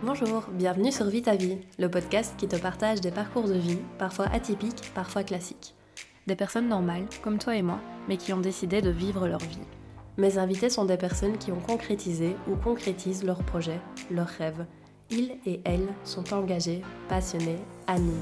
Bonjour, 0.00 0.44
bienvenue 0.52 0.92
sur 0.92 1.06
Vite 1.06 1.26
à 1.26 1.34
Vie, 1.34 1.58
le 1.76 1.90
podcast 1.90 2.34
qui 2.38 2.46
te 2.46 2.54
partage 2.54 3.00
des 3.00 3.10
parcours 3.10 3.48
de 3.48 3.54
vie, 3.54 3.80
parfois 3.98 4.26
atypiques, 4.32 4.92
parfois 4.94 5.24
classiques. 5.24 5.74
Des 6.28 6.36
personnes 6.36 6.68
normales, 6.68 7.06
comme 7.20 7.38
toi 7.38 7.56
et 7.56 7.62
moi, 7.62 7.80
mais 8.08 8.16
qui 8.16 8.32
ont 8.32 8.38
décidé 8.40 8.80
de 8.80 8.90
vivre 8.90 9.26
leur 9.26 9.40
vie. 9.40 9.58
Mes 10.16 10.38
invités 10.38 10.70
sont 10.70 10.84
des 10.84 10.96
personnes 10.96 11.36
qui 11.36 11.50
ont 11.50 11.58
concrétisé 11.58 12.36
ou 12.48 12.54
concrétisent 12.54 13.24
leurs 13.24 13.42
projets, 13.42 13.80
leurs 14.08 14.28
rêves. 14.28 14.66
Ils 15.10 15.32
et 15.46 15.60
elles 15.64 15.88
sont 16.04 16.32
engagés, 16.32 16.82
passionnés, 17.08 17.58
animés. 17.88 18.14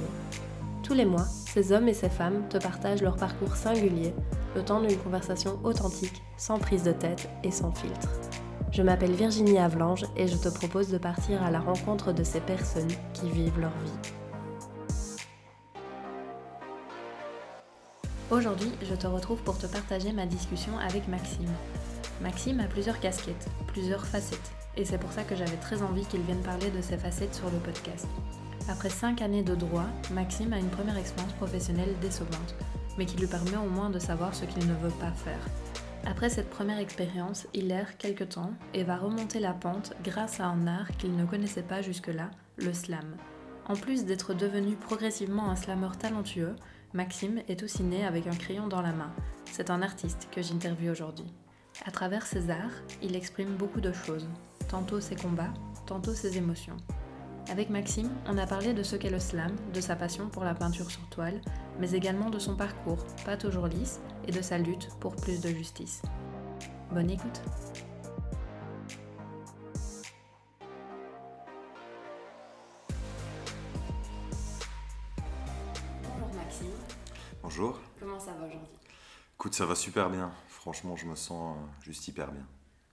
Tous 0.82 0.94
les 0.94 1.04
mois, 1.04 1.26
ces 1.52 1.72
hommes 1.72 1.88
et 1.88 1.94
ces 1.94 2.08
femmes 2.08 2.48
te 2.48 2.56
partagent 2.56 3.02
leur 3.02 3.16
parcours 3.16 3.54
singulier, 3.54 4.14
le 4.54 4.64
temps 4.64 4.80
d'une 4.80 4.96
conversation 4.96 5.60
authentique, 5.62 6.22
sans 6.38 6.58
prise 6.58 6.84
de 6.84 6.92
tête 6.92 7.28
et 7.44 7.50
sans 7.50 7.72
filtre. 7.72 8.08
Je 8.70 8.82
m'appelle 8.82 9.12
Virginie 9.12 9.58
Avlange 9.58 10.04
et 10.16 10.28
je 10.28 10.36
te 10.36 10.48
propose 10.48 10.90
de 10.90 10.98
partir 10.98 11.42
à 11.42 11.50
la 11.50 11.60
rencontre 11.60 12.12
de 12.12 12.24
ces 12.24 12.40
personnes 12.40 12.90
qui 13.14 13.30
vivent 13.30 13.58
leur 13.58 13.70
vie. 13.70 14.12
Aujourd'hui, 18.30 18.72
je 18.82 18.94
te 18.94 19.06
retrouve 19.06 19.40
pour 19.42 19.56
te 19.56 19.66
partager 19.66 20.12
ma 20.12 20.26
discussion 20.26 20.76
avec 20.78 21.06
Maxime. 21.08 21.52
Maxime 22.20 22.60
a 22.60 22.66
plusieurs 22.66 22.98
casquettes, 22.98 23.48
plusieurs 23.68 24.04
facettes, 24.04 24.50
et 24.76 24.84
c'est 24.84 24.98
pour 24.98 25.12
ça 25.12 25.22
que 25.22 25.36
j'avais 25.36 25.56
très 25.56 25.80
envie 25.82 26.04
qu'il 26.04 26.22
vienne 26.22 26.42
parler 26.42 26.70
de 26.70 26.82
ses 26.82 26.96
facettes 26.96 27.34
sur 27.34 27.50
le 27.50 27.58
podcast. 27.58 28.08
Après 28.68 28.90
5 28.90 29.22
années 29.22 29.44
de 29.44 29.54
droit, 29.54 29.86
Maxime 30.10 30.52
a 30.52 30.58
une 30.58 30.70
première 30.70 30.98
expérience 30.98 31.32
professionnelle 31.34 31.94
décevante, 32.00 32.56
mais 32.98 33.06
qui 33.06 33.16
lui 33.16 33.28
permet 33.28 33.56
au 33.56 33.70
moins 33.70 33.90
de 33.90 34.00
savoir 34.00 34.34
ce 34.34 34.44
qu'il 34.44 34.66
ne 34.66 34.74
veut 34.74 34.94
pas 34.98 35.12
faire. 35.12 35.38
Après 36.08 36.30
cette 36.30 36.50
première 36.50 36.78
expérience, 36.78 37.48
il 37.52 37.72
erre 37.72 37.98
quelque 37.98 38.22
temps 38.22 38.52
et 38.74 38.84
va 38.84 38.96
remonter 38.96 39.40
la 39.40 39.52
pente 39.52 39.92
grâce 40.04 40.38
à 40.38 40.46
un 40.46 40.68
art 40.68 40.96
qu'il 40.98 41.16
ne 41.16 41.26
connaissait 41.26 41.64
pas 41.64 41.82
jusque-là, 41.82 42.30
le 42.58 42.72
slam. 42.72 43.16
En 43.68 43.74
plus 43.74 44.04
d'être 44.04 44.32
devenu 44.32 44.76
progressivement 44.76 45.50
un 45.50 45.56
slammer 45.56 45.90
talentueux, 45.98 46.54
Maxime 46.94 47.40
est 47.48 47.64
aussi 47.64 47.82
né 47.82 48.06
avec 48.06 48.28
un 48.28 48.36
crayon 48.36 48.68
dans 48.68 48.82
la 48.82 48.92
main. 48.92 49.12
C'est 49.50 49.68
un 49.68 49.82
artiste 49.82 50.28
que 50.30 50.42
j'interviewe 50.42 50.92
aujourd'hui. 50.92 51.26
À 51.84 51.90
travers 51.90 52.24
ses 52.24 52.50
arts, 52.50 52.82
il 53.02 53.16
exprime 53.16 53.56
beaucoup 53.56 53.80
de 53.80 53.92
choses, 53.92 54.28
tantôt 54.68 55.00
ses 55.00 55.16
combats, 55.16 55.52
tantôt 55.86 56.14
ses 56.14 56.38
émotions. 56.38 56.76
Avec 57.50 57.68
Maxime, 57.68 58.10
on 58.26 58.38
a 58.38 58.46
parlé 58.46 58.74
de 58.74 58.82
ce 58.82 58.94
qu'est 58.94 59.10
le 59.10 59.18
slam, 59.18 59.54
de 59.74 59.80
sa 59.80 59.96
passion 59.96 60.28
pour 60.28 60.44
la 60.44 60.54
peinture 60.54 60.90
sur 60.90 61.08
toile, 61.08 61.40
mais 61.80 61.92
également 61.92 62.30
de 62.30 62.38
son 62.38 62.56
parcours, 62.56 63.04
pas 63.24 63.36
toujours 63.36 63.66
lisse, 63.66 64.00
et 64.26 64.32
de 64.32 64.42
sa 64.42 64.58
lutte 64.58 64.88
pour 65.00 65.16
plus 65.16 65.40
de 65.40 65.48
justice. 65.48 66.02
Bonne 66.92 67.10
écoute 67.10 67.42
Bonjour 76.02 76.34
Maxime. 76.34 76.66
Bonjour. 77.42 77.80
Comment 78.00 78.18
ça 78.18 78.32
va 78.32 78.46
aujourd'hui? 78.46 78.58
Écoute, 79.34 79.54
ça 79.54 79.66
va 79.66 79.74
super 79.74 80.10
bien. 80.10 80.32
Franchement, 80.48 80.96
je 80.96 81.06
me 81.06 81.14
sens 81.14 81.56
euh, 81.56 81.82
juste 81.82 82.08
hyper 82.08 82.32
bien. 82.32 82.46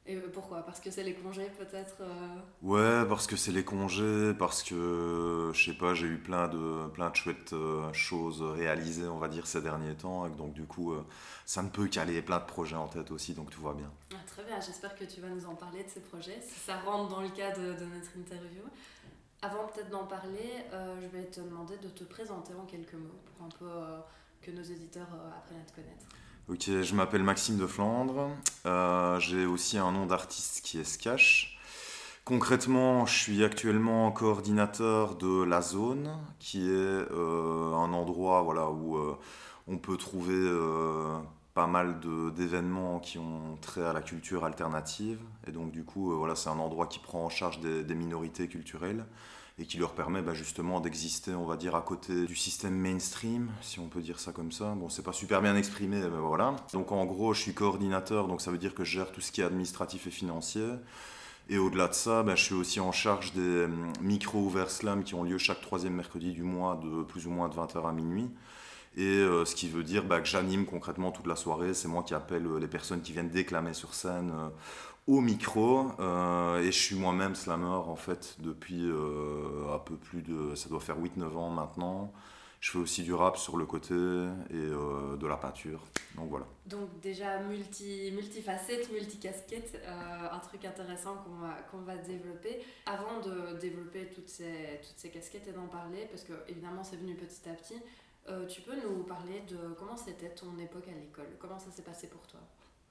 Et 0.05 0.17
pourquoi? 0.17 0.63
Parce 0.65 0.81
que 0.81 0.91
c'est 0.91 1.03
les 1.03 1.13
congés 1.13 1.49
peut-être 1.57 1.95
euh? 2.01 2.35
Ouais, 2.61 3.07
parce 3.07 3.25
que 3.25 3.37
c'est 3.37 3.53
les 3.53 3.63
congés, 3.63 4.33
parce 4.37 4.61
que 4.61 5.51
je 5.53 5.65
sais 5.65 5.77
pas, 5.77 5.93
j'ai 5.93 6.07
eu 6.07 6.17
plein 6.17 6.49
de 6.49 6.87
plein 6.89 7.09
de 7.09 7.15
chouettes 7.15 7.53
euh, 7.53 7.91
choses 7.93 8.41
réalisées, 8.41 9.07
on 9.07 9.17
va 9.17 9.29
dire 9.29 9.47
ces 9.47 9.61
derniers 9.61 9.95
temps, 9.95 10.25
et 10.25 10.29
donc 10.31 10.51
du 10.53 10.65
coup, 10.65 10.91
euh, 10.91 11.05
ça 11.45 11.63
ne 11.63 11.69
peut 11.69 11.87
qu'aller 11.87 12.21
plein 12.21 12.39
de 12.39 12.45
projets 12.45 12.75
en 12.75 12.87
tête 12.89 13.11
aussi, 13.11 13.33
donc 13.33 13.49
tout 13.49 13.61
va 13.61 13.73
bien. 13.73 13.89
Ah, 14.11 14.17
Très 14.27 14.43
bien, 14.43 14.59
j'espère 14.59 14.93
que 14.97 15.05
tu 15.05 15.21
vas 15.21 15.29
nous 15.29 15.45
en 15.45 15.55
parler 15.55 15.83
de 15.85 15.89
ces 15.89 16.01
projets, 16.01 16.39
si 16.41 16.59
ça 16.59 16.77
rentre 16.81 17.08
dans 17.09 17.21
le 17.21 17.30
cadre 17.30 17.61
de, 17.61 17.73
de 17.73 17.86
notre 17.86 18.17
interview. 18.17 18.63
Avant 19.42 19.67
peut-être 19.67 19.89
d'en 19.89 20.05
parler, 20.05 20.52
euh, 20.73 20.95
je 21.02 21.08
vais 21.17 21.25
te 21.25 21.39
demander 21.39 21.77
de 21.77 21.87
te 21.87 22.03
présenter 22.03 22.53
en 22.53 22.65
quelques 22.65 22.93
mots 22.95 23.19
pour 23.25 23.45
un 23.45 23.49
peu 23.49 23.65
euh, 23.69 23.99
que 24.42 24.52
nos 24.52 24.63
éditeurs 24.63 25.08
apprennent 25.37 25.61
à 25.61 25.69
te 25.69 25.75
connaître. 25.75 26.05
Ok, 26.49 26.65
je 26.67 26.93
m'appelle 26.93 27.23
Maxime 27.23 27.58
de 27.58 27.65
Flandre. 27.65 28.30
Euh, 28.65 29.17
j'ai 29.21 29.45
aussi 29.45 29.77
un 29.77 29.93
nom 29.93 30.05
d'artiste 30.05 30.59
qui 30.61 30.77
est 30.77 30.83
Skash. 30.83 31.58
Concrètement, 32.26 33.05
je 33.05 33.17
suis 33.17 33.45
actuellement 33.45 34.11
coordinateur 34.11 35.15
de 35.15 35.42
la 35.43 35.61
zone, 35.61 36.11
qui 36.39 36.67
est 36.67 36.73
euh, 36.73 37.73
un 37.73 37.93
endroit 37.93 38.42
voilà, 38.42 38.70
où 38.70 38.98
euh, 38.98 39.17
on 39.70 39.77
peut 39.77 39.95
trouver 39.95 40.36
pas 41.54 41.67
mal 41.67 42.02
d'événements 42.36 42.99
qui 42.99 43.20
ont 43.20 43.58
trait 43.61 43.86
à 43.86 43.93
la 43.93 44.02
culture 44.02 44.43
alternative. 44.43 45.20
Et 45.48 45.52
donc, 45.54 45.71
du 45.71 45.86
coup, 45.86 46.14
voilà, 46.17 46.36
c'est 46.36 46.49
un 46.49 46.60
endroit 46.60 46.87
qui 46.87 46.99
prend 46.99 47.23
en 47.23 47.30
charge 47.30 47.61
des 47.61 47.95
minorités 47.95 48.49
culturelles 48.49 49.05
et 49.59 49.65
qui 49.65 49.77
leur 49.77 49.93
permet 49.93 50.21
bah, 50.21 50.33
justement 50.33 50.80
d'exister, 50.80 51.33
on 51.33 51.45
va 51.45 51.58
dire, 51.58 51.75
à 51.75 51.81
côté 51.81 52.25
du 52.25 52.36
système 52.36 52.75
mainstream, 52.75 53.52
si 53.61 53.80
on 53.80 53.87
peut 53.87 54.02
dire 54.02 54.19
ça 54.19 54.31
comme 54.31 54.52
ça. 54.52 54.73
Bon, 54.75 54.89
c'est 54.89 55.03
pas 55.03 55.14
super 55.14 55.41
bien 55.41 55.55
exprimé, 55.55 55.99
mais 55.99 56.19
voilà. 56.19 56.55
Donc, 56.73 56.91
en 56.91 57.05
gros, 57.05 57.33
je 57.33 57.41
suis 57.41 57.53
coordinateur, 57.53 58.27
donc 58.27 58.42
ça 58.42 58.49
veut 58.49 58.58
dire 58.58 58.73
que 58.73 58.83
je 58.83 58.92
gère 58.92 59.11
tout 59.11 59.21
ce 59.21 59.31
qui 59.31 59.42
est 59.42 59.45
administratif 59.45 60.08
et 60.08 60.11
financier. 60.11 60.67
Et 61.49 61.58
au-delà 61.58 61.87
de 61.87 61.93
ça, 61.93 62.23
ben, 62.23 62.36
je 62.36 62.43
suis 62.43 62.55
aussi 62.55 62.80
en 62.80 62.92
charge 62.92 63.33
des 63.33 63.65
hum, 63.65 63.92
micro-ouverts 64.02 64.71
slam 64.71 65.03
qui 65.03 65.13
ont 65.13 65.23
lieu 65.23 65.37
chaque 65.37 65.61
troisième 65.61 65.93
mercredi 65.93 66.31
du 66.31 66.43
mois 66.43 66.80
de 66.81 67.03
plus 67.03 67.27
ou 67.27 67.31
moins 67.31 67.49
de 67.49 67.55
20h 67.55 67.87
à 67.87 67.92
minuit. 67.92 68.30
Et 68.95 69.02
euh, 69.02 69.43
ce 69.43 69.55
qui 69.55 69.67
veut 69.67 69.83
dire 69.83 70.03
bah, 70.03 70.21
que 70.21 70.27
j'anime 70.27 70.65
concrètement 70.65 71.11
toute 71.11 71.27
la 71.27 71.36
soirée. 71.36 71.73
C'est 71.73 71.87
moi 71.87 72.03
qui 72.03 72.13
appelle 72.13 72.45
euh, 72.45 72.59
les 72.59 72.67
personnes 72.67 73.02
qui 73.02 73.11
viennent 73.11 73.30
déclamer 73.30 73.73
sur 73.73 73.93
scène 73.93 74.31
euh, 74.33 74.49
au 75.08 75.21
micro. 75.21 75.91
Euh, 75.99 76.59
et 76.59 76.71
je 76.71 76.80
suis 76.80 76.95
moi-même 76.95 77.36
slammer 77.36 77.65
en 77.65 77.95
fait 77.95 78.36
depuis 78.39 78.83
euh, 78.83 79.73
un 79.73 79.80
peu 79.80 79.95
plus 79.95 80.21
de... 80.21 80.55
Ça 80.55 80.69
doit 80.69 80.80
faire 80.80 80.99
8-9 80.99 81.36
ans 81.36 81.49
maintenant. 81.49 82.11
Je 82.59 82.71
fais 82.71 82.77
aussi 82.77 83.03
du 83.03 83.13
rap 83.13 83.36
sur 83.36 83.58
le 83.58 83.65
côté 83.65 83.93
et 83.93 84.55
euh, 84.55 85.17
de 85.17 85.27
la 85.27 85.36
peinture. 85.36 85.81
Donc 86.15 86.30
voilà. 86.30 86.45
Donc 86.65 87.02
déjà 87.02 87.39
multi, 87.39 88.09
multifacette, 88.13 88.89
multicasquette, 88.89 89.81
un 89.86 90.39
truc 90.39 90.63
intéressant 90.63 91.15
qu'on 91.17 91.36
va, 91.45 91.55
qu'on 91.69 91.80
va 91.80 91.97
développer. 91.97 92.61
Avant 92.86 93.19
de 93.19 93.59
développer 93.59 94.09
toutes 94.15 94.30
ces, 94.30 94.80
toutes 94.81 94.97
ces 94.97 95.09
casquettes 95.09 95.47
et 95.49 95.52
d'en 95.52 95.67
parler, 95.67 96.08
parce 96.09 96.23
que 96.23 96.31
évidemment 96.47 96.86
c'est 96.86 96.95
venu 96.95 97.15
petit 97.15 97.49
à 97.49 97.53
petit, 97.53 97.81
tu 98.47 98.61
peux 98.61 98.75
nous 98.81 99.03
parler 99.03 99.43
de 99.49 99.73
comment 99.77 99.97
c'était 99.97 100.30
ton 100.30 100.58
époque 100.58 100.87
à 100.87 100.97
l'école? 100.97 101.36
Comment 101.39 101.59
ça 101.59 101.69
s'est 101.69 101.81
passé 101.81 102.08
pour 102.08 102.25
toi? 102.27 102.39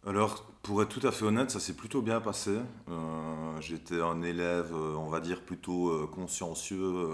Alors, 0.05 0.43
pour 0.63 0.83
être 0.83 0.89
tout 0.89 1.07
à 1.07 1.13
fait 1.13 1.25
honnête, 1.25 1.53
ça 1.53 1.61
s'est 1.61 1.75
plutôt 1.75 2.03
bien 2.03 2.21
passé. 2.21 2.51
Euh, 2.89 3.61
J'étais 3.61 4.01
un 4.01 4.21
élève, 4.23 4.73
euh, 4.75 4.97
on 4.97 5.09
va 5.09 5.21
dire, 5.21 5.43
plutôt 5.43 5.91
euh, 5.91 6.09
consciencieux. 6.13 7.09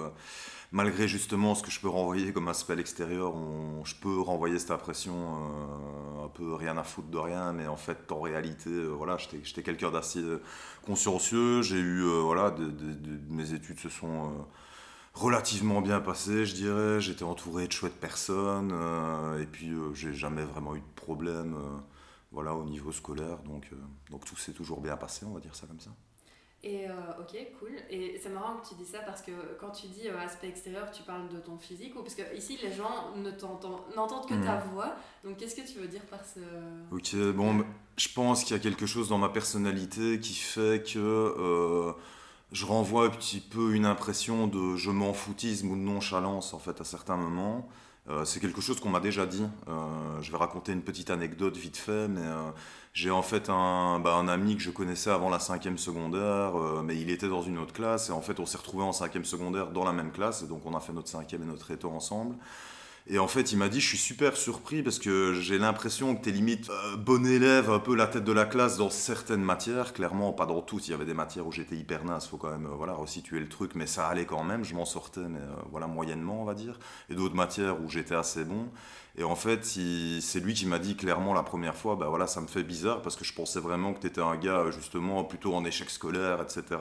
malgré 0.73 1.07
justement 1.09 1.55
ce 1.55 1.63
que 1.63 1.71
je 1.71 1.81
peux 1.81 1.89
renvoyer 1.89 2.33
comme 2.33 2.49
aspect 2.49 2.73
à 2.75 2.77
l'extérieur, 2.77 3.35
je 3.85 3.95
peux 3.95 4.21
renvoyer 4.21 4.59
cette 4.59 4.71
impression 4.71 5.15
un 6.25 6.29
peu 6.29 6.55
rien 6.55 6.77
à 6.79 6.83
foutre 6.83 7.09
de 7.09 7.19
rien, 7.19 7.53
mais 7.53 7.67
en 7.67 7.77
fait, 7.77 8.11
en 8.13 8.21
réalité, 8.21 8.71
voilà, 8.87 9.17
j'étais 9.19 9.63
quelqu'un 9.63 9.91
d'assez 9.91 10.23
consciencieux. 10.87 11.63
J'ai 11.63 11.79
eu, 11.79 12.03
voilà, 12.23 12.55
mes 13.31 13.53
études 13.55 13.81
se 13.81 13.89
sont 13.89 14.47
relativement 15.15 15.81
bien 15.83 16.01
passées, 16.01 16.47
je 16.47 16.55
dirais. 16.55 17.01
J'étais 17.01 17.25
entouré 17.25 17.67
de 17.67 17.73
chouettes 17.73 18.01
personnes, 18.01 18.73
et 19.41 19.47
puis 19.47 19.73
j'ai 19.95 20.15
jamais 20.15 20.45
vraiment 20.45 20.75
eu 20.77 20.81
de 20.81 20.95
problème. 20.97 21.57
Voilà, 22.31 22.55
au 22.55 22.65
niveau 22.65 22.93
scolaire. 22.93 23.39
Donc, 23.45 23.69
euh, 23.73 23.77
donc 24.11 24.25
tout 24.25 24.37
s'est 24.37 24.53
toujours 24.53 24.81
bien 24.81 24.97
passé, 24.97 25.27
on 25.27 25.33
va 25.33 25.41
dire 25.41 25.55
ça 25.55 25.67
comme 25.67 25.81
ça. 25.81 25.91
Et 26.65 26.89
euh, 26.89 26.93
ok, 27.21 27.37
cool. 27.61 27.71
Et 27.89 28.19
c'est 28.21 28.31
marrant 28.31 28.57
que 28.57 28.69
tu 28.69 28.75
dis 28.75 28.85
ça 28.85 28.99
parce 29.01 29.23
que 29.23 29.31
quand 29.61 29.71
tu 29.71 29.87
dis 29.87 30.09
euh, 30.09 30.19
aspect 30.19 30.49
extérieur, 30.49 30.91
tu 30.91 31.05
parles 31.05 31.29
de 31.29 31.39
ton 31.39 31.57
physique 31.57 31.95
ou 31.97 32.03
parce 32.03 32.17
que 32.17 32.37
ici 32.37 32.59
les 32.61 32.73
gens 32.73 33.15
ne 33.17 33.31
n'entendent 33.95 34.27
que 34.29 34.45
ta 34.45 34.57
voix. 34.57 34.97
Donc 35.23 35.37
qu'est-ce 35.37 35.55
que 35.55 35.67
tu 35.67 35.79
veux 35.79 35.87
dire 35.87 36.03
par 36.07 36.19
ce 36.25 36.41
Ok, 36.91 37.15
bon, 37.37 37.65
je 37.97 38.09
pense 38.13 38.43
qu'il 38.43 38.57
y 38.57 38.59
a 38.59 38.63
quelque 38.63 38.87
chose 38.87 39.09
dans 39.09 39.19
ma 39.19 39.29
personnalité 39.29 40.19
qui 40.19 40.35
fait 40.35 40.83
que 40.83 40.99
euh, 40.99 41.93
je 42.51 42.67
renvoie 42.67 43.07
un 43.07 43.11
petit 43.11 43.41
peu 43.41 43.75
une 43.75 43.87
impression 43.87 44.49
de 44.49 44.75
je 44.75 44.91
m'en 44.91 45.13
foutisme 45.13 45.71
ou 45.71 45.77
de 45.77 45.83
nonchalance 45.83 46.55
en 46.55 46.59
fait 46.59 46.81
à 46.81 46.85
certains 46.85 47.17
moments. 47.17 47.69
Euh, 48.11 48.25
c'est 48.25 48.41
quelque 48.41 48.61
chose 48.61 48.81
qu'on 48.81 48.89
m'a 48.89 49.01
déjà 49.01 49.27
dit. 49.27 49.45
Euh, 49.69 50.23
je 50.23 50.31
vais 50.31 50.39
raconter 50.39 50.73
une 50.73 50.83
petite 50.83 51.11
anecdote 51.11 51.57
vite 51.57 51.77
fait, 51.77 52.09
mais 52.09 52.23
euh, 52.23 52.51
j'ai 52.95 53.11
en 53.11 53.23
fait 53.23 53.51
un, 53.51 54.01
bah, 54.01 54.15
un 54.15 54.29
ami 54.29 54.57
que 54.57 54.63
je 54.63 54.71
connaissais 54.71 55.11
avant 55.11 55.29
la 55.29 55.39
cinquième 55.39 55.79
secondaire, 55.79 56.55
mais 56.85 56.97
il 56.97 57.11
était 57.11 57.29
dans 57.29 57.43
une 57.43 57.59
autre 57.59 57.73
classe, 57.75 58.09
et 58.09 58.13
en 58.13 58.23
fait 58.23 58.41
on 58.41 58.47
s'est 58.47 58.59
retrouvés 58.59 58.85
en 58.85 58.93
cinquième 58.93 59.25
secondaire 59.25 59.71
dans 59.71 59.85
la 59.85 59.93
même 59.93 60.11
classe, 60.11 60.43
et 60.43 60.47
donc 60.47 60.65
on 60.65 60.75
a 60.75 60.81
fait 60.81 60.93
notre 60.93 61.09
cinquième 61.09 61.43
et 61.43 61.47
notre 61.47 61.71
éto 61.71 61.91
ensemble. 61.91 62.35
Et 63.11 63.19
en 63.19 63.27
fait, 63.27 63.53
il 63.53 63.59
m'a 63.59 63.71
dit, 63.71 63.81
je 63.81 63.87
suis 63.87 63.97
super 63.97 64.37
surpris 64.37 64.83
parce 64.83 64.99
que 64.99 65.33
j'ai 65.33 65.57
l'impression 65.57 66.15
que 66.15 66.23
t'es 66.23 66.31
limite 66.31 66.69
euh, 66.69 66.97
bon 66.97 67.27
élève, 67.27 67.71
un 67.71 67.79
peu 67.79 67.95
la 67.95 68.07
tête 68.07 68.25
de 68.25 68.33
la 68.33 68.45
classe 68.45 68.77
dans 68.77 68.91
certaines 68.91 69.41
matières. 69.43 69.95
Clairement, 69.95 70.35
pas 70.35 70.45
dans 70.45 70.61
toutes. 70.61 70.89
Il 70.89 70.91
y 70.91 70.95
avait 70.95 71.07
des 71.07 71.15
matières 71.15 71.47
où 71.47 71.53
j'étais 71.53 71.75
hyper 71.75 72.05
naze. 72.05 72.27
Faut 72.27 72.37
quand 72.37 72.51
même, 72.51 72.67
euh, 72.67 72.75
voilà, 72.77 72.93
resituer 72.93 73.41
le 73.41 73.49
truc. 73.49 73.75
Mais 73.77 73.87
ça 73.87 74.09
allait 74.09 74.27
quand 74.27 74.45
même. 74.45 74.63
Je 74.63 74.75
m'en 74.75 74.85
sortais, 74.85 75.27
mais 75.27 75.39
euh, 75.39 75.55
voilà, 75.71 75.87
moyennement, 75.87 76.43
on 76.43 76.45
va 76.45 76.53
dire. 76.53 76.79
Et 77.09 77.15
d'autres 77.15 77.35
matières 77.35 77.81
où 77.83 77.89
j'étais 77.89 78.15
assez 78.15 78.45
bon. 78.45 78.69
Et 79.17 79.25
en 79.25 79.37
fait, 79.37 79.65
c'est 79.65 80.41
lui 80.41 80.53
qui 80.53 80.67
m'a 80.67 80.79
dit 80.79 80.95
clairement 80.95 81.33
la 81.33 81.43
première 81.43 81.75
fois, 81.75 81.97
bah 81.97 82.07
voilà, 82.09 82.27
ça 82.27 82.41
me 82.43 82.47
fait 82.47 82.63
bizarre 82.63 83.03
parce 83.03 83.17
que 83.17 83.25
je 83.25 83.33
pensais 83.33 83.59
vraiment 83.59 83.93
que 83.95 84.01
t'étais 84.01 84.21
un 84.21 84.37
gars, 84.37 84.71
justement, 84.71 85.25
plutôt 85.25 85.55
en 85.55 85.65
échec 85.65 85.91
scolaire, 85.91 86.41
etc. 86.41 86.77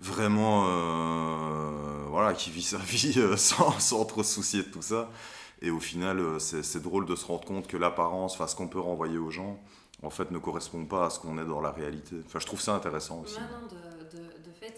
vraiment, 0.00 0.66
euh, 0.68 2.06
voilà, 2.08 2.34
qui 2.34 2.50
vit 2.50 2.62
sa 2.62 2.78
vie 2.78 3.14
euh, 3.16 3.36
sans, 3.36 3.78
sans, 3.78 4.04
trop 4.04 4.22
soucier 4.22 4.62
de 4.62 4.68
tout 4.68 4.82
ça. 4.82 5.10
Et 5.62 5.70
au 5.70 5.80
final, 5.80 6.20
euh, 6.20 6.38
c'est 6.38 6.82
drôle 6.82 7.06
de 7.06 7.16
se 7.16 7.24
rendre 7.24 7.44
compte 7.44 7.66
que 7.66 7.76
l'apparence, 7.76 8.34
enfin, 8.34 8.46
ce 8.46 8.54
qu'on 8.54 8.68
peut 8.68 8.80
renvoyer 8.80 9.18
aux 9.18 9.30
gens, 9.30 9.58
en 10.02 10.10
fait, 10.10 10.30
ne 10.30 10.38
correspond 10.38 10.84
pas 10.84 11.06
à 11.06 11.10
ce 11.10 11.18
qu'on 11.18 11.38
est 11.38 11.46
dans 11.46 11.60
la 11.60 11.70
réalité. 11.70 12.16
Enfin, 12.26 12.38
je 12.38 12.46
trouve 12.46 12.60
ça 12.60 12.74
intéressant 12.74 13.22
aussi. 13.22 13.38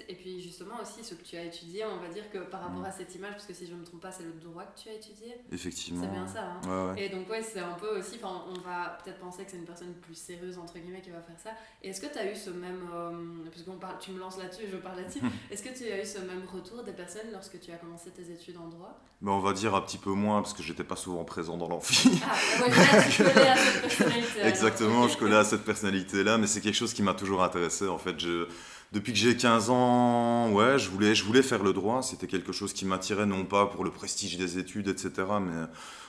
Et 0.09 0.15
puis, 0.15 0.41
justement, 0.41 0.75
aussi, 0.81 1.05
ce 1.05 1.15
que 1.15 1.23
tu 1.23 1.37
as 1.37 1.45
étudié, 1.45 1.85
on 1.85 1.99
va 1.99 2.09
dire 2.09 2.31
que 2.31 2.39
par 2.39 2.61
rapport 2.61 2.81
mm. 2.81 2.87
à 2.87 2.93
cette 2.93 3.15
image, 3.15 3.33
parce 3.33 3.47
que 3.47 3.55
si 3.55 3.67
je 3.67 3.75
ne 3.75 3.81
me 3.81 3.85
trompe 3.85 4.01
pas, 4.01 4.13
c'est 4.13 4.25
le 4.25 4.33
droit 4.33 4.65
que 4.65 4.79
tu 4.81 4.89
as 4.89 4.95
étudié. 4.95 5.37
Effectivement. 5.53 6.03
C'est 6.03 6.11
bien 6.11 6.27
ça. 6.27 6.45
Hein. 6.45 6.61
Ouais, 6.65 6.93
ouais. 6.93 7.05
Et 7.05 7.09
donc, 7.09 7.29
ouais, 7.31 7.43
c'est 7.43 7.61
un 7.61 7.75
peu 7.75 7.99
aussi, 7.99 8.19
on 8.23 8.61
va 8.61 8.99
peut-être 9.03 9.19
penser 9.19 9.45
que 9.45 9.51
c'est 9.51 9.57
une 9.57 9.65
personne 9.65 9.95
plus 9.95 10.15
sérieuse, 10.15 10.59
entre 10.59 10.79
guillemets, 10.79 11.01
qui 11.01 11.11
va 11.11 11.23
faire 11.23 11.39
ça. 11.39 11.51
Et 11.83 11.91
est-ce 11.91 12.01
que 12.01 12.13
tu 12.13 12.19
as 12.19 12.31
eu 12.31 12.35
ce 12.35 12.51
même. 12.51 12.89
Euh, 12.93 13.11
parce 13.51 13.63
que 13.63 13.71
parle, 13.71 13.99
tu 14.01 14.13
me 14.13 14.19
lances 14.19 14.39
là-dessus 14.39 14.65
je 14.71 14.77
parle 14.77 14.99
là-dessus. 14.99 15.21
est-ce 15.51 15.63
que 15.63 15.77
tu 15.77 15.91
as 15.91 16.03
eu 16.03 16.07
ce 16.07 16.19
même 16.19 16.43
retour 16.53 16.83
des 16.83 16.93
personnes 16.93 17.31
lorsque 17.33 17.61
tu 17.61 17.71
as 17.73 17.77
commencé 17.77 18.11
tes 18.11 18.31
études 18.31 18.57
en 18.57 18.69
droit? 18.69 18.99
Ben, 19.21 19.33
On 19.33 19.41
va 19.41 19.53
dire 19.53 19.75
un 19.75 19.81
petit 19.81 19.99
peu 19.99 20.11
moins, 20.11 20.43
parce 20.43 20.55
que 20.55 20.63
j'étais 20.63 20.85
pas 20.85 20.97
souvent 20.97 21.25
présent 21.25 21.57
dans 21.57 21.69
l'amphi. 21.69 22.11
Ah, 22.25 22.63
ouais, 22.63 22.71
là, 22.71 23.03
tu 23.11 23.23
collais 23.23 23.49
à 23.49 23.57
cette 23.57 23.83
personnalité. 23.83 24.41
Exactement, 24.43 25.09
je 25.09 25.17
collais 25.17 25.37
à 25.37 25.45
cette 25.45 25.65
personnalité-là, 25.65 26.39
mais 26.39 26.47
c'est 26.47 26.61
quelque 26.61 26.77
chose 26.77 26.95
qui 26.95 27.03
m'a 27.03 27.15
toujours 27.15 27.43
intéressé. 27.43 27.89
En 27.89 27.99
fait, 27.99 28.19
je 28.19 28.47
depuis 28.93 29.13
que 29.13 29.19
j'ai 29.19 29.37
15 29.37 29.71
ans, 29.71 30.51
ouais, 30.53 30.79
je 30.79 30.89
voulais, 30.89 31.43
faire 31.43 31.63
le 31.63 31.73
droit. 31.73 32.03
C'était 32.03 32.27
quelque 32.27 32.53
chose 32.53 32.73
qui 32.73 32.87
m'attirait, 32.87 33.27
non 33.27 33.45
pas 33.45 33.67
pour 33.67 33.85
le 33.85 33.91
prestige 33.91 34.37
des 34.39 34.59
études, 34.59 34.89
etc., 34.89 35.13
mais 35.41 35.67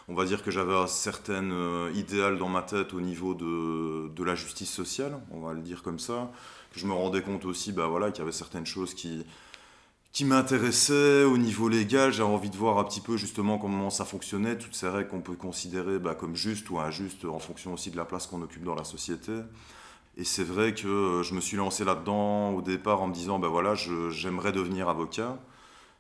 on 0.08 0.16
va 0.16 0.26
dire 0.26 0.44
que 0.44 0.50
j'avais 0.50 0.76
un 0.76 0.88
certain 0.88 1.52
euh, 1.52 1.92
idéal 1.94 2.38
dans 2.38 2.50
ma 2.50 2.62
tête 2.62 2.94
au 2.94 3.02
niveau 3.02 3.34
de, 3.36 4.24
la 4.24 4.36
justice 4.36 4.72
sociale, 4.72 5.20
on 5.32 5.42
va 5.42 5.54
le 5.54 5.62
dire 5.62 5.84
comme 5.84 6.00
ça. 6.00 6.32
Que 6.74 6.80
je 6.80 6.88
me 6.88 6.94
rendais 6.94 7.22
compte 7.22 7.46
aussi 7.46 7.72
bah, 7.72 7.88
voilà, 7.88 8.12
qu'il 8.12 8.20
y 8.20 8.22
avait 8.24 8.32
certaines 8.32 8.66
choses 8.66 8.94
qui, 8.94 9.26
qui 10.12 10.24
m'intéressaient 10.26 11.24
au 11.24 11.38
niveau 11.38 11.68
légal. 11.68 12.14
J'avais 12.14 12.30
envie 12.30 12.50
de 12.50 12.58
voir 12.58 12.78
un 12.80 12.84
petit 12.86 13.02
peu 13.02 13.18
justement 13.18 13.58
comment 13.58 13.90
ça 13.90 14.06
fonctionnait, 14.06 14.58
toutes 14.58 14.76
ces 14.76 14.88
règles 14.88 15.10
qu'on 15.10 15.22
peut 15.22 15.36
considérer 15.36 16.00
bah, 16.00 16.16
comme 16.16 16.36
justes 16.36 16.70
ou 16.70 16.80
injustes 16.80 17.26
en 17.26 17.40
fonction 17.40 17.74
aussi 17.74 17.92
de 17.92 17.98
la 17.98 18.06
place 18.06 18.26
qu'on 18.26 18.42
occupe 18.42 18.64
dans 18.64 18.76
la 18.76 18.86
société. 18.86 19.34
Et 20.20 20.26
c'est 20.26 20.44
vrai 20.44 20.74
que 20.74 20.86
euh, 20.86 21.24
je 21.24 21.34
me 21.34 21.40
suis 21.40 21.56
lancé 21.56 21.86
là-dedans 21.86 22.50
au 22.50 22.62
départ 22.62 23.02
en 23.02 23.08
me 23.08 23.14
disant, 23.14 23.40
ben 23.40 23.48
voilà, 23.48 23.74
j'aimerais 23.76 24.52
devenir 24.52 24.90
avocat. 24.90 25.38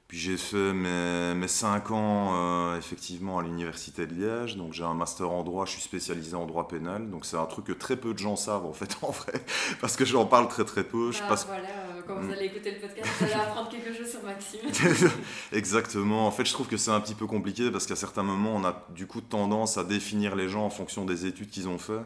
Puis 0.09 0.17
j'ai 0.17 0.35
fait 0.35 0.73
mes, 0.73 1.35
mes 1.35 1.47
5 1.47 1.91
ans 1.91 2.33
euh, 2.33 2.77
effectivement 2.77 3.39
à 3.39 3.43
l'université 3.43 4.07
de 4.07 4.15
Liège. 4.15 4.57
Donc 4.57 4.73
j'ai 4.73 4.83
un 4.83 4.93
master 4.93 5.31
en 5.31 5.43
droit, 5.43 5.65
je 5.65 5.71
suis 5.71 5.81
spécialisé 5.81 6.35
en 6.35 6.45
droit 6.47 6.67
pénal. 6.67 7.09
Donc 7.09 7.25
c'est 7.25 7.37
un 7.37 7.45
truc 7.45 7.65
que 7.65 7.71
très 7.71 7.95
peu 7.95 8.13
de 8.13 8.19
gens 8.19 8.35
savent 8.35 8.65
en 8.65 8.73
fait 8.73 8.97
en 9.03 9.11
vrai. 9.11 9.33
Parce 9.79 9.95
que 9.95 10.03
j'en 10.03 10.25
parle 10.25 10.49
très 10.49 10.65
très 10.65 10.83
peu. 10.83 11.13
Je 11.13 11.21
ah, 11.23 11.29
passe... 11.29 11.45
Voilà, 11.45 11.63
euh, 11.63 12.01
quand 12.05 12.15
vous 12.15 12.27
mm. 12.27 12.31
allez 12.31 12.45
écouter 12.47 12.71
le 12.71 12.79
podcast, 12.79 13.07
vous 13.19 13.23
allez 13.23 13.33
apprendre 13.35 13.69
quelque 13.69 13.95
chose 13.95 14.09
sur 14.09 14.23
Maxime. 14.23 15.11
Exactement. 15.53 16.27
En 16.27 16.31
fait 16.31 16.43
je 16.43 16.51
trouve 16.51 16.67
que 16.67 16.75
c'est 16.75 16.91
un 16.91 16.99
petit 16.99 17.15
peu 17.15 17.27
compliqué 17.27 17.71
parce 17.71 17.85
qu'à 17.85 17.95
certains 17.95 18.23
moments 18.23 18.55
on 18.55 18.65
a 18.65 18.85
du 18.89 19.07
coup 19.07 19.21
tendance 19.21 19.77
à 19.77 19.85
définir 19.85 20.35
les 20.35 20.49
gens 20.49 20.65
en 20.65 20.71
fonction 20.71 21.05
des 21.05 21.25
études 21.25 21.51
qu'ils 21.51 21.69
ont 21.69 21.77
fait. 21.77 22.01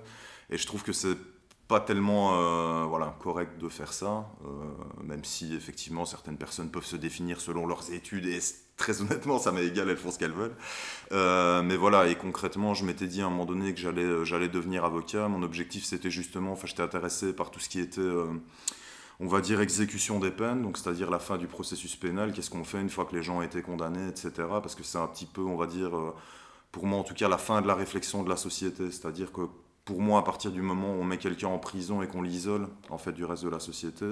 Et 0.50 0.58
je 0.58 0.68
trouve 0.68 0.84
que 0.84 0.92
c'est 0.92 1.18
pas 1.68 1.80
tellement 1.80 2.34
euh, 2.34 2.86
voilà, 2.86 3.16
correct 3.20 3.58
de 3.58 3.70
faire 3.70 3.94
ça, 3.94 4.30
euh, 4.46 4.48
même 5.04 5.24
si 5.24 5.56
effectivement 5.56 6.06
certaines 6.06 6.38
personnes 6.38 6.70
peuvent 6.70 6.86
se 6.86 6.98
définir 6.98 7.40
selon 7.40 7.66
leurs 7.66 7.92
études 7.94 8.26
et 8.26 8.40
très 8.76 9.02
honnêtement 9.02 9.40
ça 9.40 9.52
m'est 9.52 9.66
égal, 9.66 9.90
elles 9.90 9.98
font 9.98 10.12
ce 10.12 10.20
qu'elles 10.20 10.34
veulent. 10.34 10.56
Euh, 11.14 11.64
mais 11.64 11.78
voilà, 11.78 12.08
et 12.08 12.16
concrètement 12.16 12.74
je 12.74 12.86
m'étais 12.86 13.08
dit 13.08 13.22
à 13.22 13.28
un 13.28 13.30
moment 13.30 13.46
donné 13.46 13.74
que 13.74 13.80
j'allais, 13.80 14.26
j'allais 14.26 14.50
devenir 14.50 14.84
avocat. 14.84 15.28
Mon 15.30 15.42
objectif 15.42 15.86
c'était 15.86 16.12
justement, 16.12 16.52
enfin 16.52 16.68
j'étais 16.68 16.84
intéressé 16.84 17.34
par 17.34 17.50
tout 17.50 17.60
ce 17.62 17.70
qui 17.70 17.80
était, 17.80 18.02
on 19.22 19.28
va 19.28 19.40
dire, 19.40 19.62
exécution 19.62 20.20
des 20.20 20.32
peines, 20.32 20.62
donc 20.64 20.78
c'est-à-dire 20.78 21.10
la 21.10 21.20
fin 21.20 21.38
du 21.38 21.48
processus 21.48 21.96
pénal, 21.96 22.34
qu'est-ce 22.34 22.50
qu'on 22.50 22.66
fait 22.66 22.82
une 22.82 22.90
fois 22.90 23.06
que 23.06 23.16
les 23.16 23.24
gens 23.24 23.38
ont 23.38 23.42
été 23.42 23.62
condamnés, 23.62 24.10
etc. 24.10 24.32
Parce 24.38 24.76
que 24.76 24.84
c'est 24.84 24.98
un 24.98 25.08
petit 25.08 25.26
peu, 25.26 25.42
on 25.42 25.56
va 25.56 25.68
dire, 25.68 25.92
pour 26.74 26.86
moi 26.86 27.00
en 27.00 27.04
tout 27.04 27.14
cas, 27.14 27.30
la 27.30 27.38
fin 27.38 27.62
de 27.62 27.68
la 27.68 27.76
réflexion 27.76 28.22
de 28.22 28.30
la 28.30 28.38
société, 28.38 28.92
c'est-à-dire 28.92 29.32
que 29.32 29.44
pour 29.86 30.02
moi, 30.02 30.20
à 30.20 30.24
partir 30.24 30.52
du 30.52 30.62
moment 30.62 30.94
où 30.96 31.02
on 31.02 31.04
met 31.04 31.18
quelqu'un 31.18 31.48
en 31.48 31.60
prison 31.60 32.02
et 32.02 32.08
qu'on 32.08 32.22
l'isole 32.22 32.68
en 32.90 32.98
fait 32.98 33.12
du 33.12 33.26
reste 33.26 33.44
de 33.44 33.50
la 33.50 33.60
société, 33.60 34.06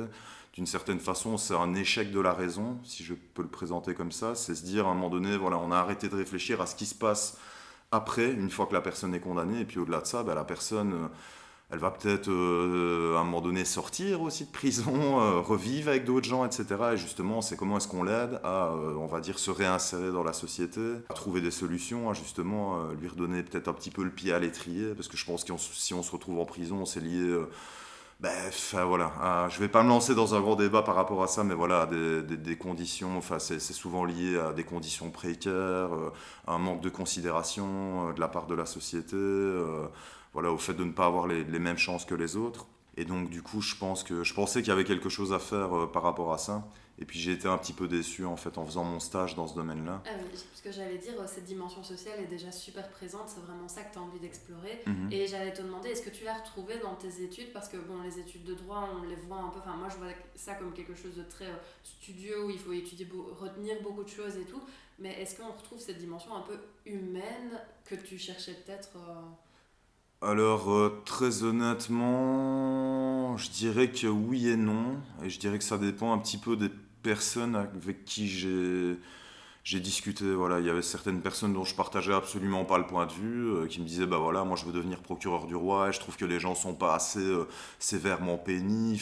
d'une 0.54 0.66
certaine 0.66 1.00
façon, 1.00 1.38
c'est 1.38 1.56
un 1.56 1.74
échec 1.76 2.12
de 2.12 2.20
la 2.20 2.34
raison, 2.34 2.78
si 2.84 3.04
je 3.04 3.14
peux 3.14 3.42
le 3.42 3.48
présenter 3.48 3.94
comme 3.94 4.12
ça. 4.12 4.36
C'est 4.36 4.56
se 4.56 4.64
dire 4.64 4.88
à 4.88 4.92
un 4.92 4.94
moment 4.94 5.10
donné, 5.10 5.38
voilà, 5.38 5.58
on 5.58 5.72
a 5.72 5.78
arrêté 5.78 6.10
de 6.10 6.16
réfléchir 6.16 6.60
à 6.60 6.66
ce 6.66 6.76
qui 6.76 6.86
se 6.86 6.96
passe 6.96 7.38
après, 7.92 8.32
une 8.32 8.50
fois 8.50 8.68
que 8.68 8.74
la 8.74 8.82
personne 8.82 9.14
est 9.14 9.20
condamnée, 9.20 9.62
et 9.62 9.66
puis 9.66 9.80
au-delà 9.80 10.02
de 10.02 10.08
ça, 10.08 10.24
ben, 10.24 10.34
la 10.34 10.46
personne 10.46 11.10
elle 11.72 11.80
va 11.80 11.90
peut-être 11.90 12.30
euh, 12.30 13.16
à 13.16 13.22
un 13.22 13.24
moment 13.24 13.40
donné 13.40 13.64
sortir 13.64 14.22
aussi 14.22 14.46
de 14.46 14.52
prison, 14.52 14.94
euh, 15.22 15.40
revivre 15.40 15.90
avec 15.90 16.04
d'autres 16.04 16.28
gens, 16.28 16.46
etc. 16.46 16.66
Et 16.94 16.98
justement, 16.98 17.42
c'est 17.42 17.56
comment 17.56 17.78
est-ce 17.78 17.88
qu'on 17.88 18.04
l'aide 18.04 18.40
à, 18.44 18.68
euh, 18.68 18.94
on 18.98 19.08
va 19.08 19.22
dire, 19.22 19.40
se 19.40 19.52
réinsérer 19.52 20.12
dans 20.12 20.24
la 20.24 20.34
société, 20.34 20.82
à 21.10 21.14
trouver 21.14 21.40
des 21.40 21.52
solutions, 21.52 22.10
à 22.10 22.14
justement 22.14 22.90
lui 23.00 23.08
redonner 23.08 23.42
peut-être 23.42 23.70
un 23.70 23.74
petit 23.74 23.92
peu 23.92 24.04
le 24.04 24.10
pied 24.12 24.34
à 24.34 24.40
l'étrier, 24.40 24.94
parce 24.94 25.08
que 25.08 25.16
je 25.16 25.26
pense 25.26 25.44
que 25.44 25.54
si 25.58 25.94
on 25.94 26.04
se 26.04 26.12
retrouve 26.12 26.40
en 26.40 26.46
prison, 26.46 26.86
c'est 26.86 27.00
lié... 27.00 27.38
Ben, 28.20 28.30
enfin, 28.50 28.86
voilà, 28.86 29.12
ah, 29.20 29.48
je 29.50 29.60
vais 29.60 29.68
pas 29.68 29.82
me 29.82 29.90
lancer 29.90 30.14
dans 30.14 30.36
un 30.36 30.42
grand 30.42 30.56
débat 30.56 30.84
par 30.84 30.94
rapport 30.94 31.24
à 31.24 31.28
ça, 31.28 31.44
mais 31.44 31.56
voilà, 31.56 31.88
des, 31.88 32.22
des, 32.22 32.38
des 32.38 32.56
conditions, 32.56 33.18
enfin, 33.18 33.40
c'est 33.40 33.60
souvent 33.60 34.06
lié 34.06 34.38
à 34.38 34.54
des 34.54 34.64
conditions 34.64 35.10
précaires, 35.10 35.90
à 36.46 36.54
un 36.54 36.60
manque 36.60 36.82
de 36.82 36.90
considération 36.90 38.14
de 38.14 38.20
la 38.20 38.28
part 38.28 38.46
de 38.46 38.54
la 38.54 38.68
société 38.68 39.18
voilà, 40.34 40.52
au 40.52 40.58
fait 40.58 40.74
de 40.74 40.84
ne 40.84 40.92
pas 40.92 41.06
avoir 41.06 41.28
les, 41.28 41.44
les, 41.44 41.60
mêmes 41.60 41.78
chances 41.78 42.06
que 42.06 42.16
les 42.16 42.36
autres. 42.38 42.68
Et 42.98 43.06
donc, 43.06 43.30
du 43.30 43.42
coup, 43.42 43.62
je, 43.62 43.76
pense 43.76 44.04
que, 44.04 44.24
je 44.24 44.34
pensais 44.34 44.62
qu'il 44.62 44.70
y 44.70 44.74
avait 44.74 44.84
quelque 44.84 45.10
chose 45.10 45.34
à 45.34 45.40
faire 45.40 45.76
euh, 45.76 45.88
par 45.88 46.04
rapport 46.04 46.34
à 46.34 46.38
ça. 46.38 46.68
Et 47.00 47.06
puis, 47.06 47.20
j'ai 47.20 47.32
été 47.32 47.48
un 47.48 47.58
petit 47.58 47.74
peu 47.74 47.88
déçu, 47.88 48.26
en 48.26 48.36
fait, 48.38 48.58
en 48.58 48.66
faisant 48.66 48.84
mon 48.84 49.00
stage 49.00 49.36
dans 49.36 49.48
ce 49.48 49.56
domaine-là. 49.56 50.04
Ah 50.06 50.10
oui, 50.20 50.40
ce 50.54 50.62
que 50.62 50.72
j'allais 50.72 50.98
dire, 50.98 51.14
cette 51.26 51.46
dimension 51.46 51.84
sociale 51.84 52.20
est 52.20 52.28
déjà 52.28 52.52
super 52.52 52.90
présente. 52.90 53.24
C'est 53.28 53.40
vraiment 53.40 53.68
ça 53.68 53.82
que 53.82 53.94
tu 53.94 54.00
as 54.00 54.02
envie 54.02 54.20
d'explorer. 54.20 54.82
Mhm. 54.86 55.10
Et 55.12 55.26
j'allais 55.26 55.54
te 55.54 55.62
demander, 55.62 55.90
est-ce 55.90 56.04
que 56.04 56.10
tu 56.10 56.26
l'as 56.26 56.36
retrouvé 56.36 56.78
dans 56.80 56.96
tes 56.96 57.24
études? 57.24 57.52
Parce 57.54 57.70
que, 57.70 57.78
bon, 57.78 58.02
les 58.04 58.20
études 58.20 58.44
de 58.44 58.54
droit, 58.54 58.90
on 58.94 59.08
les 59.08 59.16
voit 59.16 59.38
un 59.38 59.50
peu... 59.50 59.60
Enfin, 59.60 59.76
moi, 59.78 59.88
je 59.90 59.98
vois 59.98 60.14
ça 60.36 60.56
comme 60.56 60.74
quelque 60.74 60.94
chose 60.94 61.16
de 61.16 61.24
très 61.24 61.48
euh, 61.48 61.58
studieux, 61.84 62.46
où 62.46 62.50
il 62.50 62.60
faut 62.60 62.74
étudier, 62.74 63.08
retenir 63.40 63.82
beaucoup 63.82 64.04
de 64.04 64.10
choses 64.10 64.36
et 64.36 64.46
tout. 64.46 64.62
Mais 65.00 65.20
est-ce 65.20 65.38
qu'on 65.38 65.52
retrouve 65.52 65.80
cette 65.80 65.98
dimension 65.98 66.36
un 66.36 66.42
peu 66.42 66.60
humaine 66.86 67.60
que 67.86 67.96
tu 67.96 68.20
cherchais 68.20 68.54
peut-être 68.54 68.92
euh, 68.98 69.22
alors, 70.24 70.72
euh, 70.72 71.02
très 71.04 71.42
honnêtement, 71.44 73.36
je 73.38 73.50
dirais 73.50 73.90
que 73.92 74.06
oui 74.06 74.50
et 74.50 74.56
non. 74.56 74.98
Et 75.24 75.30
je 75.32 75.40
dirais 75.40 75.58
que 75.58 75.64
ça 75.64 75.80
dépend 75.80 76.14
un 76.14 76.20
petit 76.20 76.38
peu 76.38 76.56
des 76.56 76.70
personnes 77.02 77.56
avec 77.56 78.06
qui 78.06 78.28
j'ai, 78.28 79.00
discuté. 79.80 80.26
Il 80.26 80.66
y 80.66 80.70
avait 80.70 80.84
certaines 80.84 81.22
personnes 81.22 81.54
dont 81.54 81.64
je 81.64 81.74
partageais 81.74 82.14
absolument 82.14 82.66
pas 82.66 82.78
le 82.78 82.86
point 82.86 83.08
de 83.08 83.14
vue, 83.14 83.50
euh, 83.50 83.66
qui 83.68 83.82
me 83.82 83.86
disaient 83.86 84.06
bah 84.06 84.18
voilà, 84.20 84.44
moi 84.44 84.56
je 84.56 84.66
veux 84.66 84.74
devenir 84.74 85.00
procureur 85.02 85.48
du 85.48 85.56
roi 85.56 85.90
et 85.90 85.92
je 85.92 86.00
trouve 86.00 86.18
que 86.18 86.26
les 86.26 86.40
gens 86.40 86.54
sont 86.54 86.76
pas 86.76 86.94
assez 86.94 87.20
euh, 87.20 87.48
sévèrement 87.80 88.38
punis, 88.38 89.02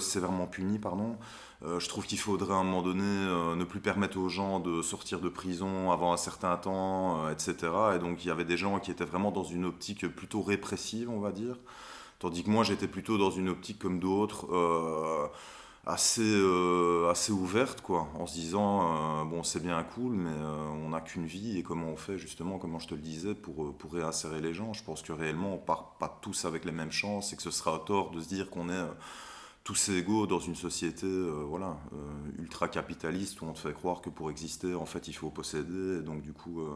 sévèrement 0.00 0.46
punis, 0.46 0.78
pardon. 0.78 1.16
Euh, 1.64 1.80
je 1.80 1.88
trouve 1.88 2.06
qu'il 2.06 2.20
faudrait 2.20 2.54
à 2.54 2.58
un 2.58 2.62
moment 2.62 2.82
donné 2.82 3.02
euh, 3.02 3.56
ne 3.56 3.64
plus 3.64 3.80
permettre 3.80 4.16
aux 4.18 4.28
gens 4.28 4.60
de 4.60 4.80
sortir 4.80 5.20
de 5.20 5.28
prison 5.28 5.90
avant 5.90 6.12
un 6.12 6.16
certain 6.16 6.56
temps, 6.56 7.24
euh, 7.26 7.32
etc. 7.32 7.56
Et 7.96 7.98
donc 7.98 8.24
il 8.24 8.28
y 8.28 8.30
avait 8.30 8.44
des 8.44 8.56
gens 8.56 8.78
qui 8.78 8.92
étaient 8.92 9.04
vraiment 9.04 9.32
dans 9.32 9.42
une 9.42 9.64
optique 9.64 10.06
plutôt 10.06 10.42
répressive, 10.42 11.10
on 11.10 11.18
va 11.18 11.32
dire. 11.32 11.56
Tandis 12.20 12.44
que 12.44 12.50
moi 12.50 12.62
j'étais 12.64 12.88
plutôt 12.88 13.18
dans 13.18 13.30
une 13.30 13.48
optique 13.48 13.78
comme 13.78 13.98
d'autres, 14.00 14.48
assez, 15.86 16.42
assez 17.08 17.32
ouverte, 17.32 17.80
quoi, 17.80 18.08
en 18.18 18.26
se 18.26 18.34
disant, 18.34 19.24
bon 19.24 19.44
c'est 19.44 19.62
bien 19.62 19.80
cool, 19.84 20.14
mais 20.14 20.34
on 20.84 20.88
n'a 20.88 21.00
qu'une 21.00 21.26
vie, 21.26 21.58
et 21.58 21.62
comment 21.62 21.86
on 21.90 21.96
fait 21.96 22.18
justement, 22.18 22.58
comment 22.58 22.80
je 22.80 22.88
te 22.88 22.94
le 22.96 23.00
disais, 23.00 23.34
pour, 23.36 23.72
pour 23.76 23.92
réinsérer 23.92 24.40
les 24.40 24.52
gens? 24.52 24.72
Je 24.72 24.82
pense 24.82 25.02
que 25.02 25.12
réellement 25.12 25.54
on 25.54 25.58
part 25.58 25.96
pas 26.00 26.18
tous 26.20 26.44
avec 26.44 26.64
les 26.64 26.72
mêmes 26.72 26.90
chances, 26.90 27.32
et 27.32 27.36
que 27.36 27.42
ce 27.42 27.52
sera 27.52 27.76
à 27.76 27.78
tort 27.78 28.10
de 28.10 28.20
se 28.20 28.28
dire 28.28 28.50
qu'on 28.50 28.68
est 28.68 28.84
tous 29.68 29.90
égaux 29.90 30.26
dans 30.26 30.40
une 30.40 30.54
société 30.54 31.06
euh, 31.06 31.44
voilà, 31.46 31.76
euh, 31.92 32.40
ultra 32.40 32.68
capitaliste 32.68 33.42
où 33.42 33.44
on 33.44 33.52
te 33.52 33.58
fait 33.58 33.74
croire 33.74 34.00
que 34.00 34.08
pour 34.08 34.30
exister, 34.30 34.74
en 34.74 34.86
fait, 34.86 35.08
il 35.08 35.12
faut 35.12 35.28
posséder. 35.28 35.98
Et 35.98 36.00
donc, 36.00 36.22
du 36.22 36.32
coup, 36.32 36.62
euh, 36.62 36.74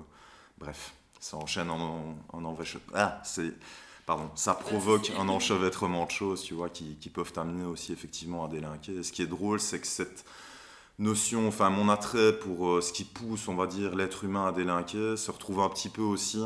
bref, 0.59 0.93
ça 1.19 1.39
enchaîne 1.39 1.71
en, 1.71 2.15
en, 2.33 2.57
Ah, 2.95 3.21
c'est. 3.25 3.55
Pardon, 4.05 4.29
ça 4.35 4.55
provoque 4.55 5.13
un 5.17 5.29
enchevêtrement 5.29 6.05
de 6.05 6.11
choses, 6.11 6.43
tu 6.43 6.55
vois, 6.55 6.69
qui, 6.69 6.97
qui 6.97 7.09
peuvent 7.09 7.33
t'amener 7.33 7.65
aussi 7.65 7.93
effectivement 7.93 8.45
à 8.45 8.49
délinquer. 8.49 8.97
Et 8.97 9.03
ce 9.05 9.13
qui 9.13 9.23
est 9.23 9.27
drôle, 9.27 9.61
c'est 9.61 9.81
que 9.81 9.87
cette 9.87 10.27
notion, 10.99 11.47
enfin 11.47 11.71
mon 11.71 11.89
attrait 11.89 12.37
pour 12.37 12.83
ce 12.83 12.93
qui 12.93 13.05
pousse, 13.05 13.47
on 13.47 13.55
va 13.55 13.69
dire, 13.69 13.95
l'être 13.95 14.25
humain 14.25 14.49
à 14.49 14.53
délinquer, 14.53 15.17
se 15.17 15.31
retrouve 15.31 15.61
un 15.61 15.69
petit 15.69 15.89
peu 15.89 16.03
aussi 16.03 16.43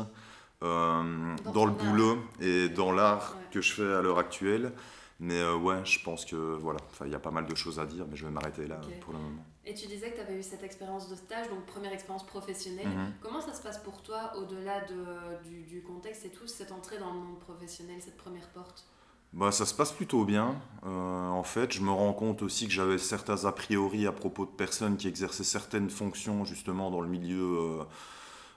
dans, 0.61 1.65
le 1.65 1.71
boulot 1.71 2.19
et 2.39 2.69
dans 2.69 2.91
l'art 2.91 3.35
que 3.51 3.59
je 3.59 3.73
fais 3.73 3.91
à 3.91 4.03
l'heure 4.03 4.19
actuelle. 4.19 4.71
Mais 5.19 5.39
euh, 5.39 5.55
ouais, 5.55 5.83
je 5.83 6.03
pense 6.03 6.25
que 6.25 6.35
voilà, 6.35 6.79
il 7.05 7.11
y 7.11 7.15
a 7.15 7.19
pas 7.19 7.31
mal 7.31 7.45
de 7.45 7.55
choses 7.55 7.79
à 7.79 7.85
dire, 7.85 8.05
mais 8.09 8.15
je 8.15 8.25
vais 8.25 8.31
m'arrêter 8.31 8.67
là 8.67 8.79
pour 9.01 9.13
le 9.13 9.19
moment. 9.19 9.43
Et 9.65 9.73
tu 9.73 9.87
disais 9.87 10.11
que 10.11 10.15
tu 10.15 10.21
avais 10.21 10.39
eu 10.39 10.43
cette 10.43 10.63
expérience 10.63 11.09
de 11.09 11.15
stage, 11.15 11.49
donc 11.49 11.65
première 11.65 11.91
expérience 11.91 12.25
professionnelle. 12.25 12.87
Mhm. 12.87 13.13
Comment 13.21 13.41
ça 13.41 13.53
se 13.53 13.61
passe 13.61 13.79
pour 13.79 14.01
toi, 14.01 14.31
au-delà 14.37 14.81
de, 14.85 15.43
du, 15.43 15.63
du, 15.63 15.81
contexte 15.81 16.25
et 16.25 16.29
tout, 16.29 16.47
cette 16.47 16.71
entrée 16.71 16.99
dans 16.99 17.11
le 17.13 17.19
monde 17.19 17.39
professionnel, 17.39 17.97
cette 17.99 18.17
première 18.17 18.47
porte? 18.49 18.85
Bah, 19.33 19.51
Ça 19.51 19.65
se 19.65 19.73
passe 19.73 19.91
plutôt 19.91 20.23
bien. 20.23 20.55
Euh, 20.85 21.29
en 21.29 21.43
fait, 21.43 21.73
je 21.73 21.81
me 21.81 21.91
rends 21.91 22.13
compte 22.13 22.41
aussi 22.41 22.67
que 22.67 22.73
j'avais 22.73 22.97
certains 22.97 23.45
a 23.45 23.51
priori 23.51 24.07
à 24.07 24.11
propos 24.11 24.45
de 24.45 24.51
personnes 24.51 24.97
qui 24.97 25.07
exerçaient 25.07 25.43
certaines 25.43 25.89
fonctions 25.89 26.45
justement 26.45 26.89
dans 26.89 27.01
le 27.01 27.09
milieu, 27.09 27.57
euh, 27.59 27.83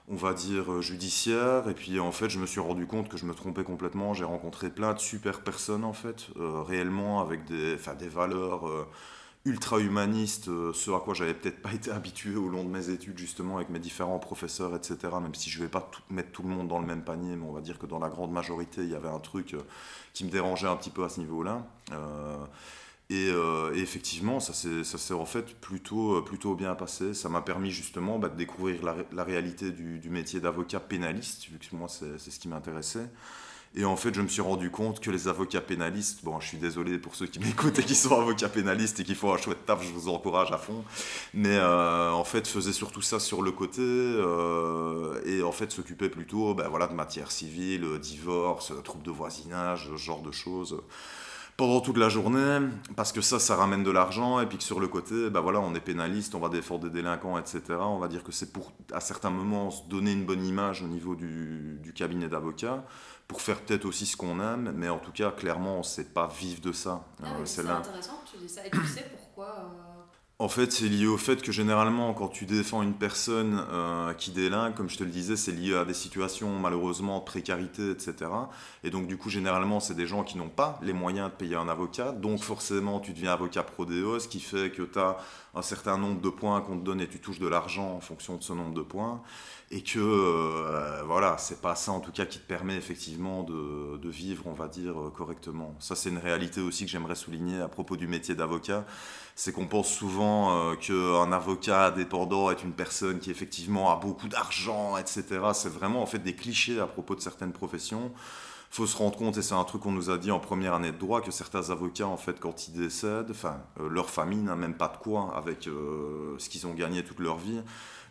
on 0.07 0.15
va 0.15 0.33
dire, 0.33 0.81
judiciaire. 0.81 1.69
Et 1.69 1.73
puis 1.73 1.99
en 1.99 2.11
fait, 2.11 2.29
je 2.29 2.39
me 2.39 2.45
suis 2.45 2.59
rendu 2.59 2.85
compte 2.87 3.09
que 3.09 3.17
je 3.17 3.25
me 3.25 3.33
trompais 3.33 3.63
complètement. 3.63 4.13
J'ai 4.13 4.25
rencontré 4.25 4.69
plein 4.69 4.93
de 4.93 4.99
super 4.99 5.41
personnes 5.41 5.83
en 5.83 5.93
fait, 5.93 6.27
réellement 6.37 7.21
avec 7.21 7.45
des, 7.45 7.77
des 7.99 8.09
valeurs 8.09 8.87
ultra 9.45 9.79
humaniste, 9.79 10.49
euh, 10.49 10.71
ce 10.73 10.91
à 10.91 10.99
quoi 10.99 11.13
j'avais 11.13 11.33
peut-être 11.33 11.61
pas 11.61 11.73
été 11.73 11.91
habitué 11.91 12.35
au 12.35 12.49
long 12.49 12.63
de 12.63 12.69
mes 12.69 12.89
études 12.89 13.17
justement 13.17 13.57
avec 13.57 13.69
mes 13.69 13.79
différents 13.79 14.19
professeurs, 14.19 14.75
etc. 14.75 14.97
Même 15.21 15.35
si 15.35 15.49
je 15.49 15.61
vais 15.61 15.69
pas 15.69 15.89
mettre 16.09 16.31
tout 16.31 16.43
le 16.43 16.49
monde 16.49 16.67
dans 16.67 16.79
le 16.79 16.85
même 16.85 17.03
panier, 17.03 17.35
mais 17.35 17.45
on 17.45 17.53
va 17.53 17.61
dire 17.61 17.79
que 17.79 17.85
dans 17.85 17.99
la 17.99 18.09
grande 18.09 18.31
majorité, 18.31 18.81
il 18.83 18.89
y 18.89 18.95
avait 18.95 19.09
un 19.09 19.19
truc 19.19 19.53
euh, 19.53 19.61
qui 20.13 20.25
me 20.25 20.29
dérangeait 20.29 20.67
un 20.67 20.75
petit 20.75 20.91
peu 20.91 21.03
à 21.03 21.09
ce 21.09 21.19
niveau-là. 21.19 21.65
Euh, 23.11 23.73
et, 23.75 23.79
effectivement, 23.79 24.39
ça 24.39 24.53
s'est 24.53 25.13
en 25.13 25.25
fait 25.25 25.55
plutôt, 25.59 26.21
plutôt 26.21 26.55
bien 26.55 26.75
passé. 26.75 27.13
Ça 27.13 27.29
m'a 27.29 27.41
permis 27.41 27.71
justement 27.71 28.19
bah, 28.19 28.29
de 28.29 28.37
découvrir 28.37 28.81
la, 28.83 29.23
réalité 29.23 29.71
du, 29.71 30.09
métier 30.09 30.39
d'avocat 30.39 30.79
pénaliste, 30.79 31.47
vu 31.49 31.57
que 31.57 31.75
moi 31.75 31.87
c'est 31.87 32.17
ce 32.17 32.39
qui 32.39 32.47
m'intéressait. 32.47 33.09
Et 33.73 33.85
en 33.85 33.95
fait, 33.95 34.13
je 34.13 34.21
me 34.21 34.27
suis 34.27 34.41
rendu 34.41 34.69
compte 34.69 34.99
que 34.99 35.09
les 35.09 35.29
avocats 35.29 35.61
pénalistes, 35.61 36.25
bon, 36.25 36.41
je 36.41 36.47
suis 36.49 36.57
désolé 36.57 36.97
pour 36.97 37.15
ceux 37.15 37.25
qui 37.25 37.39
m'écoutent 37.39 37.79
et 37.79 37.83
qui 37.83 37.95
sont 37.95 38.19
avocats 38.19 38.49
pénalistes 38.49 38.99
et 38.99 39.05
qui 39.05 39.15
font 39.15 39.33
un 39.33 39.37
chouette 39.37 39.65
taf, 39.65 39.81
je 39.81 39.93
vous 39.93 40.09
encourage 40.09 40.51
à 40.51 40.57
fond, 40.57 40.83
mais 41.33 41.55
euh, 41.55 42.11
en 42.11 42.25
fait, 42.25 42.45
faisaient 42.49 42.73
surtout 42.73 43.01
ça 43.01 43.17
sur 43.21 43.41
le 43.41 43.53
côté 43.53 43.81
euh, 43.81 45.21
et 45.25 45.41
en 45.41 45.53
fait 45.53 45.71
s'occupaient 45.71 46.09
plutôt 46.09 46.53
ben, 46.53 46.67
voilà, 46.67 46.87
de 46.87 46.93
matière 46.93 47.31
civile, 47.31 47.97
divorce, 48.01 48.73
troubles 48.83 49.05
de 49.05 49.11
voisinage, 49.11 49.87
ce 49.89 49.95
genre 49.95 50.21
de 50.21 50.33
choses 50.33 50.81
pendant 51.61 51.79
toute 51.79 51.97
la 51.97 52.09
journée, 52.09 52.57
parce 52.95 53.11
que 53.11 53.21
ça, 53.21 53.37
ça 53.37 53.55
ramène 53.55 53.83
de 53.83 53.91
l'argent, 53.91 54.39
et 54.39 54.47
puis 54.47 54.57
que 54.57 54.63
sur 54.63 54.79
le 54.79 54.87
côté, 54.87 55.29
ben 55.29 55.41
voilà, 55.41 55.59
on 55.59 55.75
est 55.75 55.79
pénaliste, 55.79 56.33
on 56.33 56.39
va 56.39 56.49
défendre 56.49 56.85
des 56.85 56.89
délinquants, 56.89 57.37
etc. 57.37 57.61
On 57.81 57.99
va 57.99 58.07
dire 58.07 58.23
que 58.23 58.31
c'est 58.31 58.51
pour, 58.51 58.71
à 58.91 58.99
certains 58.99 59.29
moments, 59.29 59.69
se 59.69 59.87
donner 59.87 60.11
une 60.11 60.25
bonne 60.25 60.43
image 60.43 60.81
au 60.81 60.87
niveau 60.87 61.13
du, 61.13 61.77
du 61.83 61.93
cabinet 61.93 62.27
d'avocats 62.27 62.83
pour 63.27 63.43
faire 63.43 63.61
peut-être 63.61 63.85
aussi 63.85 64.07
ce 64.07 64.17
qu'on 64.17 64.39
aime, 64.39 64.73
mais 64.75 64.89
en 64.89 64.97
tout 64.97 65.11
cas, 65.11 65.29
clairement, 65.29 65.75
on 65.75 65.79
ne 65.79 65.83
sait 65.83 66.05
pas 66.05 66.25
vivre 66.25 66.61
de 66.61 66.71
ça. 66.71 67.05
Ah 67.21 67.27
euh, 67.27 67.45
c'est 67.45 67.61
intéressant 67.61 68.23
que 68.25 68.31
tu 68.31 68.37
dis 68.43 68.49
ça. 68.49 68.65
Et 68.65 68.71
tu 68.71 68.83
sais 68.87 69.05
pourquoi 69.15 69.55
euh, 69.59 69.90
En 70.41 70.49
fait, 70.49 70.71
c'est 70.71 70.89
lié 70.89 71.05
au 71.05 71.17
fait 71.17 71.43
que 71.43 71.51
généralement, 71.51 72.15
quand 72.15 72.27
tu 72.27 72.47
défends 72.47 72.81
une 72.81 72.95
personne 72.95 73.63
euh, 73.71 74.11
qui 74.15 74.31
délingue, 74.31 74.73
comme 74.73 74.89
je 74.89 74.97
te 74.97 75.03
le 75.03 75.11
disais, 75.11 75.35
c'est 75.35 75.51
lié 75.51 75.75
à 75.75 75.85
des 75.85 75.93
situations 75.93 76.57
malheureusement 76.57 77.19
de 77.19 77.23
précarité, 77.23 77.91
etc. 77.91 78.31
Et 78.83 78.89
donc, 78.89 79.05
du 79.05 79.17
coup, 79.17 79.29
généralement, 79.29 79.79
c'est 79.79 79.93
des 79.93 80.07
gens 80.07 80.23
qui 80.23 80.39
n'ont 80.39 80.49
pas 80.49 80.79
les 80.81 80.93
moyens 80.93 81.29
de 81.29 81.35
payer 81.35 81.57
un 81.57 81.69
avocat. 81.69 82.11
Donc, 82.11 82.41
forcément, 82.41 82.99
tu 82.99 83.13
deviens 83.13 83.33
avocat 83.33 83.61
prodéo, 83.61 84.17
ce 84.17 84.27
qui 84.27 84.39
fait 84.39 84.71
que 84.71 84.81
tu 84.81 84.97
as 84.97 85.17
un 85.53 85.61
certain 85.61 85.99
nombre 85.99 86.19
de 86.19 86.29
points 86.29 86.59
qu'on 86.61 86.79
te 86.79 86.83
donne 86.83 87.01
et 87.01 87.07
tu 87.07 87.19
touches 87.19 87.39
de 87.39 87.47
l'argent 87.47 87.93
en 87.93 87.99
fonction 87.99 88.37
de 88.37 88.41
ce 88.41 88.53
nombre 88.53 88.73
de 88.73 88.81
points 88.81 89.21
et 89.73 89.81
que 89.81 89.99
euh, 89.99 91.01
voilà, 91.05 91.37
c'est 91.37 91.61
pas 91.61 91.75
ça 91.75 91.93
en 91.93 92.01
tout 92.01 92.11
cas 92.11 92.25
qui 92.25 92.39
te 92.39 92.45
permet 92.45 92.75
effectivement 92.75 93.43
de, 93.43 94.09
vivre, 94.09 94.43
on 94.45 94.51
va 94.51 94.67
dire, 94.67 94.99
euh, 94.99 95.09
correctement. 95.09 95.73
Ça, 95.79 95.95
c'est 95.95 96.09
une 96.09 96.17
réalité 96.17 96.59
aussi 96.59 96.83
que 96.83 96.91
j'aimerais 96.91 97.15
souligner 97.15 97.61
à 97.61 97.69
propos 97.69 97.95
du 97.95 98.05
métier 98.05 98.35
d'avocat. 98.35 98.83
C'est 99.33 99.53
qu'on 99.53 99.67
pense 99.67 99.89
souvent 99.89 100.71
euh, 100.71 100.75
qu'un 100.75 101.31
avocat 101.31 101.91
dépendant 101.91 102.51
est 102.51 102.63
une 102.63 102.73
personne 102.73 103.19
qui 103.19 103.31
effectivement 103.31 103.91
a 103.91 103.95
beaucoup 103.95 104.27
d'argent, 104.27 104.97
etc. 104.97 105.23
C'est 105.53 105.71
vraiment 105.71 106.01
en 106.01 106.05
fait 106.05 106.19
des 106.19 106.35
clichés 106.35 106.81
à 106.81 106.85
propos 106.85 107.15
de 107.15 107.21
certaines 107.21 107.53
professions. 107.53 108.11
Faut 108.69 108.87
se 108.87 108.97
rendre 108.97 109.17
compte, 109.17 109.37
et 109.37 109.41
c'est 109.41 109.53
un 109.53 109.63
truc 109.63 109.81
qu'on 109.81 109.91
nous 109.91 110.09
a 110.09 110.17
dit 110.17 110.31
en 110.31 110.39
première 110.39 110.73
année 110.73 110.91
de 110.91 110.97
droit, 110.97 111.21
que 111.21 111.31
certains 111.31 111.71
avocats, 111.71 112.07
en 112.07 112.15
fait, 112.15 112.39
quand 112.39 112.69
ils 112.69 112.73
décèdent, 112.73 113.31
enfin, 113.31 113.57
leur 113.89 114.09
famille 114.09 114.41
n'a 114.41 114.55
même 114.55 114.75
pas 114.75 114.87
de 114.87 114.95
quoi 114.95 115.33
avec 115.35 115.63
ce 116.37 116.49
qu'ils 116.49 116.65
ont 116.67 116.73
gagné 116.73 117.03
toute 117.03 117.19
leur 117.19 117.37
vie 117.37 117.59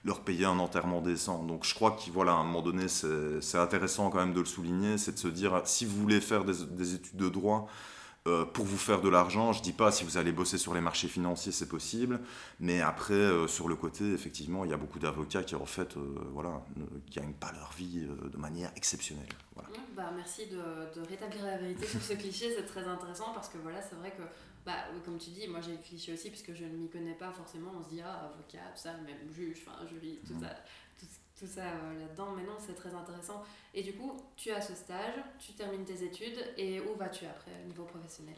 leur 0.04 0.20
payer 0.20 0.44
un 0.44 0.58
enterrement 0.58 1.00
décent. 1.00 1.42
Donc 1.44 1.64
je 1.64 1.74
crois 1.74 1.92
qu'à 1.92 2.10
voilà, 2.12 2.32
un 2.32 2.44
moment 2.44 2.62
donné, 2.62 2.88
c'est 2.88 3.58
intéressant 3.58 4.10
quand 4.10 4.18
même 4.18 4.34
de 4.34 4.40
le 4.40 4.46
souligner, 4.46 4.98
c'est 4.98 5.12
de 5.12 5.18
se 5.18 5.28
dire, 5.28 5.60
si 5.64 5.84
vous 5.84 5.96
voulez 6.00 6.20
faire 6.20 6.44
des, 6.44 6.94
études 6.94 7.16
de 7.16 7.28
droit, 7.28 7.68
euh, 8.28 8.44
pour 8.44 8.66
vous 8.66 8.76
faire 8.76 9.00
de 9.00 9.08
l'argent, 9.08 9.54
je 9.54 9.62
dis 9.62 9.72
pas 9.72 9.90
si 9.90 10.04
vous 10.04 10.18
allez 10.18 10.30
bosser 10.30 10.58
sur 10.58 10.74
les 10.74 10.82
marchés 10.82 11.08
financiers, 11.08 11.52
c'est 11.52 11.68
possible, 11.68 12.20
mais 12.58 12.82
après, 12.82 13.14
euh, 13.14 13.46
sur 13.46 13.66
le 13.66 13.76
côté, 13.76 14.12
effectivement, 14.12 14.66
il 14.66 14.70
y 14.70 14.74
a 14.74 14.76
beaucoup 14.76 14.98
d'avocats 14.98 15.42
qui, 15.42 15.54
en 15.54 15.64
fait, 15.64 15.96
euh, 15.96 16.00
voilà, 16.34 16.62
ne 16.76 16.84
gagnent 17.10 17.32
pas 17.32 17.50
leur 17.52 17.72
vie 17.72 18.06
de 18.30 18.36
manière 18.36 18.70
exceptionnelle. 18.76 19.28
Bah, 19.96 20.10
merci 20.14 20.46
de, 20.48 21.00
de, 21.00 21.06
rétablir 21.06 21.44
la 21.44 21.56
vérité 21.56 21.86
sur 21.86 22.00
ce 22.00 22.12
cliché, 22.12 22.54
c'est 22.54 22.66
très 22.66 22.84
intéressant 22.84 23.32
parce 23.34 23.48
que 23.48 23.58
voilà, 23.58 23.80
c'est 23.80 23.96
vrai 23.96 24.10
que 24.10 24.22
bah, 24.66 24.72
comme 25.04 25.18
tu 25.18 25.30
dis, 25.30 25.48
moi 25.48 25.60
j'ai 25.60 25.72
le 25.72 25.78
cliché 25.78 26.12
aussi, 26.12 26.28
puisque 26.28 26.54
je 26.54 26.64
ne 26.64 26.76
m'y 26.76 26.88
connais 26.88 27.14
pas 27.14 27.32
forcément. 27.32 27.72
On 27.78 27.82
se 27.82 27.88
dit, 27.88 28.00
ah, 28.02 28.30
avocat, 28.32 28.58
tout 28.74 28.82
ça, 28.82 28.92
même 28.92 29.32
juge, 29.32 29.64
enfin, 29.66 29.86
jury, 29.86 30.20
tout 30.26 30.34
ça, 30.38 30.50
tout, 31.38 31.46
ça 31.46 31.62
euh, 31.62 32.00
là-dedans. 32.00 32.34
Mais 32.36 32.42
non, 32.42 32.56
c'est 32.58 32.74
très 32.74 32.94
intéressant. 32.94 33.42
Et 33.72 33.82
du 33.82 33.94
coup, 33.94 34.16
tu 34.36 34.50
as 34.50 34.60
ce 34.60 34.74
stage, 34.74 35.14
tu 35.38 35.52
termines 35.52 35.84
tes 35.84 36.04
études, 36.04 36.38
et 36.58 36.80
où 36.80 36.96
vas-tu 36.98 37.24
après, 37.24 37.52
au 37.64 37.68
niveau 37.68 37.84
professionnel? 37.84 38.36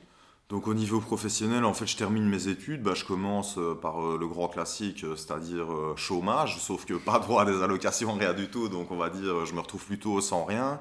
Donc 0.48 0.68
au 0.68 0.74
niveau 0.74 1.00
professionnel, 1.00 1.64
en 1.64 1.72
fait, 1.72 1.86
je 1.86 1.96
termine 1.96 2.28
mes 2.28 2.48
études, 2.48 2.82
bah, 2.82 2.94
je 2.94 3.04
commence 3.04 3.58
euh, 3.58 3.74
par 3.74 4.04
euh, 4.04 4.18
le 4.18 4.28
grand 4.28 4.48
classique, 4.48 5.04
c'est-à-dire 5.16 5.66
chômage, 5.96 6.58
sauf 6.60 6.84
que 6.84 6.94
pas 7.04 7.18
droit 7.18 7.42
à 7.42 7.44
des 7.44 7.62
allocations, 7.62 8.12
rien 8.12 8.34
du 8.34 8.48
tout, 8.48 8.68
donc 8.68 8.92
on 8.92 8.96
va 8.96 9.10
dire, 9.10 9.44
je 9.44 9.54
me 9.54 9.60
retrouve 9.60 9.84
plutôt 9.84 10.20
sans 10.20 10.44
rien 10.44 10.78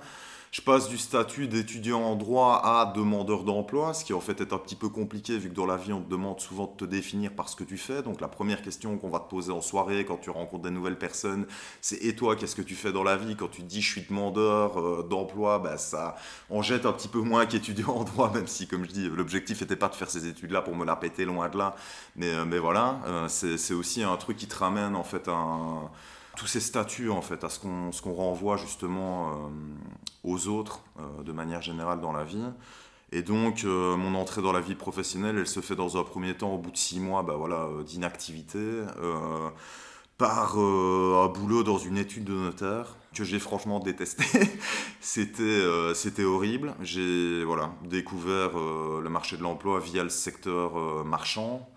je 0.51 0.59
passe 0.59 0.89
du 0.89 0.97
statut 0.97 1.47
d'étudiant 1.47 2.01
en 2.01 2.17
droit 2.17 2.61
à 2.65 2.91
demandeur 2.93 3.45
d'emploi, 3.45 3.93
ce 3.93 4.03
qui 4.03 4.13
en 4.13 4.19
fait 4.19 4.41
est 4.41 4.51
un 4.51 4.57
petit 4.57 4.75
peu 4.75 4.89
compliqué 4.89 5.37
vu 5.37 5.49
que 5.49 5.55
dans 5.55 5.65
la 5.65 5.77
vie 5.77 5.93
on 5.93 6.01
te 6.01 6.09
demande 6.09 6.41
souvent 6.41 6.65
de 6.65 6.75
te 6.75 6.83
définir 6.83 7.31
par 7.31 7.47
ce 7.47 7.55
que 7.55 7.63
tu 7.63 7.77
fais. 7.77 8.01
Donc 8.03 8.19
la 8.19 8.27
première 8.27 8.61
question 8.61 8.97
qu'on 8.97 9.09
va 9.09 9.19
te 9.19 9.29
poser 9.29 9.53
en 9.53 9.61
soirée 9.61 10.03
quand 10.03 10.17
tu 10.17 10.29
rencontres 10.29 10.63
des 10.63 10.71
nouvelles 10.71 10.97
personnes, 10.97 11.45
c'est 11.79 12.03
et 12.03 12.17
toi 12.17 12.35
qu'est-ce 12.35 12.57
que 12.57 12.61
tu 12.61 12.75
fais 12.75 12.91
dans 12.91 13.03
la 13.03 13.15
vie? 13.15 13.37
Quand 13.37 13.47
tu 13.47 13.61
dis 13.63 13.81
je 13.81 13.89
suis 13.89 14.01
demandeur 14.01 14.77
euh, 14.77 15.07
d'emploi, 15.09 15.59
bah, 15.59 15.77
ça 15.77 16.15
en 16.49 16.61
jette 16.61 16.85
un 16.85 16.91
petit 16.91 17.07
peu 17.07 17.19
moins 17.19 17.45
qu'étudiant 17.45 17.95
en 17.95 18.03
droit, 18.03 18.29
même 18.33 18.47
si 18.47 18.67
comme 18.67 18.83
je 18.83 18.91
dis 18.91 19.07
l'objectif 19.07 19.61
n'était 19.61 19.77
pas 19.77 19.87
de 19.87 19.95
faire 19.95 20.09
ces 20.09 20.27
études-là 20.27 20.61
pour 20.61 20.75
me 20.75 20.83
la 20.85 20.97
péter 20.97 21.23
loin 21.23 21.47
de 21.47 21.57
là. 21.57 21.75
Mais, 22.17 22.33
euh, 22.33 22.43
mais 22.43 22.59
voilà, 22.59 22.99
euh, 23.07 23.27
c'est 23.29 23.73
aussi 23.73 24.03
un 24.03 24.17
truc 24.17 24.35
qui 24.35 24.47
te 24.47 24.57
ramène 24.57 24.97
en 24.97 25.03
fait 25.03 25.29
un 25.29 25.89
tous 26.35 26.47
ces 26.47 26.59
statuts 26.59 27.09
en 27.09 27.21
fait, 27.21 27.43
à 27.43 27.49
ce 27.49 27.59
qu'on 27.59 28.13
renvoie 28.13 28.57
justement 28.57 29.31
euh, 29.31 29.35
aux 30.23 30.47
autres 30.47 30.81
euh, 30.99 31.23
de 31.23 31.31
manière 31.31 31.61
générale 31.61 32.01
dans 32.01 32.11
la 32.11 32.23
vie. 32.23 32.43
Et 33.11 33.23
donc, 33.23 33.65
euh, 33.65 33.97
mon 33.97 34.15
entrée 34.15 34.41
dans 34.41 34.53
la 34.53 34.61
vie 34.61 34.75
professionnelle, 34.75 35.37
elle 35.37 35.47
se 35.47 35.59
fait 35.59 35.75
dans 35.75 35.97
un 35.97 36.03
premier 36.03 36.33
temps, 36.35 36.53
au 36.53 36.57
bout 36.57 36.71
de 36.71 36.77
six 36.77 36.99
mois 36.99 37.23
bah, 37.23 37.35
voilà, 37.37 37.67
d'inactivité, 37.85 38.59
par 40.17 40.57
un 40.57 41.27
boulot 41.27 41.63
dans 41.63 41.79
une 41.79 41.97
étude 41.97 42.25
de 42.25 42.33
notaire 42.33 42.95
que 43.13 43.23
j'ai 43.23 43.39
franchement 43.39 43.79
détesté. 43.79 44.23
c'était, 45.01 45.65
c'était 45.95 46.23
horrible. 46.23 46.75
J'ai 46.81 47.43
voilà, 47.43 47.73
découvert 47.83 48.51
le 48.55 49.09
marché 49.09 49.35
de 49.35 49.41
l'emploi 49.41 49.79
via 49.79 50.03
le 50.03 50.09
secteur 50.09 51.03
marchand. 51.03 51.67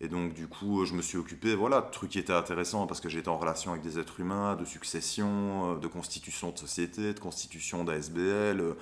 Et 0.00 0.08
donc, 0.08 0.32
du 0.32 0.48
coup, 0.48 0.86
je 0.86 0.94
me 0.94 1.02
suis 1.02 1.18
occupé, 1.18 1.54
voilà, 1.54 1.82
de 1.82 1.90
trucs 1.90 2.10
qui 2.10 2.18
étaient 2.18 2.32
intéressants 2.32 2.86
parce 2.86 3.00
que 3.00 3.10
j'étais 3.10 3.28
en 3.28 3.36
relation 3.36 3.72
avec 3.72 3.82
des 3.82 3.98
êtres 3.98 4.20
humains, 4.20 4.56
de 4.56 4.64
succession, 4.64 5.74
euh, 5.74 5.78
de 5.78 5.86
constitution 5.88 6.50
de 6.52 6.58
société, 6.58 7.12
de 7.12 7.20
constitution 7.20 7.84
d'ASBL. 7.84 8.60
Euh. 8.60 8.74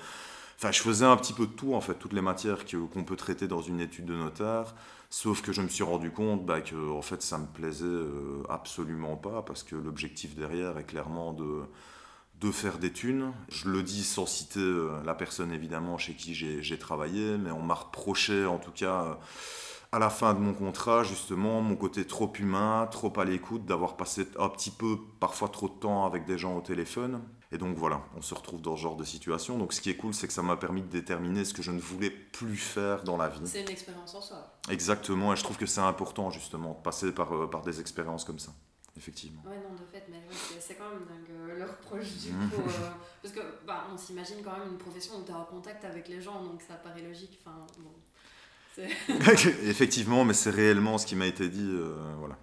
Enfin, 0.57 0.71
je 0.71 0.81
faisais 0.81 1.05
un 1.05 1.17
petit 1.17 1.33
peu 1.33 1.45
de 1.45 1.51
tout, 1.51 1.73
en 1.73 1.81
fait, 1.81 1.95
toutes 1.95 2.13
les 2.13 2.21
matières 2.21 2.65
qu'on 2.65 3.03
peut 3.03 3.17
traiter 3.17 3.47
dans 3.47 3.61
une 3.61 3.81
étude 3.81 4.05
de 4.05 4.15
notaire. 4.15 4.75
Sauf 5.09 5.41
que 5.41 5.51
je 5.51 5.61
me 5.61 5.67
suis 5.67 5.83
rendu 5.83 6.11
compte 6.11 6.45
bah, 6.45 6.61
que, 6.61 6.75
en 6.89 7.01
fait, 7.01 7.21
ça 7.21 7.37
me 7.37 7.47
plaisait 7.47 7.85
euh, 7.85 8.43
absolument 8.47 9.17
pas 9.17 9.41
parce 9.41 9.63
que 9.63 9.75
l'objectif 9.75 10.35
derrière 10.35 10.77
est 10.77 10.85
clairement 10.85 11.33
de 11.33 11.63
de 12.41 12.51
faire 12.51 12.77
des 12.77 12.93
thunes. 12.93 13.33
Je 13.49 13.67
le 13.69 13.83
dis 13.83 14.01
sans 14.01 14.25
citer 14.25 14.61
la 15.03 15.13
personne 15.13 15.51
évidemment 15.51 15.97
chez 15.97 16.13
qui 16.13 16.33
j'ai 16.33 16.79
travaillé, 16.79 17.37
mais 17.37 17.51
on 17.51 17.61
m'a 17.61 17.73
reproché 17.73 18.45
en 18.45 18.59
tout 18.59 18.71
cas 18.71 19.19
à 19.91 19.99
la 19.99 20.09
fin 20.09 20.33
de 20.33 20.39
mon 20.39 20.53
contrat, 20.53 21.03
justement, 21.03 21.61
mon 21.61 21.75
côté 21.75 22.05
trop 22.05 22.31
humain, 22.37 22.87
trop 22.91 23.11
à 23.19 23.25
l'écoute, 23.25 23.65
d'avoir 23.65 23.97
passé 23.97 24.27
un 24.37 24.49
petit 24.49 24.69
peu, 24.69 24.99
parfois 25.19 25.49
trop 25.49 25.67
de 25.67 25.73
temps 25.73 26.05
avec 26.05 26.25
des 26.25 26.37
gens 26.37 26.55
au 26.55 26.61
téléphone. 26.61 27.21
Et 27.51 27.57
donc 27.57 27.75
voilà, 27.75 28.03
on 28.15 28.21
se 28.21 28.35
retrouve 28.35 28.61
dans 28.61 28.75
ce 28.75 28.81
genre 28.83 28.95
de 28.95 29.03
situation. 29.03 29.57
Donc 29.57 29.73
ce 29.73 29.81
qui 29.81 29.89
est 29.89 29.95
cool, 29.95 30.13
c'est 30.13 30.27
que 30.27 30.33
ça 30.33 30.43
m'a 30.43 30.55
permis 30.55 30.83
de 30.83 30.87
déterminer 30.87 31.43
ce 31.43 31.55
que 31.55 31.63
je 31.63 31.71
ne 31.71 31.79
voulais 31.79 32.11
plus 32.11 32.57
faire 32.57 33.03
dans 33.03 33.17
la 33.17 33.27
vie. 33.27 33.39
C'est 33.45 33.63
une 33.63 33.69
expérience 33.69 34.13
en 34.13 34.21
soi. 34.21 34.59
Exactement, 34.69 35.33
et 35.33 35.35
je 35.35 35.43
trouve 35.43 35.57
que 35.57 35.65
c'est 35.65 35.81
important 35.81 36.29
justement 36.29 36.73
de 36.73 36.83
passer 36.83 37.11
par, 37.11 37.33
euh, 37.33 37.49
par 37.49 37.63
des 37.63 37.79
expériences 37.79 38.23
comme 38.23 38.39
ça. 38.39 38.51
Effectivement. 38.95 39.41
Ouais, 39.45 39.57
non, 39.57 39.73
de 39.75 39.85
fait, 39.91 40.05
mais 40.09 40.21
c'est 40.59 40.75
quand 40.75 40.89
même 40.89 41.05
dingue 41.05 41.31
euh, 41.31 41.57
leur 41.57 41.77
proche 41.77 42.17
du 42.17 42.31
mhm. 42.31 42.49
coup. 42.49 42.61
Euh, 42.61 42.89
parce 43.23 43.33
que 43.33 43.39
bah, 43.65 43.87
on 43.91 43.97
s'imagine 43.97 44.43
quand 44.43 44.51
même 44.51 44.71
une 44.71 44.77
profession 44.77 45.15
où 45.17 45.23
tu 45.23 45.31
es 45.31 45.33
en 45.33 45.45
contact 45.45 45.85
avec 45.85 46.07
les 46.07 46.21
gens, 46.21 46.43
donc 46.43 46.61
ça 46.61 46.75
paraît 46.75 47.01
logique. 47.01 47.39
Enfin, 47.41 47.65
bon. 47.79 47.91
Effectivement, 49.63 50.25
mais 50.25 50.33
c'est 50.33 50.49
réellement 50.49 50.97
ce 50.97 51.05
qui 51.05 51.15
m'a 51.15 51.27
été 51.27 51.49
dit. 51.49 51.69
Euh, 51.69 51.93
voilà. 52.19 52.37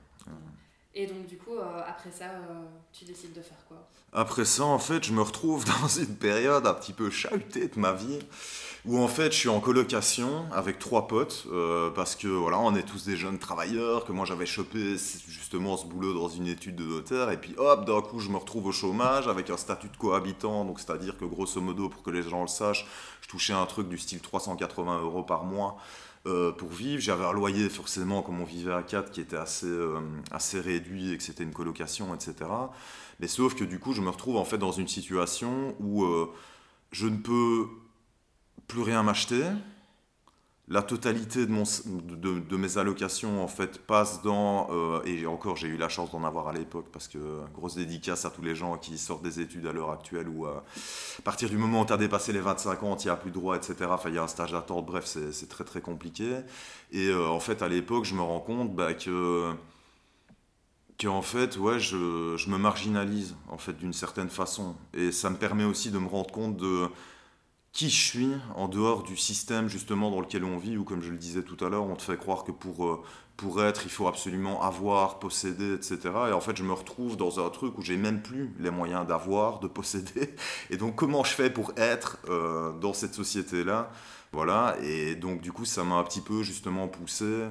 Et 0.98 1.06
donc, 1.06 1.26
du 1.26 1.36
coup, 1.36 1.54
euh, 1.58 1.82
après 1.86 2.10
ça, 2.10 2.24
euh, 2.24 2.64
tu 2.90 3.04
décides 3.04 3.34
de 3.34 3.42
faire 3.42 3.58
quoi? 3.68 3.86
Après 4.14 4.46
ça, 4.46 4.64
en 4.64 4.78
fait, 4.78 5.04
je 5.04 5.12
me 5.12 5.20
retrouve 5.20 5.64
dans 5.82 5.88
une 5.88 6.16
période 6.16 6.66
un 6.66 6.72
petit 6.72 6.94
peu 6.94 7.10
chahutée 7.10 7.68
de 7.68 7.78
ma 7.78 7.92
vie 7.92 8.18
où 8.86 9.00
en 9.00 9.08
fait 9.08 9.32
je 9.32 9.36
suis 9.36 9.48
en 9.48 9.58
colocation 9.58 10.46
avec 10.52 10.78
trois 10.78 11.08
potes 11.08 11.46
euh, 11.50 11.90
parce 11.90 12.14
que 12.14 12.28
voilà 12.28 12.60
on 12.60 12.74
est 12.76 12.84
tous 12.84 13.04
des 13.04 13.16
jeunes 13.16 13.38
travailleurs 13.38 14.04
que 14.04 14.12
moi 14.12 14.24
j'avais 14.24 14.46
chopé 14.46 14.96
justement 15.26 15.76
ce 15.76 15.86
boulot 15.86 16.14
dans 16.14 16.28
une 16.28 16.46
étude 16.46 16.76
de 16.76 16.84
notaire 16.84 17.30
et 17.32 17.36
puis 17.36 17.54
hop 17.58 17.84
d'un 17.84 18.00
coup 18.00 18.20
je 18.20 18.28
me 18.28 18.36
retrouve 18.36 18.66
au 18.66 18.72
chômage 18.72 19.26
avec 19.26 19.50
un 19.50 19.56
statut 19.56 19.88
de 19.88 19.96
cohabitant 19.96 20.64
donc 20.64 20.78
c'est 20.78 20.90
à 20.90 20.98
dire 20.98 21.18
que 21.18 21.24
grosso 21.24 21.60
modo 21.60 21.88
pour 21.88 22.04
que 22.04 22.10
les 22.10 22.22
gens 22.22 22.42
le 22.42 22.48
sachent 22.48 22.86
je 23.22 23.28
touchais 23.28 23.54
un 23.54 23.66
truc 23.66 23.88
du 23.88 23.98
style 23.98 24.20
380 24.20 25.00
euros 25.02 25.24
par 25.24 25.42
mois 25.42 25.78
euh, 26.26 26.52
pour 26.52 26.70
vivre 26.70 27.00
j'avais 27.00 27.24
un 27.24 27.32
loyer 27.32 27.68
forcément 27.68 28.22
comme 28.22 28.40
on 28.40 28.44
vivait 28.44 28.72
à 28.72 28.82
4 28.82 29.10
qui 29.10 29.20
était 29.20 29.36
assez, 29.36 29.66
euh, 29.66 30.00
assez 30.30 30.60
réduit 30.60 31.12
et 31.12 31.16
que 31.16 31.22
c'était 31.22 31.44
une 31.44 31.52
colocation 31.52 32.14
etc 32.14 32.50
mais 33.20 33.28
sauf 33.28 33.54
que 33.54 33.64
du 33.64 33.78
coup 33.78 33.92
je 33.92 34.02
me 34.02 34.10
retrouve 34.10 34.36
en 34.36 34.44
fait 34.44 34.58
dans 34.58 34.72
une 34.72 34.88
situation 34.88 35.74
où 35.80 36.04
je 36.92 37.06
ne 37.06 37.16
peux 37.16 37.66
plus 38.66 38.82
rien 38.82 39.02
m'acheter. 39.02 39.42
La 40.68 40.82
totalité 40.82 41.46
de, 41.46 41.52
mon, 41.52 41.62
de, 41.62 42.56
mes 42.56 42.76
allocations 42.76 43.40
en 43.40 43.46
fait 43.46 43.78
passe 43.78 44.22
dans 44.22 44.66
euh, 44.72 45.00
et 45.04 45.24
encore 45.24 45.54
j'ai 45.54 45.68
eu 45.68 45.76
la 45.76 45.88
chance 45.88 46.10
d'en 46.10 46.24
avoir 46.24 46.48
à 46.48 46.52
l'époque 46.52 46.86
parce 46.92 47.06
que 47.06 47.18
grosse 47.54 47.76
dédicace 47.76 48.24
à 48.24 48.30
tous 48.30 48.42
les 48.42 48.56
gens 48.56 48.76
qui 48.76 48.98
sortent 48.98 49.22
des 49.22 49.38
études 49.38 49.64
à 49.68 49.72
l'heure 49.72 49.92
actuelle 49.92 50.28
ou 50.28 50.44
à 50.46 50.64
partir 51.22 51.48
du 51.48 51.56
moment 51.56 51.82
où 51.82 51.86
tu 51.86 51.92
as 51.92 51.96
dépassé 51.96 52.32
les 52.32 52.40
25 52.40 52.82
ans, 52.82 52.96
il 52.96 53.04
n'y 53.04 53.10
a 53.10 53.16
plus 53.16 53.30
de 53.30 53.36
droit, 53.36 53.56
etc. 53.56 53.74
Il 54.06 54.14
y 54.14 54.18
a 54.18 54.24
un 54.24 54.26
stage 54.26 54.50
d'attente, 54.50 54.84
bref, 54.86 55.04
c'est 55.04 55.48
très 55.48 55.62
très 55.62 55.80
compliqué. 55.80 56.38
Et 56.90 57.10
euh, 57.10 57.28
en 57.28 57.38
fait, 57.38 57.62
à 57.62 57.68
l'époque, 57.68 58.04
je 58.04 58.16
me 58.16 58.22
rends 58.22 58.40
compte 58.40 58.74
bah, 58.74 58.94
que 58.94 59.52
qu'en 61.00 61.22
fait, 61.22 61.58
ouais, 61.58 61.78
je, 61.78 62.36
je, 62.36 62.50
me 62.50 62.56
marginalise 62.56 63.36
en 63.48 63.58
fait 63.58 63.74
d'une 63.74 63.92
certaine 63.92 64.30
façon. 64.30 64.74
Et 64.94 65.12
ça 65.12 65.30
me 65.30 65.36
permet 65.36 65.64
aussi 65.64 65.90
de 65.90 65.98
me 65.98 66.08
rendre 66.08 66.32
compte 66.32 66.56
de 66.56 66.88
qui 67.76 67.90
je 67.90 68.00
suis 68.00 68.30
en 68.54 68.68
dehors 68.68 69.02
du 69.02 69.18
système 69.18 69.68
justement 69.68 70.10
dans 70.10 70.22
lequel 70.22 70.44
on 70.44 70.56
vit, 70.56 70.78
ou 70.78 70.84
comme 70.84 71.02
je 71.02 71.10
le 71.10 71.18
disais 71.18 71.42
tout 71.42 71.62
à 71.62 71.68
l'heure, 71.68 71.84
on 71.84 71.94
te 71.94 72.00
fait 72.00 72.16
croire 72.16 72.42
que 72.42 72.50
pour, 72.50 72.86
euh, 72.86 73.02
pour 73.36 73.62
être, 73.62 73.82
il 73.84 73.90
faut 73.90 74.08
absolument 74.08 74.62
avoir, 74.62 75.18
posséder, 75.18 75.74
etc. 75.74 75.98
Et 76.30 76.32
en 76.32 76.40
fait, 76.40 76.56
je 76.56 76.62
me 76.62 76.72
retrouve 76.72 77.18
dans 77.18 77.44
un 77.44 77.50
truc 77.50 77.76
où 77.76 77.82
j'ai 77.82 77.98
même 77.98 78.22
plus 78.22 78.50
les 78.58 78.70
moyens 78.70 79.06
d'avoir, 79.06 79.60
de 79.60 79.68
posséder. 79.68 80.34
Et 80.70 80.78
donc, 80.78 80.94
comment 80.94 81.22
je 81.22 81.32
fais 81.32 81.50
pour 81.50 81.74
être 81.76 82.16
euh, 82.30 82.72
dans 82.78 82.94
cette 82.94 83.12
société-là? 83.12 83.90
Voilà. 84.32 84.74
Et 84.82 85.14
donc, 85.14 85.42
du 85.42 85.52
coup, 85.52 85.66
ça 85.66 85.84
m'a 85.84 85.96
un 85.96 86.04
petit 86.04 86.22
peu 86.22 86.42
justement 86.42 86.88
poussé 86.88 87.44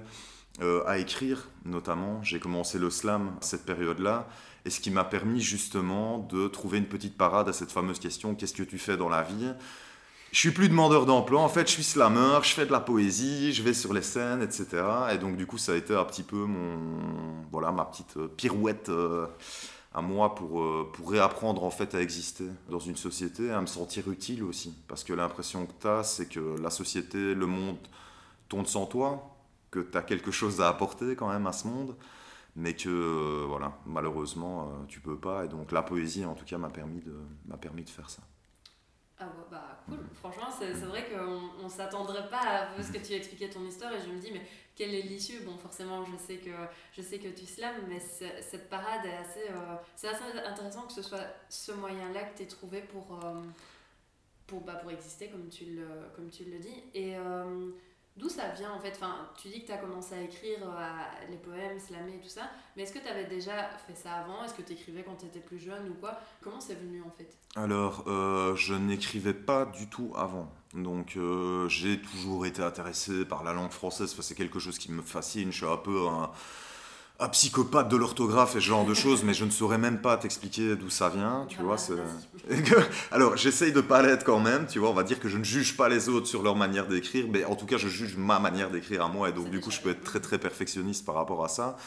euh, 0.63 0.83
à 0.87 0.97
écrire, 0.97 1.49
notamment. 1.65 2.23
J'ai 2.23 2.39
commencé 2.39 2.79
le 2.79 2.89
slam 2.89 3.27
à 3.39 3.45
cette 3.45 3.63
période-là. 3.63 4.27
Et 4.65 4.71
ce 4.71 4.79
qui 4.79 4.89
m'a 4.89 5.03
permis 5.03 5.39
justement 5.39 6.17
de 6.17 6.47
trouver 6.47 6.79
une 6.79 6.87
petite 6.87 7.15
parade 7.15 7.47
à 7.47 7.53
cette 7.53 7.71
fameuse 7.71 7.99
question 7.99 8.33
qu'est-ce 8.33 8.55
que 8.55 8.63
tu 8.63 8.79
fais 8.79 8.97
dans 8.97 9.09
la 9.09 9.21
vie? 9.21 9.53
Je 10.35 10.41
suis 10.41 10.51
plus 10.51 10.67
demandeur 10.67 11.05
d'emploi, 11.05 11.39
en 11.39 11.47
fait, 11.47 11.65
je 11.65 11.71
suis 11.71 11.83
slammer, 11.85 12.39
je 12.43 12.49
fais 12.49 12.65
de 12.65 12.71
la 12.73 12.81
poésie, 12.81 13.53
je 13.53 13.63
vais 13.63 13.73
sur 13.73 13.93
les 13.93 14.01
scènes, 14.01 14.41
etc. 14.41 14.83
Et 15.13 15.17
donc, 15.17 15.37
du 15.37 15.47
coup, 15.47 15.57
ça 15.57 15.71
a 15.71 15.75
été 15.75 15.95
un 15.95 16.03
petit 16.03 16.23
peu 16.23 16.35
mon, 16.35 16.77
voilà, 17.53 17.71
ma 17.71 17.85
petite 17.85 18.17
euh, 18.17 18.27
pirouette 18.27 18.89
euh, 18.89 19.27
à 19.93 20.01
moi 20.01 20.35
pour, 20.35 20.61
euh, 20.61 20.91
pour 20.91 21.09
réapprendre, 21.09 21.63
en 21.63 21.69
fait, 21.69 21.95
à 21.95 22.01
exister 22.01 22.43
dans 22.69 22.79
une 22.79 22.97
société, 22.97 23.49
à 23.49 23.61
me 23.61 23.65
sentir 23.65 24.11
utile 24.11 24.43
aussi. 24.43 24.75
Parce 24.89 25.05
que 25.05 25.13
l'impression 25.13 25.65
que 25.65 25.71
tu 25.79 25.87
as, 25.87 26.03
c'est 26.03 26.27
que 26.27 26.59
la 26.61 26.69
société, 26.69 27.33
le 27.33 27.45
monde 27.45 27.77
tourne 28.49 28.65
sans 28.65 28.87
toi, 28.87 29.37
que 29.71 29.79
tu 29.79 29.97
as 29.97 30.01
quelque 30.01 30.31
chose 30.31 30.59
à 30.59 30.67
apporter 30.67 31.15
quand 31.15 31.29
même 31.29 31.47
à 31.47 31.53
ce 31.53 31.65
monde, 31.65 31.95
mais 32.57 32.75
que, 32.75 33.45
voilà, 33.47 33.71
malheureusement, 33.85 34.69
tu 34.89 34.99
peux 34.99 35.17
pas. 35.17 35.45
Et 35.45 35.47
donc, 35.47 35.71
la 35.71 35.81
poésie, 35.81 36.25
en 36.25 36.33
tout 36.33 36.43
cas, 36.43 36.57
m'a 36.57 36.69
permis 36.69 37.01
m'a 37.47 37.55
permis 37.55 37.85
de 37.85 37.89
faire 37.89 38.09
ça. 38.09 38.21
Ah 39.17 39.31
bah 39.49 39.81
cool, 39.85 39.99
franchement 40.13 40.49
c'est 40.51 40.73
vrai 40.73 41.05
qu'on 41.09 41.63
ne 41.63 41.69
s'attendrait 41.69 42.27
pas 42.29 42.67
à 42.67 42.83
ce 42.83 42.91
que 42.91 42.97
tu 42.97 43.13
expliquais 43.13 43.49
ton 43.49 43.63
histoire 43.65 43.93
et 43.93 44.01
je 44.01 44.09
me 44.11 44.19
dis 44.19 44.29
mais 44.29 44.41
quel 44.75 44.93
est 44.93 45.03
l'issue? 45.03 45.39
Bon 45.45 45.57
forcément 45.57 46.03
je 46.03 46.17
sais 46.17 46.35
que, 46.35 46.49
je 46.91 47.01
sais 47.01 47.17
que 47.17 47.29
tu 47.29 47.45
slams 47.45 47.81
mais 47.87 48.01
cette 48.01 48.69
parade 48.69 49.05
est 49.05 49.15
assez, 49.15 49.49
euh, 49.49 49.75
c'est 49.95 50.09
assez 50.09 50.37
intéressant 50.45 50.81
que 50.85 50.91
ce 50.91 51.01
soit 51.01 51.25
ce 51.47 51.71
moyen-là 51.71 52.23
que 52.23 52.37
tu 52.37 52.43
aies 52.43 52.47
trouvé 52.47 52.81
pour, 52.81 53.17
euh, 53.23 53.41
pour, 54.47 54.59
bah, 54.61 54.75
pour 54.75 54.91
exister 54.91 55.29
comme 55.29 55.47
tu 55.47 55.63
le, 55.63 55.87
comme 56.13 56.29
tu 56.29 56.43
le 56.43 56.59
dis. 56.59 56.83
Et 56.93 57.15
euh, 57.15 57.69
D'où 58.17 58.29
ça 58.29 58.47
vient 58.49 58.71
en 58.71 58.79
fait 58.79 58.93
enfin, 58.95 59.27
Tu 59.37 59.49
dis 59.49 59.61
que 59.61 59.67
tu 59.67 59.71
as 59.73 59.77
commencé 59.77 60.15
à 60.15 60.21
écrire 60.21 60.59
euh, 60.63 61.29
les 61.29 61.35
poèmes, 61.35 61.77
slammer 61.79 62.15
et 62.15 62.21
tout 62.21 62.29
ça, 62.29 62.49
mais 62.75 62.83
est-ce 62.83 62.93
que 62.93 62.99
tu 62.99 63.07
avais 63.07 63.25
déjà 63.25 63.69
fait 63.85 63.95
ça 63.95 64.13
avant? 64.13 64.43
Est-ce 64.45 64.53
que 64.53 64.61
tu 64.61 64.71
écrivais 64.71 65.03
quand 65.03 65.15
tu 65.15 65.25
étais 65.25 65.41
plus 65.41 65.59
jeune 65.59 65.89
ou 65.89 65.93
quoi? 65.95 66.17
Comment 66.41 66.61
c'est 66.61 66.75
venu 66.75 67.01
en 67.01 67.11
fait? 67.11 67.37
Alors, 67.57 68.05
euh, 68.07 68.55
je 68.55 68.73
n'écrivais 68.73 69.33
pas 69.33 69.65
du 69.65 69.89
tout 69.89 70.13
avant. 70.15 70.49
Donc, 70.73 71.17
euh, 71.17 71.67
j'ai 71.67 72.01
toujours 72.01 72.45
été 72.45 72.61
intéressé 72.61 73.25
par 73.25 73.43
la 73.43 73.51
langue 73.51 73.71
française, 73.71 74.15
c'est 74.17 74.35
quelque 74.35 74.59
chose 74.59 74.77
qui 74.77 74.91
me 74.93 75.01
fascine. 75.01 75.51
Je 75.51 75.57
suis 75.57 75.65
un 75.65 75.77
peu 75.77 76.07
un 76.07 76.31
un 77.19 77.29
psychopathe 77.29 77.87
de 77.87 77.95
l'orthographe 77.95 78.55
et 78.55 78.59
ce 78.59 78.65
genre 78.65 78.85
de 78.85 78.93
choses, 78.93 79.23
mais 79.23 79.33
je 79.33 79.45
ne 79.45 79.49
saurais 79.49 79.77
même 79.77 80.01
pas 80.01 80.17
t'expliquer 80.17 80.75
d'où 80.75 80.89
ça 80.89 81.09
vient, 81.09 81.45
tu 81.47 81.61
vois. 81.61 81.77
Alors, 83.11 83.37
j'essaye 83.37 83.71
de 83.71 83.81
pas 83.81 84.01
l'être 84.01 84.25
quand 84.25 84.39
même, 84.39 84.67
tu 84.67 84.79
vois. 84.79 84.89
On 84.89 84.93
va 84.93 85.03
dire 85.03 85.19
que 85.19 85.29
je 85.29 85.37
ne 85.37 85.43
juge 85.43 85.77
pas 85.77 85.87
les 85.87 86.09
autres 86.09 86.27
sur 86.27 86.43
leur 86.43 86.55
manière 86.55 86.87
d'écrire, 86.87 87.25
mais 87.29 87.45
en 87.45 87.55
tout 87.55 87.65
cas, 87.65 87.77
je 87.77 87.87
juge 87.87 88.17
ma 88.17 88.39
manière 88.39 88.69
d'écrire 88.69 89.05
à 89.05 89.07
moi, 89.07 89.29
et 89.29 89.31
donc 89.31 89.49
du 89.49 89.61
coup, 89.61 89.71
je 89.71 89.79
peux 89.79 89.91
être 89.91 90.03
très 90.03 90.19
très 90.19 90.37
perfectionniste 90.37 91.05
par 91.05 91.15
rapport 91.15 91.43
à 91.43 91.47
ça 91.47 91.77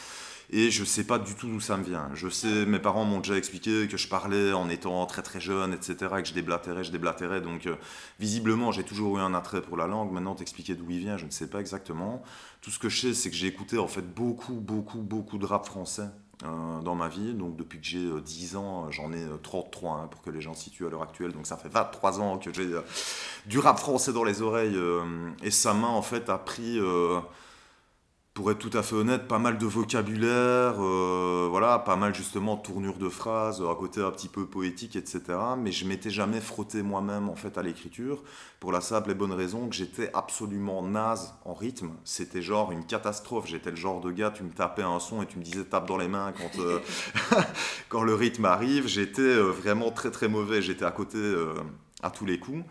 et 0.51 0.71
je 0.71 0.83
sais 0.83 1.03
pas 1.03 1.19
du 1.19 1.35
tout 1.35 1.47
d'où 1.47 1.59
ça 1.59 1.77
me 1.77 1.83
vient. 1.83 2.09
Je 2.15 2.27
sais, 2.27 2.65
mes 2.65 2.79
parents 2.79 3.05
m'ont 3.05 3.19
déjà 3.19 3.37
expliqué 3.37 3.87
que 3.87 3.97
je 3.97 4.07
parlais 4.07 4.51
en 4.51 4.67
étant 4.69 5.05
très 5.05 5.21
très 5.21 5.39
jeune, 5.39 5.73
etc., 5.73 5.95
et 6.17 6.21
que 6.23 6.27
je 6.27 6.33
déblatérais, 6.33 6.83
je 6.83 6.91
déblatérais. 6.91 7.41
Donc, 7.41 7.67
euh, 7.67 7.75
visiblement, 8.19 8.71
j'ai 8.71 8.83
toujours 8.83 9.17
eu 9.17 9.21
un 9.21 9.35
attrait 9.35 9.61
pour 9.61 9.77
la 9.77 9.85
langue. 9.85 10.11
Maintenant, 10.11 10.33
t'expliquer 10.33 10.73
d'où 10.73 10.89
il 10.89 10.99
vient, 10.99 11.17
je 11.17 11.25
ne 11.25 11.31
sais 11.31 11.47
pas 11.47 11.59
exactement. 11.59 12.23
Tout 12.61 12.71
ce 12.71 12.79
que 12.79 12.89
je 12.89 12.99
sais, 12.99 13.13
c'est 13.13 13.29
que 13.29 13.35
j'ai 13.35 13.47
écouté 13.47 13.77
en 13.77 13.87
fait 13.87 14.01
beaucoup, 14.01 14.55
beaucoup, 14.55 15.01
beaucoup 15.01 15.37
de 15.37 15.45
rap 15.45 15.65
français. 15.65 16.09
Euh, 16.45 16.79
dans 16.79 16.95
ma 16.95 17.09
vie, 17.09 17.33
donc 17.33 17.57
depuis 17.57 17.81
que 17.81 17.85
j'ai 17.85 18.09
10 18.21 18.55
euh, 18.55 18.57
ans, 18.57 18.89
j'en 18.91 19.11
ai 19.11 19.25
33 19.43 19.91
hein, 19.91 20.07
pour 20.09 20.21
que 20.21 20.29
les 20.29 20.39
gens 20.39 20.53
situent 20.53 20.87
à 20.87 20.89
l'heure 20.89 21.01
actuelle, 21.01 21.33
donc 21.33 21.45
ça 21.45 21.57
fait 21.57 21.67
23 21.67 22.21
ans 22.21 22.37
que 22.37 22.53
j'ai 22.53 22.65
du 23.45 23.59
rap 23.59 23.77
français 23.77 24.13
dans 24.13 24.23
les 24.23 24.41
oreilles, 24.41 24.79
et 25.43 25.51
ça 25.51 25.73
m'a 25.73 25.87
en 25.87 26.01
fait 26.01 26.29
appris 26.29 26.79
pour 28.39 28.51
être 28.51 28.59
tout 28.59 28.77
à 28.77 28.83
fait 28.83 28.95
honnête, 28.95 29.27
pas 29.27 29.37
mal 29.37 29.57
de 29.57 29.65
vocabulaire, 29.65 30.75
euh, 30.79 31.49
voilà, 31.49 31.77
pas 31.77 31.97
mal 31.97 32.15
justement 32.15 32.55
de 32.55 32.61
tournures 32.61 32.97
de 32.97 33.09
phrases, 33.09 33.61
à 33.61 33.75
côté 33.75 34.01
un 34.01 34.11
petit 34.11 34.29
peu 34.29 34.45
poétique, 34.45 34.95
etc. 34.95 35.21
Mais 35.57 35.73
je 35.73 35.85
m'étais 35.85 36.09
jamais 36.09 36.39
frotté 36.39 36.81
moi-même 36.81 37.27
en 37.27 37.35
fait 37.35 37.57
à 37.57 37.63
l'écriture, 37.63 38.23
pour 38.61 38.71
la 38.71 38.79
simple 38.79 39.11
et 39.11 39.13
bonne 39.13 39.33
raison 39.33 39.67
que 39.67 39.75
j'étais 39.75 40.09
absolument 40.13 40.81
naze 40.83 41.33
en 41.43 41.53
rythme. 41.53 41.91
C'était 42.05 42.41
genre 42.41 42.71
une 42.71 42.85
catastrophe. 42.85 43.45
J'étais 43.45 43.71
le 43.71 43.75
genre 43.75 43.99
de 43.99 44.09
gars, 44.09 44.31
tu 44.31 44.43
me 44.43 44.51
tapais 44.51 44.83
un 44.83 44.99
son 44.99 45.21
et 45.21 45.25
tu 45.25 45.37
me 45.37 45.43
disais 45.43 45.65
tape 45.65 45.85
dans 45.85 45.97
les 45.97 46.07
mains 46.07 46.31
quand, 46.31 46.61
euh, 46.61 46.79
quand 47.89 48.03
le 48.03 48.15
rythme 48.15 48.45
arrive. 48.45 48.87
J'étais 48.87 49.21
euh, 49.21 49.51
vraiment 49.51 49.91
très 49.91 50.11
très 50.11 50.29
mauvais. 50.29 50.61
J'étais 50.61 50.85
à 50.85 50.91
côté 50.91 51.19
à 52.01 52.09
tous 52.09 52.25
les 52.25 52.39
coups. 52.39 52.63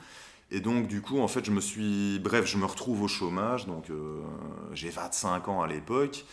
Et 0.50 0.60
donc, 0.60 0.86
du 0.86 1.02
coup, 1.02 1.20
en 1.20 1.28
fait, 1.28 1.44
je 1.44 1.50
me 1.50 1.60
suis. 1.60 2.18
Bref, 2.20 2.46
je 2.46 2.56
me 2.56 2.64
retrouve 2.64 3.02
au 3.02 3.08
chômage. 3.08 3.66
Donc, 3.66 3.90
euh, 3.90 4.22
j'ai 4.72 4.88
25 4.88 5.48
ans 5.48 5.62
à 5.62 5.66
l'époque. 5.66 6.24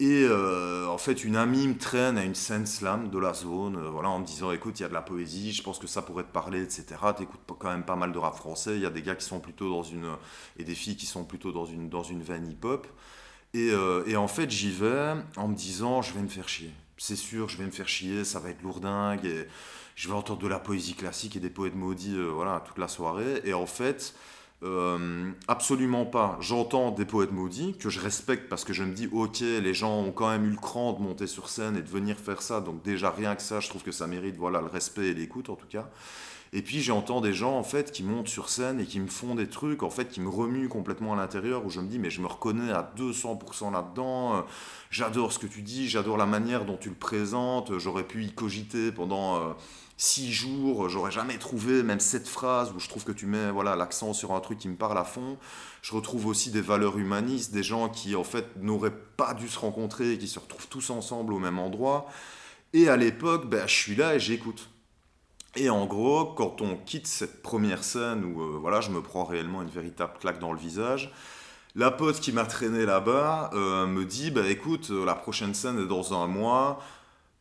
Et 0.00 0.26
euh, 0.28 0.88
en 0.88 0.98
fait, 0.98 1.24
une 1.24 1.36
amie 1.36 1.68
me 1.68 1.78
traîne 1.78 2.18
à 2.18 2.24
une 2.24 2.34
scène 2.34 2.66
slam 2.66 3.10
de 3.10 3.18
la 3.18 3.32
zone, 3.32 3.76
euh, 3.76 3.90
voilà, 3.90 4.08
en 4.10 4.18
me 4.18 4.24
disant 4.24 4.50
écoute, 4.50 4.80
il 4.80 4.82
y 4.82 4.86
a 4.86 4.88
de 4.88 4.92
la 4.94 5.02
poésie, 5.02 5.52
je 5.52 5.62
pense 5.62 5.78
que 5.78 5.86
ça 5.86 6.02
pourrait 6.02 6.24
te 6.24 6.32
parler, 6.32 6.62
etc. 6.62 6.84
T'écoutes 7.16 7.40
quand 7.60 7.70
même 7.70 7.84
pas 7.84 7.94
mal 7.94 8.10
de 8.12 8.18
rap 8.18 8.34
français. 8.34 8.74
Il 8.74 8.82
y 8.82 8.86
a 8.86 8.90
des 8.90 9.02
gars 9.02 9.14
qui 9.14 9.24
sont 9.24 9.38
plutôt 9.40 9.70
dans 9.70 9.84
une. 9.84 10.10
et 10.58 10.64
des 10.64 10.74
filles 10.74 10.96
qui 10.96 11.06
sont 11.06 11.24
plutôt 11.24 11.52
dans 11.52 11.64
une, 11.64 11.88
dans 11.88 12.02
une 12.02 12.22
veine 12.22 12.50
hip-hop. 12.50 12.86
Et, 13.54 13.70
et, 14.06 14.16
en 14.16 14.26
fait, 14.26 14.50
j'y 14.50 14.72
vais 14.72 15.14
en 15.36 15.46
me 15.46 15.54
disant 15.54 16.02
je 16.02 16.12
vais 16.12 16.22
me 16.22 16.28
faire 16.28 16.48
chier. 16.48 16.72
C'est 16.98 17.16
sûr, 17.16 17.48
je 17.48 17.56
vais 17.56 17.64
me 17.64 17.70
faire 17.70 17.88
chier, 17.88 18.24
ça 18.24 18.40
va 18.40 18.50
être 18.50 18.62
lourdingue. 18.62 19.24
Et 19.24 19.46
je 19.94 20.08
vais 20.08 20.14
entendre 20.14 20.40
de 20.40 20.48
la 20.48 20.58
poésie 20.58 20.94
classique 20.94 21.36
et 21.36 21.40
des 21.40 21.50
poètes 21.50 21.76
maudits 21.76 22.16
euh, 22.16 22.30
voilà, 22.32 22.60
toute 22.60 22.78
la 22.78 22.88
soirée. 22.88 23.40
Et 23.44 23.54
en 23.54 23.66
fait, 23.66 24.14
euh, 24.62 25.30
absolument 25.46 26.06
pas. 26.06 26.38
J'entends 26.40 26.90
des 26.90 27.04
poètes 27.04 27.32
maudits 27.32 27.76
que 27.78 27.90
je 27.90 28.00
respecte 28.00 28.48
parce 28.48 28.64
que 28.64 28.72
je 28.72 28.82
me 28.82 28.94
dis, 28.94 29.08
ok, 29.12 29.40
les 29.40 29.74
gens 29.74 30.00
ont 30.00 30.12
quand 30.12 30.30
même 30.30 30.46
eu 30.46 30.50
le 30.50 30.56
cran 30.56 30.94
de 30.94 31.02
monter 31.02 31.26
sur 31.26 31.48
scène 31.48 31.76
et 31.76 31.82
de 31.82 31.88
venir 31.88 32.18
faire 32.18 32.42
ça. 32.42 32.60
Donc 32.60 32.82
déjà, 32.82 33.10
rien 33.10 33.36
que 33.36 33.42
ça, 33.42 33.60
je 33.60 33.68
trouve 33.68 33.82
que 33.82 33.92
ça 33.92 34.06
mérite 34.06 34.36
voilà, 34.36 34.60
le 34.60 34.68
respect 34.68 35.08
et 35.08 35.14
l'écoute 35.14 35.50
en 35.50 35.56
tout 35.56 35.66
cas. 35.68 35.88
Et 36.56 36.62
puis 36.62 36.80
j'entends 36.80 37.20
des 37.20 37.34
gens 37.34 37.58
en 37.58 37.64
fait 37.64 37.90
qui 37.90 38.04
montent 38.04 38.28
sur 38.28 38.48
scène 38.48 38.78
et 38.78 38.86
qui 38.86 39.00
me 39.00 39.08
font 39.08 39.34
des 39.34 39.48
trucs 39.48 39.82
en 39.82 39.90
fait 39.90 40.08
qui 40.08 40.20
me 40.20 40.28
remuent 40.28 40.68
complètement 40.68 41.12
à 41.12 41.16
l'intérieur 41.16 41.66
où 41.66 41.70
je 41.70 41.80
me 41.80 41.88
dis 41.88 41.98
mais 41.98 42.10
je 42.10 42.20
me 42.20 42.28
reconnais 42.28 42.70
à 42.70 42.92
200% 42.96 43.72
là-dedans. 43.72 44.46
J'adore 44.88 45.32
ce 45.32 45.40
que 45.40 45.48
tu 45.48 45.62
dis, 45.62 45.88
j'adore 45.88 46.16
la 46.16 46.26
manière 46.26 46.64
dont 46.64 46.76
tu 46.76 46.90
le 46.90 46.94
présentes. 46.94 47.76
J'aurais 47.78 48.04
pu 48.04 48.22
y 48.22 48.32
cogiter 48.32 48.92
pendant 48.92 49.36
euh, 49.36 49.52
six 49.96 50.32
jours, 50.32 50.88
j'aurais 50.88 51.10
jamais 51.10 51.38
trouvé 51.38 51.82
même 51.82 52.00
cette 52.00 52.28
phrase 52.28 52.72
où 52.74 52.80
je 52.80 52.88
trouve 52.88 53.04
que 53.04 53.12
tu 53.12 53.26
mets 53.26 53.50
voilà 53.50 53.76
l'accent 53.76 54.12
sur 54.12 54.32
un 54.32 54.40
truc 54.40 54.58
qui 54.58 54.68
me 54.68 54.76
parle 54.76 54.98
à 54.98 55.04
fond. 55.04 55.38
Je 55.82 55.94
retrouve 55.94 56.26
aussi 56.26 56.50
des 56.50 56.60
valeurs 56.60 56.98
humanistes, 56.98 57.52
des 57.52 57.62
gens 57.62 57.88
qui 57.88 58.16
en 58.16 58.24
fait 58.24 58.46
n'auraient 58.56 58.96
pas 59.16 59.34
dû 59.34 59.48
se 59.48 59.58
rencontrer 59.58 60.18
qui 60.18 60.28
se 60.28 60.38
retrouvent 60.38 60.68
tous 60.68 60.90
ensemble 60.90 61.32
au 61.32 61.38
même 61.38 61.58
endroit. 61.58 62.06
Et 62.72 62.88
à 62.88 62.96
l'époque, 62.96 63.46
ben, 63.48 63.66
je 63.68 63.74
suis 63.74 63.94
là 63.94 64.16
et 64.16 64.20
j'écoute. 64.20 64.68
Et 65.56 65.70
en 65.70 65.86
gros, 65.86 66.24
quand 66.24 66.60
on 66.60 66.76
quitte 66.76 67.06
cette 67.06 67.40
première 67.40 67.84
scène 67.84 68.24
où 68.24 68.42
euh, 68.42 68.58
voilà, 68.60 68.80
je 68.80 68.90
me 68.90 69.00
prends 69.00 69.24
réellement 69.24 69.62
une 69.62 69.68
véritable 69.68 70.14
claque 70.18 70.40
dans 70.40 70.52
le 70.52 70.58
visage, 70.58 71.12
la 71.76 71.92
pote 71.92 72.18
qui 72.20 72.32
m'a 72.32 72.44
traîné 72.44 72.84
là-bas 72.86 73.50
euh, 73.54 73.86
me 73.86 74.04
dit 74.04 74.32
bah 74.32 74.46
écoute, 74.48 74.90
la 74.90 75.14
prochaine 75.14 75.54
scène 75.54 75.78
est 75.78 75.86
dans 75.86 76.20
un 76.20 76.26
mois. 76.26 76.80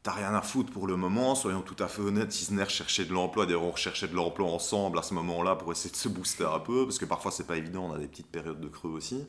T'as 0.03 0.11
rien 0.11 0.35
à 0.35 0.41
foutre 0.41 0.71
pour 0.71 0.85
le 0.85 0.97
moment, 0.97 1.33
soyons 1.33 1.61
tout 1.61 1.81
à 1.81 1.87
fait 1.87 2.01
honnêtes. 2.01 2.41
Isner 2.41 2.67
cherchait 2.67 3.05
de 3.05 3.13
l'emploi, 3.13 3.45
d'ailleurs 3.45 3.63
on 3.63 3.71
recherchait 3.71 4.07
de 4.07 4.15
l'emploi 4.15 4.49
ensemble 4.49 4.99
à 4.99 5.01
ce 5.01 5.13
moment-là 5.13 5.55
pour 5.55 5.71
essayer 5.71 5.91
de 5.91 5.95
se 5.95 6.09
booster 6.09 6.45
un 6.45 6.59
peu, 6.59 6.83
parce 6.85 6.99
que 6.99 7.05
parfois 7.05 7.31
c'est 7.31 7.47
pas 7.47 7.55
évident, 7.55 7.87
on 7.89 7.93
a 7.93 7.97
des 7.97 8.07
petites 8.07 8.27
périodes 8.27 8.59
de 8.59 8.67
creux 8.67 8.91
aussi. 8.91 9.25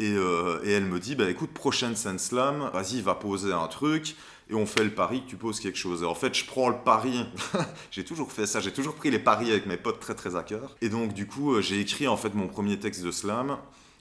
Et, 0.00 0.14
et 0.14 0.70
elle 0.72 0.86
me 0.86 0.98
dit 0.98 1.14
bah 1.14 1.28
écoute, 1.30 1.52
prochaine 1.52 1.94
scène 1.94 2.18
slam, 2.18 2.70
vas-y, 2.72 3.00
va 3.02 3.14
poser 3.14 3.52
un 3.52 3.68
truc 3.68 4.16
et 4.50 4.54
on 4.54 4.66
fait 4.66 4.84
le 4.84 4.90
pari 4.90 5.22
que 5.22 5.28
tu 5.30 5.36
poses 5.36 5.60
quelque 5.60 5.78
chose. 5.78 6.02
Et 6.02 6.06
en 6.06 6.14
fait, 6.14 6.34
je 6.34 6.44
prends 6.44 6.68
le 6.68 6.76
pari. 6.76 7.26
j'ai 7.90 8.04
toujours 8.04 8.30
fait 8.30 8.46
ça. 8.46 8.60
J'ai 8.60 8.72
toujours 8.72 8.94
pris 8.94 9.10
les 9.10 9.18
paris 9.18 9.50
avec 9.50 9.66
mes 9.66 9.76
potes 9.76 10.00
très 10.00 10.14
très 10.14 10.36
à 10.36 10.42
cœur. 10.42 10.76
Et 10.82 10.88
donc, 10.88 11.14
du 11.14 11.26
coup, 11.26 11.54
euh, 11.54 11.62
j'ai 11.62 11.80
écrit 11.80 12.08
en 12.08 12.16
fait 12.16 12.34
mon 12.34 12.48
premier 12.48 12.78
texte 12.78 13.02
de 13.02 13.10
slam. 13.10 13.56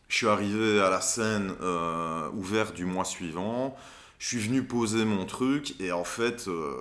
Je 0.10 0.18
suis 0.18 0.28
arrivé 0.28 0.82
à 0.82 0.90
la 0.90 1.02
scène 1.02 1.54
euh, 1.62 2.30
ouverte 2.34 2.76
du 2.76 2.86
mois 2.86 3.06
suivant 3.06 3.76
je 4.24 4.30
suis 4.30 4.40
venu 4.40 4.64
poser 4.64 5.04
mon 5.04 5.26
truc 5.26 5.76
et 5.82 5.92
en 5.92 6.06
fait 6.06 6.48
euh, 6.48 6.78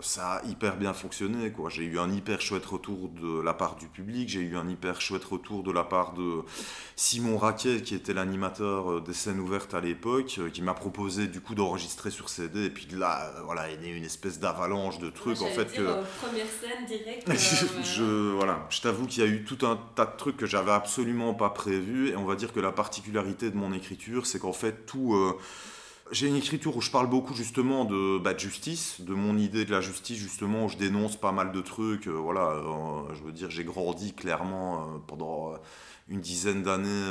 ça 0.00 0.34
a 0.34 0.44
hyper 0.44 0.76
bien 0.76 0.92
fonctionné 0.92 1.50
quoi. 1.50 1.68
J'ai 1.68 1.82
eu 1.82 1.98
un 1.98 2.08
hyper 2.12 2.40
chouette 2.40 2.64
retour 2.64 3.08
de 3.08 3.40
la 3.40 3.54
part 3.54 3.74
du 3.74 3.88
public, 3.88 4.28
j'ai 4.28 4.38
eu 4.38 4.56
un 4.56 4.68
hyper 4.68 5.00
chouette 5.00 5.24
retour 5.24 5.64
de 5.64 5.72
la 5.72 5.82
part 5.82 6.12
de 6.12 6.42
Simon 6.94 7.38
Raquet 7.38 7.82
qui 7.82 7.96
était 7.96 8.14
l'animateur 8.14 8.88
euh, 8.88 9.00
des 9.00 9.14
scènes 9.14 9.40
ouvertes 9.40 9.74
à 9.74 9.80
l'époque, 9.80 10.36
euh, 10.38 10.48
qui 10.48 10.62
m'a 10.62 10.74
proposé 10.74 11.26
du 11.26 11.40
coup 11.40 11.56
d'enregistrer 11.56 12.12
sur 12.12 12.28
CD 12.28 12.66
et 12.66 12.70
puis 12.70 12.86
là 12.92 13.32
voilà 13.44 13.68
il 13.72 13.84
y 13.84 13.92
a 13.92 13.96
une 13.96 14.04
espèce 14.04 14.38
d'avalanche 14.38 15.00
de 15.00 15.10
trucs 15.10 15.42
en 15.42 15.48
fait 15.48 15.72
que 15.72 16.04
première 16.22 16.46
scène 16.46 16.86
directe. 16.86 17.28
je 17.82 18.30
voilà, 18.30 18.64
je 18.70 18.80
t'avoue 18.80 19.08
qu'il 19.08 19.24
y 19.24 19.26
a 19.26 19.28
eu 19.28 19.42
tout 19.42 19.66
un 19.66 19.76
tas 19.96 20.06
de 20.06 20.16
trucs 20.16 20.36
que 20.36 20.46
j'avais 20.46 20.70
absolument 20.70 21.34
pas 21.34 21.50
prévu 21.50 22.10
et 22.10 22.16
on 22.16 22.24
va 22.24 22.36
dire 22.36 22.52
que 22.52 22.60
la 22.60 22.70
particularité 22.70 23.50
de 23.50 23.56
mon 23.56 23.72
écriture 23.72 24.24
c'est 24.24 24.38
qu'en 24.38 24.52
fait 24.52 24.86
tout 24.86 25.16
j'ai 26.10 26.28
une 26.28 26.36
écriture 26.36 26.76
où 26.76 26.80
je 26.80 26.90
parle 26.90 27.08
beaucoup 27.08 27.34
justement 27.34 27.84
de, 27.84 28.18
bah, 28.18 28.34
de, 28.34 28.38
justice, 28.38 29.00
de 29.00 29.14
mon 29.14 29.38
idée 29.38 29.64
de 29.64 29.70
la 29.70 29.80
justice 29.80 30.18
justement, 30.18 30.66
où 30.66 30.68
je 30.68 30.76
dénonce 30.76 31.16
pas 31.16 31.32
mal 31.32 31.52
de 31.52 31.60
trucs. 31.60 32.06
Euh, 32.08 32.12
voilà, 32.12 32.50
euh, 32.50 33.14
je 33.14 33.22
veux 33.22 33.32
dire, 33.32 33.50
j'ai 33.50 33.64
grandi 33.64 34.12
clairement 34.12 34.80
euh, 34.80 34.98
pendant 35.06 35.54
une 36.08 36.20
dizaine 36.20 36.62
d'années 36.62 37.10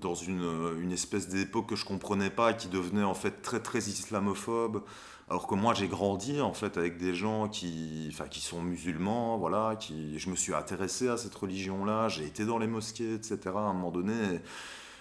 dans 0.00 0.14
une, 0.14 0.78
une 0.80 0.92
espèce 0.92 1.28
d'époque 1.28 1.66
que 1.66 1.76
je 1.76 1.84
comprenais 1.84 2.30
pas 2.30 2.54
qui 2.54 2.68
devenait 2.68 3.04
en 3.04 3.12
fait 3.12 3.42
très 3.42 3.60
très 3.60 3.80
islamophobe. 3.80 4.82
Alors 5.28 5.46
que 5.46 5.54
moi 5.54 5.74
j'ai 5.74 5.88
grandi 5.88 6.40
en 6.40 6.54
fait 6.54 6.78
avec 6.78 6.96
des 6.96 7.14
gens 7.14 7.48
qui, 7.48 8.08
enfin, 8.10 8.26
qui 8.26 8.40
sont 8.40 8.62
musulmans, 8.62 9.36
voilà, 9.36 9.76
qui, 9.76 10.18
je 10.18 10.30
me 10.30 10.36
suis 10.36 10.54
intéressé 10.54 11.08
à 11.08 11.18
cette 11.18 11.34
religion-là, 11.34 12.08
j'ai 12.08 12.24
été 12.24 12.46
dans 12.46 12.56
les 12.56 12.66
mosquées, 12.66 13.12
etc. 13.12 13.38
À 13.46 13.58
un 13.58 13.74
moment 13.74 13.90
donné, 13.90 14.40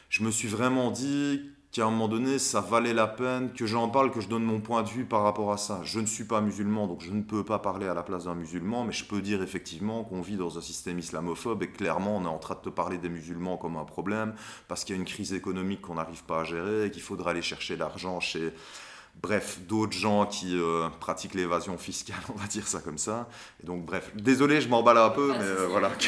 je 0.10 0.24
me 0.24 0.32
suis 0.32 0.50
vraiment 0.50 0.92
dit 0.92 1.42
qu'à 1.72 1.86
un 1.86 1.92
moment 1.92 2.08
donné, 2.08 2.40
ça 2.40 2.62
valait 2.62 2.94
la 2.94 3.08
peine 3.08 3.52
que 3.54 3.66
j'en 3.66 3.90
parle, 3.90 4.12
que 4.12 4.22
je 4.22 4.28
donne 4.28 4.44
mon 4.44 4.60
point 4.60 4.84
de 4.84 4.90
vue 4.90 5.06
par 5.06 5.24
rapport 5.24 5.52
à 5.52 5.58
ça. 5.58 5.82
Je 5.84 6.00
ne 6.00 6.06
suis 6.06 6.24
pas 6.24 6.42
musulman, 6.42 6.88
donc 6.88 7.02
je 7.02 7.12
ne 7.12 7.22
peux 7.22 7.44
pas 7.44 7.60
parler 7.60 7.88
à 7.88 7.94
la 7.94 8.04
place 8.04 8.26
d'un 8.26 8.36
musulman, 8.36 8.84
mais 8.84 8.94
je 8.94 9.06
peux 9.06 9.22
dire 9.22 9.42
effectivement 9.44 10.04
qu'on 10.04 10.22
vit 10.22 10.38
dans 10.38 10.58
un 10.58 10.62
système 10.62 10.98
islamophobe 11.00 11.64
et 11.64 11.70
clairement 11.70 12.18
on 12.18 12.24
est 12.24 12.28
en 12.28 12.40
train 12.40 12.56
de 12.56 12.62
te 12.62 12.70
parler 12.70 12.98
des 12.98 13.10
musulmans 13.10 13.58
comme 13.58 13.78
un 13.78 13.86
problème, 13.86 14.34
parce 14.68 14.84
qu'il 14.84 14.96
y 14.96 14.98
a 14.98 15.02
une 15.02 15.08
crise 15.08 15.34
économique 15.34 15.82
qu'on 15.82 15.96
n'arrive 15.96 16.24
pas 16.24 16.42
à 16.42 16.44
gérer 16.44 16.86
et 16.86 16.92
qu'il 16.92 17.02
faudra 17.02 17.32
aller 17.32 17.42
chercher 17.42 17.76
l'argent 17.76 18.20
chez 18.20 18.54
bref, 19.22 19.60
d'autres 19.68 19.94
gens 19.94 20.26
qui 20.26 20.58
euh, 20.58 20.90
pratiquent 21.00 21.34
l'évasion 21.34 21.78
fiscale, 21.78 22.18
on 22.34 22.38
va 22.38 22.48
dire 22.48 22.68
ça 22.68 22.80
comme 22.80 22.98
ça. 22.98 23.30
Et 23.62 23.66
donc, 23.66 23.86
bref, 23.86 24.12
désolé, 24.16 24.62
je 24.62 24.70
m'emballe 24.70 24.98
un 24.98 25.10
peu, 25.10 25.30
mais 25.30 25.44
euh, 25.44 25.68
voilà. 25.70 25.92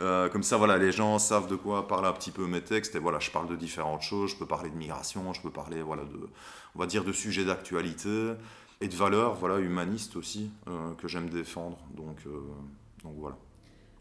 Euh, 0.00 0.28
comme 0.28 0.42
ça, 0.42 0.56
voilà, 0.56 0.76
les 0.76 0.90
gens 0.90 1.20
savent 1.20 1.46
de 1.46 1.54
quoi 1.54 1.86
parler 1.86 2.08
un 2.08 2.12
petit 2.12 2.32
peu 2.32 2.48
mes 2.48 2.60
textes. 2.60 2.96
Et 2.96 2.98
voilà, 2.98 3.20
je 3.20 3.30
parle 3.30 3.48
de 3.48 3.54
différentes 3.54 4.02
choses. 4.02 4.32
Je 4.32 4.36
peux 4.36 4.44
parler 4.44 4.68
de 4.68 4.74
migration, 4.74 5.32
je 5.32 5.40
peux 5.40 5.52
parler, 5.52 5.82
voilà, 5.82 6.02
de, 6.02 6.18
on 6.74 6.80
va 6.80 6.86
dire, 6.86 7.04
de 7.04 7.12
sujets 7.12 7.44
d'actualité 7.44 8.32
et 8.80 8.88
de 8.88 8.96
valeurs, 8.96 9.34
voilà, 9.34 9.60
humanistes 9.60 10.16
aussi, 10.16 10.50
que 10.98 11.06
j'aime 11.06 11.30
défendre. 11.30 11.78
Donc, 11.96 12.16
donc 13.04 13.14
voilà. 13.18 13.36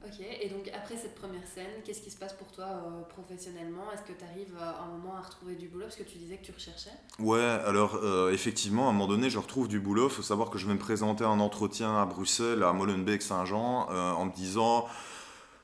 Ok, 0.06 0.20
et 0.20 0.50
donc 0.50 0.70
après 0.76 0.98
cette 0.98 1.16
première 1.16 1.48
scène, 1.48 1.82
qu'est-ce 1.86 2.02
qui 2.02 2.12
se 2.12 2.18
passe 2.18 2.34
pour 2.34 2.52
toi 2.52 2.66
euh, 2.66 3.02
professionnellement? 3.04 3.90
Est-ce 3.94 4.02
que 4.02 4.18
tu 4.18 4.26
arrives 4.26 4.54
à 4.60 4.70
euh, 4.70 4.84
un 4.84 4.98
moment 4.98 5.16
à 5.16 5.22
retrouver 5.22 5.56
du 5.56 5.70
boulot? 5.70 5.86
Parce 5.86 5.96
que 5.96 6.04
tu 6.04 6.18
disais 6.18 6.36
que 6.36 6.46
tu 6.46 6.52
recherchais. 6.52 6.92
Ouais, 7.20 7.40
alors 7.40 8.00
euh, 8.04 8.30
effectivement, 8.34 8.88
à 8.88 8.90
un 8.90 8.92
moment 8.92 9.08
donné, 9.08 9.30
je 9.30 9.40
retrouve 9.40 9.70
du 9.70 9.80
boulot. 9.80 10.10
Il 10.10 10.14
faut 10.14 10.22
savoir 10.22 10.50
que 10.50 10.58
je 10.58 10.68
vais 10.68 10.74
me 10.74 10.80
présenter 10.80 11.24
un 11.24 11.40
entretien 11.40 12.02
à 12.02 12.06
Bruxelles, 12.06 12.64
à 12.64 12.74
Molenbeek-Saint-Jean, 12.74 13.88
en 13.90 14.26
me 14.26 14.34
disant 14.34 14.88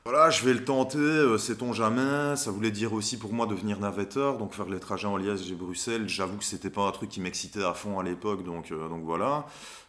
voilà, 0.06 0.30
je 0.30 0.42
vais 0.46 0.54
le 0.54 0.64
tenter, 0.64 0.96
euh, 0.98 1.36
sait-on 1.36 1.74
jamais. 1.74 2.34
Ça 2.34 2.50
voulait 2.50 2.70
dire 2.70 2.94
aussi 2.94 3.18
pour 3.18 3.34
moi 3.34 3.46
devenir 3.46 3.78
navetteur, 3.78 4.38
donc 4.38 4.54
faire 4.54 4.66
les 4.66 4.80
trajets 4.80 5.06
en 5.06 5.18
Liège 5.18 5.50
et 5.52 5.54
Bruxelles. 5.54 6.08
J'avoue 6.08 6.38
que 6.38 6.44
c'était 6.44 6.70
pas 6.70 6.88
un 6.88 6.90
truc 6.90 7.10
qui 7.10 7.20
m'excitait 7.20 7.62
à 7.62 7.74
fond 7.74 7.98
à 7.98 8.02
l'époque, 8.02 8.42
donc, 8.42 8.72
euh, 8.72 8.88
donc 8.88 9.04
voilà. 9.04 9.44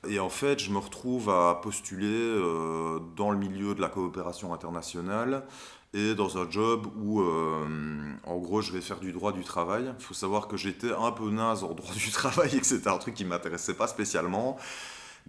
Et 0.06 0.20
en 0.20 0.28
fait, 0.28 0.60
je 0.60 0.70
me 0.70 0.80
retrouve 0.80 1.30
à 1.30 1.60
postuler 1.64 2.08
euh, 2.10 3.00
dans 3.16 3.32
le 3.32 3.38
milieu 3.38 3.74
de 3.74 3.80
la 3.80 3.88
coopération 3.88 4.54
internationale 4.54 5.46
et 5.94 6.14
dans 6.14 6.38
un 6.38 6.50
job 6.50 6.88
où, 7.02 7.22
en 7.22 8.38
gros, 8.38 8.62
je 8.62 8.72
vais 8.72 8.80
faire 8.82 9.00
du 9.00 9.12
droit 9.12 9.34
du 9.34 9.44
travail. 9.44 9.94
Il 10.00 10.04
faut 10.04 10.14
savoir 10.14 10.48
que 10.48 10.56
j'étais 10.58 10.92
un 10.94 11.12
peu 11.12 11.30
naze 11.30 11.64
en 11.64 11.74
droit 11.74 11.94
du 11.94 12.12
travail 12.12 12.56
et 12.56 12.60
que 12.60 12.66
c'était 12.66 12.90
un 12.90 12.98
truc 12.98 13.14
qui 13.14 13.26
m'intéressait 13.26 13.74
pas 13.74 13.88
spécialement. 13.88 14.58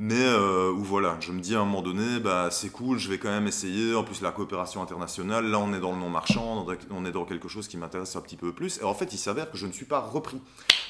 Mais 0.05 0.17
euh, 0.19 0.73
voilà, 0.75 1.17
je 1.21 1.31
me 1.31 1.39
dis 1.39 1.55
à 1.55 1.61
un 1.61 1.65
moment 1.65 1.81
donné, 1.81 2.19
bah, 2.19 2.49
c'est 2.51 2.71
cool, 2.71 2.99
je 2.99 3.09
vais 3.09 3.19
quand 3.19 3.29
même 3.29 3.47
essayer. 3.47 3.95
En 3.95 4.03
plus, 4.03 4.21
la 4.21 4.33
coopération 4.33 4.83
internationale, 4.83 5.47
là, 5.47 5.61
on 5.61 5.73
est 5.73 5.79
dans 5.79 5.93
le 5.93 5.99
non-marchand, 5.99 6.67
on 6.91 7.05
est 7.05 7.13
dans 7.13 7.25
quelque 7.25 7.47
chose 7.47 7.69
qui 7.69 7.77
m'intéresse 7.77 8.17
un 8.17 8.21
petit 8.21 8.35
peu 8.35 8.53
plus. 8.53 8.81
Et 8.81 8.83
en 8.83 8.95
fait, 8.95 9.13
il 9.13 9.19
s'avère 9.19 9.49
que 9.49 9.57
je 9.57 9.65
ne 9.65 9.71
suis 9.71 9.85
pas 9.85 10.01
repris 10.01 10.41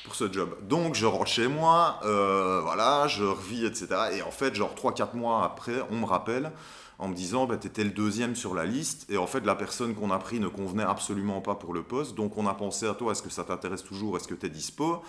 pour 0.04 0.14
ce 0.14 0.32
job. 0.32 0.56
Donc, 0.62 0.94
je 0.94 1.04
rentre 1.04 1.26
chez 1.26 1.46
moi, 1.46 2.00
euh, 2.06 2.62
voilà, 2.62 3.06
je 3.06 3.24
revis, 3.24 3.66
etc. 3.66 3.88
Et 4.14 4.22
en 4.22 4.30
fait, 4.30 4.54
genre 4.54 4.74
3-4 4.74 5.14
mois 5.14 5.44
après, 5.44 5.84
on 5.90 5.96
me 5.96 6.06
rappelle 6.06 6.50
en 6.98 7.08
me 7.08 7.14
disant 7.14 7.46
bah, 7.46 7.58
tu 7.60 7.66
étais 7.66 7.84
le 7.84 7.90
deuxième 7.90 8.34
sur 8.34 8.54
la 8.54 8.64
liste 8.64 9.10
et 9.10 9.16
en 9.16 9.26
fait 9.26 9.44
la 9.44 9.56
personne 9.56 9.94
qu'on 9.94 10.10
a 10.10 10.18
pris 10.18 10.38
ne 10.38 10.46
convenait 10.46 10.84
absolument 10.84 11.40
pas 11.40 11.56
pour 11.56 11.74
le 11.74 11.82
poste 11.82 12.14
donc 12.14 12.38
on 12.38 12.46
a 12.46 12.54
pensé 12.54 12.86
à 12.86 12.94
toi 12.94 13.10
est-ce 13.10 13.22
que 13.22 13.30
ça 13.30 13.42
t'intéresse 13.42 13.82
toujours? 13.82 14.16
Est-ce 14.16 14.28
que 14.28 14.34
tu 14.34 14.46
es 14.46 14.48
dispo? 14.48 15.02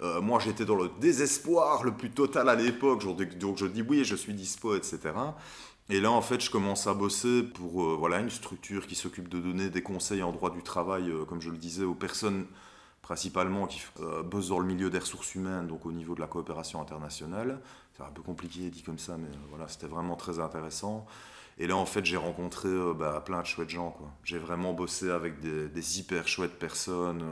Euh, 0.00 0.20
moi, 0.20 0.38
j'étais 0.38 0.64
dans 0.64 0.76
le 0.76 0.90
désespoir 1.00 1.82
le 1.82 1.92
plus 1.92 2.10
total 2.10 2.48
à 2.48 2.54
l'époque. 2.54 3.04
Donc, 3.38 3.56
je 3.56 3.66
dis 3.66 3.82
oui, 3.82 4.04
je 4.04 4.14
suis 4.14 4.34
dispo, 4.34 4.76
etc. 4.76 4.98
Et 5.90 6.00
là, 6.00 6.10
en 6.12 6.22
fait, 6.22 6.40
je 6.40 6.50
commence 6.50 6.86
à 6.86 6.94
bosser 6.94 7.42
pour 7.42 7.82
euh, 7.82 7.96
voilà, 7.98 8.20
une 8.20 8.30
structure 8.30 8.86
qui 8.86 8.94
s'occupe 8.94 9.28
de 9.28 9.40
donner 9.40 9.70
des 9.70 9.82
conseils 9.82 10.22
en 10.22 10.32
droit 10.32 10.50
du 10.50 10.62
travail, 10.62 11.10
euh, 11.10 11.24
comme 11.24 11.40
je 11.40 11.50
le 11.50 11.56
disais, 11.56 11.84
aux 11.84 11.94
personnes 11.94 12.46
principalement 13.02 13.66
qui 13.66 13.80
bossent 14.26 14.48
dans 14.48 14.58
le 14.58 14.66
milieu 14.66 14.90
des 14.90 14.98
ressources 14.98 15.34
humaines, 15.34 15.66
donc 15.66 15.86
au 15.86 15.92
niveau 15.92 16.14
de 16.14 16.20
la 16.20 16.26
coopération 16.26 16.82
internationale. 16.82 17.58
C'est 17.96 18.02
un 18.02 18.10
peu 18.10 18.20
compliqué 18.20 18.68
dit 18.68 18.82
comme 18.82 18.98
ça, 18.98 19.16
mais 19.16 19.30
voilà, 19.48 19.66
c'était 19.66 19.86
vraiment 19.86 20.14
très 20.14 20.40
intéressant. 20.40 21.06
Et 21.56 21.66
là, 21.66 21.76
en 21.76 21.86
fait, 21.86 22.04
j'ai 22.04 22.18
rencontré 22.18 22.68
bah, 22.98 23.22
plein 23.24 23.40
de 23.40 23.46
chouettes 23.46 23.70
gens. 23.70 23.96
J'ai 24.24 24.38
vraiment 24.38 24.74
bossé 24.74 25.10
avec 25.10 25.40
des, 25.40 25.68
des 25.68 25.98
hyper 26.00 26.28
chouettes 26.28 26.58
personnes 26.58 27.24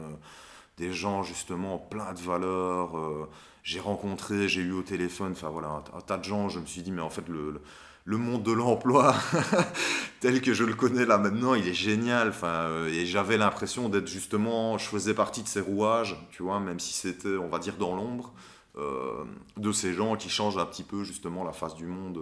des 0.77 0.93
gens 0.93 1.23
justement 1.23 1.77
plein 1.77 2.13
de 2.13 2.19
valeurs. 2.19 2.97
Euh, 2.97 3.27
j'ai 3.63 3.79
rencontré, 3.79 4.47
j'ai 4.47 4.61
eu 4.61 4.71
au 4.71 4.83
téléphone, 4.83 5.33
enfin 5.33 5.49
voilà, 5.49 5.83
un, 5.93 6.01
tas 6.01 6.17
de 6.17 6.23
gens. 6.23 6.47
Je 6.47 6.59
me 6.59 6.65
suis 6.65 6.81
dit, 6.81 6.91
mais 6.91 7.01
en 7.01 7.09
fait, 7.09 7.27
le, 7.27 7.61
le, 8.05 8.17
monde 8.17 8.43
de 8.43 8.51
l'emploi, 8.51 9.13
tel 10.21 10.41
que 10.41 10.53
je 10.53 10.63
le 10.63 10.73
connais 10.73 11.05
là 11.05 11.17
maintenant, 11.17 11.53
il 11.53 11.67
est 11.67 11.73
génial. 11.73 12.29
Enfin, 12.29 12.47
euh, 12.47 12.87
et 12.87 13.05
j'avais 13.05 13.37
l'impression 13.37 13.89
d'être 13.89 14.07
justement, 14.07 14.77
je 14.77 14.85
faisais 14.85 15.13
partie 15.13 15.43
de 15.43 15.47
ces 15.47 15.59
rouages, 15.59 16.15
tu 16.31 16.43
vois, 16.43 16.59
même 16.59 16.79
si 16.79 16.93
c'était, 16.93 17.35
on 17.35 17.49
va 17.49 17.59
dire, 17.59 17.75
dans 17.75 17.95
l'ombre, 17.95 18.31
euh, 18.77 19.25
de 19.57 19.71
ces 19.71 19.93
gens 19.93 20.15
qui 20.15 20.29
changent 20.29 20.59
un 20.59 20.65
petit 20.65 20.83
peu 20.83 21.03
justement 21.03 21.43
la 21.43 21.51
face 21.51 21.75
du 21.75 21.87
monde. 21.87 22.19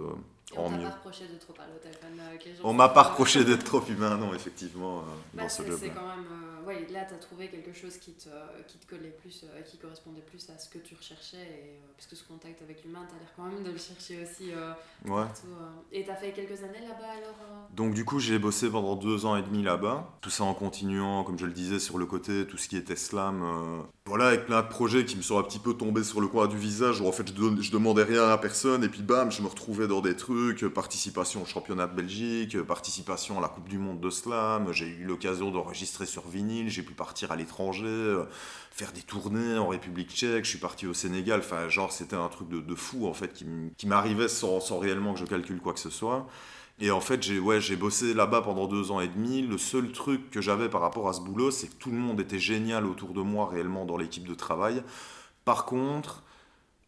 on 0.56 0.70
m'a 0.70 0.78
pas 0.78 0.90
reproché 0.94 1.28
de 1.28 1.38
trop 1.38 1.54
les 2.44 2.54
gens. 2.54 2.62
On 2.64 2.72
m'a 2.72 2.88
pas 2.88 3.02
reproché 3.02 3.44
d'être 3.44 3.64
trop 3.64 3.84
humain, 3.86 4.16
non, 4.16 4.34
effectivement, 4.34 5.04
bah, 5.34 5.42
dans 5.42 5.48
ce 5.48 5.62
job. 5.64 5.78
C'est 5.78 5.90
quand 5.90 6.08
même 6.08 6.24
ouais, 6.66 6.86
là, 6.90 7.04
tu 7.04 7.14
as 7.14 7.18
trouvé 7.18 7.48
quelque 7.48 7.72
chose 7.72 7.96
qui 7.98 8.12
te, 8.12 8.28
qui 8.66 8.78
te 8.78 8.86
collait 8.86 9.16
plus, 9.20 9.44
euh, 9.44 9.62
qui 9.62 9.78
correspondait 9.78 10.20
plus 10.20 10.50
à 10.50 10.58
ce 10.58 10.68
que 10.68 10.78
tu 10.78 10.94
recherchais. 10.94 11.36
Et, 11.36 11.78
euh, 11.78 11.92
parce 11.96 12.06
que 12.08 12.16
ce 12.16 12.24
contact 12.24 12.60
avec 12.62 12.84
l'humain, 12.84 13.06
tu 13.08 13.14
as 13.14 13.18
l'air 13.18 13.32
quand 13.36 13.44
même 13.44 13.62
de 13.62 13.70
le 13.70 13.78
chercher 13.78 14.22
aussi 14.22 14.52
euh, 14.52 14.72
ouais. 15.06 15.26
Et 15.92 16.04
tu 16.04 16.10
as 16.10 16.16
fait 16.16 16.32
quelques 16.32 16.62
années 16.62 16.80
là-bas 16.80 17.12
alors 17.16 17.68
Donc, 17.74 17.94
du 17.94 18.04
coup, 18.04 18.18
j'ai 18.18 18.38
bossé 18.38 18.68
pendant 18.70 18.96
deux 18.96 19.24
ans 19.26 19.36
et 19.36 19.42
demi 19.42 19.62
là-bas. 19.62 20.18
Tout 20.20 20.30
ça 20.30 20.44
en 20.44 20.54
continuant, 20.54 21.24
comme 21.24 21.38
je 21.38 21.46
le 21.46 21.52
disais, 21.52 21.78
sur 21.78 21.98
le 21.98 22.06
côté, 22.06 22.46
tout 22.46 22.56
ce 22.56 22.68
qui 22.68 22.76
était 22.76 22.96
slam 22.96 23.86
voilà, 24.06 24.28
avec 24.28 24.46
plein 24.46 24.62
de 24.62 24.68
projets 24.68 25.04
qui 25.04 25.16
me 25.16 25.22
sont 25.22 25.36
un 25.36 25.42
petit 25.42 25.58
peu 25.58 25.74
tombés 25.74 26.04
sur 26.04 26.20
le 26.20 26.28
coin 26.28 26.46
du 26.46 26.56
visage, 26.56 27.00
où 27.00 27.08
en 27.08 27.12
fait 27.12 27.26
je, 27.28 27.70
demandais 27.72 28.04
rien 28.04 28.28
à 28.28 28.38
personne, 28.38 28.84
et 28.84 28.88
puis 28.88 29.02
bam, 29.02 29.32
je 29.32 29.42
me 29.42 29.48
retrouvais 29.48 29.88
dans 29.88 30.00
des 30.00 30.14
trucs, 30.14 30.64
participation 30.66 31.42
au 31.42 31.44
championnat 31.44 31.88
de 31.88 31.94
Belgique, 31.94 32.56
participation 32.62 33.38
à 33.38 33.40
la 33.40 33.48
Coupe 33.48 33.68
du 33.68 33.78
Monde 33.78 34.00
de 34.00 34.10
Slam, 34.10 34.72
j'ai 34.72 34.86
eu 34.86 35.04
l'occasion 35.04 35.50
d'enregistrer 35.50 36.06
sur 36.06 36.28
vinyle, 36.28 36.70
j'ai 36.70 36.84
pu 36.84 36.94
partir 36.94 37.32
à 37.32 37.36
l'étranger, 37.36 38.22
faire 38.70 38.92
des 38.92 39.02
tournées 39.02 39.58
en 39.58 39.66
République 39.66 40.10
tchèque, 40.10 40.44
je 40.44 40.50
suis 40.50 40.58
parti 40.58 40.86
au 40.86 40.94
Sénégal, 40.94 41.40
enfin 41.40 41.68
genre 41.68 41.90
c'était 41.90 42.16
un 42.16 42.28
truc 42.28 42.48
de, 42.48 42.74
fou 42.76 43.08
en 43.08 43.14
fait, 43.14 43.32
qui, 43.32 43.86
m'arrivait 43.86 44.28
sans 44.28 44.78
réellement 44.78 45.14
que 45.14 45.20
je 45.20 45.24
calcule 45.24 45.58
quoi 45.58 45.72
que 45.72 45.80
ce 45.80 45.90
soit. 45.90 46.28
Et 46.78 46.90
en 46.90 47.00
fait, 47.00 47.22
j'ai 47.22 47.76
bossé 47.76 48.12
là-bas 48.12 48.42
pendant 48.42 48.66
deux 48.66 48.90
ans 48.90 49.00
et 49.00 49.08
demi. 49.08 49.42
Le 49.42 49.56
seul 49.56 49.92
truc 49.92 50.30
que 50.30 50.42
j'avais 50.42 50.68
par 50.68 50.82
rapport 50.82 51.08
à 51.08 51.14
ce 51.14 51.20
boulot, 51.20 51.50
c'est 51.50 51.68
que 51.68 51.74
tout 51.76 51.90
le 51.90 51.96
monde 51.96 52.20
était 52.20 52.38
génial 52.38 52.84
autour 52.84 53.14
de 53.14 53.22
moi 53.22 53.48
réellement 53.48 53.86
dans 53.86 53.96
l'équipe 53.96 54.28
de 54.28 54.34
travail. 54.34 54.82
Par 55.46 55.64
contre, 55.64 56.22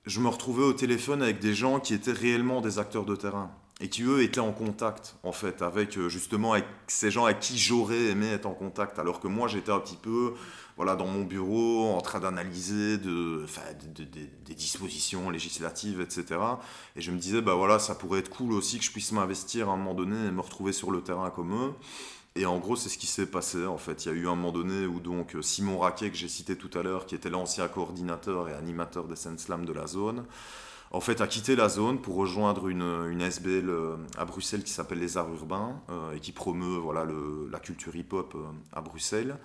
je 0.05 0.21
me 0.21 0.29
retrouvais 0.29 0.65
au 0.65 0.75
téléphone 0.75 1.23
avec 1.23 1.39
des 1.39 1.55
gens 1.55 1.81
qui 1.81 1.95
étaient 1.95 2.13
réellement 2.13 2.61
des 2.61 2.79
acteurs 2.79 3.05
de 3.05 3.17
terrain 3.17 3.51
et 3.81 3.89
qui 3.89 4.03
eux 4.03 4.23
étaient 4.23 4.41
en 4.41 4.53
contact 4.53 5.17
en 5.23 5.33
fait 5.33 5.63
avec 5.63 5.97
euh, 5.97 6.09
justement 6.09 6.55
ces 6.89 7.11
gens 7.11 7.25
à 7.25 7.35
qui 7.35 7.59
j'aurais 7.59 8.07
aimé 8.07 8.29
être 8.29 8.47
en 8.47 8.55
contact 8.55 8.99
alors 8.99 9.21
que 9.21 9.29
moi 9.29 9.47
j'étais 9.49 9.71
un 9.71 9.79
petit 9.79 9.97
peu 9.97 10.35
voilà 10.79 10.97
dans 10.97 11.07
mon 11.07 11.25
bureau 11.25 11.93
en 11.93 12.01
train 12.01 12.21
d'analyser 12.21 12.97
de, 12.97 13.45
des 14.47 14.55
dispositions 14.55 15.29
législatives 15.29 16.01
etc 16.01 16.41
et 16.97 17.03
je 17.03 17.11
me 17.11 17.19
disais 17.19 17.43
bah 17.43 17.55
voilà 17.55 17.79
ça 17.79 17.95
pourrait 17.95 18.21
être 18.21 18.31
cool 18.31 18.53
aussi 18.53 18.79
que 18.79 18.85
je 18.85 18.91
puisse 18.91 19.13
m'investir 19.13 19.69
à 19.69 19.73
un 19.75 19.77
moment 19.77 19.95
donné 19.95 20.17
et 20.27 20.31
me 20.31 20.41
retrouver 20.41 20.73
sur 20.73 20.91
le 20.91 21.03
terrain 21.03 21.29
comme 21.29 21.53
eux 21.53 21.75
et 22.37 22.47
en 22.47 22.59
gros, 22.59 22.77
c'est 22.77 22.89
ce 22.89 22.99
qui 22.99 23.09
s'est 23.09 23.27
passé. 23.27 23.67
En 23.67 23.79
fait, 23.79 24.05
il 24.05 24.09
y 24.09 24.11
a 24.13 24.15
eu 24.15 24.29
un 24.29 24.37
moment 24.37 24.53
donné 24.53 24.87
où 24.87 25.01
donc 25.01 25.37
Simon 25.41 25.79
Raquet, 25.79 26.09
que 26.09 26.17
j'ai 26.17 26.29
cité 26.29 26.55
tout 26.55 26.71
à 26.79 26.85
l'heure, 26.85 27.05
qui 27.05 27.17
était 27.17 27.31
l'ancien 27.31 27.67
coordinateur 27.67 28.49
et 28.49 28.55
animateur 28.55 29.09
des 29.09 29.17
Slam 29.17 29.65
de 29.65 29.73
la 29.73 29.89
zone, 29.89 30.25
en 30.91 31.01
fait, 31.01 31.21
a 31.21 31.27
quitté 31.27 31.55
la 31.55 31.69
zone 31.69 32.01
pour 32.01 32.15
rejoindre 32.15 32.69
une, 32.69 33.09
une 33.11 33.21
SBL 33.21 33.69
euh, 33.69 33.97
à 34.17 34.25
Bruxelles 34.25 34.63
qui 34.63 34.73
s'appelle 34.73 35.01
les 35.01 35.19
Arts 35.19 35.31
Urbains 35.31 35.81
euh, 35.91 36.13
et 36.13 36.21
qui 36.21 36.33
promeut 36.33 36.79
voilà, 36.79 37.07
la 37.51 37.59
culture 37.59 37.95
hip-hop 37.95 38.35
euh, 38.37 38.47
à 38.73 38.81
Bruxelles. 38.81 39.37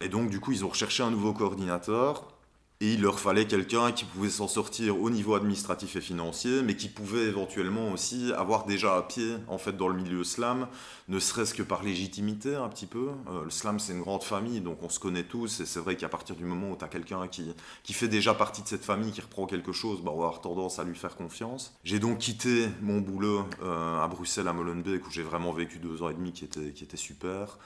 Et 0.00 0.08
donc, 0.08 0.30
du 0.30 0.40
coup, 0.40 0.52
ils 0.52 0.64
ont 0.64 0.68
recherché 0.68 1.02
un 1.02 1.10
nouveau 1.10 1.32
coordinateur 1.32 2.36
et 2.80 2.92
il 2.92 3.00
leur 3.00 3.18
fallait 3.18 3.46
quelqu'un 3.46 3.90
qui 3.90 4.04
pouvait 4.04 4.28
s'en 4.28 4.48
sortir 4.48 5.00
au 5.00 5.08
niveau 5.08 5.34
administratif 5.34 5.96
et 5.96 6.02
financier, 6.02 6.60
mais 6.62 6.76
qui 6.76 6.88
pouvait 6.88 7.24
éventuellement 7.24 7.90
aussi 7.90 8.32
avoir 8.34 8.66
déjà 8.66 8.98
un 8.98 9.00
pied 9.00 9.36
en 9.48 9.56
fait 9.56 9.74
dans 9.74 9.88
le 9.88 9.94
milieu 9.94 10.24
slam, 10.24 10.68
ne 11.08 11.18
serait-ce 11.18 11.54
que 11.54 11.62
par 11.62 11.82
légitimité 11.82 12.54
un 12.54 12.68
petit 12.68 12.84
peu. 12.84 13.08
Euh, 13.30 13.44
le 13.44 13.50
slam 13.50 13.78
c'est 13.80 13.94
une 13.94 14.02
grande 14.02 14.24
famille, 14.24 14.60
donc 14.60 14.82
on 14.82 14.90
se 14.90 15.00
connaît 15.00 15.22
tous, 15.22 15.60
et 15.60 15.66
c'est 15.66 15.80
vrai 15.80 15.96
qu'à 15.96 16.10
partir 16.10 16.36
du 16.36 16.44
moment 16.44 16.70
où 16.70 16.76
tu 16.76 16.84
as 16.84 16.88
quelqu'un 16.88 17.28
qui, 17.28 17.54
qui 17.82 17.94
fait 17.94 18.08
déjà 18.08 18.34
partie 18.34 18.60
de 18.60 18.68
cette 18.68 18.84
famille, 18.84 19.10
qui 19.10 19.22
reprend 19.22 19.46
quelque 19.46 19.72
chose, 19.72 20.02
bah, 20.02 20.10
on 20.12 20.18
va 20.18 20.26
avoir 20.26 20.42
tendance 20.42 20.78
à 20.78 20.84
lui 20.84 20.96
faire 20.96 21.16
confiance. 21.16 21.74
J'ai 21.82 21.98
donc 21.98 22.18
quitté 22.18 22.68
mon 22.82 23.00
boulot 23.00 23.46
euh, 23.62 24.04
à 24.04 24.06
Bruxelles, 24.06 24.48
à 24.48 24.52
Molenbeek, 24.52 25.06
où 25.06 25.10
j'ai 25.10 25.22
vraiment 25.22 25.52
vécu 25.52 25.78
deux 25.78 26.02
ans 26.02 26.10
et 26.10 26.14
demi 26.14 26.32
qui 26.32 26.46
qui 26.46 26.84
était 26.84 26.96
super, 26.98 27.56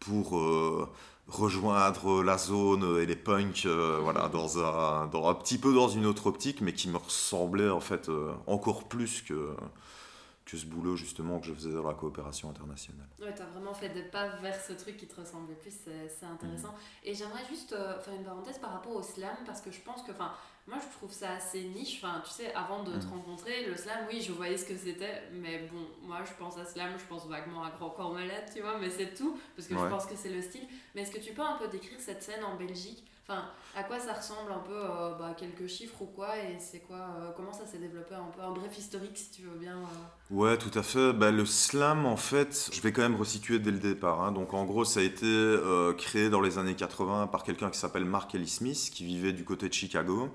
pour... 0.00 0.38
Euh, 0.38 0.88
rejoindre 1.28 2.22
la 2.22 2.38
zone 2.38 3.00
et 3.00 3.06
les 3.06 3.16
punks 3.16 3.66
euh, 3.66 4.00
voilà, 4.02 4.28
dans 4.28 4.58
un, 4.58 5.06
dans 5.08 5.28
un 5.28 5.34
petit 5.34 5.58
peu 5.58 5.74
dans 5.74 5.88
une 5.88 6.06
autre 6.06 6.26
optique, 6.26 6.60
mais 6.60 6.72
qui 6.72 6.88
me 6.88 6.96
ressemblait 6.96 7.68
en 7.68 7.80
fait 7.80 8.08
euh, 8.08 8.32
encore 8.46 8.88
plus 8.88 9.20
que, 9.22 9.54
que 10.46 10.56
ce 10.56 10.64
boulot 10.64 10.96
justement 10.96 11.38
que 11.38 11.46
je 11.46 11.52
faisais 11.52 11.72
dans 11.72 11.86
la 11.86 11.92
coopération 11.92 12.48
internationale. 12.48 13.06
Ouais, 13.20 13.34
tu 13.34 13.42
as 13.42 13.46
vraiment 13.46 13.74
fait 13.74 13.90
des 13.90 14.02
pas 14.02 14.28
vers 14.36 14.58
ce 14.58 14.72
truc 14.72 14.96
qui 14.96 15.06
te 15.06 15.20
ressemblait 15.20 15.54
plus, 15.56 15.74
c'est 15.84 16.26
intéressant. 16.26 16.68
Mhm. 16.68 17.04
Et 17.04 17.14
j'aimerais 17.14 17.44
juste 17.50 17.74
euh, 17.74 18.00
faire 18.00 18.14
une 18.14 18.24
parenthèse 18.24 18.58
par 18.58 18.72
rapport 18.72 18.96
au 18.96 19.02
slam, 19.02 19.36
parce 19.44 19.60
que 19.60 19.70
je 19.70 19.80
pense 19.80 20.02
que, 20.02 20.12
enfin, 20.12 20.32
moi 20.68 20.78
je 20.80 20.96
trouve 20.98 21.12
ça 21.12 21.32
assez 21.32 21.64
niche. 21.64 22.00
Enfin, 22.02 22.22
tu 22.24 22.30
sais, 22.30 22.54
avant 22.54 22.82
de 22.82 22.92
te 22.92 23.06
mhm. 23.06 23.12
rencontrer, 23.12 23.66
le 23.66 23.76
slam, 23.76 24.06
oui, 24.08 24.20
je 24.20 24.32
voyais 24.32 24.56
ce 24.56 24.66
que 24.66 24.76
c'était, 24.76 25.22
mais 25.32 25.68
bon, 25.72 25.86
moi 26.02 26.18
je 26.24 26.32
pense 26.38 26.58
à 26.58 26.64
slam, 26.64 26.92
je 26.98 27.04
pense 27.04 27.26
vaguement 27.26 27.64
à 27.64 27.70
Grand 27.70 27.90
Corps 27.90 28.12
Malade, 28.12 28.50
tu 28.54 28.60
vois, 28.60 28.78
mais 28.78 28.90
c'est 28.90 29.14
tout, 29.14 29.40
parce 29.56 29.66
que 29.66 29.74
je 29.74 29.86
pense 29.86 30.06
que 30.06 30.14
c'est 30.14 30.28
le 30.28 30.42
style. 30.42 30.66
Mais 30.94 31.02
est-ce 31.02 31.12
que 31.12 31.20
tu 31.20 31.32
peux 31.32 31.42
un 31.42 31.56
peu 31.56 31.68
décrire 31.68 31.98
cette 31.98 32.22
scène 32.22 32.44
en 32.44 32.56
Belgique? 32.56 33.04
Enfin, 33.30 33.42
à 33.76 33.82
quoi 33.82 33.98
ça 34.00 34.14
ressemble 34.14 34.50
un 34.50 34.60
peu, 34.60 34.72
euh, 34.72 35.10
bah, 35.18 35.34
quelques 35.36 35.66
chiffres 35.66 36.00
ou 36.00 36.06
quoi, 36.06 36.38
et 36.38 36.56
c'est 36.58 36.80
quoi, 36.80 36.96
euh, 36.96 37.30
comment 37.36 37.52
ça 37.52 37.66
s'est 37.66 37.76
développé 37.76 38.14
un 38.14 38.30
peu, 38.34 38.40
un 38.40 38.52
bref 38.52 38.78
historique 38.78 39.18
si 39.18 39.30
tu 39.30 39.42
veux 39.42 39.58
bien. 39.58 39.76
Euh. 39.76 40.34
Ouais, 40.34 40.56
tout 40.56 40.76
à 40.78 40.82
fait. 40.82 41.12
Bah, 41.12 41.30
le 41.30 41.44
slam, 41.44 42.06
en 42.06 42.16
fait, 42.16 42.70
je 42.72 42.80
vais 42.80 42.90
quand 42.90 43.02
même 43.02 43.16
resituer 43.16 43.58
dès 43.58 43.70
le 43.70 43.80
départ. 43.80 44.22
Hein. 44.22 44.32
Donc, 44.32 44.54
en 44.54 44.64
gros, 44.64 44.86
ça 44.86 45.00
a 45.00 45.02
été 45.02 45.56
créé 45.98 46.30
dans 46.30 46.40
les 46.40 46.56
années 46.56 46.74
80 46.74 47.26
par 47.26 47.42
quelqu'un 47.42 47.68
qui 47.68 47.78
s'appelle 47.78 48.06
Mark 48.06 48.34
Ellie 48.34 48.48
Smith, 48.48 48.90
qui 48.92 49.04
vivait 49.04 49.32
du 49.32 49.44
côté 49.44 49.68
de 49.68 49.74
Chicago 49.74 50.30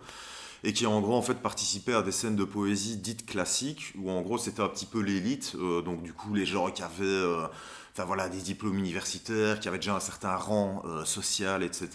et 0.65 0.71
qui 0.71 0.86
en 0.86 1.01
gros 1.01 1.15
en 1.15 1.21
fait 1.21 1.34
participait 1.41 1.93
à 1.93 2.03
des 2.03 2.13
scènes 2.13 2.38
de 2.38 2.45
poésie 2.45 2.95
dites 2.95 3.25
classiques 3.25 3.93
où 3.97 4.10
en 4.10 4.21
gros 4.21 4.38
c'était 4.38 4.62
un 4.62 4.69
petit 4.69 4.86
peu 4.86 5.01
l'élite 5.01 5.58
donc 5.84 6.03
du 6.03 6.13
coup 6.13 6.34
les 6.34 6.45
gens 6.45 6.71
qui 6.71 6.82
avaient 6.82 7.49
enfin 7.93 8.06
voilà, 8.06 8.27
des 8.27 8.39
diplômes 8.41 8.77
universitaires, 8.79 9.60
qui 9.60 9.67
avaient 9.67 9.77
déjà 9.77 9.95
un 9.95 9.99
certain 9.99 10.36
rang 10.36 10.82
euh, 10.86 11.06
social, 11.06 11.62
etc., 11.62 11.89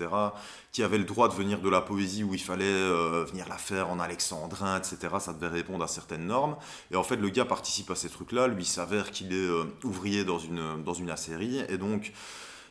qui 0.70 0.84
avaient 0.84 0.98
le 0.98 1.04
droit 1.04 1.28
de 1.28 1.34
venir 1.34 1.60
de 1.60 1.68
la 1.68 1.80
poésie 1.80 2.22
où 2.22 2.34
il 2.34 2.40
fallait 2.40 2.64
euh, 2.64 3.24
venir 3.24 3.48
la 3.48 3.56
faire 3.56 3.90
en 3.90 3.98
alexandrin, 3.98 4.78
etc., 4.78 5.16
ça 5.18 5.32
devait 5.32 5.48
répondre 5.48 5.82
à 5.82 5.88
certaines 5.88 6.26
normes. 6.26 6.56
Et 6.92 6.96
en 6.96 7.02
fait, 7.02 7.16
le 7.16 7.28
gars 7.30 7.44
participe 7.44 7.90
à 7.90 7.96
ces 7.96 8.08
trucs-là, 8.08 8.46
lui 8.46 8.64
s'avère 8.64 9.10
qu'il 9.10 9.32
est 9.32 9.36
euh, 9.36 9.64
ouvrier 9.82 10.24
dans 10.24 10.38
une, 10.38 10.84
dans 10.84 10.94
une 10.94 11.10
acérie, 11.10 11.64
et 11.68 11.78
donc 11.78 12.12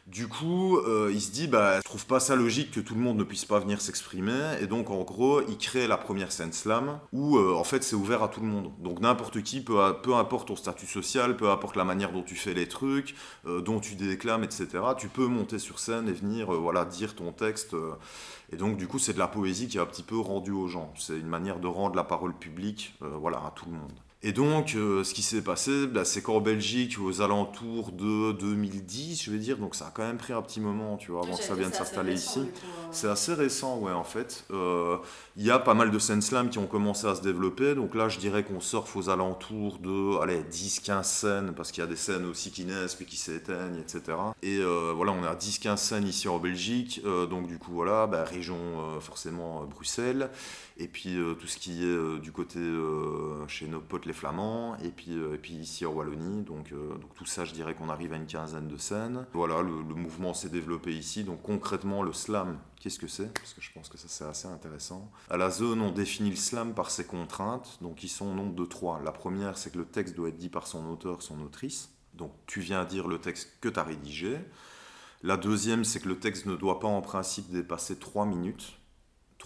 du 0.08 0.30
coup, 0.30 0.78
euh, 0.78 1.12
il 1.14 1.22
se 1.22 1.32
dit, 1.32 1.48
bah, 1.48 1.80
je 1.80 1.82
trouve 1.84 2.06
pas 2.06 2.22
ça 2.22 2.38
logique 2.38 2.72
que 2.72 2.80
tout 2.80 2.96
le 2.96 3.02
monde 3.02 3.18
ne 3.18 3.26
puisse 3.26 3.44
pas 3.44 3.60
venir 3.60 3.82
s'exprimer, 3.82 4.56
et 4.62 4.66
donc 4.66 4.90
en 4.90 5.04
gros, 5.04 5.42
il 5.50 5.58
crée 5.58 5.86
la 5.86 5.98
première 5.98 6.32
scène 6.32 6.54
slam 6.54 7.00
où 7.12 7.38
euh, 7.38 7.54
en 7.54 7.66
fait 7.66 7.84
c'est 7.84 7.96
ouvert 7.98 8.24
à 8.24 8.30
tout 8.30 8.40
le 8.40 8.48
monde. 8.48 8.72
Donc 8.80 9.02
n'importe 9.02 9.44
qui, 9.44 9.60
peu, 9.60 9.78
peu, 10.02 10.16
importe 10.16 10.48
ton 10.48 10.56
statut 10.56 10.88
social, 10.88 11.36
peu 11.36 11.50
importe 11.50 11.76
la 11.76 11.84
manière 11.84 12.14
dont 12.14 12.24
tu 12.24 12.36
fais 12.36 12.54
les 12.54 12.70
trucs, 12.70 13.16
euh, 13.46 13.62
dont 13.62 13.82
tu 13.82 13.96
déclames, 13.96 14.46
etc. 14.46 14.68
Tu 14.98 15.10
peux 15.10 15.28
monter 15.28 15.60
sur 15.60 15.78
scène 15.78 16.08
et 16.08 16.14
venir, 16.14 16.54
voilà, 16.54 16.86
dire 16.86 17.14
ton 17.14 17.34
texte. 17.34 17.76
et 18.54 18.56
donc 18.56 18.78
du 18.78 18.88
coup, 18.88 19.00
c'est 19.00 19.14
de 19.14 19.20
la 19.20 19.28
poésie 19.28 19.68
qui 19.68 19.78
est 19.78 19.82
un 19.82 19.86
petit 19.86 20.04
peu 20.04 20.18
rendue 20.18 20.52
aux 20.52 20.68
gens. 20.70 20.94
C'est 20.98 21.20
une 21.20 21.28
manière 21.28 21.60
de 21.60 21.68
rendre 21.68 21.98
la 21.98 22.06
parole 22.06 22.34
publique, 22.34 22.96
voilà, 23.02 23.40
à 23.40 23.52
tout 23.54 23.66
le 23.66 23.74
monde. 23.74 24.07
Et 24.24 24.32
donc, 24.32 24.74
euh, 24.74 25.04
ce 25.04 25.14
qui 25.14 25.22
s'est 25.22 25.44
passé, 25.44 25.86
bah, 25.86 26.04
c'est 26.04 26.24
qu'en 26.24 26.42
Belgique, 26.42 26.98
aux 27.00 27.22
alentours 27.22 27.92
de 27.92 28.32
2010, 28.32 29.24
je 29.24 29.30
vais 29.30 29.38
dire, 29.38 29.58
donc 29.58 29.76
ça 29.76 29.88
a 29.88 29.92
quand 29.92 30.02
même 30.02 30.18
pris 30.18 30.34
un 30.34 30.42
petit 30.42 30.60
moment, 30.60 30.98
tu 30.98 31.12
vois, 31.12 31.22
avant 31.24 31.38
que 31.38 31.44
ça 31.44 31.54
vienne 31.54 31.72
s'installer 31.72 32.16
ici. 32.16 32.40
Euh. 32.40 32.88
C'est 32.90 33.08
assez 33.08 33.36
récent, 33.36 33.78
ouais, 33.78 33.92
en 33.92 34.04
fait. 34.04 34.46
Euh, 34.50 34.98
il 35.36 35.46
y 35.46 35.52
a 35.52 35.60
pas 35.60 35.76
mal 35.76 35.92
de 35.92 36.00
scènes 36.00 36.24
slam 36.24 36.50
qui 36.50 36.58
ont 36.58 36.66
commencé 36.66 37.06
à 37.06 37.14
se 37.14 37.22
développer, 37.22 37.76
donc 37.76 37.94
là, 37.94 38.10
je 38.10 38.18
dirais 38.18 38.44
qu'on 38.44 38.60
surfe 38.60 38.96
aux 38.96 39.10
alentours 39.10 39.78
de, 39.78 40.20
allez, 40.20 40.42
10-15 40.52 41.04
scènes, 41.04 41.54
parce 41.56 41.72
qu'il 41.72 41.84
y 41.84 41.86
a 41.86 41.90
des 41.90 41.96
scènes 41.96 42.26
aussi 42.26 42.50
qui 42.50 42.66
naissent, 42.66 42.96
puis 42.96 43.06
qui 43.06 43.18
s'éteignent, 43.18 43.78
etc. 43.80 44.18
Et 44.42 44.60
voilà, 44.96 45.12
on 45.12 45.24
a 45.26 45.36
10-15 45.36 45.78
scènes 45.78 46.08
ici 46.08 46.28
en 46.28 46.40
Belgique, 46.40 47.04
donc 47.30 47.46
du 47.46 47.60
coup, 47.60 47.72
voilà, 47.72 48.08
bah, 48.08 48.24
région 48.24 48.58
forcément 49.00 49.64
Bruxelles, 49.66 50.32
et 50.80 50.88
puis 50.88 51.18
tout 51.40 51.48
ce 51.48 51.58
qui 51.58 51.84
est 51.84 52.20
du 52.20 52.32
côté 52.32 52.60
chez 53.48 53.68
nos 53.68 53.82
potes 53.82 54.06
les 54.06 54.14
Flamands, 54.14 54.78
et 54.84 54.90
puis, 54.90 55.12
euh, 55.12 55.38
ici 55.50 55.86
en 55.86 55.92
Wallonie. 55.92 56.44
Donc, 56.44 56.72
euh, 56.72 56.98
donc 56.98 57.14
tout 57.16 57.26
ça, 57.26 57.46
je 57.46 57.54
dirais 57.54 57.76
qu'on 57.76 57.90
arrive 57.90 58.14
à 58.14 58.18
une 58.18 58.26
quinzaine 58.26 58.68
de 58.68 58.78
scènes. 58.78 59.26
Voilà, 59.34 59.62
le, 59.62 59.72
mouvement 59.72 60.34
s'est 60.34 60.50
développé 60.50 60.96
ici. 60.96 61.24
Donc 61.24 61.42
concrètement, 61.42 62.04
le 62.04 62.14
slam, 62.14 62.60
qu'est-ce 62.80 63.00
que 63.00 63.08
c'est? 63.08 63.34
Parce 63.34 63.54
que 63.54 63.62
je 63.62 63.72
pense 63.72 63.90
que 63.90 63.98
ça 63.98 64.08
c'est 64.08 64.26
assez 64.26 64.48
intéressant. 64.48 65.12
À 65.30 65.38
la 65.38 65.50
zone, 65.50 65.82
on 65.82 65.92
définit 65.92 66.30
le 66.30 66.36
slam 66.36 66.74
par 66.74 66.92
ses 66.92 67.06
contraintes, 67.06 67.78
donc 67.82 68.04
ils 68.04 68.10
sont 68.10 68.28
au 68.28 68.34
nombre 68.34 68.56
de 68.56 68.66
trois. 68.66 69.02
La 69.04 69.12
première, 69.12 69.58
c'est 69.58 69.72
que 69.72 69.78
le 69.78 69.86
texte 69.86 70.16
doit 70.16 70.30
être 70.30 70.38
dit 70.38 70.50
par 70.50 70.68
son 70.68 70.86
auteur, 70.90 71.22
son 71.22 71.42
autrice. 71.42 71.90
Donc 72.14 72.32
tu 72.46 72.62
viens 72.62 72.86
dire 72.86 73.08
le 73.08 73.20
texte 73.20 73.58
que 73.62 73.70
tu 73.70 73.80
as 73.80 73.84
rédigé. 73.84 74.38
La 75.24 75.38
deuxième, 75.38 75.84
c'est 75.84 76.00
que 76.00 76.10
le 76.10 76.20
texte 76.20 76.46
ne 76.46 76.56
doit 76.56 76.80
pas 76.80 76.88
en 76.88 77.02
principe 77.02 77.50
dépasser 77.52 77.98
trois 77.98 78.26
minutes. 78.26 78.78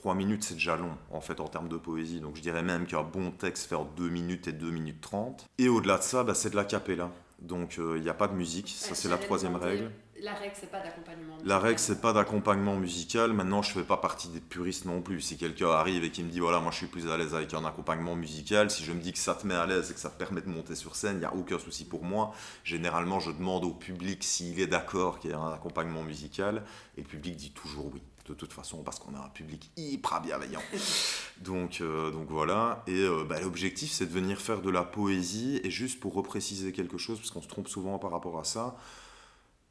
3 0.01 0.15
minutes, 0.15 0.43
c'est 0.43 0.55
déjà 0.55 0.77
long, 0.77 0.97
en 1.11 1.21
fait, 1.21 1.39
en 1.39 1.47
termes 1.47 1.69
de 1.69 1.77
poésie. 1.77 2.21
Donc 2.21 2.35
je 2.35 2.41
dirais 2.41 2.63
même 2.63 2.87
qu'un 2.87 3.03
bon 3.03 3.29
texte 3.29 3.69
fait 3.69 3.75
en 3.75 3.85
2 3.85 4.09
minutes 4.09 4.47
et 4.47 4.51
2 4.51 4.71
minutes 4.71 4.99
30. 4.99 5.47
Et 5.59 5.69
au-delà 5.69 5.99
de 5.99 6.01
ça, 6.01 6.23
bah, 6.23 6.33
c'est 6.33 6.49
de 6.49 6.55
la 6.55 6.65
capella. 6.65 7.11
Donc 7.39 7.77
euh, 7.77 7.97
il 7.97 8.03
n'y 8.03 8.09
a 8.09 8.13
pas 8.15 8.27
de 8.27 8.33
musique, 8.33 8.69
ça 8.69 8.93
c'est 8.93 9.09
la 9.09 9.17
troisième 9.17 9.55
règle. 9.55 9.91
La 10.21 10.33
règle, 10.35 10.53
c'est 10.55 10.69
pas 10.69 10.79
d'accompagnement 10.81 11.37
La 11.43 11.57
règle, 11.57 11.79
c'est 11.79 11.99
pas 11.99 12.13
d'accompagnement 12.13 12.75
musical. 12.75 13.33
Maintenant, 13.33 13.63
je 13.63 13.71
fais 13.71 13.83
pas 13.83 13.97
partie 13.97 14.27
des 14.27 14.39
puristes 14.39 14.85
non 14.85 15.01
plus. 15.01 15.19
Si 15.19 15.35
quelqu'un 15.35 15.69
arrive 15.69 16.03
et 16.03 16.11
qui 16.11 16.23
me 16.23 16.29
dit, 16.29 16.39
voilà, 16.39 16.59
moi 16.59 16.71
je 16.71 16.77
suis 16.77 16.85
plus 16.85 17.09
à 17.09 17.17
l'aise 17.17 17.33
avec 17.33 17.51
un 17.55 17.65
accompagnement 17.65 18.15
musical, 18.15 18.69
si 18.69 18.83
je 18.83 18.91
me 18.91 19.01
dis 19.01 19.13
que 19.13 19.17
ça 19.17 19.33
te 19.33 19.47
met 19.47 19.55
à 19.55 19.65
l'aise 19.65 19.89
et 19.89 19.93
que 19.95 19.99
ça 19.99 20.09
te 20.09 20.19
permet 20.19 20.41
de 20.41 20.49
monter 20.49 20.75
sur 20.75 20.95
scène, 20.95 21.15
il 21.15 21.19
n'y 21.19 21.25
a 21.25 21.33
aucun 21.33 21.57
souci 21.57 21.85
pour 21.85 22.03
moi. 22.03 22.33
Généralement, 22.63 23.19
je 23.19 23.31
demande 23.31 23.65
au 23.65 23.71
public 23.71 24.23
s'il 24.23 24.59
est 24.59 24.67
d'accord 24.67 25.19
qu'il 25.19 25.31
y 25.31 25.33
ait 25.33 25.37
un 25.37 25.53
accompagnement 25.53 26.03
musical, 26.03 26.63
et 26.97 27.01
le 27.01 27.07
public 27.07 27.35
dit 27.35 27.51
toujours 27.51 27.89
oui 27.91 28.01
de 28.31 28.35
toute 28.35 28.53
façon 28.53 28.83
parce 28.83 28.99
qu'on 28.99 29.13
a 29.15 29.19
un 29.19 29.29
public 29.29 29.69
hyper 29.77 30.21
bienveillant. 30.21 30.61
donc, 31.41 31.81
euh, 31.81 32.11
donc 32.11 32.27
voilà. 32.29 32.83
Et 32.87 33.03
euh, 33.03 33.23
bah, 33.27 33.39
l'objectif, 33.39 33.91
c'est 33.91 34.05
de 34.05 34.11
venir 34.11 34.39
faire 34.39 34.61
de 34.61 34.69
la 34.69 34.83
poésie. 34.83 35.59
Et 35.63 35.69
juste 35.69 35.99
pour 35.99 36.13
repréciser 36.13 36.71
quelque 36.71 36.97
chose, 36.97 37.19
parce 37.19 37.31
qu'on 37.31 37.41
se 37.41 37.47
trompe 37.47 37.67
souvent 37.67 37.99
par 37.99 38.11
rapport 38.11 38.39
à 38.39 38.43
ça, 38.43 38.75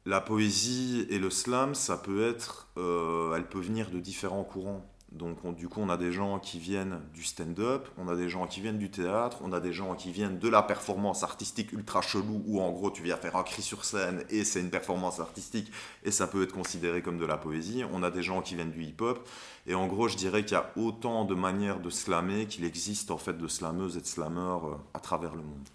la 0.05 0.21
poésie 0.21 1.05
et 1.09 1.19
le 1.19 1.29
slam, 1.29 1.75
ça 1.75 1.97
peut 1.97 2.27
être, 2.27 2.67
euh, 2.77 3.35
elle 3.35 3.47
peut 3.47 3.59
venir 3.59 3.91
de 3.91 3.99
différents 3.99 4.43
courants. 4.43 4.85
Donc 5.11 5.55
du 5.55 5.67
coup, 5.67 5.81
on 5.81 5.89
a 5.89 5.97
des 5.97 6.13
gens 6.13 6.39
qui 6.39 6.57
viennent 6.57 7.01
du 7.13 7.25
stand-up, 7.25 7.89
on 7.97 8.07
a 8.07 8.15
des 8.15 8.29
gens 8.29 8.47
qui 8.47 8.61
viennent 8.61 8.77
du 8.77 8.89
théâtre, 8.89 9.39
on 9.41 9.51
a 9.51 9.59
des 9.59 9.73
gens 9.73 9.93
qui 9.95 10.11
viennent 10.11 10.39
de 10.39 10.47
la 10.47 10.63
performance 10.63 11.23
artistique 11.23 11.73
ultra 11.73 12.01
chelou, 12.01 12.41
où 12.47 12.61
en 12.61 12.71
gros 12.71 12.91
tu 12.91 13.03
viens 13.03 13.17
faire 13.17 13.35
un 13.35 13.43
cri 13.43 13.61
sur 13.61 13.83
scène 13.83 14.23
et 14.29 14.45
c'est 14.45 14.61
une 14.61 14.69
performance 14.69 15.19
artistique 15.19 15.69
et 16.05 16.11
ça 16.11 16.27
peut 16.27 16.43
être 16.43 16.53
considéré 16.53 17.01
comme 17.01 17.17
de 17.17 17.25
la 17.25 17.37
poésie. 17.37 17.83
On 17.91 18.03
a 18.03 18.11
des 18.11 18.23
gens 18.23 18.41
qui 18.41 18.55
viennent 18.55 18.71
du 18.71 18.83
hip-hop 18.83 19.27
et 19.67 19.75
en 19.75 19.85
gros, 19.87 20.07
je 20.07 20.15
dirais 20.15 20.45
qu'il 20.45 20.53
y 20.53 20.59
a 20.59 20.71
autant 20.77 21.25
de 21.25 21.35
manières 21.35 21.81
de 21.81 21.89
slammer 21.89 22.45
qu'il 22.45 22.63
existe 22.63 23.11
en 23.11 23.17
fait 23.17 23.37
de 23.37 23.47
slameuses 23.47 23.97
et 23.97 24.01
de 24.01 24.07
slammeurs 24.07 24.65
euh, 24.65 24.77
à 24.93 24.99
travers 24.99 25.35
le 25.35 25.43
monde. 25.43 25.67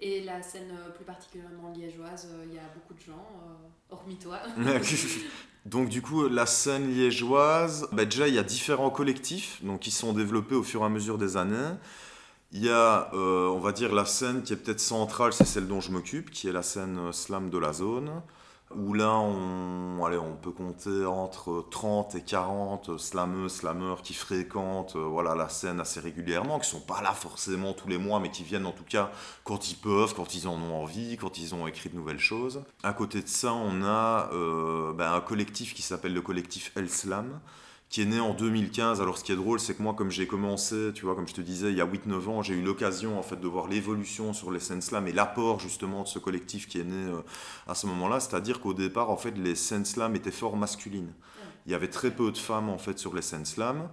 Et 0.00 0.22
la 0.22 0.42
scène 0.42 0.70
euh, 0.72 0.90
plus 0.90 1.04
particulièrement 1.04 1.72
liégeoise, 1.72 2.28
euh, 2.32 2.44
il 2.48 2.54
y 2.54 2.58
a 2.58 2.62
beaucoup 2.74 2.94
de 2.94 3.00
gens, 3.00 3.26
hormis 3.90 4.16
toi. 4.16 4.40
Donc 5.66 5.88
du 5.88 6.00
coup, 6.00 6.26
la 6.28 6.46
scène 6.46 6.90
liégeoise, 6.92 7.86
bah, 7.92 8.04
déjà 8.04 8.28
il 8.28 8.34
y 8.34 8.38
a 8.38 8.42
différents 8.42 8.90
collectifs 8.90 9.62
donc, 9.62 9.80
qui 9.80 9.90
sont 9.90 10.12
développés 10.12 10.54
au 10.54 10.62
fur 10.62 10.82
et 10.82 10.84
à 10.84 10.88
mesure 10.88 11.18
des 11.18 11.36
années. 11.36 11.76
Il 12.52 12.64
y 12.64 12.70
a, 12.70 13.10
euh, 13.14 13.46
on 13.48 13.60
va 13.60 13.70
dire, 13.72 13.94
la 13.94 14.04
scène 14.04 14.42
qui 14.42 14.52
est 14.52 14.56
peut-être 14.56 14.80
centrale, 14.80 15.32
c'est 15.32 15.44
celle 15.44 15.68
dont 15.68 15.80
je 15.80 15.92
m'occupe, 15.92 16.30
qui 16.30 16.48
est 16.48 16.52
la 16.52 16.62
scène 16.62 16.98
euh, 16.98 17.12
slam 17.12 17.48
de 17.48 17.58
la 17.58 17.72
zone 17.72 18.10
où 18.74 18.94
là, 18.94 19.18
on, 19.18 20.36
peut 20.40 20.52
compter 20.52 21.04
entre 21.04 21.66
30 21.70 22.14
et 22.14 22.22
40 22.22 22.98
slameux, 22.98 23.48
slameurs 23.48 24.00
qui 24.00 24.14
fréquentent 24.14 24.96
euh, 24.96 25.04
voilà, 25.04 25.34
la 25.34 25.48
scène 25.48 25.80
assez 25.80 26.00
régulièrement, 26.00 26.58
qui 26.58 26.68
sont 26.68 26.80
pas 26.80 27.02
là 27.02 27.12
forcément 27.12 27.72
tous 27.72 27.88
les 27.88 27.98
mois, 27.98 28.20
mais 28.20 28.30
qui 28.30 28.42
viennent 28.42 28.66
en 28.66 28.72
tout 28.72 28.84
cas 28.88 29.10
quand 29.44 29.70
ils 29.70 29.76
peuvent, 29.76 30.14
quand 30.14 30.34
ils 30.34 30.48
en 30.48 30.54
ont 30.54 30.80
envie, 30.82 31.16
quand 31.16 31.36
ils 31.38 31.54
ont 31.54 31.66
écrit 31.66 31.90
de 31.90 31.96
nouvelles 31.96 32.20
choses. 32.20 32.62
À 32.82 32.92
côté 32.92 33.20
de 33.20 33.28
ça, 33.28 33.52
on 33.52 33.82
a 33.82 34.30
euh, 34.32 34.92
ben, 34.92 35.12
un 35.12 35.20
collectif 35.20 35.74
qui 35.74 35.82
s'appelle 35.82 36.14
le 36.14 36.22
collectif 36.22 36.72
El 36.76 36.88
Slam, 36.88 37.40
qui 37.90 38.02
est 38.02 38.06
né 38.06 38.20
en 38.20 38.32
2015. 38.32 39.00
Alors 39.00 39.18
ce 39.18 39.24
qui 39.24 39.32
est 39.32 39.36
drôle, 39.36 39.58
c'est 39.60 39.74
que 39.74 39.82
moi, 39.82 39.94
comme 39.94 40.10
j'ai 40.10 40.26
commencé, 40.26 40.92
tu 40.94 41.04
vois, 41.04 41.16
comme 41.16 41.28
je 41.28 41.34
te 41.34 41.40
disais, 41.40 41.70
il 41.70 41.76
y 41.76 41.80
a 41.80 41.86
8-9 41.86 42.28
ans, 42.28 42.42
j'ai 42.42 42.54
eu 42.54 42.62
l'occasion 42.62 43.18
en 43.18 43.22
fait 43.22 43.38
de 43.38 43.48
voir 43.48 43.66
l'évolution 43.66 44.32
sur 44.32 44.52
les 44.52 44.60
scènes 44.60 44.80
slam 44.80 45.08
et 45.08 45.12
l'apport 45.12 45.58
justement 45.58 46.04
de 46.04 46.08
ce 46.08 46.20
collectif 46.20 46.68
qui 46.68 46.78
est 46.78 46.84
né 46.84 47.10
euh, 47.10 47.20
à 47.66 47.74
ce 47.74 47.88
moment-là. 47.88 48.20
C'est-à-dire 48.20 48.60
qu'au 48.60 48.74
départ, 48.74 49.10
en 49.10 49.16
fait, 49.16 49.36
les 49.36 49.56
scènes 49.56 49.84
slam 49.84 50.14
étaient 50.14 50.30
fort 50.30 50.56
masculines. 50.56 51.12
Il 51.66 51.72
y 51.72 51.74
avait 51.74 51.90
très 51.90 52.12
peu 52.12 52.30
de 52.30 52.38
femmes 52.38 52.70
en 52.70 52.78
fait 52.78 52.98
sur 52.98 53.14
les 53.14 53.22
scènes 53.22 53.44
slam. 53.44 53.88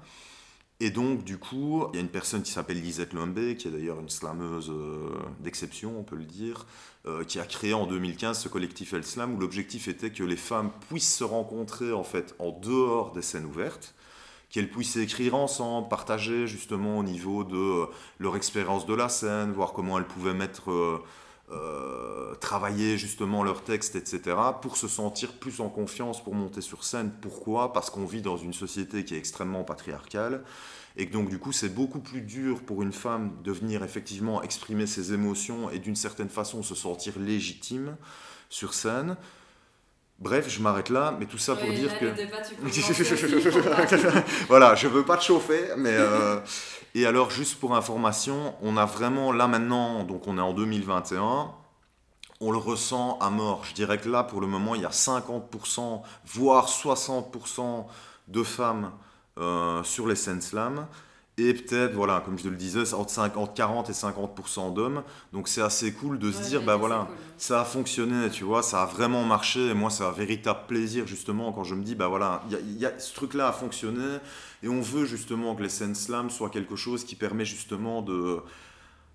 Et 0.80 0.92
donc, 0.92 1.24
du 1.24 1.40
coup, 1.40 1.88
il 1.92 1.96
y 1.96 1.98
a 1.98 2.02
une 2.02 2.10
personne 2.10 2.44
qui 2.44 2.52
s'appelle 2.52 2.80
Lisette 2.80 3.14
Lombé, 3.14 3.56
qui 3.56 3.68
est 3.68 3.72
d'ailleurs 3.72 4.00
une 4.00 4.10
slameuse 4.10 4.70
euh, 4.70 5.10
d'exception, 5.40 6.00
on 6.00 6.04
peut 6.04 6.16
le 6.16 6.26
dire, 6.26 6.68
euh, 7.08 7.24
qui 7.24 7.40
a 7.40 7.46
créé 7.46 7.74
en 7.74 7.88
2015 7.88 8.38
ce 8.38 8.50
collectif 8.50 8.94
El 8.94 9.06
Slam, 9.06 9.36
où 9.36 9.40
l'objectif 9.40 9.88
était 9.88 10.12
que 10.12 10.24
les 10.24 10.36
femmes 10.36 10.72
puissent 10.90 11.16
se 11.16 11.24
rencontrer 11.24 11.94
en 11.94 12.04
fait 12.04 12.36
en 12.38 12.52
dehors 12.52 13.14
des 13.14 13.22
scènes 13.22 13.46
ouvertes, 13.46 13.96
qu'elles 14.50 14.70
puissent 14.70 14.98
écrire 14.98 15.34
ensemble, 15.36 15.88
partager 15.88 16.48
justement 16.48 16.98
au 16.98 17.04
niveau 17.04 17.46
de 17.46 17.56
euh, 17.56 17.86
leur 18.20 18.36
expérience 18.36 18.86
de 18.86 18.94
la 18.94 19.08
scène, 19.08 19.54
voir 19.54 19.72
comment 19.72 19.98
elles 19.98 20.08
pouvaient 20.08 20.34
mettre... 20.34 21.02
travailler 22.42 22.98
justement 22.98 23.42
leur 23.42 23.64
texte, 23.64 23.96
etc., 23.96 24.36
pour 24.62 24.76
se 24.76 24.90
sentir 24.90 25.32
plus 25.34 25.62
en 25.62 25.70
confiance 25.70 26.22
pour 26.22 26.36
monter 26.36 26.62
sur 26.62 26.84
scène. 26.84 27.10
Pourquoi? 27.22 27.72
Parce 27.72 27.90
qu'on 27.90 28.06
vit 28.06 28.22
dans 28.22 28.36
une 28.38 28.54
société 28.54 29.06
qui 29.06 29.16
est 29.16 29.18
extrêmement 29.18 29.64
patriarcale, 29.64 30.44
et 30.98 31.08
que 31.08 31.14
donc 31.14 31.30
du 31.30 31.40
coup 31.40 31.52
c'est 31.52 31.70
beaucoup 31.70 32.00
plus 32.00 32.22
dur 32.22 32.62
pour 32.62 32.82
une 32.82 32.92
femme 32.92 33.32
de 33.44 33.52
venir 33.52 33.84
effectivement 33.84 34.42
exprimer 34.42 34.88
ses 34.88 35.14
émotions 35.14 35.70
et 35.70 35.80
d'une 35.80 35.96
certaine 35.96 36.30
façon 36.30 36.64
se 36.64 36.76
sentir 36.76 37.14
légitime 37.18 37.96
sur 38.50 38.74
scène. 38.74 39.16
Bref, 40.20 40.50
je 40.50 40.60
m'arrête 40.62 40.90
là, 40.90 41.16
mais 41.20 41.28
tout 41.28 41.38
ça 41.38 41.56
pour 41.56 41.70
dire 41.70 42.00
que... 42.00 42.08
voilà, 44.48 44.74
je 44.74 44.88
veux 44.88 45.06
pas 45.06 45.16
te 45.16 45.24
chauffer, 45.24 45.74
mais... 45.78 45.94
Euh, 45.94 46.40
et 46.96 47.06
alors, 47.06 47.30
juste 47.30 47.60
pour 47.60 47.76
information, 47.76 48.56
on 48.64 48.78
a 48.78 48.86
vraiment, 48.86 49.32
là 49.32 49.48
maintenant, 49.48 50.04
donc 50.04 50.26
on 50.26 50.40
est 50.40 50.42
en 50.42 50.54
2021, 50.54 51.52
on 52.42 52.52
le 52.52 52.58
ressent 52.58 53.20
à 53.20 53.30
mort. 53.30 53.64
Je 53.66 53.76
dirais 53.76 54.00
que 54.00 54.10
là, 54.10 54.24
pour 54.24 54.42
le 54.42 54.48
moment, 54.48 54.74
il 54.74 54.82
y 54.82 54.86
a 54.86 54.90
50%, 54.90 56.02
voire 56.26 56.68
60% 56.68 57.86
de 58.28 58.44
femmes 58.44 58.92
euh, 59.40 59.84
sur 59.84 60.08
les 60.08 60.16
scènes 60.16 60.42
slam. 60.42 60.88
Et 61.40 61.54
peut-être, 61.54 61.94
voilà, 61.94 62.22
comme 62.26 62.40
je 62.40 62.46
te 62.46 62.48
le 62.48 62.56
disais, 62.56 62.96
entre, 62.96 63.54
40 63.54 63.90
et 63.92 63.94
50% 63.94 64.74
d'hommes. 64.74 65.04
Donc 65.34 65.48
c'est 65.48 65.62
assez 65.62 65.94
cool 65.94 66.18
de 66.18 66.32
se 66.32 66.42
dire, 66.42 66.64
bah 66.64 66.78
voilà, 66.78 67.08
ça 67.38 67.62
a 67.62 67.64
fonctionné, 67.64 68.32
tu 68.32 68.44
vois, 68.44 68.64
ça 68.64 68.82
a 68.82 68.86
vraiment 68.88 69.24
marché. 69.24 69.68
Et 69.68 69.76
moi, 69.76 69.92
c'est 69.92 70.04
un 70.04 70.12
véritable 70.12 70.62
plaisir, 70.68 71.06
justement, 71.06 71.54
quand 71.54 71.64
je 71.64 71.76
me 71.76 71.84
dis, 71.84 71.94
bah 71.94 72.08
voilà, 72.08 72.42
y 72.50 72.86
a, 72.88 72.98
ce 72.98 73.14
truc-là 73.14 73.50
a 73.50 73.52
fonctionné. 73.52 74.18
Et 74.64 74.68
on 74.68 74.82
veut 74.82 75.06
justement 75.06 75.54
que 75.54 75.62
les 75.62 75.70
scènes 75.70 75.94
slam 75.94 76.32
soient 76.32 76.50
quelque 76.50 76.76
chose 76.76 77.04
qui 77.04 77.16
permet 77.16 77.46
justement 77.46 78.02
de, 78.02 78.40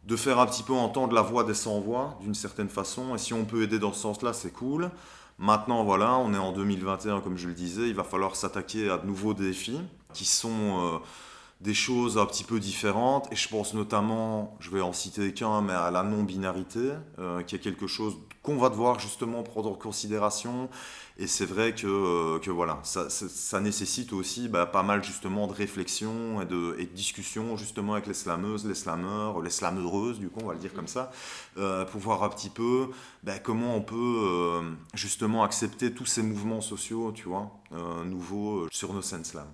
de 0.05 0.17
faire 0.17 0.39
un 0.39 0.47
petit 0.47 0.63
peu 0.63 0.75
entendre 0.75 1.15
la 1.15 1.23
voix 1.23 1.43
des 1.43 1.55
sans-voix, 1.55 2.19
d'une 2.21 2.35
certaine 2.35 2.69
façon. 2.69 3.17
Et 3.17 3.19
si 3.19 3.35
on 3.35 3.45
peut 3.45 3.63
aider 3.65 3.81
dans 3.81 3.93
ce 3.93 4.01
sens-là, 4.01 4.33
c'est 4.33 4.53
cool. 4.53 4.93
Maintenant, 5.39 5.85
voilà, 5.85 6.17
on 6.19 6.33
est 6.35 6.39
en 6.39 6.53
2021, 6.53 7.21
comme 7.21 7.37
je 7.37 7.49
le 7.49 7.55
disais, 7.55 7.89
il 7.89 7.95
va 7.95 8.05
falloir 8.05 8.37
s'attaquer 8.37 8.91
à 8.91 8.99
de 8.99 9.07
nouveaux 9.07 9.35
défis 9.35 9.81
qui 10.13 10.25
sont 10.25 10.51
euh, 10.51 10.99
des 11.61 11.75
choses 11.75 12.19
un 12.19 12.27
petit 12.27 12.45
peu 12.45 12.61
différentes. 12.61 13.33
Et 13.33 13.37
je 13.37 13.49
pense 13.49 13.75
notamment, 13.75 14.57
je 14.61 14.71
vais 14.71 14.81
en 14.81 14.93
citer 14.93 15.33
qu'un, 15.33 15.63
mais 15.63 15.73
à 15.73 15.91
la 15.91 16.03
non-binarité, 16.03 16.91
euh, 17.19 17.43
qui 17.43 17.57
est 17.57 17.61
quelque 17.61 17.87
chose 17.87 18.17
qu'on 18.43 18.57
va 18.57 18.71
devoir 18.71 18.99
justement 18.99 19.43
prendre 19.43 19.71
en 19.71 19.75
considération. 19.75 20.69
Et 21.19 21.27
c'est 21.27 21.45
vrai 21.45 21.75
que, 21.75 21.87
euh, 21.87 22.39
que 22.39 22.51
voilà, 22.51 22.81
ça, 22.83 23.11
ça, 23.11 23.61
nécessite 23.61 24.13
aussi 24.13 24.49
bah, 24.49 24.67
pas 24.67 24.83
mal 24.83 25.05
justement 25.05 25.47
de 25.47 25.53
réflexion 25.53 26.41
et 26.41 26.47
de, 26.47 26.75
et 26.79 26.87
de 26.87 26.93
discussion 26.93 27.57
justement 27.57 27.93
avec 27.93 28.07
les 28.07 28.15
slameuses, 28.15 28.67
les 28.67 28.75
slameurs, 28.75 29.41
les 29.43 29.51
slameureuses, 29.51 30.19
du 30.19 30.29
coup, 30.29 30.41
on 30.43 30.49
va 30.49 30.55
le 30.55 30.61
dire 30.61 30.73
comme 30.73 30.89
ça, 30.89 31.13
pour 31.55 32.01
voir 32.01 32.25
un 32.25 32.31
petit 32.31 32.51
peu 32.51 32.89
bah, 33.23 33.39
comment 33.39 33.77
on 33.77 33.83
peut 33.83 34.63
justement 34.95 35.45
accepter 35.45 35.93
tous 35.93 36.07
ces 36.07 36.23
mouvements 36.23 36.63
sociaux, 36.63 37.13
tu 37.13 37.29
vois, 37.29 37.51
nouveaux 38.05 38.67
sur 38.71 38.95
nos 38.95 39.03
scènes 39.03 39.25
slam 39.25 39.49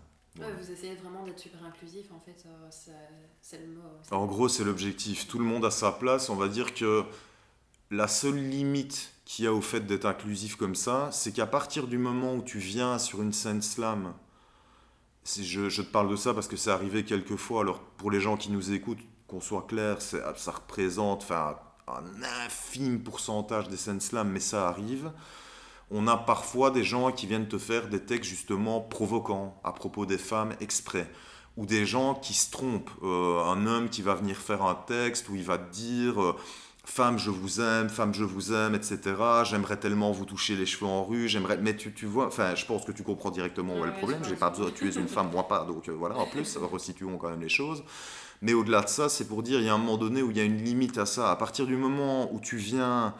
vous 0.47 0.71
essayez 0.71 0.95
vraiment 0.97 1.25
d'être 1.25 1.39
super 1.39 1.65
inclusif, 1.65 2.07
en 2.13 2.21
fait, 2.21 2.45
euh, 2.47 2.93
c'est 3.41 3.59
le 3.59 3.67
mot. 3.69 3.83
En 4.11 4.27
gros, 4.27 4.49
c'est 4.49 4.65
l'objectif. 4.65 5.27
Tout 5.27 5.39
le 5.39 5.45
monde 5.45 5.65
a 5.65 5.71
sa 5.71 5.93
place. 5.93 6.31
On 6.31 6.37
va 6.37 6.49
dire 6.49 6.75
que 6.75 7.05
la 7.91 8.09
seule 8.09 8.37
limite 8.37 9.13
qu'il 9.25 9.45
y 9.45 9.49
a 9.49 9.53
au 9.53 9.61
fait 9.61 9.81
d'être 9.81 10.07
inclusif 10.07 10.57
comme 10.57 10.75
ça, 10.75 11.11
c'est 11.13 11.33
qu'à 11.33 11.47
partir 11.47 11.87
du 11.87 11.99
moment 11.99 12.35
où 12.35 12.43
tu 12.43 12.59
viens 12.59 12.99
sur 12.99 13.23
une 13.23 13.33
scène 13.33 13.63
slam, 13.63 14.15
je, 15.25 15.69
je 15.69 15.83
te 15.83 15.87
parle 15.91 16.11
de 16.11 16.17
ça 16.17 16.33
parce 16.33 16.49
que 16.49 16.57
c'est 16.57 16.71
arrivé 16.71 17.05
quelques 17.05 17.37
fois, 17.37 17.61
alors 17.61 17.81
pour 17.81 18.11
les 18.11 18.21
gens 18.21 18.37
qui 18.37 18.51
nous 18.51 18.73
écoutent, 18.73 19.03
qu'on 19.27 19.41
soit 19.41 19.67
clair, 19.69 20.01
ça 20.01 20.51
représente 20.51 21.23
enfin, 21.23 21.59
un 21.87 22.23
infime 22.45 23.03
pourcentage 23.03 23.69
des 23.69 23.77
scènes 23.77 24.01
slam, 24.01 24.31
mais 24.31 24.41
ça 24.41 24.69
arrive 24.69 25.11
on 25.91 26.07
a 26.07 26.17
parfois 26.17 26.71
des 26.71 26.85
gens 26.85 27.11
qui 27.13 27.27
viennent 27.27 27.49
te 27.49 27.59
faire 27.59 27.89
des 27.89 28.01
textes 28.01 28.31
justement 28.31 28.81
provoquants 28.81 29.59
à 29.65 29.73
propos 29.73 30.07
des 30.07 30.19
femmes 30.19 30.55
exprès. 30.61 31.11
Ou 31.57 31.67
des 31.67 31.87
gens 31.87 32.15
qui 32.15 32.35
se 32.35 32.51
trompent. 32.51 32.91
Euh, 33.03 33.43
un 33.45 33.67
homme 33.67 33.89
qui 33.89 34.03
va 34.03 34.15
venir 34.15 34.37
faire 34.37 34.63
un 34.63 34.75
texte 34.75 35.29
où 35.29 35.35
il 35.35 35.43
va 35.43 35.59
te 35.59 35.73
dire 35.73 36.23
euh, 36.23 36.37
Femme, 36.91 37.19
je 37.19 37.29
vous 37.29 37.61
aime, 37.61 37.91
femme, 37.91 38.15
je 38.15 38.25
vous 38.25 38.55
aime, 38.55 38.75
etc. 38.75 38.99
J'aimerais 39.45 39.77
tellement 39.77 40.11
vous 40.11 40.25
toucher 40.25 40.57
les 40.57 40.65
cheveux 40.65 40.87
en 40.87 41.05
rue. 41.05 41.29
J'aimerais. 41.29 41.59
Mais 41.59 41.77
tu, 41.77 41.93
tu 41.93 42.07
vois, 42.07 42.27
enfin, 42.27 42.55
je 42.55 42.65
pense 42.65 42.87
que 42.87 42.93
tu 42.93 43.03
comprends 43.03 43.31
directement 43.31 43.79
où 43.79 43.85
est 43.85 43.89
le 43.89 43.93
problème. 43.93 44.25
J'ai 44.25 44.37
pas 44.37 44.49
besoin. 44.49 44.71
Tu 44.75 44.89
es 44.89 44.93
une 44.93 45.07
femme, 45.07 45.29
moi 45.31 45.47
pas. 45.47 45.65
Donc 45.65 45.89
euh, 45.89 45.93
voilà, 45.93 46.17
en 46.17 46.27
plus, 46.27 46.57
resituons 46.73 47.19
quand 47.19 47.29
même 47.29 47.43
les 47.43 47.51
choses. 47.51 47.85
Mais 48.41 48.55
au-delà 48.55 48.81
de 48.81 48.89
ça, 48.89 49.11
c'est 49.11 49.29
pour 49.29 49.43
dire 49.43 49.61
il 49.61 49.67
y 49.67 49.69
a 49.69 49.75
un 49.75 49.79
moment 49.79 49.99
donné 49.99 50.23
où 50.23 50.31
il 50.31 50.39
y 50.39 50.41
a 50.41 50.45
une 50.45 50.65
limite 50.65 50.97
à 50.97 51.05
ça. 51.05 51.31
À 51.31 51.37
partir 51.37 51.67
du 51.67 51.77
moment 51.77 52.33
où 52.33 52.41
tu 52.41 52.57
viens 52.57 53.15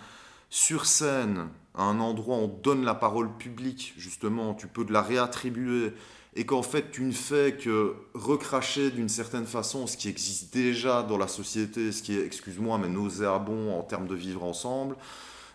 sur 0.49 0.87
scène 0.87 1.49
à 1.75 1.83
un 1.83 2.01
endroit 2.01 2.39
où 2.39 2.41
on 2.41 2.49
donne 2.49 2.87
la 2.87 2.95
parole 2.95 3.37
publique, 3.37 3.93
justement, 3.99 4.55
tu 4.55 4.67
peux 4.67 4.87
de 4.87 4.95
la 4.95 5.03
réattribuer, 5.03 5.93
et 6.39 6.47
qu'en 6.47 6.63
fait 6.63 6.93
tu 6.93 7.03
ne 7.03 7.13
fais 7.13 7.57
que 7.57 7.97
recracher 8.15 8.93
d'une 8.93 9.09
certaine 9.09 9.45
façon 9.45 9.89
ce 9.89 9.97
qui 9.97 10.09
existe 10.09 10.55
déjà 10.55 11.03
dans 11.03 11.19
la 11.19 11.27
société, 11.27 11.91
ce 11.91 12.01
qui 12.01 12.17
est, 12.17 12.25
excuse-moi, 12.25 12.79
mais 12.79 12.89
nauséabond 12.89 13.77
en 13.77 13.83
termes 13.83 14.07
de 14.07 14.15
vivre 14.15 14.45
ensemble, 14.45 14.97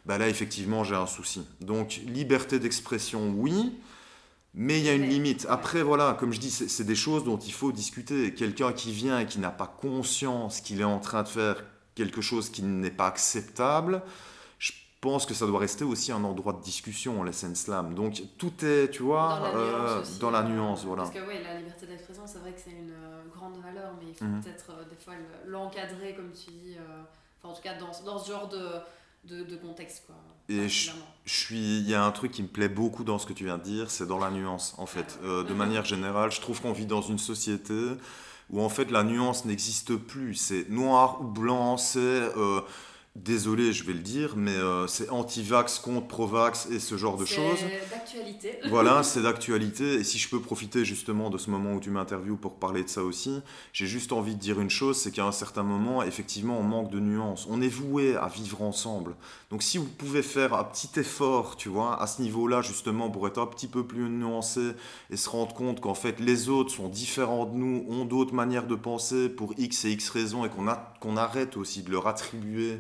ben 0.06 0.18
là 0.18 0.28
effectivement 0.28 0.84
j'ai 0.84 0.96
un 0.96 1.08
souci. 1.08 1.48
Donc 1.62 2.02
liberté 2.06 2.60
d'expression, 2.60 3.34
oui, 3.38 3.80
mais 4.54 4.78
il 4.80 4.86
y 4.86 4.90
a 4.90 4.94
une 4.94 5.08
limite. 5.08 5.48
Après, 5.50 5.82
voilà, 5.82 6.18
comme 6.20 6.34
je 6.34 6.40
dis, 6.40 6.52
c'est 6.52 6.84
des 6.84 6.96
choses 6.96 7.24
dont 7.24 7.40
il 7.40 7.54
faut 7.54 7.72
discuter. 7.72 8.34
Quelqu'un 8.34 8.74
qui 8.74 8.92
vient 8.92 9.20
et 9.20 9.26
qui 9.26 9.40
n'a 9.40 9.50
pas 9.50 9.66
conscience 9.66 10.60
qu'il 10.60 10.82
est 10.82 10.84
en 10.84 11.00
train 11.00 11.24
de 11.24 11.30
faire 11.30 11.64
quelque 11.96 12.22
chose 12.22 12.50
qui 12.50 12.62
n'est 12.62 12.92
pas 12.92 13.08
acceptable, 13.08 14.04
pense 15.04 15.26
que 15.26 15.34
ça 15.34 15.46
doit 15.46 15.60
rester 15.60 15.84
aussi 15.84 16.14
un 16.14 16.24
endroit 16.24 16.54
de 16.54 16.62
discussion, 16.62 17.24
la 17.24 17.34
scène 17.34 17.56
slam. 17.56 17.94
Donc 17.94 18.22
tout 18.38 18.54
est, 18.64 18.90
tu 18.90 19.04
vois, 19.04 19.52
dans 20.22 20.32
la 20.32 20.44
nuance. 20.44 20.84
Euh, 20.84 20.88
voilà. 20.88 21.04
Parce 21.04 21.14
que 21.14 21.28
oui, 21.28 21.36
la 21.44 21.58
liberté 21.58 21.86
d'expression, 21.86 22.24
c'est 22.26 22.40
vrai 22.40 22.54
que 22.54 22.62
c'est 22.64 22.72
une 22.72 22.92
euh, 22.92 23.24
grande 23.36 23.58
valeur, 23.62 23.92
mais 24.00 24.08
il 24.12 24.16
faut 24.16 24.24
mhm. 24.24 24.42
peut-être 24.42 24.70
euh, 24.70 24.86
des 24.90 24.96
fois 24.96 25.16
l'encadrer, 25.46 26.16
comme 26.16 26.32
tu 26.32 26.52
dis. 26.52 26.78
Enfin, 27.38 27.52
en 27.52 27.54
tout 27.54 27.62
cas, 27.62 27.74
dans, 27.78 27.92
dans 28.06 28.18
ce 28.18 28.32
genre 28.32 28.48
de, 28.48 29.44
de, 29.44 29.58
contexte. 29.58 30.04
Quoi, 30.08 30.16
et 30.50 30.70
je, 30.70 30.92
suis, 31.26 31.80
il 31.80 31.90
y 31.90 31.94
a 31.94 32.04
un 32.04 32.12
truc 32.12 32.32
qui 32.32 32.42
me 32.42 32.48
plaît 32.48 32.70
beaucoup 32.70 33.04
dans 33.04 33.20
ce 33.20 33.26
que 33.26 33.34
tu 33.34 33.44
viens 33.44 33.58
de 33.58 33.64
dire, 33.64 33.92
c'est 33.92 34.08
dans 34.08 34.20
la 34.20 34.32
nuance 34.32 34.74
en 34.78 34.86
fait. 34.86 35.20
Ah 35.22 35.26
euh, 35.26 35.44
de 35.44 35.54
manière 35.54 35.86
générale, 35.94 36.32
je 36.32 36.42
trouve 36.42 36.62
qu'on 36.62 36.74
vit 36.74 36.86
dans 36.86 37.02
une 37.02 37.20
société 37.20 37.74
où 38.50 38.62
en 38.62 38.70
fait 38.70 38.90
la 38.92 39.04
nuance 39.04 39.46
n'existe 39.46 39.96
plus. 39.96 40.36
C'est 40.36 40.70
noir 40.70 41.22
ou 41.22 41.26
blanc, 41.26 41.78
c'est 41.78 42.00
euh, 42.00 42.62
désolé, 43.16 43.74
je 43.74 43.84
vais 43.84 43.94
le 43.94 44.00
dire, 44.00 44.34
mais 44.36 44.56
euh, 44.56 44.88
c'est 44.88 45.10
anti-vax 45.10 45.78
contre 45.80 46.08
pro-vax 46.08 46.68
et 46.72 46.80
ce 46.80 46.98
genre 46.98 47.16
de 47.16 47.26
choses. 47.26 47.60
C'est 47.60 47.90
d'actualité. 47.90 48.60
voilà, 48.70 49.04
c'est 49.04 49.22
d'actualité. 49.22 49.96
Et 49.96 50.04
si 50.04 50.18
je 50.18 50.28
peux 50.30 50.40
profiter 50.40 50.84
justement 50.84 51.30
de 51.30 51.38
ce 51.38 51.52
moment 51.52 51.74
où 51.74 51.80
tu 51.80 51.92
m'interviews 51.92 52.38
pour 52.38 52.56
parler 52.56 52.84
de 52.84 52.90
ça 52.90 53.04
aussi, 53.04 53.42
j'ai 53.72 53.86
juste 53.86 54.14
envie 54.14 54.34
de 54.34 54.40
dire 54.40 54.60
une 54.60 54.72
chose, 54.72 54.98
c'est 54.98 55.12
qu'à 55.12 55.26
un 55.26 55.32
certain 55.32 55.62
moment, 55.62 56.02
effectivement, 56.02 56.58
on 56.58 56.64
manque 56.64 56.90
de 56.90 57.00
nuances. 57.00 57.48
On 57.50 57.62
est 57.62 57.68
voué 57.68 58.16
à 58.16 58.28
vivre 58.28 58.64
ensemble. 58.64 59.16
Donc 59.52 59.62
si 59.62 59.78
vous 59.78 59.86
pouvez 59.86 60.24
faire 60.24 60.56
un 60.56 60.64
petit 60.64 61.00
effort, 61.00 61.56
tu 61.56 61.70
vois, 61.70 62.02
à 62.02 62.08
ce 62.08 62.20
niveau-là, 62.22 62.64
justement, 62.64 63.12
pour 63.12 63.28
être 63.28 63.40
un 63.40 63.46
petit 63.46 63.68
peu 63.68 63.86
plus 63.86 64.10
nuancé 64.10 64.72
et 65.12 65.18
se 65.18 65.30
rendre 65.30 65.54
compte 65.54 65.82
qu'en 65.82 65.94
fait, 65.94 66.20
les 66.20 66.50
autres 66.50 66.74
sont 66.74 66.90
différents 66.90 67.46
de 67.46 67.56
nous, 67.56 67.86
ont 67.90 68.06
d'autres 68.06 68.34
manières 68.34 68.66
de 68.66 68.76
penser 68.76 69.30
pour 69.30 69.54
X 69.60 69.86
et 69.86 69.92
X 69.92 70.10
raisons 70.10 70.46
et 70.46 70.50
qu'on 70.50 70.64
qu'on 71.00 71.18
arrête 71.18 71.58
aussi 71.58 71.84
de 71.84 71.92
leur 71.92 72.08
attribuer 72.08 72.80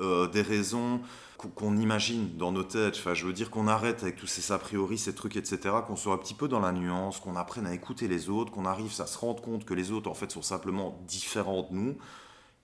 euh, 0.00 0.26
des 0.28 0.42
raisons 0.42 1.00
qu'on 1.36 1.76
imagine 1.76 2.36
dans 2.36 2.52
nos 2.52 2.64
têtes. 2.64 2.96
Enfin, 2.98 3.14
je 3.14 3.24
veux 3.24 3.32
dire 3.32 3.50
qu'on 3.50 3.66
arrête 3.66 4.02
avec 4.02 4.16
tous 4.16 4.26
ces 4.26 4.52
a 4.52 4.58
priori, 4.58 4.98
ces 4.98 5.14
trucs, 5.14 5.36
etc., 5.36 5.76
qu'on 5.86 5.96
soit 5.96 6.12
un 6.12 6.18
petit 6.18 6.34
peu 6.34 6.48
dans 6.48 6.60
la 6.60 6.72
nuance, 6.72 7.18
qu'on 7.18 7.36
apprenne 7.36 7.66
à 7.66 7.72
écouter 7.72 8.08
les 8.08 8.28
autres, 8.28 8.52
qu'on 8.52 8.66
arrive 8.66 8.92
à 9.00 9.06
se 9.06 9.18
rendre 9.18 9.42
compte 9.42 9.64
que 9.64 9.74
les 9.74 9.90
autres, 9.90 10.10
en 10.10 10.14
fait, 10.14 10.30
sont 10.30 10.42
simplement 10.42 10.98
différents 11.06 11.62
de 11.62 11.74
nous 11.74 11.96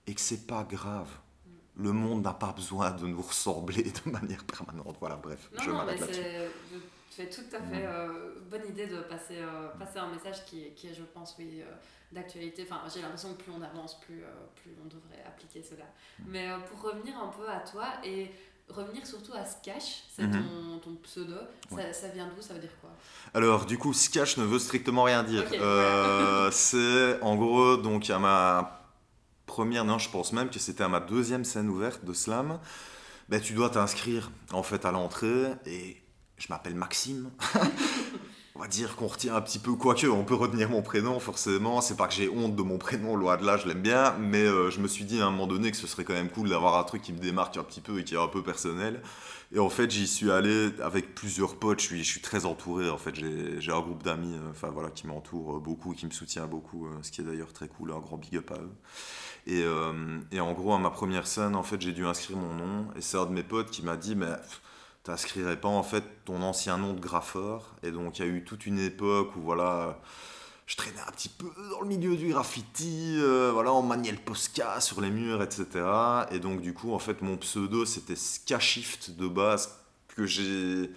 et 0.05 0.13
que 0.13 0.21
c'est 0.21 0.45
pas 0.45 0.63
grave. 0.63 1.09
Le 1.75 1.91
monde 1.91 2.23
n'a 2.23 2.33
pas 2.33 2.53
besoin 2.53 2.91
de 2.91 3.05
nous 3.07 3.21
ressembler 3.21 3.83
de 3.83 4.11
manière 4.11 4.43
permanente. 4.43 4.97
Voilà, 4.99 5.15
bref, 5.15 5.49
je 5.61 5.71
m'arrête 5.71 5.99
là-dessus. 5.99 6.21
C'est 7.17 7.29
tout 7.29 7.55
à 7.55 7.59
fait 7.59 7.83
euh, 7.83 8.35
bonne 8.49 8.67
idée 8.69 8.85
de 8.85 9.01
passer, 9.01 9.39
euh, 9.39 9.69
passer 9.79 9.97
un 9.97 10.11
message 10.11 10.45
qui, 10.45 10.71
qui 10.75 10.87
est, 10.87 10.93
je 10.93 11.01
pense, 11.01 11.35
oui, 11.39 11.63
d'actualité. 12.11 12.67
Enfin, 12.69 12.81
j'ai 12.93 13.01
l'impression 13.01 13.33
que 13.33 13.43
plus 13.43 13.51
on 13.51 13.61
avance, 13.61 13.99
plus, 13.99 14.23
euh, 14.23 14.27
plus 14.55 14.71
on 14.81 14.85
devrait 14.85 15.23
appliquer 15.25 15.63
cela. 15.63 15.85
Mm. 16.19 16.23
Mais 16.27 16.49
euh, 16.49 16.57
pour 16.59 16.91
revenir 16.91 17.17
un 17.17 17.27
peu 17.27 17.49
à 17.49 17.59
toi 17.59 17.85
et 18.03 18.31
revenir 18.69 19.05
surtout 19.05 19.33
à 19.33 19.45
Skash, 19.45 20.03
c'est 20.13 20.23
mhm. 20.23 20.43
ton, 20.43 20.79
ton, 20.79 20.95
pseudo, 20.97 21.35
ça, 21.69 22.07
vient 22.09 22.27
d'où 22.27 22.41
Ça 22.41 22.53
veut 22.53 22.59
dire 22.59 22.75
quoi? 22.81 22.89
Alors, 23.33 23.65
du 23.65 23.77
coup, 23.77 23.93
Skash 23.93 24.37
ne 24.37 24.43
veut 24.43 24.59
strictement 24.59 25.03
rien 25.03 25.23
dire. 25.23 25.45
Euh, 25.53 26.49
c'est 26.51 27.21
en 27.21 27.35
gros, 27.35 27.77
donc, 27.77 28.09
à 28.09 28.19
ma 28.19 28.85
première, 29.45 29.85
non, 29.85 29.99
je 29.99 30.09
pense 30.09 30.33
même 30.33 30.49
que 30.49 30.59
c'était 30.59 30.83
à 30.83 30.89
ma 30.89 30.99
deuxième 30.99 31.45
scène 31.45 31.69
ouverte 31.69 32.03
de 32.03 32.13
slam. 32.13 32.59
Ben, 33.29 33.41
tu 33.41 33.53
dois 33.53 33.69
t'inscrire 33.69 34.31
en 34.53 34.63
fait 34.63 34.85
à 34.85 34.91
l'entrée 34.91 35.47
et 35.65 35.97
je 36.37 36.47
m'appelle 36.49 36.75
Maxime. 36.75 37.29
on 38.57 38.59
va 38.59 38.67
dire 38.67 38.95
qu'on 38.95 39.05
retient 39.05 39.35
un 39.35 39.41
petit 39.41 39.59
peu, 39.59 39.73
quoique 39.73 40.07
on 40.07 40.23
peut 40.23 40.33
retenir 40.33 40.69
mon 40.69 40.81
prénom 40.81 41.19
forcément, 41.19 41.79
c'est 41.79 41.95
pas 41.95 42.07
que 42.07 42.15
j'ai 42.15 42.27
honte 42.27 42.55
de 42.55 42.63
mon 42.63 42.79
prénom, 42.79 43.15
loin 43.15 43.37
de 43.37 43.45
là, 43.45 43.55
je 43.57 43.67
l'aime 43.67 43.81
bien, 43.81 44.15
mais 44.19 44.43
euh, 44.43 44.71
je 44.71 44.79
me 44.79 44.87
suis 44.87 45.05
dit 45.05 45.21
à 45.21 45.27
un 45.27 45.29
moment 45.29 45.45
donné 45.45 45.69
que 45.69 45.77
ce 45.77 45.85
serait 45.85 46.03
quand 46.03 46.13
même 46.13 46.29
cool 46.29 46.49
d'avoir 46.49 46.75
un 46.79 46.83
truc 46.83 47.03
qui 47.03 47.13
me 47.13 47.19
démarque 47.19 47.55
un 47.57 47.63
petit 47.63 47.81
peu 47.81 47.99
et 47.99 48.03
qui 48.03 48.15
est 48.15 48.19
un 48.19 48.27
peu 48.27 48.41
personnel. 48.41 49.01
Et 49.53 49.59
en 49.59 49.69
fait, 49.69 49.91
j'y 49.91 50.07
suis 50.07 50.31
allé 50.31 50.71
avec 50.81 51.13
plusieurs 51.13 51.57
potes, 51.57 51.81
je 51.81 52.01
suis, 52.01 52.21
très 52.21 52.45
entouré, 52.45 52.89
en 52.89 52.97
fait, 52.97 53.13
j'ai 53.15 53.71
un 53.71 53.79
groupe 53.79 54.01
d'amis 54.01 54.33
euh, 54.33 54.49
enfin 54.49 54.69
voilà, 54.69 54.89
qui 54.89 55.05
m'entoure 55.05 55.59
beaucoup, 55.59 55.93
qui 55.93 56.07
me 56.07 56.11
soutient 56.11 56.47
beaucoup, 56.47 56.87
euh, 56.87 56.97
ce 57.03 57.11
qui 57.11 57.21
est 57.21 57.25
d'ailleurs 57.25 57.53
très 57.53 57.67
cool, 57.67 57.91
un 57.91 57.99
grand 57.99 58.17
big 58.17 58.37
up 58.37 58.51
à 58.51 58.59
eux. 58.59 58.75
Et, 59.45 59.63
et 60.33 60.41
en 60.41 60.51
gros, 60.51 60.73
à 60.73 60.77
ma 60.77 60.89
première 60.89 61.25
scène, 61.25 61.55
en 61.55 61.63
fait, 61.63 61.79
j'ai 61.79 61.93
dû 61.93 62.05
inscrire 62.05 62.35
mon 62.35 62.53
nom, 62.53 62.87
et 62.97 63.01
c'est 63.01 63.17
un 63.17 63.25
de 63.25 63.31
mes 63.31 63.43
potes 63.43 63.71
qui 63.71 63.81
m'a 63.81 63.95
dit, 63.95 64.13
mais 64.13 64.25
t'inscrirais 65.07 65.55
pas 65.55 65.69
en 65.69 65.83
fait 65.83 66.03
ton 66.25 66.41
ancien 66.41 66.77
nom 66.77 66.93
de 66.93 66.99
graffeur. 66.99 67.75
Et 67.81 67.91
donc 67.91 68.19
il 68.19 68.25
y 68.25 68.29
a 68.29 68.31
eu 68.31 68.43
toute 68.43 68.65
une 68.65 68.77
époque 68.77 69.35
où 69.37 69.41
voilà, 69.41 69.99
je 70.65 70.75
traînais 70.75 70.99
un 71.07 71.11
petit 71.11 71.29
peu 71.29 71.49
dans 71.71 71.79
le 71.79 71.87
milieu 71.87 72.17
du 72.17 72.27
graffiti, 72.27 73.15
euh, 73.17 73.51
voilà, 73.53 73.71
on 73.71 73.83
maniait 73.83 74.11
le 74.11 74.17
Posca 74.17 74.81
sur 74.81 74.99
les 74.99 75.09
murs, 75.09 75.41
etc. 75.41 75.65
Et 76.31 76.39
donc 76.39 76.59
du 76.59 76.73
coup 76.73 76.93
en 76.93 76.99
fait 76.99 77.21
mon 77.21 77.37
pseudo 77.37 77.85
c'était 77.85 78.17
Skashift 78.17 79.11
de 79.11 79.29
base 79.29 79.79
que 80.09 80.25
j'ai 80.25 80.91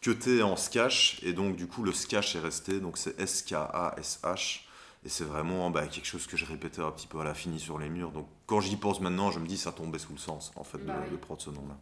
cuté 0.00 0.42
en 0.42 0.56
Skash. 0.56 1.20
Et 1.22 1.34
donc 1.34 1.56
du 1.56 1.66
coup 1.66 1.82
le 1.82 1.92
Skash 1.92 2.36
est 2.36 2.40
resté, 2.40 2.80
donc 2.80 2.96
c'est 2.96 3.20
S-K-A-S-H. 3.20 4.60
Et 5.04 5.10
c'est 5.10 5.24
vraiment 5.24 5.68
bah, 5.70 5.86
quelque 5.86 6.06
chose 6.06 6.26
que 6.26 6.38
je 6.38 6.46
répétais 6.46 6.80
un 6.80 6.90
petit 6.90 7.06
peu 7.06 7.20
à 7.20 7.24
la 7.24 7.34
finie 7.34 7.60
sur 7.60 7.78
les 7.78 7.90
murs. 7.90 8.10
Donc 8.10 8.26
quand 8.46 8.62
j'y 8.62 8.76
pense 8.76 9.02
maintenant, 9.02 9.30
je 9.30 9.38
me 9.38 9.46
dis 9.46 9.58
ça 9.58 9.70
tombait 9.70 9.98
sous 9.98 10.12
le 10.12 10.18
sens 10.18 10.50
en 10.56 10.64
fait 10.64 10.78
de, 10.78 10.84
bah 10.84 10.94
de 11.12 11.16
prendre 11.18 11.42
ce 11.42 11.50
nom-là. 11.50 11.76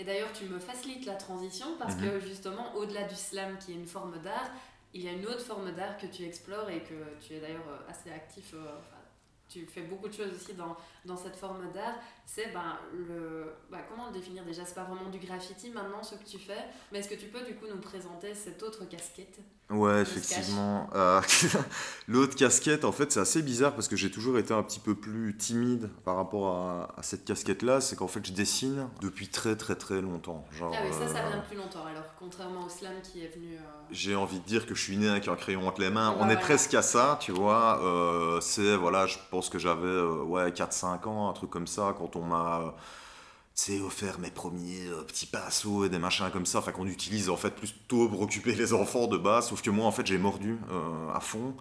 Et 0.00 0.04
d'ailleurs, 0.04 0.32
tu 0.32 0.46
me 0.46 0.58
facilites 0.58 1.04
la 1.04 1.14
transition 1.14 1.66
parce 1.78 1.94
mhm. 1.96 2.08
que 2.08 2.20
justement, 2.20 2.74
au-delà 2.74 3.04
du 3.04 3.14
slam 3.14 3.58
qui 3.58 3.72
est 3.72 3.74
une 3.74 3.86
forme 3.86 4.18
d'art, 4.22 4.50
il 4.94 5.02
y 5.02 5.08
a 5.08 5.12
une 5.12 5.26
autre 5.26 5.42
forme 5.42 5.70
d'art 5.72 5.98
que 5.98 6.06
tu 6.06 6.24
explores 6.24 6.70
et 6.70 6.80
que 6.80 6.94
tu 7.20 7.34
es 7.34 7.40
d'ailleurs 7.40 7.68
euh, 7.68 7.90
assez 7.90 8.10
actif. 8.10 8.54
Euh, 8.54 8.78
tu 9.50 9.66
fais 9.66 9.82
beaucoup 9.82 10.08
de 10.08 10.14
choses 10.14 10.32
aussi 10.34 10.54
dans, 10.54 10.74
dans 11.04 11.16
cette 11.16 11.36
forme 11.36 11.70
d'art, 11.72 11.94
c'est 12.26 12.52
ben, 12.52 12.76
le. 12.92 13.52
Ben, 13.70 13.80
comment 13.88 14.06
le 14.08 14.12
définir 14.12 14.44
déjà? 14.44 14.64
C'est 14.64 14.74
pas 14.74 14.84
vraiment 14.84 15.10
du 15.10 15.18
graffiti 15.18 15.70
maintenant 15.70 16.02
ce 16.02 16.14
que 16.14 16.24
tu 16.24 16.38
fais, 16.38 16.64
mais 16.92 17.00
est-ce 17.00 17.08
que 17.08 17.14
tu 17.14 17.26
peux 17.26 17.44
du 17.44 17.56
coup 17.56 17.66
nous 17.68 17.80
présenter 17.80 18.34
cette 18.34 18.62
autre 18.62 18.84
casquette? 18.84 19.40
Ouais, 19.70 20.02
effectivement. 20.02 20.90
Euh, 20.94 21.20
l'autre 22.08 22.34
casquette, 22.34 22.84
en 22.84 22.90
fait, 22.90 23.12
c'est 23.12 23.20
assez 23.20 23.40
bizarre 23.40 23.72
parce 23.72 23.86
que 23.86 23.94
j'ai 23.94 24.10
toujours 24.10 24.36
été 24.36 24.52
un 24.52 24.64
petit 24.64 24.80
peu 24.80 24.96
plus 24.96 25.36
timide 25.36 25.88
par 26.04 26.16
rapport 26.16 26.56
à, 26.56 26.94
à 26.96 27.02
cette 27.02 27.24
casquette-là. 27.24 27.80
C'est 27.80 27.94
qu'en 27.94 28.08
fait, 28.08 28.24
je 28.26 28.32
dessine 28.32 28.88
depuis 29.00 29.28
très 29.28 29.56
très 29.56 29.76
très 29.76 30.00
longtemps. 30.00 30.44
Genre, 30.50 30.74
ah 30.76 30.82
oui, 30.84 30.92
ça, 30.92 31.06
ça 31.06 31.24
euh, 31.24 31.30
vient 31.30 31.38
plus 31.40 31.56
longtemps 31.56 31.86
alors, 31.86 32.02
contrairement 32.18 32.66
au 32.66 32.68
slam 32.68 32.94
qui 33.02 33.24
est 33.24 33.28
venu. 33.28 33.54
Euh, 33.54 33.60
j'ai 33.92 34.16
envie 34.16 34.40
de 34.40 34.44
dire 34.44 34.66
que 34.66 34.74
je 34.74 34.82
suis 34.82 34.96
né 34.96 35.08
avec 35.08 35.28
un 35.28 35.36
crayon 35.36 35.66
entre 35.68 35.80
les 35.80 35.90
mains. 35.90 36.16
On 36.18 36.28
est 36.28 36.40
presque 36.40 36.74
à 36.74 36.82
ça, 36.82 37.18
tu 37.20 37.30
vois. 37.30 37.80
c'est, 38.40 38.74
voilà, 38.76 39.06
je 39.06 39.18
pense 39.30 39.48
que 39.48 39.60
j'avais 39.60 40.00
ouais, 40.00 40.50
4-5 40.50 40.89
ans, 41.06 41.28
un 41.28 41.32
truc 41.32 41.50
comme 41.50 41.66
ça, 41.66 41.94
quand 41.98 42.16
on 42.16 42.22
m'a 42.22 42.74
c'est 43.54 43.80
offert 43.80 44.18
mes 44.18 44.30
premiers 44.30 44.86
euh, 44.86 45.02
petits 45.02 45.26
pinceaux 45.26 45.84
et 45.84 45.88
des 45.90 45.98
machins 45.98 46.30
comme 46.32 46.46
ça, 46.46 46.60
enfin 46.60 46.72
qu'on 46.72 46.86
utilise 46.86 47.28
en 47.28 47.36
fait 47.36 47.50
plutôt 47.50 48.08
pour 48.08 48.22
occuper 48.22 48.54
les 48.54 48.72
enfants 48.72 49.06
de 49.06 49.18
base, 49.18 49.48
sauf 49.48 49.60
que 49.60 49.70
moi 49.70 49.86
en 49.86 49.92
fait 49.92 50.06
j'ai 50.06 50.18
mordu 50.18 50.58
euh, 50.70 51.12
à 51.12 51.20
fond. 51.20 51.54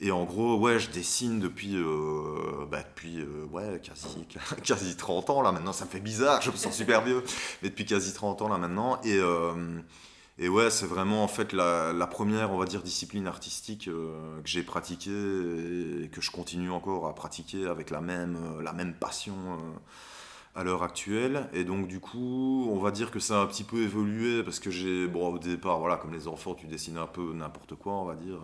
Et 0.00 0.10
en 0.10 0.24
gros, 0.24 0.58
ouais, 0.58 0.80
je 0.80 0.90
dessine 0.90 1.38
depuis, 1.38 1.76
euh, 1.76 2.66
bah, 2.68 2.82
depuis 2.82 3.24
ouais, 3.52 3.80
quasi, 3.80 4.26
quasi 4.64 4.96
30 4.96 5.30
ans 5.30 5.42
là 5.42 5.52
maintenant, 5.52 5.72
ça 5.72 5.84
me 5.84 5.90
fait 5.90 6.00
bizarre, 6.00 6.40
je 6.42 6.50
me 6.50 6.56
sens 6.56 6.74
super 6.74 7.02
vieux, 7.02 7.22
mais 7.62 7.68
depuis 7.68 7.84
quasi 7.84 8.12
30 8.12 8.42
ans 8.42 8.48
là 8.48 8.58
maintenant. 8.58 9.00
Et, 9.04 9.20
et 10.38 10.48
ouais, 10.48 10.70
c'est 10.70 10.86
vraiment 10.86 11.22
en 11.22 11.28
fait 11.28 11.52
la, 11.52 12.06
première, 12.10 12.52
on 12.52 12.58
va 12.58 12.66
dire, 12.66 12.82
discipline 12.82 13.26
artistique 13.26 13.86
que 13.86 14.42
j'ai 14.44 14.62
pratiquée 14.62 15.10
et 15.10 16.08
que 16.08 16.20
je 16.20 16.30
continue 16.30 16.70
encore 16.70 17.06
à 17.06 17.14
pratiquer 17.14 17.66
avec 17.66 17.90
la 17.90 18.00
même, 18.00 18.60
la 18.60 18.72
même 18.72 18.94
passion 18.94 19.58
à 20.54 20.62
l'heure 20.62 20.82
actuelle. 20.82 21.48
Et 21.52 21.64
donc, 21.64 21.88
du 21.88 22.00
coup, 22.00 22.68
on 22.70 22.78
va 22.78 22.90
dire 22.90 23.10
que 23.10 23.18
ça 23.18 23.40
a 23.40 23.42
un 23.42 23.46
petit 23.46 23.64
peu 23.64 23.82
évolué 23.82 24.42
parce 24.42 24.60
que 24.60 24.70
j'ai, 24.70 25.06
bon, 25.06 25.34
au 25.34 25.38
départ, 25.38 25.78
voilà, 25.78 25.96
comme 25.96 26.12
les 26.12 26.28
enfants, 26.28 26.54
tu 26.54 26.66
dessines 26.66 26.98
un 26.98 27.06
peu 27.06 27.32
n'importe 27.32 27.74
quoi, 27.74 27.94
on 27.94 28.04
va 28.04 28.14
dire. 28.14 28.40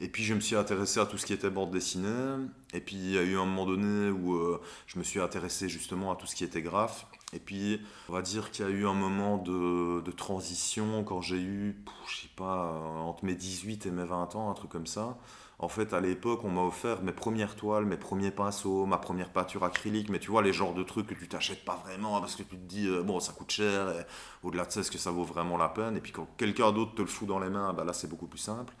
Et 0.00 0.08
puis, 0.08 0.24
je 0.24 0.34
me 0.34 0.40
suis 0.40 0.56
intéressé 0.56 1.00
à 1.00 1.06
tout 1.06 1.18
ce 1.18 1.26
qui 1.26 1.32
était 1.32 1.50
bande 1.50 1.70
dessinée. 1.70 2.46
Et 2.72 2.80
puis, 2.80 2.96
il 2.96 3.10
y 3.10 3.18
a 3.18 3.22
eu 3.22 3.36
un 3.36 3.44
moment 3.44 3.66
donné 3.66 4.10
où 4.10 4.34
euh, 4.34 4.60
je 4.86 4.98
me 4.98 5.04
suis 5.04 5.20
intéressé 5.20 5.68
justement 5.68 6.12
à 6.12 6.16
tout 6.16 6.26
ce 6.26 6.34
qui 6.34 6.44
était 6.44 6.62
graphe. 6.62 7.06
Et 7.34 7.40
puis, 7.40 7.80
on 8.08 8.12
va 8.12 8.22
dire 8.22 8.50
qu'il 8.50 8.64
y 8.64 8.68
a 8.68 8.70
eu 8.70 8.86
un 8.86 8.94
moment 8.94 9.38
de, 9.38 10.00
de 10.00 10.10
transition 10.12 11.02
quand 11.04 11.20
j'ai 11.20 11.40
eu, 11.40 11.76
je 12.08 12.22
sais 12.22 12.30
pas, 12.36 12.72
entre 13.02 13.24
mes 13.24 13.34
18 13.34 13.86
et 13.86 13.90
mes 13.90 14.04
20 14.04 14.36
ans, 14.36 14.50
un 14.50 14.54
truc 14.54 14.70
comme 14.70 14.86
ça. 14.86 15.18
En 15.58 15.68
fait, 15.68 15.92
à 15.92 16.00
l'époque, 16.00 16.40
on 16.44 16.50
m'a 16.50 16.62
offert 16.62 17.02
mes 17.02 17.12
premières 17.12 17.54
toiles, 17.54 17.84
mes 17.84 17.96
premiers 17.96 18.32
pinceaux, 18.32 18.86
ma 18.86 18.98
première 18.98 19.30
peinture 19.30 19.62
acrylique, 19.64 20.08
mais 20.08 20.18
tu 20.18 20.30
vois, 20.30 20.42
les 20.42 20.52
genres 20.52 20.74
de 20.74 20.82
trucs 20.82 21.06
que 21.06 21.14
tu 21.14 21.28
t'achètes 21.28 21.64
pas 21.64 21.80
vraiment 21.84 22.20
parce 22.20 22.34
que 22.34 22.42
tu 22.42 22.56
te 22.56 22.66
dis, 22.66 22.88
euh, 22.88 23.02
bon, 23.02 23.20
ça 23.20 23.32
coûte 23.32 23.52
cher, 23.52 24.04
au-delà 24.42 24.64
de 24.64 24.72
ça, 24.72 24.80
est-ce 24.80 24.90
que 24.90 24.98
ça 24.98 25.12
vaut 25.12 25.22
vraiment 25.22 25.56
la 25.56 25.68
peine? 25.68 25.96
Et 25.96 26.00
puis 26.00 26.12
quand 26.12 26.26
quelqu'un 26.36 26.72
d'autre 26.72 26.94
te 26.96 27.02
le 27.02 27.08
fout 27.08 27.28
dans 27.28 27.38
les 27.38 27.50
mains, 27.50 27.72
bah 27.72 27.84
là, 27.84 27.92
c'est 27.92 28.08
beaucoup 28.08 28.26
plus 28.26 28.38
simple. 28.38 28.74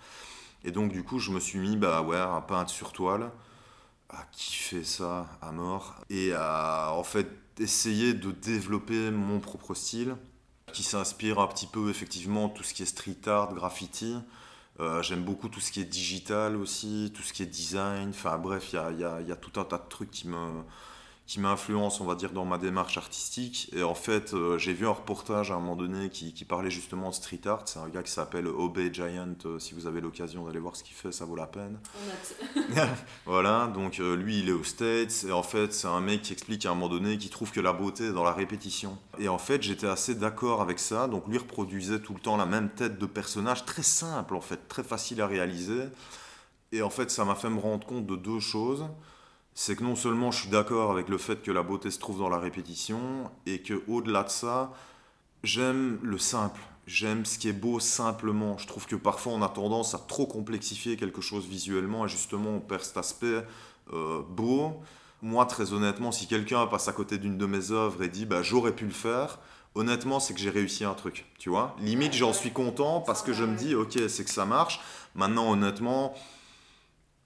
Et 0.64 0.72
donc, 0.72 0.92
du 0.92 1.04
coup, 1.04 1.18
je 1.18 1.30
me 1.30 1.40
suis 1.40 1.58
mis, 1.58 1.76
bah 1.76 2.02
ouais, 2.02 2.16
à 2.16 2.42
peindre 2.46 2.70
sur 2.70 2.92
toile, 2.92 3.30
à 4.08 4.24
kiffer 4.32 4.82
ça 4.84 5.26
à 5.42 5.52
mort, 5.52 5.94
et 6.10 6.32
à, 6.34 6.92
en 6.92 7.04
fait, 7.04 7.28
essayer 7.58 8.14
de 8.14 8.32
développer 8.32 9.10
mon 9.10 9.40
propre 9.40 9.74
style, 9.74 10.16
qui 10.72 10.82
s'inspire 10.82 11.38
un 11.38 11.46
petit 11.46 11.66
peu, 11.66 11.88
effectivement, 11.88 12.48
tout 12.48 12.64
ce 12.64 12.74
qui 12.74 12.82
est 12.82 12.86
street 12.86 13.28
art, 13.28 13.54
graffiti, 13.54 14.16
euh, 14.80 15.02
j'aime 15.02 15.22
beaucoup 15.24 15.48
tout 15.48 15.60
ce 15.60 15.70
qui 15.70 15.80
est 15.80 15.84
digital 15.84 16.56
aussi, 16.56 17.12
tout 17.14 17.22
ce 17.22 17.32
qui 17.32 17.42
est 17.42 17.46
design. 17.46 18.10
Enfin 18.10 18.38
bref, 18.38 18.72
il 18.72 18.76
y 18.76 18.78
a, 18.78 18.90
y, 18.90 19.04
a, 19.04 19.20
y 19.20 19.32
a, 19.32 19.36
tout 19.36 19.60
un 19.60 19.64
tas 19.64 19.78
de 19.78 19.88
trucs 19.88 20.10
qui 20.10 20.28
me, 20.28 20.62
qui 21.26 21.40
m'influence, 21.40 22.02
on 22.02 22.04
va 22.04 22.16
dire, 22.16 22.32
dans 22.32 22.44
ma 22.44 22.58
démarche 22.58 22.98
artistique. 22.98 23.70
Et 23.74 23.82
en 23.82 23.94
fait, 23.94 24.34
euh, 24.34 24.58
j'ai 24.58 24.74
vu 24.74 24.86
un 24.86 24.90
reportage 24.90 25.50
à 25.50 25.54
un 25.54 25.58
moment 25.58 25.74
donné 25.74 26.10
qui, 26.10 26.32
parlait 26.44 26.70
justement 26.70 27.08
de 27.08 27.14
street 27.14 27.40
art. 27.46 27.62
C'est 27.64 27.78
un 27.78 27.88
gars 27.88 28.02
qui 28.02 28.10
s'appelle 28.10 28.46
Obey 28.46 28.92
Giant. 28.92 29.34
Euh, 29.46 29.58
si 29.58 29.72
vous 29.72 29.86
avez 29.86 30.02
l'occasion 30.02 30.44
d'aller 30.44 30.58
voir 30.58 30.76
ce 30.76 30.84
qu'il 30.84 30.94
fait, 30.94 31.12
ça 31.12 31.24
vaut 31.24 31.36
la 31.36 31.46
peine. 31.46 31.78
Voilà, 33.26 33.68
donc 33.68 34.00
euh, 34.00 34.14
lui, 34.16 34.40
il 34.40 34.50
est 34.50 34.52
aux 34.52 34.64
States. 34.64 35.24
Et 35.26 35.32
en 35.32 35.42
fait, 35.42 35.72
c'est 35.72 35.88
un 35.88 36.00
mec 36.00 36.20
qui 36.20 36.34
explique 36.34 36.66
à 36.66 36.70
un 36.70 36.74
moment 36.74 36.90
donné 36.90 37.16
qu'il 37.16 37.30
trouve 37.30 37.50
que 37.50 37.60
la 37.60 37.72
beauté 37.72 38.08
est 38.08 38.12
dans 38.12 38.24
la 38.24 38.32
répétition. 38.32 38.98
Et 39.18 39.28
en 39.28 39.38
fait, 39.38 39.62
j'étais 39.62 39.86
assez 39.86 40.14
d'accord 40.14 40.60
avec 40.60 40.78
ça. 40.78 41.08
Donc 41.08 41.26
lui 41.26 41.38
reproduisait 41.38 42.00
tout 42.00 42.12
le 42.12 42.20
temps 42.20 42.36
la 42.36 42.46
même 42.46 42.68
tête 42.68 42.98
de 42.98 43.06
personnage, 43.06 43.64
très 43.64 43.82
simple 43.82 44.34
en 44.34 44.42
fait, 44.42 44.68
très 44.68 44.82
facile 44.82 45.22
à 45.22 45.26
réaliser. 45.26 45.84
Et 46.72 46.82
en 46.82 46.90
fait, 46.90 47.10
ça 47.10 47.24
m'a 47.24 47.34
fait 47.34 47.48
me 47.48 47.60
rendre 47.60 47.86
compte 47.86 48.04
de 48.04 48.16
deux 48.16 48.40
choses 48.40 48.84
c'est 49.54 49.76
que 49.76 49.84
non 49.84 49.96
seulement 49.96 50.30
je 50.30 50.40
suis 50.42 50.50
d'accord 50.50 50.90
avec 50.90 51.08
le 51.08 51.18
fait 51.18 51.42
que 51.42 51.52
la 51.52 51.62
beauté 51.62 51.90
se 51.90 51.98
trouve 51.98 52.18
dans 52.18 52.28
la 52.28 52.38
répétition, 52.38 53.30
et 53.46 53.62
que 53.62 53.82
au-delà 53.88 54.24
de 54.24 54.30
ça, 54.30 54.72
j'aime 55.42 55.98
le 56.02 56.18
simple. 56.18 56.60
J'aime 56.86 57.24
ce 57.24 57.38
qui 57.38 57.48
est 57.48 57.52
beau 57.52 57.80
simplement. 57.80 58.58
Je 58.58 58.66
trouve 58.66 58.86
que 58.86 58.96
parfois 58.96 59.32
on 59.32 59.42
a 59.42 59.48
tendance 59.48 59.94
à 59.94 59.98
trop 59.98 60.26
complexifier 60.26 60.96
quelque 60.96 61.22
chose 61.22 61.46
visuellement 61.46 62.04
et 62.04 62.08
justement 62.08 62.50
on 62.50 62.60
perd 62.60 62.82
cet 62.82 62.98
aspect 62.98 63.42
euh, 63.92 64.20
beau. 64.28 64.82
Moi, 65.22 65.46
très 65.46 65.72
honnêtement, 65.72 66.12
si 66.12 66.26
quelqu'un 66.26 66.66
passe 66.66 66.88
à 66.88 66.92
côté 66.92 67.16
d'une 67.16 67.38
de 67.38 67.46
mes 67.46 67.70
œuvres 67.70 68.02
et 68.02 68.08
dit 68.08 68.26
bah, 68.26 68.42
j'aurais 68.42 68.72
pu 68.72 68.84
le 68.84 68.90
faire, 68.90 69.38
honnêtement, 69.74 70.20
c'est 70.20 70.34
que 70.34 70.40
j'ai 70.40 70.50
réussi 70.50 70.84
un 70.84 70.92
truc. 70.92 71.24
Tu 71.38 71.48
vois 71.48 71.74
Limite, 71.80 72.12
j'en 72.12 72.34
suis 72.34 72.50
content 72.50 73.00
parce 73.00 73.22
que 73.22 73.32
je 73.32 73.44
me 73.44 73.56
dis 73.56 73.74
ok, 73.74 73.98
c'est 74.08 74.24
que 74.24 74.30
ça 74.30 74.44
marche. 74.44 74.80
Maintenant, 75.14 75.50
honnêtement, 75.50 76.14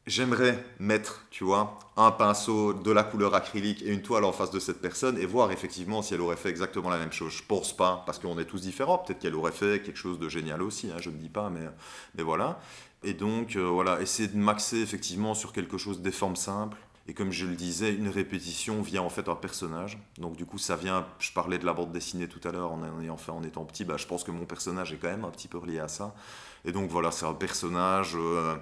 j'aimerais 0.09 0.65
mettre, 0.79 1.25
tu 1.31 1.45
vois, 1.45 1.79
un 1.97 2.11
pinceau, 2.11 2.73
de 2.73 2.91
la 2.91 3.05
couleur 3.05 3.35
acrylique 3.35 3.83
et 3.83 3.93
une 3.93 4.03
toile 4.03 4.25
en 4.25 4.33
face 4.33 4.51
de 4.51 4.59
cette 4.59 4.81
personne 4.81 5.19
et 5.19 5.27
voir 5.27 5.53
effectivement 5.53 6.03
si 6.03 6.15
elle 6.15 6.21
aurait 6.21 6.37
fait 6.37 6.49
exactement 6.49 6.91
la 6.91 6.99
même 6.99 7.13
chose. 7.13 7.33
Je 7.33 7.43
pense 7.43 7.77
pas, 7.77 8.03
parce 8.07 8.19
qu'on 8.19 8.39
est 8.39 8.45
tous 8.45 8.63
différents. 8.63 8.99
Peut-être 8.99 9.19
qu'elle 9.19 9.35
aurait 9.35 9.53
fait 9.53 9.83
quelque 9.83 9.99
chose 9.99 10.19
de 10.19 10.29
génial 10.29 10.63
aussi, 10.63 10.91
hein, 10.91 10.97
je 11.01 11.11
ne 11.11 11.17
dis 11.17 11.29
pas, 11.29 11.51
mais, 11.51 11.69
mais 12.15 12.23
voilà. 12.23 12.61
Et 13.05 13.15
donc, 13.15 13.57
euh, 13.57 13.69
voilà, 13.69 14.01
essayer 14.01 14.29
de 14.29 14.37
maxer 14.37 14.79
effectivement 14.79 15.35
sur 15.35 15.53
quelque 15.53 15.79
chose 15.79 16.01
des 16.01 16.11
formes 16.11 16.37
simples. 16.37 16.77
Et 17.07 17.15
comme 17.15 17.33
je 17.33 17.47
le 17.47 17.55
disais, 17.55 17.95
une 17.95 18.09
répétition 18.09 18.83
vient 18.83 19.03
en 19.03 19.09
fait 19.09 19.29
un 19.29 19.35
personnage. 19.35 19.99
Donc 20.19 20.37
du 20.37 20.45
coup, 20.45 20.59
ça 20.59 20.77
vient, 20.77 21.07
je 21.19 21.33
parlais 21.33 21.59
de 21.59 21.65
la 21.65 21.73
bande 21.73 21.91
dessinée 21.91 22.29
tout 22.29 22.47
à 22.47 22.53
l'heure, 22.53 22.73
en, 22.73 22.83
ayant 23.01 23.17
en 23.29 23.43
étant 23.45 23.65
petit, 23.65 23.85
bah, 23.85 23.97
je 23.97 24.07
pense 24.07 24.25
que 24.25 24.31
mon 24.31 24.45
personnage 24.45 24.93
est 24.93 24.97
quand 24.97 25.09
même 25.09 25.25
un 25.25 25.31
petit 25.31 25.49
peu 25.49 25.59
relié 25.59 25.79
à 25.79 25.89
ça. 25.89 26.15
Et 26.65 26.73
donc 26.73 26.91
voilà, 26.91 27.11
c'est 27.11 27.27
un 27.27 27.35
personnage... 27.35 28.15
Euh, 28.17 28.57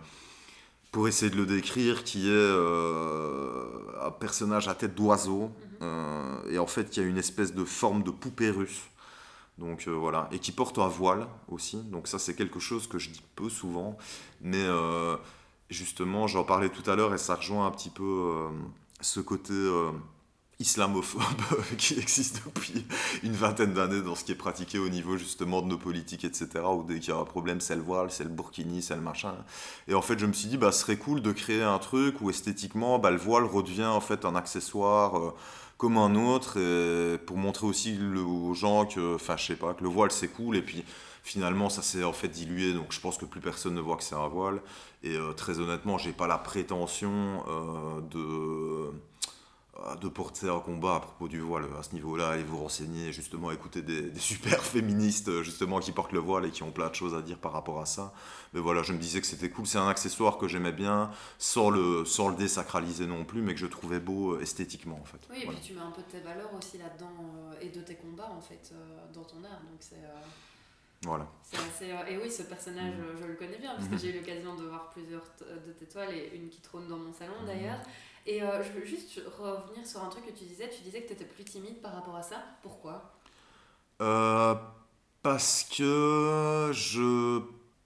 pour 0.97 1.09
essayer 1.09 1.31
de 1.31 1.37
le 1.37 1.45
décrire, 1.45 2.05
qui 2.05 2.27
est 2.27 2.33
euh, 2.33 3.67
un 4.01 4.11
personnage 4.11 4.67
à 4.67 4.75
tête 4.75 4.95
d'oiseau, 4.95 5.51
euh, 5.83 6.51
et 6.51 6.59
en 6.59 6.67
fait 6.67 6.89
qui 6.89 7.01
a 7.01 7.03
une 7.03 7.19
espèce 7.19 7.55
de 7.55 7.67
forme 7.67 8.03
de 8.03 8.11
poupée 8.11 8.49
russe. 8.49 8.81
Donc 9.59 9.89
euh, 9.89 9.91
voilà, 9.91 10.27
et 10.33 10.39
qui 10.39 10.53
porte 10.53 10.79
un 10.79 10.89
voile 10.89 11.27
aussi. 11.49 11.77
Donc 11.93 12.09
ça 12.09 12.19
c'est 12.19 12.35
quelque 12.35 12.61
chose 12.61 12.87
que 12.87 12.99
je 12.99 13.11
dis 13.11 13.21
peu 13.35 13.51
souvent, 13.51 13.99
mais 14.41 14.65
justement 15.69 16.29
j'en 16.29 16.45
parlais 16.45 16.71
tout 16.71 16.91
à 16.91 16.97
l'heure 16.97 17.13
et 17.13 17.19
ça 17.19 17.35
rejoint 17.35 17.67
un 17.67 17.71
petit 17.73 17.91
peu 17.91 18.49
ce 19.03 19.21
côté 19.21 19.53
islamophobe 20.59 21.23
qui 21.79 21.99
existe 21.99 22.43
depuis 22.45 22.87
une 23.23 23.33
vingtaine 23.33 23.75
d'années 23.75 24.01
dans 24.01 24.15
ce 24.15 24.25
qui 24.25 24.33
est 24.33 24.37
pratiqué 24.37 24.79
au 24.79 24.89
niveau 24.89 25.17
justement 25.17 25.61
de 25.63 25.67
nos 25.67 25.79
politiques, 25.79 26.25
etc. 26.25 26.49
Où 26.73 26.83
dès 26.83 26.99
qu'il 26.99 27.11
y 27.11 27.17
a 27.17 27.19
un 27.21 27.25
problème, 27.25 27.61
c'est 27.61 27.77
le 27.77 27.83
voile, 27.83 28.11
c'est 28.11 28.25
le 28.25 28.31
burkini, 28.31 28.83
c'est 28.83 28.95
le 28.95 29.03
machin. 29.03 29.35
Et 29.89 29.95
en 29.95 30.03
fait, 30.03 30.19
je 30.19 30.27
me 30.27 30.33
suis 30.33 30.49
dit, 30.49 30.57
bah, 30.57 30.73
ce 30.73 30.81
serait 30.81 30.97
cool 30.97 31.21
de 31.21 31.33
créer 31.33 31.63
un 31.63 31.79
truc 31.79 32.21
où 32.21 32.31
esthétiquement, 32.31 32.99
bah, 32.99 33.11
le 33.11 33.19
voile 33.19 33.45
redevient 33.45 33.85
en 33.85 34.01
fait 34.01 34.25
un 34.25 34.35
accessoire 34.35 35.19
euh, 35.19 35.35
comme 35.77 35.99
un 35.99 36.15
autre, 36.15 36.59
pour 37.27 37.37
montrer 37.37 37.67
aussi 37.67 37.99
aux 38.17 38.55
gens 38.55 38.87
que, 38.87 39.17
enfin, 39.17 39.37
je 39.37 39.45
sais 39.45 39.57
pas, 39.57 39.75
que 39.75 39.83
le 39.83 39.91
voile 39.91 40.11
c'est 40.11 40.29
cool, 40.29 40.57
et 40.57 40.63
puis 40.63 40.83
finalement 41.23 41.69
ça 41.69 41.83
s'est 41.83 42.05
en 42.05 42.13
fait 42.13 42.29
dilué, 42.29 42.73
donc 42.73 42.93
je 42.93 43.01
pense 43.01 43.19
que 43.19 43.25
plus 43.25 43.41
personne 43.41 43.75
ne 43.75 43.81
voit 43.81 43.97
que 43.97 44.05
c'est 44.05 44.15
un 44.15 44.29
voile. 44.29 44.63
Et 45.03 45.17
euh, 45.17 45.33
très 45.33 45.59
honnêtement, 45.59 45.99
j'ai 45.99 46.13
pas 46.13 46.27
la 46.29 46.39
prétention 46.39 47.45
euh, 47.49 48.01
de 48.01 48.93
de 50.01 50.09
porter 50.09 50.49
un 50.49 50.59
combat 50.59 50.97
à 50.97 51.01
propos 51.01 51.29
du 51.29 51.41
voile 51.41 51.65
à 51.79 51.83
ce 51.83 51.95
niveau-là, 51.95 52.31
allez 52.31 52.43
vous 52.43 52.59
renseigner, 52.59 53.13
justement, 53.13 53.51
écouter 53.51 53.83
des, 53.83 54.15
super 54.19 54.63
féministes, 54.63 55.43
justement, 55.43 55.81
qui 55.81 55.93
portent 55.93 56.13
le 56.13 56.19
voile 56.19 56.47
et 56.47 56.51
qui 56.51 56.63
ont 56.63 56.71
plein 56.71 56.89
de 56.89 56.95
choses 56.95 57.15
à 57.15 57.23
dire 57.23 57.39
par 57.39 57.53
rapport 57.53 57.81
à 57.81 57.87
ça. 57.87 58.13
Mais 58.53 58.61
voilà, 58.61 58.83
je 58.83 58.93
me 58.93 58.99
disais 58.99 59.21
que 59.21 59.27
c'était 59.27 59.51
cool, 59.51 59.67
c'est 59.67 59.79
un 59.79 59.89
accessoire 59.89 60.39
que 60.39 60.49
j'aimais 60.49 60.73
bien, 60.73 61.11
sans 61.39 61.71
le, 61.71 62.05
sans 62.05 62.29
le 62.29 62.37
désacraliser 62.37 63.07
non 63.07 63.25
plus, 63.25 63.43
mais 63.43 63.55
que 63.55 63.61
je 63.61 63.67
trouvais 63.67 64.01
beau 64.01 64.35
euh, 64.35 64.41
esthétiquement, 64.41 64.99
en 65.01 65.05
fait. 65.05 65.19
Oui, 65.31 65.43
et 65.43 65.47
puis 65.47 65.59
tu 65.63 65.75
mets 65.75 65.81
un 65.81 65.91
peu 65.91 66.03
de 66.03 66.09
tes 66.09 66.21
valeurs 66.21 66.51
aussi 66.55 66.79
là-dedans, 66.79 67.13
euh, 67.21 67.55
et 67.61 67.69
de 67.69 67.81
tes 67.81 67.97
combats, 67.97 68.31
en 68.31 68.41
fait, 68.41 68.73
euh, 68.73 69.13
dans 69.13 69.25
ton 69.25 69.45
art, 69.45 69.61
donc 69.71 69.81
c'est... 69.81 70.03
Voilà. 71.03 71.29
et 72.09 72.17
oui, 72.17 72.33
ce 72.33 72.43
personnage, 72.43 72.95
mm. 72.95 73.21
je 73.21 73.27
le 73.27 73.35
connais 73.35 73.59
bien, 73.59 73.75
parce 73.75 73.89
que 73.89 73.97
j'ai 73.99 74.11
eu 74.11 74.19
l'occasion 74.19 74.57
de 74.57 74.65
voir 74.65 74.91
plusieurs 74.91 75.25
de 75.41 75.73
tes 75.73 75.87
toiles, 75.87 76.15
et 76.15 76.35
une 76.35 76.49
qui 76.49 76.61
trône 76.61 76.89
dans 76.89 76.97
mon 76.99 77.13
salon 77.13 77.35
d'ailleurs. 77.47 77.79
Et 78.27 78.43
euh, 78.43 78.63
je 78.63 78.73
veux 78.73 78.85
juste 78.85 79.21
revenir 79.39 79.87
sur 79.87 80.03
un 80.03 80.09
truc 80.09 80.27
que 80.27 80.33
tu 80.33 80.45
disais. 80.45 80.69
Tu 80.69 80.83
disais 80.83 81.03
que 81.03 81.09
tu 81.09 81.13
étais 81.13 81.25
plus 81.25 81.45
timide 81.45 81.81
par 81.81 81.95
rapport 81.95 82.17
à 82.17 82.23
ça. 82.23 82.43
Pourquoi? 82.63 83.13
Euh, 84.03 84.55
Parce 85.23 85.65
que 85.65 86.71
je 86.73 87.41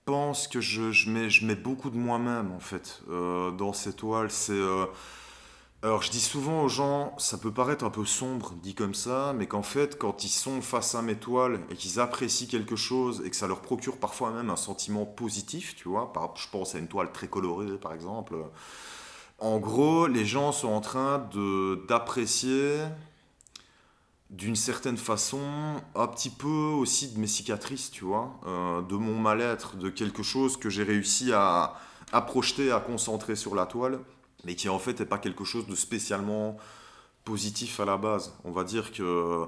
pense 0.05 0.47
que 0.47 0.59
je, 0.59 0.91
je, 0.91 1.09
mets, 1.09 1.29
je 1.29 1.45
mets 1.45 1.55
beaucoup 1.55 1.89
de 1.89 1.97
moi-même, 1.97 2.51
en 2.51 2.59
fait, 2.59 3.01
euh, 3.09 3.51
dans 3.51 3.73
ces 3.73 3.93
toiles. 3.93 4.31
C'est... 4.31 4.59
Alors 5.83 6.03
je 6.03 6.11
dis 6.11 6.21
souvent 6.21 6.61
aux 6.63 6.67
gens, 6.69 7.17
ça 7.17 7.39
peut 7.39 7.51
paraître 7.51 7.83
un 7.83 7.89
peu 7.89 8.05
sombre 8.05 8.53
dit 8.61 8.75
comme 8.75 8.93
ça, 8.93 9.33
mais 9.35 9.47
qu'en 9.47 9.63
fait 9.63 9.97
quand 9.97 10.23
ils 10.23 10.29
sont 10.29 10.61
face 10.61 10.93
à 10.93 11.01
mes 11.01 11.15
toiles 11.15 11.59
et 11.71 11.75
qu'ils 11.75 11.99
apprécient 11.99 12.47
quelque 12.47 12.75
chose 12.75 13.23
et 13.25 13.31
que 13.31 13.35
ça 13.35 13.47
leur 13.47 13.61
procure 13.61 13.97
parfois 13.97 14.29
même 14.29 14.51
un 14.51 14.55
sentiment 14.55 15.07
positif, 15.07 15.75
tu 15.75 15.89
vois, 15.89 16.13
je 16.35 16.47
pense 16.51 16.75
à 16.75 16.77
une 16.77 16.87
toile 16.87 17.11
très 17.11 17.27
colorée 17.27 17.79
par 17.79 17.93
exemple, 17.93 18.35
en 19.41 19.57
gros, 19.57 20.05
les 20.05 20.23
gens 20.23 20.51
sont 20.51 20.69
en 20.69 20.81
train 20.81 21.27
d'apprécier 21.89 22.77
d'une 24.29 24.55
certaine 24.55 24.97
façon 24.97 25.41
un 25.95 26.07
petit 26.07 26.29
peu 26.29 26.47
aussi 26.47 27.11
de 27.11 27.19
mes 27.19 27.27
cicatrices, 27.27 27.89
tu 27.91 28.05
vois, 28.05 28.39
euh, 28.45 28.81
de 28.83 28.95
mon 28.95 29.17
mal-être, 29.19 29.75
de 29.75 29.89
quelque 29.89 30.23
chose 30.23 30.57
que 30.57 30.69
j'ai 30.69 30.83
réussi 30.83 31.33
à, 31.33 31.73
à, 32.13 32.21
projeter, 32.21 32.71
à 32.71 32.79
concentrer 32.79 33.35
sur 33.35 33.55
la 33.55 33.65
toile, 33.65 33.99
mais 34.45 34.55
qui 34.55 34.69
en 34.69 34.79
fait 34.79 34.99
n'est 34.99 35.07
pas 35.07 35.17
quelque 35.17 35.43
chose 35.43 35.65
de 35.65 35.75
spécialement 35.75 36.55
positif 37.25 37.79
à 37.79 37.85
la 37.85 37.97
base. 37.97 38.33
On 38.45 38.51
va 38.51 38.63
dire 38.63 38.93
que 38.93 39.47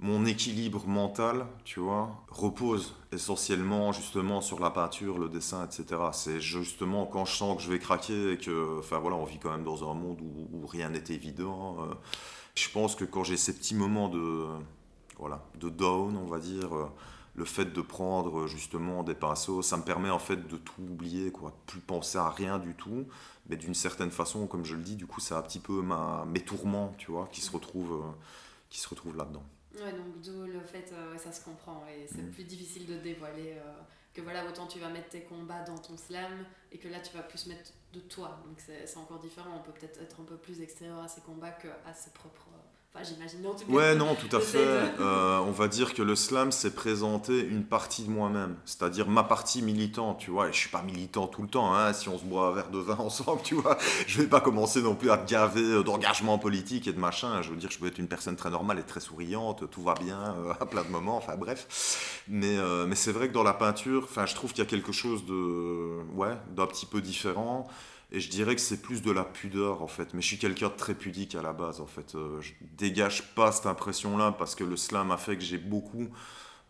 mon 0.00 0.26
équilibre 0.26 0.86
mental, 0.86 1.46
tu 1.64 1.80
vois, 1.80 2.24
repose 2.28 2.94
essentiellement 3.12 3.92
justement 3.92 4.40
sur 4.40 4.60
la 4.60 4.70
peinture, 4.70 5.18
le 5.18 5.28
dessin, 5.28 5.64
etc. 5.64 6.02
C'est 6.12 6.40
justement 6.40 7.06
quand 7.06 7.24
je 7.24 7.34
sens 7.34 7.56
que 7.56 7.62
je 7.62 7.70
vais 7.70 7.78
craquer 7.78 8.32
et 8.32 8.38
que, 8.38 8.78
enfin 8.80 8.98
voilà, 8.98 9.16
on 9.16 9.24
vit 9.24 9.38
quand 9.38 9.50
même 9.50 9.64
dans 9.64 9.88
un 9.90 9.94
monde 9.94 10.20
où, 10.20 10.66
rien 10.66 10.90
n'est 10.90 11.04
évident. 11.10 11.76
Euh, 11.80 11.94
je 12.54 12.68
pense 12.70 12.94
que 12.96 13.04
quand 13.04 13.24
j'ai 13.24 13.36
ces 13.36 13.54
petits 13.54 13.74
moments 13.74 14.08
de, 14.08 14.46
voilà, 15.18 15.44
de 15.60 15.68
down, 15.68 16.16
on 16.16 16.26
va 16.26 16.38
dire, 16.38 16.74
euh, 16.74 16.86
le 17.36 17.44
fait 17.44 17.72
de 17.72 17.80
prendre 17.80 18.46
justement 18.46 19.02
des 19.02 19.14
pinceaux, 19.14 19.62
ça 19.62 19.76
me 19.76 19.82
permet 19.82 20.10
en 20.10 20.18
fait 20.18 20.46
de 20.48 20.56
tout 20.56 20.82
oublier, 20.82 21.30
quoi, 21.32 21.50
de 21.50 21.56
plus 21.66 21.80
penser 21.80 22.18
à 22.18 22.30
rien 22.30 22.58
du 22.58 22.74
tout. 22.74 23.06
Mais 23.48 23.56
d'une 23.56 23.74
certaine 23.74 24.10
façon, 24.10 24.46
comme 24.46 24.64
je 24.64 24.74
le 24.74 24.82
dis, 24.82 24.96
du 24.96 25.06
coup, 25.06 25.20
c'est 25.20 25.34
un 25.34 25.42
petit 25.42 25.58
peu 25.60 25.82
ma, 25.82 26.24
mes 26.26 26.40
tourments, 26.40 26.94
tu 26.98 27.10
vois, 27.10 27.28
qui 27.32 27.40
se 27.40 27.50
retrouvent, 27.50 28.02
euh, 28.04 28.12
qui 28.70 28.80
se 28.80 28.88
retrouvent 28.88 29.16
là-dedans. 29.16 29.44
Ouais, 29.76 29.92
donc 29.92 30.20
d'où 30.22 30.46
le 30.46 30.60
fait, 30.60 30.92
euh, 30.92 31.16
ça 31.18 31.32
se 31.32 31.44
comprend, 31.44 31.84
et 31.88 32.06
c'est 32.06 32.22
mm. 32.22 32.30
plus 32.30 32.44
difficile 32.44 32.86
de 32.86 32.96
dévoiler 32.98 33.54
euh, 33.54 33.72
que 34.12 34.20
voilà, 34.20 34.46
autant 34.46 34.66
tu 34.66 34.78
vas 34.78 34.88
mettre 34.88 35.08
tes 35.08 35.22
combats 35.22 35.62
dans 35.64 35.78
ton 35.78 35.96
slam, 35.96 36.44
et 36.70 36.78
que 36.78 36.88
là 36.88 37.00
tu 37.00 37.16
vas 37.16 37.22
plus 37.22 37.46
mettre 37.46 37.72
de 37.92 38.00
toi, 38.00 38.40
donc 38.46 38.58
c'est 38.58 38.96
encore 38.96 39.18
différent, 39.18 39.50
on 39.56 39.62
peut 39.62 39.72
peut-être 39.72 40.00
être 40.00 40.20
un 40.20 40.24
peu 40.24 40.36
plus 40.36 40.60
extérieur 40.60 41.00
à 41.00 41.08
ses 41.08 41.22
combats 41.22 41.52
qu'à 41.52 41.92
ses 41.92 42.10
propres 42.10 42.48
j'imagine. 43.02 43.40
Ouais, 43.68 43.94
non, 43.94 44.14
tout 44.14 44.34
à 44.34 44.40
fait. 44.40 44.58
Euh, 44.58 45.38
on 45.38 45.50
va 45.50 45.68
dire 45.68 45.94
que 45.94 46.02
le 46.02 46.14
slam, 46.14 46.52
c'est 46.52 46.74
présenter 46.74 47.40
une 47.40 47.64
partie 47.64 48.04
de 48.04 48.10
moi-même, 48.10 48.56
c'est-à-dire 48.64 49.08
ma 49.08 49.24
partie 49.24 49.62
militante, 49.62 50.18
tu 50.18 50.30
vois. 50.30 50.48
Et 50.48 50.52
je 50.52 50.58
suis 50.58 50.68
pas 50.68 50.82
militant 50.82 51.26
tout 51.26 51.42
le 51.42 51.48
temps, 51.48 51.74
hein. 51.74 51.92
si 51.92 52.08
on 52.08 52.18
se 52.18 52.24
boit 52.24 52.48
un 52.48 52.52
verre 52.52 52.70
de 52.70 52.78
vin 52.78 52.96
ensemble, 52.98 53.42
tu 53.42 53.54
vois. 53.54 53.76
Je 54.06 54.20
vais 54.20 54.28
pas 54.28 54.40
commencer 54.40 54.82
non 54.82 54.94
plus 54.94 55.10
à 55.10 55.18
te 55.18 55.28
gaver 55.28 55.60
euh, 55.60 55.82
d'engagement 55.82 56.38
politique 56.38 56.86
et 56.86 56.92
de 56.92 57.00
machin. 57.00 57.42
Je 57.42 57.50
veux 57.50 57.56
dire, 57.56 57.70
je 57.70 57.78
peux 57.78 57.86
être 57.86 57.98
une 57.98 58.08
personne 58.08 58.36
très 58.36 58.50
normale 58.50 58.78
et 58.78 58.84
très 58.84 59.00
souriante, 59.00 59.68
tout 59.70 59.82
va 59.82 59.94
bien 59.94 60.34
euh, 60.38 60.52
à 60.60 60.66
plein 60.66 60.84
de 60.84 60.90
moments, 60.90 61.16
enfin 61.16 61.36
bref. 61.36 62.22
Mais, 62.28 62.56
mais 62.86 62.94
c'est 62.94 63.12
vrai 63.12 63.28
que 63.28 63.34
dans 63.34 63.42
la 63.42 63.52
peinture, 63.52 64.04
enfin, 64.04 64.24
je 64.26 64.34
trouve 64.34 64.52
qu'il 64.52 64.64
y 64.64 64.66
a 64.66 64.70
quelque 64.70 64.92
chose 64.92 65.26
de, 65.26 66.00
ouais, 66.14 66.36
d'un 66.54 66.66
petit 66.66 66.86
peu 66.86 67.00
différent. 67.00 67.68
Et 68.14 68.20
je 68.20 68.30
dirais 68.30 68.54
que 68.54 68.60
c'est 68.60 68.80
plus 68.80 69.02
de 69.02 69.10
la 69.10 69.24
pudeur 69.24 69.82
en 69.82 69.88
fait. 69.88 70.14
Mais 70.14 70.22
je 70.22 70.28
suis 70.28 70.38
quelqu'un 70.38 70.68
de 70.68 70.74
très 70.74 70.94
pudique 70.94 71.34
à 71.34 71.42
la 71.42 71.52
base 71.52 71.80
en 71.80 71.86
fait. 71.86 72.14
Euh, 72.14 72.40
je 72.40 72.52
dégage 72.78 73.34
pas 73.34 73.50
cette 73.50 73.66
impression-là 73.66 74.30
parce 74.38 74.54
que 74.54 74.62
le 74.62 74.76
slam 74.76 75.10
a 75.10 75.16
fait 75.16 75.36
que 75.36 75.42
j'ai 75.42 75.58
beaucoup 75.58 76.08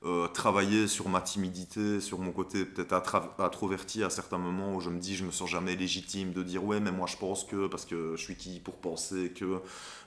euh, 0.07 0.26
travailler 0.28 0.88
sur 0.88 1.11
ma 1.11 1.20
timidité, 1.20 2.01
sur 2.01 2.18
mon 2.18 2.32
côté 2.32 2.64
peut-être 2.64 3.34
introverti 3.38 4.03
à 4.03 4.09
certains 4.09 4.38
moments 4.38 4.74
où 4.74 4.80
je 4.80 4.88
me 4.88 4.99
dis 4.99 5.16
je 5.16 5.24
me 5.24 5.30
sens 5.30 5.51
jamais 5.51 5.76
légitime 5.76 6.32
de 6.32 6.42
dire 6.42 6.64
ouais 6.64 6.80
mais 6.80 6.92
moi 6.92 7.07
je 7.07 7.18
pense 7.18 7.45
que 7.45 7.66
parce 7.66 7.84
que 7.84 8.16
je 8.16 8.22
suis 8.22 8.36
qui 8.36 8.59
pour 8.61 8.76
penser 8.76 9.30
que 9.30 9.61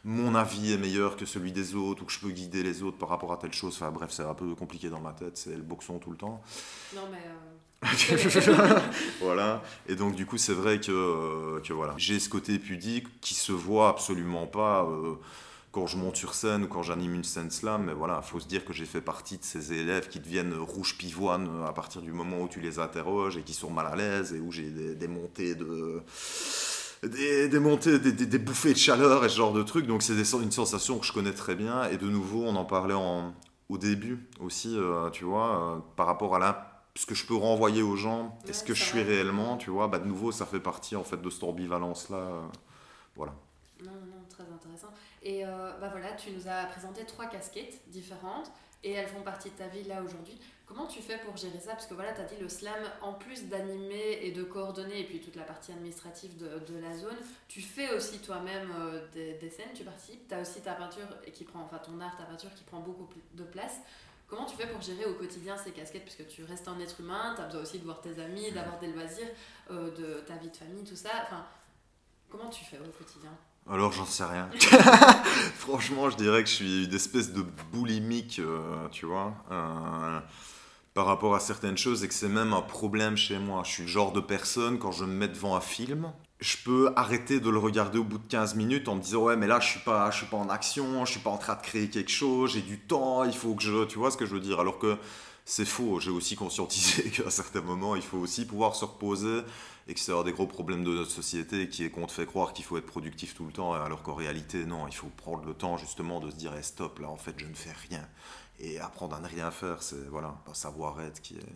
mon 0.03 0.33
avis 0.33 0.73
est 0.73 0.77
meilleur 0.77 1.17
que 1.17 1.25
celui 1.27 1.51
des 1.51 1.75
autres 1.75 2.01
ou 2.01 2.05
que 2.05 2.11
je 2.11 2.19
peux 2.19 2.31
guider 2.31 2.63
les 2.63 2.81
autres 2.81 2.97
par 2.97 3.09
rapport 3.09 3.31
à 3.31 3.38
telle 3.38 3.53
chose. 3.53 3.75
Enfin 3.75 3.91
bref 3.91 4.09
c'est 4.11 4.23
un 4.23 4.33
peu 4.33 4.55
compliqué 4.55 4.89
dans 4.89 5.01
ma 5.01 5.13
tête, 5.13 5.38
c'est 5.38 5.55
le 5.55 5.61
boxon 5.63 5.99
tout 5.99 6.09
le 6.09 6.17
temps. 6.17 6.41
Euh, 6.95 6.97
voilà. 9.21 9.61
Et 9.88 9.95
donc, 9.95 10.15
du 10.15 10.25
coup, 10.25 10.38
c'est 10.38 10.53
vrai 10.53 10.80
que, 10.80 10.91
euh, 10.91 11.59
que 11.61 11.73
voilà. 11.73 11.93
j'ai 11.97 12.19
ce 12.19 12.30
côté 12.30 12.57
pudique 12.57 13.19
qui 13.21 13.36
se 13.36 13.51
voit 13.51 13.89
absolument 13.89 14.47
pas 14.47 14.84
euh, 14.84 15.13
quand 15.71 15.86
je 15.86 15.97
monte 15.97 16.15
sur 16.15 16.34
scène 16.34 16.63
ou 16.63 16.67
quand 16.67 16.82
j'anime 16.82 17.13
une 17.13 17.23
scène 17.23 17.51
slam. 17.51 17.86
Mais 17.86 17.93
voilà, 17.93 18.21
il 18.23 18.28
faut 18.28 18.39
se 18.39 18.47
dire 18.47 18.65
que 18.65 18.73
j'ai 18.73 18.86
fait 18.86 19.01
partie 19.01 19.38
de 19.38 19.43
ces 19.43 19.73
élèves 19.73 20.09
qui 20.09 20.19
deviennent 20.19 20.55
rouge 20.55 20.97
pivoine 20.97 21.49
à 21.67 21.73
partir 21.73 22.01
du 22.01 22.11
moment 22.11 22.41
où 22.41 22.47
tu 22.47 22.59
les 22.59 22.80
interroges 22.80 23.38
et 23.38 23.43
qui 23.43 23.53
sont 23.53 23.69
mal 23.69 23.86
à 23.86 23.95
l'aise 23.95 24.34
et 24.34 24.39
où 24.39 24.51
j'ai 24.51 24.69
des, 24.69 25.07
montées 25.07 25.53
de. 25.53 26.01
Des, 27.03 27.59
montées, 27.59 27.99
des, 27.99 28.11
des, 28.11 28.39
bouffées 28.39 28.73
de 28.73 28.80
chaleur 28.80 29.23
et 29.23 29.30
ce 29.30 29.38
genre 29.38 29.53
de 29.53 29.61
trucs. 29.61 29.86
Donc, 29.86 30.01
c'est 30.01 30.13
une 30.13 30.51
sensation 30.51 30.97
que 30.97 31.05
je 31.05 31.13
connais 31.13 31.34
très 31.34 31.55
bien. 31.55 31.88
Et 31.89 31.97
de 31.97 32.07
nouveau, 32.07 32.43
on 32.43 32.55
en 32.55 32.65
parlait 32.65 32.95
en, 32.95 33.36
au 33.69 33.78
début 33.78 34.28
aussi, 34.39 34.75
euh, 34.75 35.11
tu 35.11 35.25
vois, 35.25 35.86
par 35.95 36.07
rapport 36.07 36.36
à 36.36 36.39
la 36.39 36.76
ce 36.97 37.05
que 37.05 37.15
je 37.15 37.25
peux 37.25 37.35
renvoyer 37.35 37.83
aux 37.83 37.95
gens 37.95 38.37
est 38.47 38.53
ce 38.53 38.63
que 38.63 38.73
je 38.73 38.83
suis 38.83 39.01
réellement, 39.01 39.57
tu 39.57 39.69
vois, 39.69 39.87
bah, 39.87 39.99
de 39.99 40.05
nouveau, 40.05 40.31
ça 40.31 40.45
fait 40.45 40.59
partie 40.59 40.95
en 40.95 41.03
fait 41.03 41.21
de 41.21 41.29
cette 41.29 41.43
ambivalence-là. 41.43 42.17
Euh, 42.17 42.41
voilà. 43.15 43.33
Non, 43.83 43.91
non, 43.91 44.23
très 44.29 44.43
intéressant. 44.43 44.89
Et 45.21 45.45
euh, 45.45 45.71
bah 45.79 45.89
voilà, 45.91 46.13
tu 46.13 46.31
nous 46.31 46.47
as 46.47 46.65
présenté 46.65 47.05
trois 47.05 47.27
casquettes 47.27 47.81
différentes 47.87 48.51
et 48.83 48.91
elles 48.91 49.07
font 49.07 49.21
partie 49.21 49.51
de 49.51 49.55
ta 49.55 49.67
vie 49.67 49.83
là 49.83 50.01
aujourd'hui. 50.01 50.39
Comment 50.65 50.87
tu 50.87 51.01
fais 51.01 51.17
pour 51.19 51.37
gérer 51.37 51.59
ça? 51.59 51.71
Parce 51.71 51.85
que 51.85 51.93
voilà, 51.93 52.13
tu 52.13 52.21
as 52.21 52.25
dit 52.25 52.41
le 52.41 52.49
slam, 52.49 52.79
en 53.01 53.13
plus 53.13 53.45
d'animer 53.45 54.19
et 54.21 54.31
de 54.31 54.43
coordonner, 54.43 55.01
et 55.01 55.03
puis 55.05 55.21
toute 55.21 55.35
la 55.35 55.43
partie 55.43 55.71
administrative 55.71 56.35
de, 56.37 56.73
de 56.73 56.79
la 56.79 56.93
zone, 56.97 57.15
tu 57.47 57.61
fais 57.61 57.93
aussi 57.93 58.19
toi-même 58.19 58.69
euh, 58.77 59.07
des, 59.13 59.35
des, 59.35 59.49
scènes, 59.49 59.71
tu 59.73 59.83
participes, 59.83 60.27
tu 60.27 60.33
as 60.33 60.41
aussi 60.41 60.61
ta 60.61 60.73
peinture 60.73 61.07
qui 61.31 61.43
prend, 61.43 61.61
enfin 61.61 61.77
ton 61.77 61.99
art, 62.01 62.17
ta 62.17 62.23
peinture 62.23 62.53
qui 62.55 62.63
prend 62.63 62.79
beaucoup 62.79 63.07
de 63.33 63.43
place. 63.43 63.79
Comment 64.28 64.45
tu 64.45 64.57
fais 64.57 64.67
pour 64.67 64.82
gérer 64.82 65.05
au 65.05 65.13
quotidien 65.13 65.55
ces 65.57 65.71
casquettes? 65.71 66.03
Puisque 66.03 66.28
tu 66.28 66.43
restes 66.43 66.67
un 66.67 66.78
être 66.82 66.99
humain, 66.99 67.34
tu 67.36 67.41
as 67.41 67.45
besoin 67.45 67.61
aussi 67.61 67.80
de 67.80 67.86
voir 67.86 68.01
tes 68.01 68.19
amis, 68.21 68.51
d'avoir 68.51 68.78
des 68.80 68.88
loisirs, 68.88 69.30
euh, 69.71 69.89
de 69.95 70.19
ta 70.28 70.36
vie 70.36 70.49
de 70.49 70.55
famille, 70.55 70.84
tout 70.84 70.97
ça. 70.97 71.11
Enfin, 71.23 71.45
comment 72.30 72.49
tu 72.49 72.65
fais 72.65 72.78
au 72.78 72.91
quotidien? 72.91 73.32
Alors 73.69 73.93
j'en 73.93 74.05
sais 74.05 74.25
rien. 74.25 74.49
Franchement, 75.55 76.09
je 76.09 76.17
dirais 76.17 76.43
que 76.43 76.49
je 76.49 76.55
suis 76.55 76.86
une 76.86 76.93
espèce 76.93 77.32
de 77.32 77.41
boulimique, 77.71 78.39
euh, 78.39 78.88
tu 78.89 79.05
vois, 79.05 79.34
euh, 79.51 80.19
par 80.93 81.05
rapport 81.05 81.34
à 81.34 81.39
certaines 81.39 81.78
choses 81.78 82.03
et 82.03 82.09
que 82.09 82.13
c'est 82.13 82.30
même 82.30 82.53
un 82.53 82.61
problème 82.61 83.15
chez 83.15 83.39
moi. 83.39 83.63
Je 83.65 83.71
suis 83.71 83.84
le 83.84 83.89
genre 83.89 84.11
de 84.11 84.21
personne, 84.21 84.78
quand 84.78 84.91
je 84.91 85.05
me 85.05 85.13
mets 85.13 85.28
devant 85.30 85.55
un 85.55 85.61
film, 85.61 86.11
je 86.39 86.57
peux 86.63 86.93
arrêter 86.95 87.39
de 87.39 87.49
le 87.49 87.57
regarder 87.57 87.97
au 87.97 88.03
bout 88.03 88.19
de 88.19 88.27
15 88.27 88.55
minutes 88.55 88.88
en 88.88 88.95
me 88.95 89.01
disant 89.01 89.23
ouais 89.23 89.35
mais 89.35 89.47
là 89.47 89.59
je 89.59 89.67
suis 89.67 89.79
pas 89.79 90.11
je 90.11 90.17
suis 90.17 90.27
pas 90.27 90.38
en 90.38 90.49
action, 90.49 91.05
je 91.05 91.11
suis 91.11 91.19
pas 91.19 91.31
en 91.31 91.38
train 91.38 91.55
de 91.55 91.61
créer 91.61 91.89
quelque 91.89 92.11
chose, 92.11 92.51
j'ai 92.53 92.61
du 92.61 92.79
temps, 92.79 93.23
il 93.23 93.33
faut 93.33 93.55
que 93.55 93.63
je 93.63 93.85
tu 93.85 93.97
vois 93.97 94.11
ce 94.11 94.17
que 94.17 94.25
je 94.25 94.33
veux 94.33 94.39
dire? 94.39 94.59
Alors 94.59 94.77
que 94.77 94.97
c'est 95.45 95.65
faux, 95.65 95.99
j'ai 95.99 96.11
aussi 96.11 96.35
conscientisé 96.35 97.09
qu'à 97.11 97.29
certains 97.31 97.61
moments 97.61 97.95
il 97.95 98.01
faut 98.03 98.17
aussi 98.17 98.45
pouvoir 98.45 98.75
se 98.75 98.85
reposer 98.85 99.41
et 99.88 99.93
que 99.93 99.99
c'est 99.99 100.11
un 100.13 100.23
des 100.23 100.33
gros 100.33 100.47
problèmes 100.47 100.83
de 100.83 100.93
notre 100.93 101.11
société 101.11 101.69
qui 101.69 101.85
est 101.85 101.89
qu'on 101.89 102.05
te 102.05 102.11
fait 102.11 102.25
croire 102.25 102.53
qu'il 102.53 102.65
faut 102.65 102.77
être 102.77 102.85
productif 102.85 103.33
tout 103.33 103.45
le 103.45 103.53
temps 103.53 103.73
alors 103.73 104.03
qu'en 104.03 104.15
réalité 104.15 104.65
non, 104.65 104.88
il 104.88 104.93
faut 104.95 105.09
prendre 105.17 105.45
le 105.45 105.53
temps 105.53 105.77
justement 105.77 106.19
de 106.19 106.29
se 106.29 106.35
dire 106.35 106.51
stop 106.61 106.99
là 106.99 107.09
en 107.09 107.17
fait 107.17 107.33
je 107.38 107.45
ne 107.45 107.55
fais 107.55 107.73
rien 107.89 108.07
et 108.59 108.79
apprendre 108.79 109.15
à 109.15 109.19
ne 109.19 109.27
rien 109.27 109.49
faire 109.51 109.81
c'est 109.81 110.07
voilà, 110.09 110.35
savoir 110.53 111.01
être 111.01 111.21
qui 111.21 111.35
est 111.35 111.55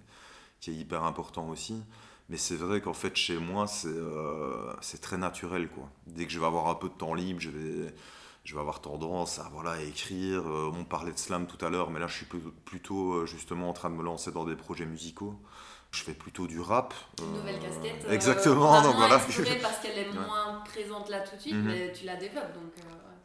qui 0.61 0.71
est 0.71 0.75
hyper 0.75 1.03
important 1.03 1.49
aussi. 1.49 1.84
Mais 2.32 2.38
c'est 2.38 2.55
vrai 2.55 2.79
qu'en 2.79 2.93
fait, 2.93 3.13
chez 3.17 3.38
moi, 3.38 3.65
euh, 3.86 4.73
c'est 4.79 5.01
très 5.01 5.17
naturel. 5.17 5.67
Quoi. 5.67 5.89
Dès 6.07 6.25
que 6.25 6.32
je 6.32 6.39
vais 6.39 6.45
avoir 6.45 6.69
un 6.69 6.75
peu 6.75 6.88
de 6.88 6.93
temps 6.93 7.13
libre, 7.13 7.41
je 7.41 7.49
vais, 7.49 7.93
je 8.45 8.53
vais 8.55 8.61
avoir 8.61 8.79
tendance 8.79 9.38
à, 9.39 9.49
voilà, 9.51 9.82
écrire. 9.82 10.47
Euh, 10.47 10.71
on 10.73 10.86
parlait 10.86 11.11
de 11.11 11.17
slam 11.19 11.45
tout 11.45 11.63
à 11.63 11.69
l'heure, 11.69 11.89
mais 11.89 11.99
là, 11.99 12.07
je 12.07 12.15
suis 12.15 12.27
plutôt 12.63 13.15
euh, 13.15 13.25
justement 13.25 13.69
en 13.69 13.73
train 13.73 13.89
de 13.89 13.95
me 13.95 14.03
lancer 14.03 14.32
dans 14.32 14.45
des 14.45 14.55
projets 14.55 14.86
musicaux. 14.86 15.36
Je 15.91 16.03
fais 16.03 16.13
plutôt 16.13 16.47
du 16.47 16.61
rap. 16.61 16.93
Une 17.21 17.34
nouvelle 17.34 17.59
casquette. 17.59 18.09
Exactement. 18.09 18.82
donc 18.82 18.95
voilà. 18.95 19.19
parce 19.19 19.79
qu'elle 19.79 19.97
est 19.97 20.13
moins 20.13 20.63
présente 20.63 21.09
là 21.09 21.19
tout 21.19 21.36
de 21.36 21.41
suite, 21.41 21.53
mhm. 21.53 21.65
mais 21.65 21.91
tu 21.91 22.05
la 22.05 22.15
développes. 22.15 22.53
Donc, 22.53 22.71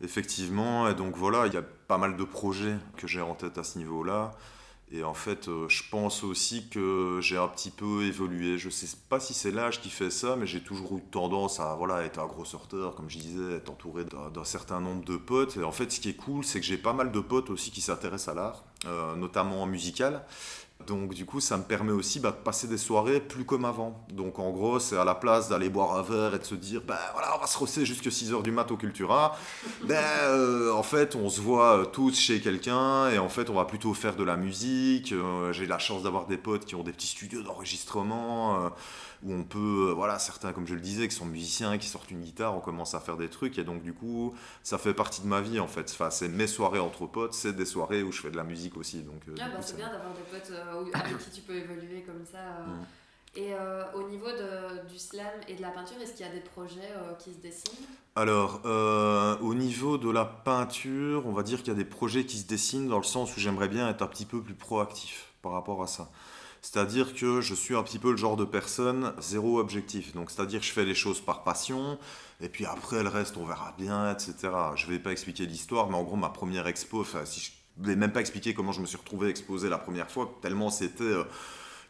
Effectivement, 0.03 0.89
et 0.89 0.95
donc 0.95 1.17
voilà, 1.17 1.47
il 1.47 1.55
y 1.55 1.57
a 1.57 1.63
pas 1.63 1.97
mal 1.97 2.17
de 2.17 2.25
projets 2.25 2.77
que 2.97 3.07
j'ai 3.07 3.21
en 3.21 3.37
tête 3.37 3.57
à 3.57 3.63
ce 3.63 3.79
niveau-là. 3.79 4.33
Et 4.93 5.03
en 5.03 5.15
fait, 5.15 5.49
euh, 5.49 5.69
je 5.69 5.83
pense 5.91 6.23
aussi 6.23 6.69
que 6.69 7.19
j'ai 7.21 7.37
un 7.37 7.49
petit 7.49 7.71
peu 7.71 8.05
évolué. 8.05 8.57
Je 8.57 8.71
sais 8.71 8.87
pas 9.09 9.19
si 9.19 9.35
c'est 9.35 9.51
l'âge 9.51 9.81
qui 9.81 9.91
fait 9.91 10.11
ça, 10.11 10.37
mais 10.37 10.47
j'ai 10.47 10.61
toujours 10.61 10.97
eu 10.97 11.03
tendance 11.03 11.59
à 11.59 11.75
voilà, 11.75 12.05
être 12.05 12.21
un 12.21 12.27
gros 12.27 12.45
sorteur, 12.45 12.95
comme 12.95 13.11
je 13.11 13.19
disais, 13.19 13.57
être 13.57 13.69
entouré 13.69 14.05
d'un 14.05 14.45
certain 14.45 14.81
nombre 14.81 15.05
de 15.05 15.17
potes. 15.17 15.57
Et 15.57 15.65
en 15.65 15.73
fait, 15.73 15.91
ce 15.91 15.99
qui 15.99 16.11
est 16.11 16.17
cool, 16.17 16.45
c'est 16.45 16.61
que 16.61 16.67
j'ai 16.67 16.79
pas 16.79 16.93
mal 16.93 17.11
de 17.11 17.21
potes 17.21 17.51
aussi 17.51 17.73
qui 17.73 17.81
s'intéressent 17.81 18.29
à 18.29 18.35
l'art, 18.35 18.65
euh, 18.85 19.17
notamment 19.17 19.67
musical. 19.67 20.25
Donc 20.87 21.15
du 21.15 21.25
coup, 21.25 21.41
ça 21.41 21.57
me 21.57 21.63
permet 21.63 21.93
aussi 21.93 22.21
bah, 22.21 22.31
de 22.31 22.37
passer 22.37 22.69
des 22.69 22.79
soirées 22.79 23.21
plus 23.21 23.45
comme 23.45 23.65
avant. 23.65 24.05
Donc 24.11 24.39
en 24.39 24.51
gros, 24.51 24.79
c'est 24.79 24.97
à 24.97 25.05
la 25.05 25.15
place 25.15 25.49
d'aller 25.49 25.69
boire 25.69 25.97
un 25.97 26.03
verre 26.03 26.35
et 26.35 26.39
de 26.39 26.45
se 26.45 26.55
dire, 26.55 26.83
ben 26.87 26.97
voilà, 27.13 27.37
on 27.37 27.41
va 27.41 27.47
se 27.47 27.59
rosser 27.59 27.85
jusqu'à 27.85 28.11
6h 28.11 28.43
du 28.43 28.53
mat 28.53 28.71
au 28.71 28.77
Cultura. 28.77 29.37
ben 29.85 30.03
euh, 30.25 30.73
en 30.73 30.83
fait, 30.83 31.17
on 31.17 31.29
se 31.29 31.41
voit 31.41 31.79
euh, 31.79 31.85
tous 31.85 32.19
chez 32.19 32.41
quelqu'un 32.41 33.11
et 33.11 33.19
en 33.19 33.29
fait, 33.29 33.51
on 33.51 33.55
va 33.55 33.65
plutôt 33.65 33.95
faire 33.95 34.17
de 34.17 34.25
la 34.25 34.37
musique. 34.37 35.13
Euh, 35.13 35.53
j'ai 35.53 35.67
la 35.67 35.79
chance 35.79 36.03
d'avoir 36.03 36.27
des 36.27 36.39
potes 36.39 36.65
qui 36.65 36.75
ont 36.75 36.83
des 36.83 36.93
petits 36.93 37.09
studios 37.09 37.43
d'enregistrement 37.43 38.71
où 39.23 39.33
on 39.33 39.45
peut, 39.45 39.93
voilà, 39.95 40.19
certains, 40.19 40.53
comme 40.53 40.67
je 40.67 40.75
le 40.75 40.81
disais, 40.81 41.09
qui 41.09 41.15
sont 41.15 41.25
musiciens, 41.25 41.79
qui 41.79 41.89
sortent 41.89 42.11
une 42.11 42.21
guitare, 42.21 42.55
on 42.55 42.61
commence 42.61 42.95
à 42.95 43.01
faire 43.01 43.17
des 43.17 43.29
trucs 43.29 43.59
et 43.59 43.65
donc 43.65 43.83
du 43.83 43.93
coup, 43.93 44.35
ça 44.63 44.79
fait 44.79 44.95
partie 44.95 45.23
de 45.23 45.27
ma 45.27 45.41
vie 45.41 45.59
en 45.59 45.67
fait. 45.67 45.91
Enfin, 45.91 46.11
c'est 46.11 46.29
mes 46.29 46.47
soirées 46.47 46.79
entre 46.79 47.07
potes, 47.07 47.35
c'est 47.35 47.55
des 47.55 47.65
soirées 47.65 48.03
où 48.03 48.13
je 48.13 48.21
fais 48.21 48.31
de 48.31 48.37
la 48.37 48.45
musique 48.45 48.77
aussi. 48.77 49.03
Donc, 49.03 49.23
ah, 49.41 49.49
bah, 49.49 49.59
c'est 49.61 49.77
bien 49.77 49.91
d'avoir 49.91 50.13
des 50.15 50.23
potes 50.23 50.53
avec 50.93 51.19
qui 51.25 51.31
tu 51.31 51.41
peux 51.43 51.55
évoluer 51.55 52.03
comme 52.03 52.25
ça. 52.25 52.39
Euh. 52.39 52.77
Et 53.35 53.53
euh, 53.53 53.85
au 53.95 54.09
niveau 54.09 54.31
de, 54.31 54.89
du 54.89 54.99
slam 54.99 55.27
et 55.47 55.55
de 55.55 55.63
la 55.63 55.69
peinture, 55.69 56.01
est-ce 56.01 56.13
qu'il 56.13 56.25
y 56.25 56.29
a 56.29 56.33
des 56.33 56.41
projets 56.41 56.91
euh, 56.97 57.13
qui 57.15 57.35
se 57.35 57.39
dessinent? 57.39 57.87
Alors, 58.15 58.63
au 59.43 59.55
niveau 59.55 59.99
de 59.99 60.11
la 60.11 60.25
peinture, 60.25 61.27
on 61.27 61.33
va 61.33 61.43
dire 61.43 61.59
qu'il 61.59 61.69
y 61.69 61.73
a 61.73 61.75
des 61.75 61.85
projets 61.85 62.25
qui 62.25 62.39
se 62.39 62.47
dessinent 62.47 62.89
dans 62.89 62.97
le 62.97 63.05
sens 63.05 63.37
où 63.37 63.41
j'aimerais 63.41 63.69
bien 63.69 63.91
être 63.91 64.01
un 64.01 64.07
petit 64.07 64.25
peu 64.25 64.41
plus 64.41 64.55
proactif 64.55 65.33
par 65.43 65.53
rapport 65.53 65.83
à 65.83 65.87
ça. 65.87 66.09
C'est-à-dire 66.63 67.15
que 67.15 67.41
je 67.41 67.55
suis 67.55 67.77
un 67.77 67.83
petit 67.83 67.99
peu 67.99 68.11
le 68.11 68.17
genre 68.17 68.37
de 68.37 68.45
personne 68.45 69.13
zéro 69.21 69.61
objectif. 69.61 70.15
Donc, 70.15 70.31
c'est-à-dire 70.31 70.61
que 70.61 70.67
je 70.67 70.73
fais 70.73 70.85
les 70.85 70.95
choses 70.95 71.21
par 71.21 71.45
passion, 71.45 71.99
et 72.41 72.49
puis 72.49 72.67
après, 72.67 73.03
le 73.03 73.09
reste, 73.09 73.37
on 73.37 73.45
verra 73.45 73.73
bien, 73.79 74.11
etc. 74.11 74.35
Je 74.75 74.87
ne 74.87 74.93
vais 74.93 74.99
pas 74.99 75.13
expliquer 75.13 75.47
l'histoire, 75.47 75.89
mais 75.89 75.97
en 75.97 76.03
gros, 76.03 76.17
ma 76.17 76.29
première 76.29 76.67
expo, 76.67 77.05
si 77.25 77.41
je 77.41 77.51
ne 77.79 77.87
vais 77.87 77.97
même 77.97 78.13
pas 78.13 78.21
expliquer 78.21 78.55
comment 78.55 78.73
je 78.73 78.81
me 78.81 78.87
suis 78.87 78.97
retrouvé 78.97 79.29
exposé 79.29 79.69
la 79.69 79.79
première 79.79 80.11
fois, 80.11 80.39
tellement 80.41 80.71
c'était 80.71 81.05
euh, 81.05 81.25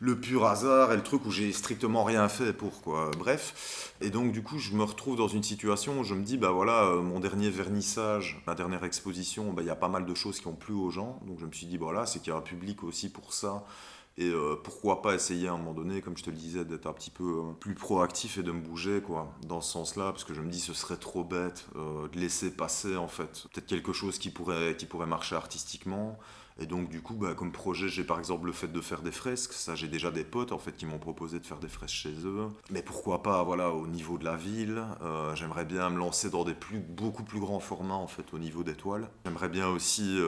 le 0.00 0.18
pur 0.18 0.46
hasard 0.46 0.92
et 0.92 0.96
le 0.96 1.02
truc 1.02 1.24
où 1.26 1.30
j'ai 1.30 1.52
strictement 1.52 2.04
rien 2.04 2.28
fait 2.28 2.52
pour 2.52 2.82
quoi. 2.82 3.10
Bref. 3.18 3.94
Et 4.00 4.10
donc 4.10 4.32
du 4.32 4.42
coup, 4.42 4.58
je 4.58 4.72
me 4.72 4.82
retrouve 4.82 5.16
dans 5.16 5.28
une 5.28 5.42
situation 5.42 6.00
où 6.00 6.04
je 6.04 6.14
me 6.14 6.22
dis, 6.22 6.36
bah 6.36 6.50
voilà, 6.50 6.84
euh, 6.84 7.00
mon 7.00 7.20
dernier 7.20 7.50
vernissage, 7.50 8.42
ma 8.46 8.54
dernière 8.54 8.84
exposition, 8.84 9.52
bah, 9.52 9.62
il 9.62 9.68
y 9.68 9.70
a 9.70 9.76
pas 9.76 9.88
mal 9.88 10.04
de 10.04 10.14
choses 10.14 10.40
qui 10.40 10.46
ont 10.48 10.54
plu 10.54 10.74
aux 10.74 10.90
gens. 10.90 11.20
Donc 11.26 11.40
je 11.40 11.46
me 11.46 11.52
suis 11.52 11.66
dit, 11.66 11.78
voilà, 11.78 12.06
c'est 12.06 12.18
qu'il 12.18 12.32
y 12.32 12.34
a 12.34 12.38
un 12.38 12.42
public 12.42 12.82
aussi 12.82 13.08
pour 13.08 13.32
ça. 13.32 13.64
Et 14.18 14.30
euh, 14.30 14.56
pourquoi 14.62 15.02
pas 15.02 15.14
essayer 15.14 15.48
à 15.48 15.52
un 15.52 15.58
moment 15.58 15.74
donné, 15.74 16.00
comme 16.00 16.16
je 16.16 16.24
te 16.24 16.30
le 16.30 16.36
disais, 16.36 16.64
d'être 16.64 16.86
un 16.86 16.94
petit 16.94 17.10
peu 17.10 17.24
euh, 17.24 17.52
plus 17.60 17.74
proactif 17.74 18.38
et 18.38 18.42
de 18.42 18.50
me 18.50 18.62
bouger, 18.62 19.02
quoi, 19.02 19.34
dans 19.46 19.60
ce 19.60 19.72
sens-là, 19.72 20.10
parce 20.10 20.24
que 20.24 20.32
je 20.32 20.40
me 20.40 20.48
dis 20.48 20.60
ce 20.60 20.72
serait 20.72 20.96
trop 20.96 21.22
bête 21.22 21.66
euh, 21.76 22.08
de 22.08 22.18
laisser 22.18 22.50
passer, 22.50 22.96
en 22.96 23.08
fait, 23.08 23.44
peut-être 23.52 23.66
quelque 23.66 23.92
chose 23.92 24.18
qui 24.18 24.30
pourrait, 24.30 24.74
qui 24.78 24.86
pourrait 24.86 25.06
marcher 25.06 25.36
artistiquement. 25.36 26.18
Et 26.58 26.64
donc, 26.64 26.88
du 26.88 27.02
coup, 27.02 27.12
bah, 27.12 27.34
comme 27.34 27.52
projet, 27.52 27.88
j'ai 27.88 28.04
par 28.04 28.18
exemple 28.18 28.46
le 28.46 28.52
fait 28.52 28.68
de 28.68 28.80
faire 28.80 29.02
des 29.02 29.12
fresques. 29.12 29.52
Ça, 29.52 29.74
j'ai 29.74 29.88
déjà 29.88 30.10
des 30.10 30.24
potes, 30.24 30.52
en 30.52 30.58
fait, 30.58 30.74
qui 30.74 30.86
m'ont 30.86 30.98
proposé 30.98 31.38
de 31.38 31.44
faire 31.44 31.58
des 31.58 31.68
fresques 31.68 31.94
chez 31.94 32.14
eux. 32.24 32.46
Mais 32.70 32.80
pourquoi 32.80 33.22
pas, 33.22 33.42
voilà, 33.42 33.72
au 33.72 33.86
niveau 33.86 34.16
de 34.16 34.24
la 34.24 34.36
ville. 34.36 34.82
J'aimerais 35.34 35.66
bien 35.66 35.90
me 35.90 35.98
lancer 35.98 36.30
dans 36.30 36.44
des 36.44 36.54
plus, 36.54 36.78
beaucoup 36.78 37.24
plus 37.24 37.40
grands 37.40 37.60
formats, 37.60 37.92
en 37.92 38.06
fait, 38.06 38.32
au 38.32 38.38
niveau 38.38 38.62
des 38.62 38.74
toiles. 38.74 39.10
J'aimerais 39.26 39.50
bien 39.50 39.68
aussi 39.68 40.18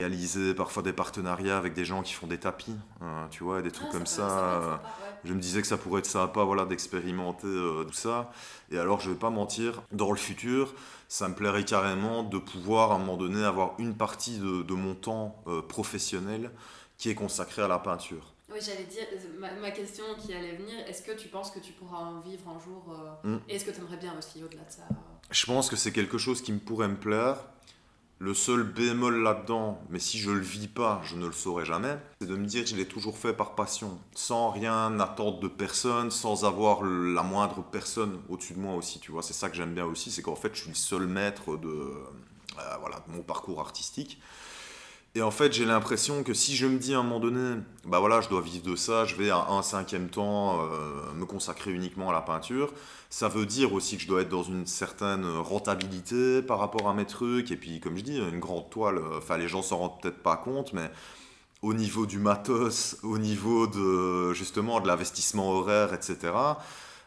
réaliser 0.00 0.54
parfois 0.54 0.82
des 0.82 0.92
partenariats 0.92 1.56
avec 1.56 1.74
des 1.74 1.84
gens 1.84 2.02
qui 2.02 2.12
font 2.12 2.26
des 2.26 2.38
tapis, 2.38 2.76
hein, 3.00 3.28
tu 3.30 3.44
vois, 3.44 3.62
des 3.62 3.70
trucs 3.70 3.88
ah, 3.90 3.92
comme 3.92 4.06
ça. 4.06 4.80
Je 5.24 5.32
me 5.34 5.40
disais 5.40 5.60
que 5.60 5.66
ça 5.66 5.76
pourrait 5.76 6.00
être 6.00 6.06
sympa 6.06 6.42
voilà, 6.42 6.64
d'expérimenter 6.64 7.46
euh, 7.46 7.84
tout 7.84 7.92
ça. 7.92 8.32
Et 8.70 8.78
alors, 8.78 9.00
je 9.00 9.10
vais 9.10 9.16
pas 9.16 9.30
mentir, 9.30 9.82
dans 9.92 10.10
le 10.10 10.16
futur, 10.16 10.74
ça 11.08 11.28
me 11.28 11.34
plairait 11.34 11.64
carrément 11.64 12.22
de 12.22 12.38
pouvoir 12.38 12.92
à 12.92 12.96
un 12.96 12.98
moment 12.98 13.16
donné 13.16 13.44
avoir 13.44 13.74
une 13.78 13.94
partie 13.94 14.38
de, 14.38 14.74
mon 14.74 14.94
temps 14.94 15.42
euh, 15.46 15.62
professionnel 15.62 16.50
qui 16.98 17.10
est 17.10 17.14
consacrée 17.14 17.62
à 17.62 17.68
la 17.68 17.78
peinture. 17.78 18.32
Oui, 18.52 18.58
j'allais 18.60 18.84
dire, 18.84 19.04
ma, 19.38 19.70
question 19.70 20.04
qui 20.20 20.34
allait 20.34 20.56
venir, 20.56 20.74
est-ce 20.86 21.02
que 21.02 21.12
tu 21.12 21.28
penses 21.28 21.50
que 21.50 21.58
tu 21.58 21.72
pourras 21.72 21.98
en 21.98 22.20
vivre 22.20 22.48
un 22.48 22.58
jour 22.58 23.16
euh, 23.24 23.36
mm. 23.36 23.40
Est-ce 23.48 23.64
que 23.64 23.70
tu 23.70 23.78
aimerais 23.78 23.96
bien 23.96 24.14
aussi 24.18 24.42
au-delà 24.42 24.62
de 24.64 24.70
ça 24.70 24.82
Je 25.30 25.46
pense 25.46 25.70
que 25.70 25.76
c'est 25.76 25.92
quelque 25.92 26.18
chose 26.18 26.42
qui 26.42 26.52
me 26.52 26.58
pourrait 26.58 26.88
me 26.88 26.96
plaire. 26.96 27.36
Le 28.22 28.34
seul 28.34 28.62
bémol 28.62 29.20
là-dedans, 29.24 29.82
mais 29.90 29.98
si 29.98 30.16
je 30.16 30.30
le 30.30 30.38
vis 30.38 30.68
pas, 30.68 31.00
je 31.02 31.16
ne 31.16 31.26
le 31.26 31.32
saurai 31.32 31.64
jamais, 31.64 31.98
c'est 32.20 32.28
de 32.28 32.36
me 32.36 32.46
dire 32.46 32.62
que 32.62 32.70
je 32.70 32.76
l'ai 32.76 32.86
toujours 32.86 33.18
fait 33.18 33.32
par 33.32 33.56
passion, 33.56 33.98
sans 34.14 34.50
rien 34.50 35.00
attendre 35.00 35.40
de 35.40 35.48
personne, 35.48 36.12
sans 36.12 36.44
avoir 36.44 36.84
la 36.84 37.24
moindre 37.24 37.64
personne 37.64 38.20
au-dessus 38.28 38.54
de 38.54 38.60
moi 38.60 38.76
aussi, 38.76 39.00
tu 39.00 39.10
vois. 39.10 39.24
C'est 39.24 39.32
ça 39.32 39.50
que 39.50 39.56
j'aime 39.56 39.74
bien 39.74 39.86
aussi, 39.86 40.12
c'est 40.12 40.22
qu'en 40.22 40.36
fait, 40.36 40.54
je 40.54 40.60
suis 40.60 40.68
le 40.68 40.76
seul 40.76 41.08
maître 41.08 41.56
de, 41.56 41.66
euh, 41.66 42.76
voilà, 42.78 43.02
de 43.08 43.12
mon 43.12 43.24
parcours 43.24 43.58
artistique. 43.58 44.20
Et 45.14 45.20
en 45.20 45.30
fait, 45.30 45.52
j'ai 45.52 45.66
l'impression 45.66 46.22
que 46.22 46.32
si 46.32 46.56
je 46.56 46.66
me 46.66 46.78
dis 46.78 46.94
à 46.94 47.00
un 47.00 47.02
moment 47.02 47.20
donné, 47.20 47.60
bah 47.84 48.00
voilà, 48.00 48.22
je 48.22 48.30
dois 48.30 48.40
vivre 48.40 48.64
de 48.64 48.76
ça, 48.76 49.04
je 49.04 49.14
vais 49.14 49.28
à 49.28 49.46
un 49.50 49.60
cinquième 49.60 50.08
temps 50.08 50.62
euh, 50.62 51.12
me 51.14 51.26
consacrer 51.26 51.70
uniquement 51.70 52.08
à 52.08 52.14
la 52.14 52.22
peinture, 52.22 52.72
ça 53.10 53.28
veut 53.28 53.44
dire 53.44 53.74
aussi 53.74 53.96
que 53.96 54.02
je 54.02 54.08
dois 54.08 54.22
être 54.22 54.30
dans 54.30 54.42
une 54.42 54.66
certaine 54.66 55.26
rentabilité 55.26 56.40
par 56.40 56.58
rapport 56.58 56.88
à 56.88 56.94
mes 56.94 57.04
trucs. 57.04 57.50
Et 57.50 57.56
puis, 57.56 57.78
comme 57.78 57.98
je 57.98 58.02
dis, 58.02 58.16
une 58.16 58.40
grande 58.40 58.70
toile, 58.70 58.96
euh, 58.98 59.18
enfin, 59.18 59.36
les 59.36 59.48
gens 59.48 59.60
s'en 59.60 59.78
rendent 59.78 60.00
peut-être 60.00 60.22
pas 60.22 60.36
compte, 60.36 60.72
mais 60.72 60.90
au 61.60 61.74
niveau 61.74 62.06
du 62.06 62.18
matos, 62.18 62.96
au 63.02 63.18
niveau 63.18 63.66
de 63.66 64.32
justement 64.32 64.80
de 64.80 64.88
l'investissement 64.88 65.50
horaire, 65.52 65.92
etc 65.92 66.32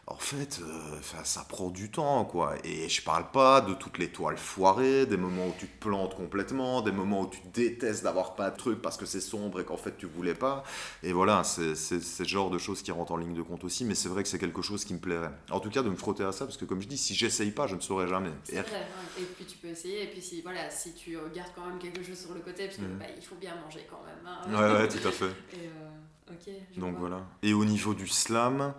en 0.08 0.16
fait, 0.16 0.60
euh, 0.62 1.22
ça 1.24 1.44
prend 1.48 1.68
du 1.68 1.90
temps, 1.90 2.24
quoi. 2.24 2.54
Et 2.62 2.88
je 2.88 3.02
parle 3.02 3.28
pas 3.32 3.60
de 3.60 3.74
toutes 3.74 3.98
les 3.98 4.08
toiles 4.08 4.36
foirées, 4.36 5.04
des 5.04 5.16
moments 5.16 5.48
où 5.48 5.54
tu 5.58 5.66
te 5.66 5.80
plantes 5.80 6.14
complètement, 6.14 6.80
des 6.80 6.92
moments 6.92 7.22
où 7.22 7.26
tu 7.26 7.40
détestes 7.52 8.04
d'avoir 8.04 8.36
pas 8.36 8.50
de 8.50 8.56
truc 8.56 8.80
parce 8.80 8.96
que 8.96 9.04
c'est 9.04 9.20
sombre 9.20 9.60
et 9.60 9.64
qu'en 9.64 9.76
fait 9.76 9.96
tu 9.98 10.06
voulais 10.06 10.34
pas. 10.34 10.62
Et 11.02 11.12
voilà, 11.12 11.42
c'est 11.42 11.74
ce 11.74 12.24
genre 12.24 12.50
de 12.50 12.58
choses 12.58 12.82
qui 12.82 12.92
rentrent 12.92 13.10
en 13.10 13.16
ligne 13.16 13.34
de 13.34 13.42
compte 13.42 13.64
aussi, 13.64 13.84
mais 13.84 13.96
c'est 13.96 14.08
vrai 14.08 14.22
que 14.22 14.28
c'est 14.28 14.38
quelque 14.38 14.62
chose 14.62 14.84
qui 14.84 14.94
me 14.94 15.00
plairait. 15.00 15.32
En 15.50 15.58
tout 15.58 15.70
cas, 15.70 15.82
de 15.82 15.90
me 15.90 15.96
frotter 15.96 16.22
à 16.22 16.30
ça, 16.30 16.44
parce 16.44 16.56
que 16.56 16.64
comme 16.64 16.80
je 16.80 16.86
dis, 16.86 16.98
si 16.98 17.16
j'essaye 17.16 17.50
pas, 17.50 17.66
je 17.66 17.74
ne 17.74 17.80
saurais 17.80 18.06
jamais. 18.06 18.30
C'est 18.44 18.62
vrai, 18.62 18.86
et 19.18 19.24
puis 19.24 19.44
tu 19.44 19.58
peux 19.58 19.68
essayer, 19.68 20.04
et 20.04 20.06
puis 20.06 20.22
si, 20.22 20.40
voilà, 20.40 20.70
si 20.70 20.94
tu 20.94 21.18
gardes 21.34 21.50
quand 21.56 21.66
même 21.66 21.80
quelque 21.80 22.04
chose 22.04 22.18
sur 22.18 22.32
le 22.32 22.40
côté, 22.40 22.66
parce 22.66 22.76
que 22.76 22.82
mmh. 22.82 22.98
bah, 22.98 23.06
il 23.16 23.24
faut 23.24 23.36
bien 23.36 23.56
manger 23.56 23.84
quand 23.90 24.04
même. 24.06 24.24
Hein. 24.24 24.72
Ouais, 24.72 24.82
ouais, 24.82 24.88
tout 24.88 25.08
à 25.08 25.10
fait. 25.10 25.24
Et 25.52 25.66
euh, 25.66 26.52
Donc 26.76 26.96
voilà. 26.96 27.26
Et 27.42 27.52
au 27.52 27.64
niveau 27.64 27.92
du 27.92 28.06
slam, 28.06 28.72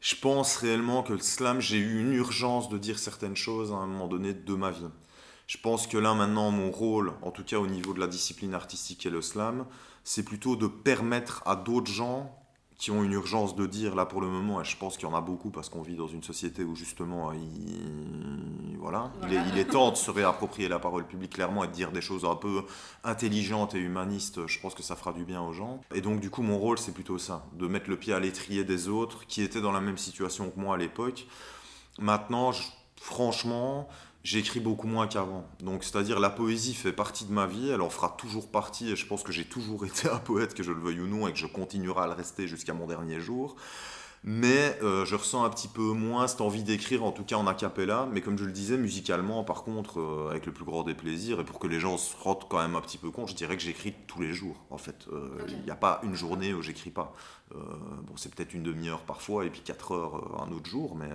je 0.00 0.14
pense 0.16 0.56
réellement 0.56 1.02
que 1.02 1.12
le 1.12 1.20
slam, 1.20 1.60
j'ai 1.60 1.76
eu 1.76 2.00
une 2.00 2.12
urgence 2.12 2.68
de 2.68 2.78
dire 2.78 2.98
certaines 2.98 3.36
choses 3.36 3.70
à 3.70 3.76
un 3.76 3.86
moment 3.86 4.08
donné 4.08 4.32
de 4.32 4.54
ma 4.54 4.70
vie. 4.70 4.88
Je 5.46 5.58
pense 5.58 5.86
que 5.86 5.98
là 5.98 6.14
maintenant, 6.14 6.50
mon 6.50 6.70
rôle, 6.70 7.12
en 7.22 7.30
tout 7.30 7.44
cas 7.44 7.58
au 7.58 7.66
niveau 7.66 7.92
de 7.92 8.00
la 8.00 8.06
discipline 8.06 8.54
artistique 8.54 9.04
et 9.04 9.10
le 9.10 9.20
slam, 9.20 9.66
c'est 10.04 10.22
plutôt 10.22 10.56
de 10.56 10.66
permettre 10.66 11.42
à 11.44 11.56
d'autres 11.56 11.90
gens 11.90 12.39
qui 12.80 12.90
ont 12.90 13.04
une 13.04 13.12
urgence 13.12 13.54
de 13.54 13.66
dire 13.66 13.94
là 13.94 14.06
pour 14.06 14.22
le 14.22 14.28
moment, 14.28 14.62
et 14.62 14.64
je 14.64 14.74
pense 14.74 14.96
qu'il 14.96 15.06
y 15.06 15.12
en 15.12 15.14
a 15.14 15.20
beaucoup 15.20 15.50
parce 15.50 15.68
qu'on 15.68 15.82
vit 15.82 15.96
dans 15.96 16.08
une 16.08 16.22
société 16.22 16.64
où 16.64 16.74
justement 16.74 17.30
il, 17.30 18.78
voilà, 18.78 19.12
Il, 19.28 19.34
est, 19.34 19.42
il, 19.52 19.58
est, 19.58 19.66
temps 19.66 19.90
de 19.90 19.96
se 19.96 20.10
réapproprier 20.10 20.66
la 20.66 20.78
parole 20.78 21.06
publique 21.06 21.34
clairement 21.34 21.62
et 21.62 21.66
de 21.66 21.72
dire 21.72 21.92
des 21.92 22.00
choses 22.00 22.24
un 22.24 22.36
peu 22.36 22.64
intelligentes 23.04 23.74
et 23.74 23.78
humanistes, 23.78 24.46
je 24.46 24.58
pense 24.60 24.74
que 24.74 24.82
ça 24.82 24.96
fera 24.96 25.12
du 25.12 25.26
bien 25.26 25.42
aux 25.42 25.52
gens. 25.52 25.82
Et 25.94 26.00
donc 26.00 26.20
du 26.20 26.30
coup 26.30 26.40
mon 26.40 26.58
rôle 26.58 26.78
c'est 26.78 26.94
plutôt 26.94 27.18
ça, 27.18 27.44
de 27.52 27.66
mettre 27.66 27.90
le 27.90 27.98
pied 27.98 28.14
à 28.14 28.18
l'étrier 28.18 28.64
des 28.64 28.88
autres 28.88 29.26
qui 29.26 29.42
étaient 29.42 29.60
dans 29.60 29.72
la 29.72 29.82
même 29.82 29.98
situation 29.98 30.50
que 30.50 30.58
moi 30.58 30.76
à 30.76 30.78
l'époque. 30.78 31.26
Maintenant, 31.98 32.52
franchement, 32.96 33.90
j'écris 34.24 34.60
beaucoup 34.60 34.86
moins 34.86 35.06
qu'avant. 35.06 35.46
Donc, 35.60 35.84
c'est-à-dire, 35.84 36.20
la 36.20 36.30
poésie 36.30 36.74
fait 36.74 36.92
partie 36.92 37.24
de 37.24 37.32
ma 37.32 37.46
vie, 37.46 37.70
elle 37.70 37.82
en 37.82 37.90
fera 37.90 38.14
toujours 38.18 38.50
partie, 38.50 38.90
et 38.90 38.96
je 38.96 39.06
pense 39.06 39.22
que 39.22 39.32
j'ai 39.32 39.44
toujours 39.44 39.84
été 39.86 40.08
un 40.08 40.18
poète, 40.18 40.54
que 40.54 40.62
je 40.62 40.72
le 40.72 40.80
veuille 40.80 41.00
ou 41.00 41.06
non, 41.06 41.28
et 41.28 41.32
que 41.32 41.38
je 41.38 41.46
continuerai 41.46 42.02
à 42.02 42.06
le 42.06 42.12
rester 42.12 42.46
jusqu'à 42.48 42.74
mon 42.74 42.86
dernier 42.86 43.20
jour. 43.20 43.56
Mais 44.22 44.78
euh, 44.82 45.06
je 45.06 45.16
ressens 45.16 45.44
un 45.44 45.48
petit 45.48 45.68
peu 45.68 45.80
moins 45.80 46.26
cette 46.26 46.42
envie 46.42 46.62
d'écrire, 46.62 47.04
en 47.04 47.12
tout 47.12 47.24
cas 47.24 47.36
en 47.36 47.46
a 47.46 47.54
cappella. 47.54 48.06
Mais 48.12 48.20
comme 48.20 48.36
je 48.36 48.44
le 48.44 48.52
disais, 48.52 48.76
musicalement, 48.76 49.44
par 49.44 49.62
contre, 49.62 49.98
euh, 49.98 50.28
avec 50.28 50.44
le 50.44 50.52
plus 50.52 50.66
grand 50.66 50.82
des 50.82 50.94
plaisirs, 50.94 51.40
et 51.40 51.44
pour 51.44 51.58
que 51.58 51.66
les 51.66 51.80
gens 51.80 51.96
se 51.96 52.14
rendent 52.18 52.46
quand 52.48 52.58
même 52.58 52.76
un 52.76 52.82
petit 52.82 52.98
peu 52.98 53.10
compte, 53.10 53.30
je 53.30 53.34
dirais 53.34 53.56
que 53.56 53.62
j'écris 53.62 53.94
tous 54.06 54.20
les 54.20 54.34
jours, 54.34 54.62
en 54.68 54.76
fait. 54.76 55.06
Euh, 55.10 55.30
il 55.48 55.62
n'y 55.62 55.70
a 55.70 55.76
pas 55.76 56.00
une 56.02 56.14
journée 56.14 56.52
où 56.52 56.60
j'écris 56.60 56.90
pas. 56.90 57.14
bon, 57.52 58.16
c'est 58.16 58.34
peut-être 58.34 58.52
une 58.52 58.62
demi-heure 58.62 59.00
parfois, 59.00 59.46
et 59.46 59.50
puis 59.50 59.62
quatre 59.62 59.92
heures 59.92 60.42
un 60.42 60.52
autre 60.52 60.68
jour, 60.68 60.96
mais 60.96 61.08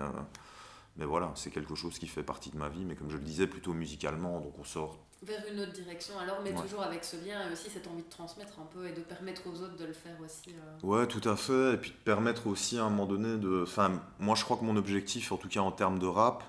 mais 0.97 1.05
voilà, 1.05 1.31
c'est 1.35 1.51
quelque 1.51 1.75
chose 1.75 1.99
qui 1.99 2.07
fait 2.07 2.23
partie 2.23 2.51
de 2.51 2.57
ma 2.57 2.69
vie, 2.69 2.85
mais 2.85 2.95
comme 2.95 3.09
je 3.09 3.17
le 3.17 3.23
disais, 3.23 3.47
plutôt 3.47 3.73
musicalement, 3.73 4.39
donc 4.39 4.53
on 4.59 4.63
sort. 4.63 4.97
Vers 5.23 5.43
une 5.51 5.59
autre 5.59 5.73
direction 5.73 6.17
alors, 6.19 6.39
mais 6.43 6.53
toujours 6.53 6.83
avec 6.83 7.03
ce 7.03 7.17
lien 7.17 7.47
et 7.47 7.51
aussi 7.51 7.69
cette 7.69 7.87
envie 7.87 8.03
de 8.03 8.09
transmettre 8.09 8.59
un 8.59 8.65
peu 8.65 8.87
et 8.87 8.93
de 8.93 9.01
permettre 9.01 9.41
aux 9.47 9.61
autres 9.61 9.75
de 9.75 9.85
le 9.85 9.93
faire 9.93 10.15
aussi. 10.23 10.51
Euh. 10.51 10.87
Ouais, 10.87 11.07
tout 11.07 11.27
à 11.27 11.35
fait, 11.35 11.73
et 11.73 11.77
puis 11.77 11.91
de 11.91 11.95
permettre 11.95 12.47
aussi 12.47 12.77
à 12.77 12.83
un 12.83 12.89
moment 12.89 13.05
donné 13.05 13.37
de. 13.37 13.63
Enfin, 13.63 14.01
moi 14.19 14.35
je 14.35 14.43
crois 14.43 14.57
que 14.57 14.63
mon 14.63 14.77
objectif, 14.77 15.31
en 15.31 15.37
tout 15.37 15.49
cas 15.49 15.61
en 15.61 15.71
termes 15.71 15.99
de 15.99 16.07
rap, 16.07 16.43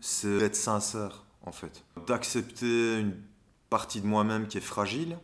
c'est 0.00 0.38
d'être 0.38 0.56
sincère, 0.56 1.24
en 1.44 1.52
fait. 1.52 1.84
D'accepter 2.06 2.98
une 2.98 3.16
partie 3.70 4.00
de 4.00 4.06
moi-même 4.06 4.48
qui 4.48 4.58
est 4.58 4.62
fragile. 4.62 5.18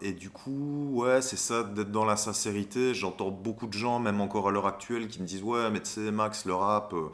Et 0.00 0.12
du 0.12 0.30
coup, 0.30 0.90
ouais, 0.94 1.22
c'est 1.22 1.36
ça, 1.36 1.62
d'être 1.62 1.92
dans 1.92 2.04
la 2.04 2.16
sincérité. 2.16 2.94
J'entends 2.94 3.30
beaucoup 3.30 3.66
de 3.66 3.72
gens, 3.72 4.00
même 4.00 4.20
encore 4.20 4.48
à 4.48 4.50
l'heure 4.50 4.66
actuelle, 4.66 5.06
qui 5.06 5.20
me 5.20 5.26
disent 5.26 5.42
Ouais, 5.42 5.70
mais 5.70 5.80
tu 5.80 5.90
sais, 5.90 6.10
Max, 6.10 6.44
le 6.44 6.54
rap. 6.54 6.92
Euh, 6.94 7.10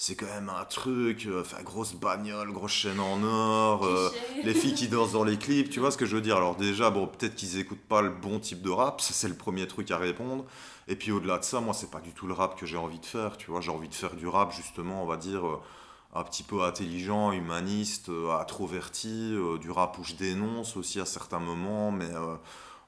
c'est 0.00 0.14
quand 0.14 0.24
même 0.24 0.48
un 0.48 0.64
truc, 0.64 1.26
euh, 1.26 1.42
enfin, 1.42 1.62
grosse 1.62 1.92
bagnole, 1.92 2.50
grosse 2.52 2.72
chaîne 2.72 2.98
en 3.00 3.22
or, 3.22 3.84
euh, 3.84 4.08
les 4.44 4.54
filles 4.54 4.72
qui 4.72 4.88
dansent 4.88 5.12
dans 5.12 5.24
les 5.24 5.36
clips, 5.36 5.68
tu 5.68 5.78
vois 5.78 5.90
ce 5.90 5.98
que 5.98 6.06
je 6.06 6.16
veux 6.16 6.22
dire. 6.22 6.38
Alors 6.38 6.56
déjà, 6.56 6.88
bon, 6.88 7.06
peut-être 7.06 7.34
qu'ils 7.34 7.58
écoutent 7.58 7.86
pas 7.86 8.00
le 8.00 8.08
bon 8.08 8.38
type 8.38 8.62
de 8.62 8.70
rap, 8.70 9.02
ça 9.02 9.12
c'est 9.12 9.28
le 9.28 9.34
premier 9.34 9.66
truc 9.66 9.90
à 9.90 9.98
répondre. 9.98 10.46
Et 10.88 10.96
puis 10.96 11.12
au-delà 11.12 11.36
de 11.36 11.44
ça, 11.44 11.60
moi 11.60 11.74
c'est 11.74 11.90
pas 11.90 12.00
du 12.00 12.12
tout 12.12 12.26
le 12.26 12.32
rap 12.32 12.58
que 12.58 12.64
j'ai 12.64 12.78
envie 12.78 12.98
de 12.98 13.04
faire, 13.04 13.36
tu 13.36 13.50
vois, 13.50 13.60
j'ai 13.60 13.70
envie 13.70 13.90
de 13.90 13.94
faire 13.94 14.16
du 14.16 14.26
rap 14.26 14.54
justement, 14.54 15.02
on 15.02 15.06
va 15.06 15.18
dire, 15.18 15.46
euh, 15.46 15.60
un 16.14 16.24
petit 16.24 16.44
peu 16.44 16.62
intelligent, 16.62 17.32
humaniste, 17.32 18.10
introverti, 18.40 19.36
du 19.60 19.70
rap 19.70 19.98
où 19.98 20.02
je 20.02 20.14
dénonce 20.14 20.78
aussi 20.78 20.98
à 20.98 21.04
certains 21.04 21.40
moments, 21.40 21.92
mais 21.92 22.08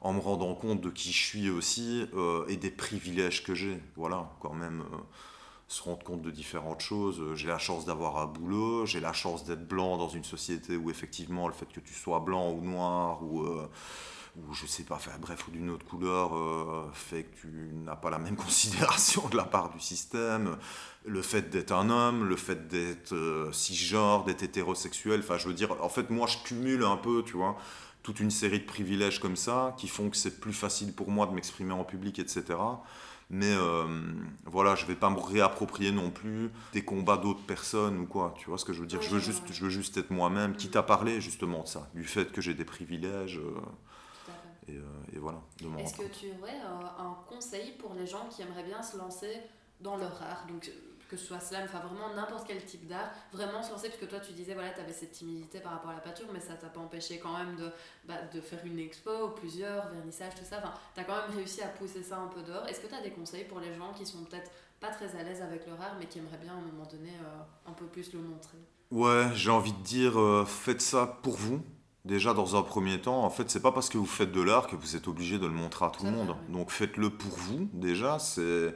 en 0.00 0.14
me 0.14 0.18
rendant 0.18 0.54
compte 0.54 0.80
de 0.80 0.88
qui 0.88 1.12
je 1.12 1.22
suis 1.22 1.50
aussi 1.50 2.06
et 2.48 2.56
des 2.56 2.70
privilèges 2.70 3.44
que 3.44 3.54
j'ai, 3.54 3.78
voilà, 3.96 4.28
quand 4.40 4.54
même 4.54 4.82
se 5.68 5.82
rendre 5.82 6.02
compte 6.02 6.22
de 6.22 6.30
différentes 6.30 6.80
choses. 6.80 7.20
Euh, 7.20 7.34
j'ai 7.34 7.48
la 7.48 7.58
chance 7.58 7.84
d'avoir 7.84 8.18
un 8.18 8.26
boulot, 8.26 8.86
j'ai 8.86 9.00
la 9.00 9.12
chance 9.12 9.44
d'être 9.44 9.66
blanc 9.66 9.96
dans 9.96 10.08
une 10.08 10.24
société 10.24 10.76
où 10.76 10.90
effectivement 10.90 11.48
le 11.48 11.54
fait 11.54 11.66
que 11.66 11.80
tu 11.80 11.94
sois 11.94 12.20
blanc 12.20 12.50
ou 12.50 12.60
noir 12.60 13.22
ou, 13.22 13.42
euh, 13.42 13.68
ou 14.36 14.52
je 14.52 14.66
sais 14.66 14.82
pas, 14.82 14.98
bref, 15.20 15.48
ou 15.48 15.50
d'une 15.50 15.70
autre 15.70 15.84
couleur 15.84 16.36
euh, 16.36 16.90
fait 16.92 17.24
que 17.24 17.40
tu 17.40 17.70
n'as 17.84 17.96
pas 17.96 18.10
la 18.10 18.18
même 18.18 18.36
considération 18.48 19.28
de 19.28 19.36
la 19.36 19.44
part 19.44 19.70
du 19.70 19.80
système. 19.80 20.56
Le 21.04 21.22
fait 21.22 21.50
d'être 21.50 21.72
un 21.72 21.90
homme, 21.90 22.24
le 22.24 22.36
fait 22.36 22.68
d'être 22.68 23.50
cisgenre, 23.52 24.24
d'être 24.24 24.42
hétérosexuel, 24.42 25.20
enfin 25.20 25.36
je 25.36 25.48
veux 25.48 25.54
dire, 25.54 25.74
en 25.82 25.88
fait 25.88 26.10
moi 26.10 26.28
je 26.28 26.38
cumule 26.44 26.84
un 26.84 26.96
peu, 26.96 27.24
tu 27.24 27.36
vois, 27.36 27.56
toute 28.02 28.20
une 28.20 28.30
série 28.30 28.60
de 28.60 28.64
privilèges 28.64 29.20
comme 29.20 29.36
ça 29.36 29.74
qui 29.76 29.88
font 29.88 30.10
que 30.10 30.16
c'est 30.16 30.40
plus 30.40 30.52
facile 30.52 30.92
pour 30.92 31.10
moi 31.10 31.26
de 31.26 31.32
m'exprimer 31.32 31.72
en 31.72 31.84
public, 31.84 32.18
etc. 32.18 32.58
Mais 33.30 33.54
euh, 33.54 33.86
voilà, 34.44 34.74
je 34.74 34.84
vais 34.84 34.94
pas 34.94 35.08
me 35.08 35.18
réapproprier 35.18 35.90
non 35.90 36.10
plus 36.10 36.50
des 36.74 36.84
combats 36.84 37.16
d'autres 37.16 37.44
personnes 37.46 37.98
ou 38.00 38.06
quoi. 38.06 38.34
Tu 38.36 38.48
vois 38.50 38.58
ce 38.58 38.64
que 38.64 38.74
je 38.74 38.80
veux 38.80 38.86
dire 38.86 39.00
je, 39.00 39.08
veux 39.08 39.20
juste, 39.20 39.50
je 39.50 39.64
veux 39.64 39.70
juste 39.70 39.96
être 39.96 40.10
moi-même, 40.10 40.54
quitte 40.54 40.76
à 40.76 40.82
parler 40.82 41.20
justement 41.20 41.62
de 41.62 41.68
ça, 41.68 41.88
du 41.94 42.04
fait 42.04 42.30
que 42.30 42.42
j'ai 42.42 42.52
des 42.52 42.66
privilèges. 42.66 43.38
Euh, 43.38 43.54
et, 44.68 44.76
euh, 44.76 44.82
et, 45.14 45.18
voilà. 45.18 45.40
Est-ce 45.78 45.94
que 45.94 46.08
tu 46.12 46.26
aurais 46.38 46.60
un 46.98 47.16
conseil 47.26 47.72
pour 47.78 47.94
les 47.94 48.06
gens 48.06 48.28
qui 48.28 48.42
aimeraient 48.42 48.64
bien 48.64 48.82
se 48.82 48.98
lancer 48.98 49.40
dans 49.80 49.96
leur 49.96 50.22
art? 50.22 50.46
Donc, 50.46 50.70
que 51.12 51.18
ce 51.18 51.26
soit 51.26 51.40
slam, 51.40 51.64
enfin 51.64 51.80
vraiment 51.80 52.14
n'importe 52.14 52.46
quel 52.46 52.64
type 52.64 52.86
d'art, 52.86 53.10
vraiment 53.34 53.62
se 53.62 53.70
lancer, 53.70 53.88
parce 53.88 54.00
que 54.00 54.06
toi 54.06 54.18
tu 54.18 54.32
disais, 54.32 54.54
voilà, 54.54 54.70
tu 54.70 54.80
avais 54.80 54.94
cette 54.94 55.12
timidité 55.12 55.60
par 55.60 55.72
rapport 55.72 55.90
à 55.90 55.94
la 55.94 56.00
peinture, 56.00 56.26
mais 56.32 56.40
ça 56.40 56.54
t'a 56.54 56.68
pas 56.68 56.80
empêché 56.80 57.18
quand 57.18 57.36
même 57.36 57.54
de, 57.56 57.70
bah, 58.08 58.14
de 58.32 58.40
faire 58.40 58.64
une 58.64 58.78
expo, 58.78 59.28
plusieurs, 59.36 59.90
vernissage, 59.90 60.34
tout 60.34 60.44
ça, 60.48 60.56
enfin, 60.58 60.72
tu 60.94 61.00
as 61.00 61.04
quand 61.04 61.14
même 61.14 61.36
réussi 61.36 61.60
à 61.60 61.68
pousser 61.68 62.02
ça 62.02 62.18
un 62.18 62.28
peu 62.28 62.42
dehors. 62.42 62.66
Est-ce 62.66 62.80
que 62.80 62.86
tu 62.86 62.94
as 62.94 63.02
des 63.02 63.10
conseils 63.10 63.44
pour 63.44 63.60
les 63.60 63.74
gens 63.74 63.92
qui 63.92 64.06
sont 64.06 64.24
peut-être 64.24 64.50
pas 64.80 64.88
très 64.88 65.14
à 65.16 65.22
l'aise 65.22 65.42
avec 65.42 65.66
leur 65.66 65.78
art, 65.80 65.96
mais 66.00 66.06
qui 66.06 66.18
aimeraient 66.18 66.38
bien 66.38 66.54
à 66.54 66.56
un 66.56 66.60
moment 66.60 66.86
donné 66.90 67.10
euh, 67.10 67.70
un 67.70 67.72
peu 67.72 67.84
plus 67.84 68.12
le 68.14 68.20
montrer? 68.20 68.58
Ouais, 68.90 69.28
j'ai 69.34 69.50
envie 69.50 69.74
de 69.74 69.82
dire, 69.82 70.18
euh, 70.18 70.46
faites 70.46 70.80
ça 70.80 71.06
pour 71.22 71.36
vous. 71.36 71.62
Déjà, 72.06 72.32
dans 72.32 72.56
un 72.56 72.62
premier 72.62 73.00
temps, 73.00 73.22
en 73.22 73.30
fait, 73.30 73.50
c'est 73.50 73.62
pas 73.62 73.70
parce 73.70 73.88
que 73.90 73.98
vous 73.98 74.06
faites 74.06 74.32
de 74.32 74.40
l'art 74.40 74.66
que 74.66 74.76
vous 74.76 74.96
êtes 74.96 75.06
obligé 75.08 75.38
de 75.38 75.46
le 75.46 75.52
montrer 75.52 75.84
à 75.84 75.90
tout 75.90 76.04
le 76.04 76.10
monde. 76.10 76.34
Donc, 76.48 76.70
faites-le 76.70 77.10
pour 77.10 77.36
vous, 77.36 77.68
déjà. 77.72 78.18
C'est 78.18 78.74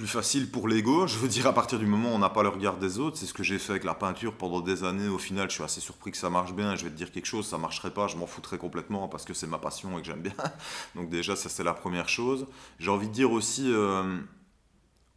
plus 0.00 0.08
facile 0.08 0.50
pour 0.50 0.66
l'ego. 0.66 1.06
Je 1.06 1.18
veux 1.18 1.28
dire, 1.28 1.46
à 1.46 1.52
partir 1.52 1.78
du 1.78 1.84
moment 1.84 2.12
où 2.12 2.14
on 2.14 2.18
n'a 2.18 2.30
pas 2.30 2.42
le 2.42 2.48
regard 2.48 2.78
des 2.78 2.98
autres, 2.98 3.18
c'est 3.18 3.26
ce 3.26 3.34
que 3.34 3.42
j'ai 3.42 3.58
fait 3.58 3.72
avec 3.72 3.84
la 3.84 3.92
peinture 3.92 4.32
pendant 4.32 4.62
des 4.62 4.82
années. 4.82 5.08
Au 5.08 5.18
final, 5.18 5.50
je 5.50 5.56
suis 5.56 5.62
assez 5.62 5.82
surpris 5.82 6.10
que 6.10 6.16
ça 6.16 6.30
marche 6.30 6.54
bien. 6.54 6.74
Je 6.74 6.84
vais 6.84 6.90
te 6.90 6.96
dire 6.96 7.12
quelque 7.12 7.26
chose, 7.26 7.46
ça 7.46 7.58
marcherait 7.58 7.90
pas, 7.90 8.06
je 8.06 8.16
m'en 8.16 8.26
foutrais 8.26 8.56
complètement 8.56 9.08
parce 9.08 9.26
que 9.26 9.34
c'est 9.34 9.46
ma 9.46 9.58
passion 9.58 9.98
et 9.98 10.00
que 10.00 10.06
j'aime 10.06 10.22
bien. 10.22 10.32
Donc 10.94 11.10
déjà, 11.10 11.36
ça 11.36 11.50
c'est 11.50 11.64
la 11.64 11.74
première 11.74 12.08
chose. 12.08 12.46
J'ai 12.78 12.90
envie 12.90 13.08
de 13.08 13.12
dire 13.12 13.30
aussi 13.30 13.70
euh, 13.70 14.18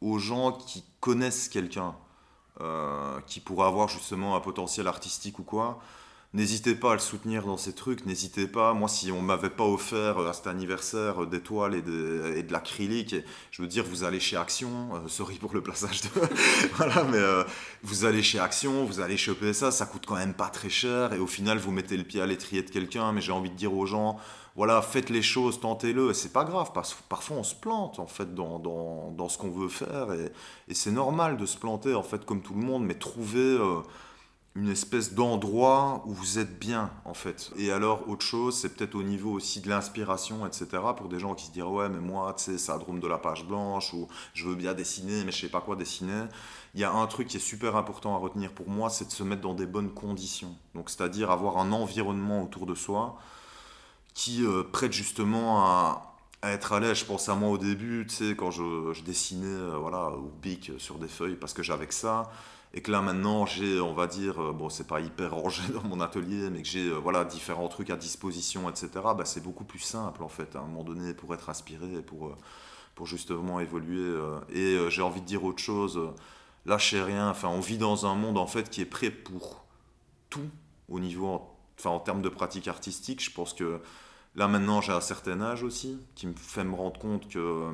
aux 0.02 0.20
gens 0.20 0.52
qui 0.52 0.84
connaissent 1.00 1.48
quelqu'un, 1.48 1.96
euh, 2.60 3.22
qui 3.26 3.40
pourrait 3.40 3.68
avoir 3.68 3.88
justement 3.88 4.36
un 4.36 4.42
potentiel 4.42 4.88
artistique 4.88 5.40
ou 5.40 5.44
quoi, 5.44 5.80
N'hésitez 6.36 6.74
pas 6.74 6.90
à 6.90 6.94
le 6.94 7.00
soutenir 7.00 7.46
dans 7.46 7.58
ces 7.58 7.74
trucs, 7.74 8.08
n'hésitez 8.08 8.48
pas. 8.48 8.74
Moi, 8.74 8.90
si 8.90 9.12
on 9.12 9.22
m'avait 9.22 9.52
pas 9.52 9.66
offert 9.66 10.18
euh, 10.18 10.30
à 10.32 10.34
cet 10.34 10.48
anniversaire 10.48 11.22
euh, 11.22 11.26
des 11.28 11.40
toiles 11.40 11.76
et 11.76 11.84
de, 11.84 12.44
l'acrylique, 12.50 13.16
je 13.52 13.62
veux 13.62 13.68
dire, 13.68 13.84
vous 13.86 14.04
allez 14.04 14.20
chez 14.20 14.36
Action, 14.36 14.96
euh, 14.96 15.00
sorry 15.08 15.36
pour 15.36 15.54
le 15.54 15.62
plaçage 15.62 16.02
de. 16.02 16.08
voilà, 16.76 17.04
mais 17.04 17.22
vous 17.84 18.06
allez 18.06 18.24
chez 18.24 18.40
Action, 18.40 18.84
vous 18.84 19.00
allez 19.00 19.16
choper 19.16 19.54
ça, 19.54 19.70
ça 19.70 19.86
coûte 19.86 20.06
quand 20.08 20.16
même 20.16 20.34
pas 20.34 20.48
très 20.48 20.72
cher, 20.72 21.14
et 21.14 21.20
au 21.20 21.28
final, 21.28 21.60
vous 21.60 21.72
mettez 21.72 21.98
le 21.98 22.04
pied 22.04 22.20
à 22.20 22.26
l'étrier 22.26 22.64
de 22.64 22.72
quelqu'un, 22.72 23.12
mais 23.12 23.22
j'ai 23.22 23.32
envie 23.32 23.52
de 23.52 23.56
dire 23.56 23.72
aux 23.72 23.86
gens, 23.86 24.18
voilà, 24.56 24.82
faites 24.82 25.12
les 25.12 25.22
choses, 25.22 25.60
tentez-le, 25.60 26.10
et 26.10 26.14
c'est 26.16 26.34
pas 26.34 26.46
grave, 26.46 26.72
parce 26.74 26.96
que 26.96 27.04
parfois 27.10 27.38
on 27.38 27.44
se 27.44 27.54
plante, 27.54 28.00
en 28.00 28.08
fait, 28.08 28.34
dans, 28.34 28.58
dans, 28.58 29.12
dans 29.12 29.30
ce 29.30 29.38
qu'on 29.38 29.52
veut 29.52 29.70
faire, 29.70 30.08
et 30.68 30.74
c'est 30.74 30.92
normal 30.92 31.38
de 31.38 31.46
se 31.46 31.60
planter, 31.60 31.94
en 31.94 32.04
fait, 32.04 32.26
comme 32.26 32.42
tout 32.42 32.56
le 32.56 32.62
monde, 32.62 32.84
mais 32.84 32.96
trouver 32.96 33.60
une 34.56 34.70
espèce 34.70 35.14
d'endroit 35.14 36.04
où 36.06 36.14
vous 36.14 36.38
êtes 36.38 36.60
bien 36.60 36.92
en 37.06 37.16
fait. 37.16 37.52
Et 37.58 37.72
alors 37.72 38.08
autre 38.08 38.24
chose, 38.24 38.56
c'est 38.56 38.70
peut-être 38.70 38.94
au 38.94 39.02
niveau 39.02 39.32
aussi 39.32 39.62
de 39.62 39.70
l'inspiration, 39.70 40.46
etc. 40.46 40.68
Pour 40.96 41.10
des 41.10 41.20
gens 41.20 41.34
qui 41.34 41.46
se 41.48 41.52
disent 41.52 41.64
ouais 41.64 41.90
mais 41.90 42.00
moi 42.00 42.36
tu 42.38 42.44
sais 42.44 42.58
ça 42.60 42.78
drôme 42.78 43.00
de 43.00 43.08
la 43.08 43.18
page 43.18 43.46
blanche 43.46 43.94
ou 43.94 44.08
je 44.36 44.48
veux 44.48 44.56
bien 44.56 44.76
dessiner 44.76 45.24
mais 45.24 45.32
je 45.32 45.42
sais 45.42 45.50
pas 45.50 45.62
quoi 45.62 45.76
dessiner. 45.76 46.26
Il 46.76 46.82
y 46.82 46.84
a 46.84 46.92
un 46.92 47.08
truc 47.08 47.30
qui 47.30 47.38
est 47.38 47.40
super 47.40 47.76
important 47.76 48.16
à 48.16 48.20
retenir 48.20 48.52
pour 48.52 48.70
moi, 48.70 48.92
c'est 48.92 49.06
de 49.06 49.12
se 49.12 49.24
mettre 49.24 49.42
dans 49.42 49.56
des 49.56 49.66
bonnes 49.66 49.92
conditions. 49.92 50.56
Donc 50.76 50.92
c'est-à-dire 50.92 51.32
avoir 51.32 51.58
un 51.58 51.72
environnement 51.72 52.44
autour 52.44 52.68
de 52.68 52.76
soi 52.76 53.18
qui 54.14 54.46
euh, 54.46 54.64
prête 54.64 54.94
justement 54.94 55.66
à, 55.66 56.16
être 56.44 56.74
à 56.74 56.80
l'aise. 56.80 57.00
Je 57.00 57.06
pense 57.06 57.28
à 57.28 57.34
moi 57.34 57.50
au 57.50 57.58
début, 57.58 58.06
tu 58.08 58.14
sais 58.16 58.36
quand 58.36 58.52
je, 58.52 59.02
dessinais 59.02 59.48
euh, 59.48 59.78
voilà 59.80 60.10
au 60.10 60.32
bic 60.44 60.72
sur 60.78 61.00
des 61.00 61.08
feuilles 61.08 61.38
parce 61.38 61.54
que 61.54 61.64
j'avais 61.64 61.88
que 61.88 61.94
ça 61.96 62.30
et 62.74 62.82
que 62.82 62.92
là 62.92 63.02
maintenant 63.02 63.46
j'ai 63.46 63.80
on 63.80 63.94
va 63.94 64.08
dire 64.08 64.42
euh, 64.42 64.54
bon 64.54 64.70
c'est 64.70 64.88
pas 64.88 65.00
hyper 65.00 65.36
rangé 65.36 65.62
dans 65.74 65.84
mon 65.84 66.02
atelier 66.02 66.50
mais 66.50 66.62
que 66.62 66.68
j'ai 66.68 66.88
euh, 66.88 66.96
voilà 66.96 67.26
différents 67.26 67.68
trucs 67.68 67.90
à 67.90 67.96
disposition 67.96 68.70
etc 68.70 68.90
bah, 68.94 69.26
c'est 69.26 69.44
beaucoup 69.44 69.64
plus 69.64 69.80
simple 69.80 70.24
en 70.24 70.30
fait 70.30 70.56
à 70.56 70.60
un 70.60 70.64
moment 70.64 70.84
donné 70.84 71.14
pour 71.14 71.34
être 71.34 71.50
inspiré 71.50 72.02
pour 72.02 72.28
euh, 72.28 72.36
pour 72.96 73.08
justement 73.08 73.60
évoluer 73.60 74.20
et 74.52 74.78
j'ai 74.90 75.02
envie 75.02 75.22
de 75.22 75.26
dire 75.26 75.44
autre 75.44 75.64
chose 75.64 76.00
lâchez 76.68 77.02
rien 77.02 77.28
enfin 77.28 77.48
on 77.48 77.60
vit 77.60 77.80
dans 77.80 78.06
un 78.06 78.14
monde 78.14 78.38
en 78.38 78.46
fait 78.46 78.70
qui 78.70 78.82
est 78.82 78.86
prêt 78.86 79.10
pour 79.10 79.66
tout 80.30 80.48
au 80.90 81.00
niveau 81.00 81.42
enfin 81.78 81.90
en 81.90 82.00
termes 82.00 82.22
de 82.22 82.30
pratique 82.30 82.68
artistique. 82.68 83.24
Je 83.24 83.32
pense 83.32 83.54
que 83.54 83.82
là 84.36 84.48
maintenant 84.48 84.82
j'ai 84.82 84.94
un 84.94 85.02
certain 85.02 85.42
âge 85.42 85.64
aussi 85.64 86.00
qui 86.16 86.28
me 86.28 86.34
fait 86.36 86.64
me 86.64 86.76
rendre 86.76 87.00
compte 87.00 87.28
que 87.28 87.72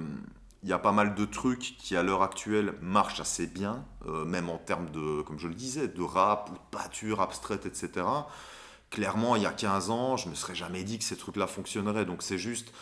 il 0.64 0.70
y 0.70 0.74
a 0.74 0.80
pas 0.80 0.91
mal 0.91 1.16
de 1.16 1.26
trucs 1.26 1.78
qui 1.78 1.95
à 1.95 2.03
l'heure 2.03 2.22
actuelle 2.22 2.74
marchent 2.82 3.22
assez 3.22 3.47
bien, 3.47 3.86
euh, 4.07 4.26
même 4.26 4.49
en 4.49 4.57
termes 4.57 4.89
de, 4.89 5.22
comme 5.22 5.39
je 5.39 5.47
le 5.47 5.55
disais, 5.55 5.88
de 5.88 6.01
rap 6.01 6.49
ou 6.51 6.53
de 6.53 6.78
pâture 6.78 7.22
abstraite, 7.22 7.66
etc. 7.66 8.05
Clairement, 8.89 9.36
il 9.36 9.43
y 9.43 9.45
a 9.45 9.51
15 9.51 9.89
ans, 9.89 10.18
je 10.18 10.30
me 10.30 10.36
serais 10.36 10.55
jamais 10.55 10.84
dit 10.84 10.97
que 10.97 11.05
ces 11.05 11.16
trucs-là 11.16 11.47
fonctionneraient. 11.47 12.05
Donc 12.05 12.24
c'est 12.24 12.38
juste 12.38 12.74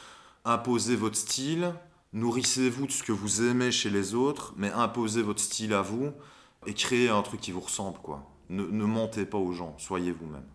imposer 0.46 0.96
votre 0.96 1.18
style, 1.18 1.74
nourrissez-vous 2.14 2.88
de 2.88 2.92
ce 2.92 3.04
que 3.04 3.12
vous 3.12 3.44
aimez 3.44 3.72
chez 3.72 3.90
les 3.90 4.16
autres, 4.16 4.54
mais 4.58 4.72
imposez 4.72 5.22
votre 5.22 5.42
style 5.42 5.74
à 5.74 5.82
vous 5.82 6.12
et 6.66 6.74
créez 6.74 7.10
un 7.10 7.22
truc 7.22 7.42
qui 7.42 7.52
vous 7.52 7.60
ressemble. 7.62 8.00
quoi. 8.00 8.24
Ne, 8.50 8.64
ne 8.64 8.86
mentez 8.86 9.26
pas 9.26 9.38
aux 9.38 9.52
gens, 9.52 9.76
soyez 9.78 10.12
vous-même. 10.12 10.46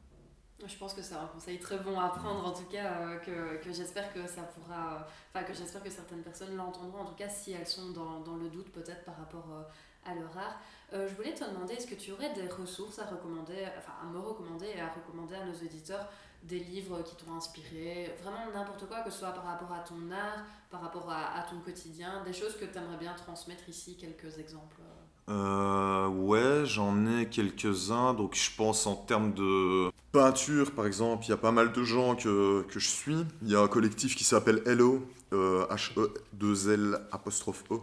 Je 0.64 0.76
pense 0.76 0.94
que 0.94 1.02
c'est 1.02 1.14
un 1.14 1.26
conseil 1.26 1.58
très 1.58 1.78
bon 1.78 1.98
à 1.98 2.08
prendre, 2.08 2.46
en 2.46 2.52
tout 2.52 2.64
cas, 2.64 2.92
euh, 2.92 3.18
que, 3.18 3.62
que 3.62 3.72
j'espère 3.72 4.12
que 4.12 4.26
ça 4.28 4.42
pourra. 4.42 4.94
Euh, 4.94 4.98
enfin, 5.34 5.44
que 5.44 5.52
j'espère 5.52 5.82
que 5.82 5.90
certaines 5.90 6.22
personnes 6.22 6.56
l'entendront, 6.56 7.00
en 7.00 7.04
tout 7.04 7.14
cas, 7.14 7.28
si 7.28 7.52
elles 7.52 7.66
sont 7.66 7.90
dans, 7.90 8.20
dans 8.20 8.36
le 8.36 8.48
doute, 8.48 8.70
peut-être 8.70 9.04
par 9.04 9.16
rapport 9.16 9.46
euh, 9.50 10.10
à 10.10 10.14
leur 10.14 10.36
art. 10.36 10.60
je 10.92 11.14
voulais 11.14 11.32
te 11.32 11.44
demander, 11.44 11.74
est-ce 11.74 11.86
que 11.86 11.94
tu 11.94 12.10
aurais 12.12 12.32
des 12.34 12.48
ressources 12.48 12.98
à 12.98 13.06
recommander, 13.06 13.66
enfin, 13.78 13.92
à 14.02 14.06
me 14.06 14.18
recommander 14.18 14.66
et 14.66 14.80
à 14.80 14.88
recommander 14.88 15.36
à 15.36 15.44
nos 15.44 15.54
éditeurs 15.54 16.08
des 16.42 16.58
livres 16.58 17.02
qui 17.02 17.14
t'ont 17.14 17.32
inspiré, 17.34 18.12
vraiment 18.20 18.50
n'importe 18.52 18.88
quoi, 18.88 19.02
que 19.02 19.10
ce 19.10 19.20
soit 19.20 19.30
par 19.30 19.44
rapport 19.44 19.72
à 19.72 19.78
ton 19.78 20.10
art, 20.10 20.44
par 20.70 20.80
rapport 20.80 21.08
à, 21.08 21.38
à 21.38 21.42
ton 21.42 21.60
quotidien, 21.60 22.24
des 22.24 22.32
choses 22.32 22.56
que 22.56 22.64
tu 22.64 22.76
aimerais 22.76 22.96
bien 22.96 23.14
transmettre 23.14 23.68
ici, 23.68 23.96
quelques 23.96 24.38
exemples? 24.38 24.81
Euh, 25.28 26.08
ouais, 26.08 26.64
j'en 26.64 27.06
ai 27.06 27.26
quelques-uns. 27.26 28.14
Donc, 28.14 28.34
je 28.34 28.50
pense 28.56 28.86
en 28.86 28.96
termes 28.96 29.32
de 29.34 29.90
peinture, 30.12 30.72
par 30.72 30.86
exemple, 30.86 31.24
il 31.26 31.30
y 31.30 31.32
a 31.32 31.38
pas 31.38 31.52
mal 31.52 31.72
de 31.72 31.84
gens 31.84 32.14
que, 32.16 32.62
que 32.62 32.78
je 32.78 32.88
suis. 32.88 33.24
Il 33.42 33.50
y 33.50 33.54
a 33.54 33.60
un 33.60 33.68
collectif 33.68 34.16
qui 34.16 34.24
s'appelle 34.24 34.62
Hello, 34.66 35.06
H-E-2-L 35.32 36.98
apostrophe 37.10 37.64
O, 37.70 37.82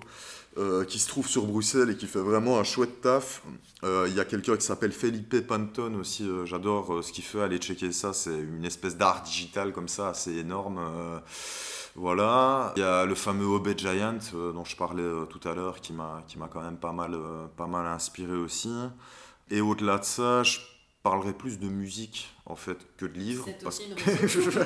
euh, 0.57 0.83
qui 0.83 0.99
se 0.99 1.07
trouve 1.07 1.27
sur 1.27 1.45
Bruxelles 1.45 1.91
et 1.91 1.95
qui 1.95 2.07
fait 2.07 2.19
vraiment 2.19 2.59
un 2.59 2.63
chouette 2.63 3.01
taf. 3.01 3.43
Euh, 3.83 4.07
il 4.09 4.15
y 4.15 4.19
a 4.19 4.25
quelqu'un 4.25 4.57
qui 4.57 4.65
s'appelle 4.65 4.91
Felipe 4.91 5.47
Panton 5.47 5.93
aussi. 5.95 6.27
Euh, 6.27 6.45
j'adore 6.45 7.03
ce 7.03 7.11
qu'il 7.11 7.23
fait. 7.23 7.41
Allez 7.41 7.59
checker 7.59 7.91
ça. 7.91 8.13
C'est 8.13 8.37
une 8.37 8.65
espèce 8.65 8.97
d'art 8.97 9.21
digital 9.21 9.71
comme 9.71 9.87
ça, 9.87 10.09
assez 10.09 10.35
énorme. 10.35 10.79
Voilà, 12.01 12.71
il 12.77 12.79
y 12.79 12.83
a 12.83 13.03
le 13.03 13.13
fameux 13.13 13.43
Obey 13.43 13.77
Giant 13.77 14.19
euh, 14.33 14.53
dont 14.53 14.63
je 14.63 14.77
parlais 14.77 15.03
euh, 15.03 15.25
tout 15.25 15.45
à 15.45 15.53
l'heure 15.53 15.81
qui 15.81 15.91
m'a 15.91 16.23
quand 16.49 16.61
même 16.61 16.77
pas 16.77 16.93
mal 16.93 17.13
euh, 17.13 17.47
pas 17.57 17.67
mal 17.67 17.85
inspiré 17.87 18.37
aussi. 18.37 18.73
Et 19.51 19.59
au-delà 19.59 19.97
de 19.97 20.05
ça, 20.05 20.43
je 20.43 20.59
parlerai 21.01 21.31
plus 21.31 21.59
de 21.59 21.67
musique 21.67 22.29
en 22.45 22.55
fait 22.55 22.77
que 22.97 23.05
de 23.05 23.17
livres. 23.17 23.45
C'est 23.47 23.63
parce 23.63 23.79
aussi 23.79 23.89
que... 23.95 24.27
je 24.27 24.59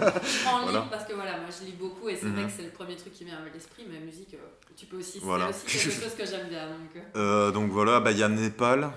prends 0.44 0.68
livre 0.68 0.88
parce 0.90 1.06
que 1.06 1.14
voilà, 1.14 1.38
moi 1.38 1.50
je 1.50 1.66
lis 1.66 1.74
beaucoup 1.74 2.10
et 2.10 2.16
c'est 2.16 2.26
vrai 2.26 2.42
mhm. 2.42 2.48
que 2.48 2.54
c'est 2.56 2.64
le 2.64 2.72
premier 2.72 2.96
truc 2.96 3.14
qui 3.14 3.24
vient 3.24 3.38
à 3.38 3.54
l'esprit, 3.54 3.86
mais 3.90 4.00
musique, 4.00 4.34
euh, 4.34 4.38
tu 4.76 4.88
peux 4.88 4.98
aussi, 4.98 5.20
voilà. 5.22 5.54
c'est 5.54 5.66
aussi 5.66 5.90
quelque 5.90 6.04
chose 6.04 6.16
que 6.16 6.26
j'aime 6.26 6.48
bien. 6.48 6.68
Donc, 6.70 6.96
euh. 6.96 7.02
Euh, 7.16 7.52
donc 7.52 7.70
voilà, 7.72 8.00
bah, 8.00 8.12
il 8.12 8.18
y 8.18 8.24
a 8.24 8.30
Népal, 8.30 8.92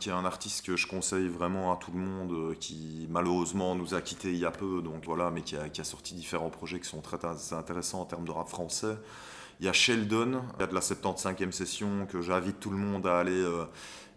qui 0.00 0.08
est 0.08 0.12
un 0.12 0.24
artiste 0.24 0.66
que 0.66 0.76
je 0.76 0.88
conseille 0.88 1.28
vraiment 1.28 1.72
à 1.72 1.76
tout 1.76 1.92
le 1.92 2.00
monde, 2.00 2.56
qui 2.58 3.06
malheureusement 3.08 3.76
nous 3.76 3.94
a 3.94 4.00
quittés 4.00 4.30
il 4.30 4.38
y 4.38 4.46
a 4.46 4.50
peu, 4.50 4.82
donc 4.82 5.04
voilà, 5.04 5.30
mais 5.30 5.42
qui 5.42 5.56
a, 5.56 5.68
qui 5.68 5.80
a 5.80 5.84
sorti 5.84 6.14
différents 6.14 6.50
projets 6.50 6.80
qui 6.80 6.88
sont 6.88 7.02
très 7.02 7.18
intéressants 7.52 8.00
en 8.00 8.06
termes 8.06 8.24
de 8.24 8.32
rap 8.32 8.48
français. 8.48 8.96
Il 9.60 9.66
y 9.66 9.68
a 9.68 9.72
Sheldon, 9.74 10.42
il 10.56 10.60
y 10.60 10.64
a 10.64 10.66
de 10.66 10.74
la 10.74 10.80
75e 10.80 11.52
session 11.52 12.06
que 12.10 12.22
j'invite 12.22 12.58
tout 12.58 12.70
le 12.70 12.78
monde 12.78 13.06
à 13.06 13.18
aller 13.18 13.44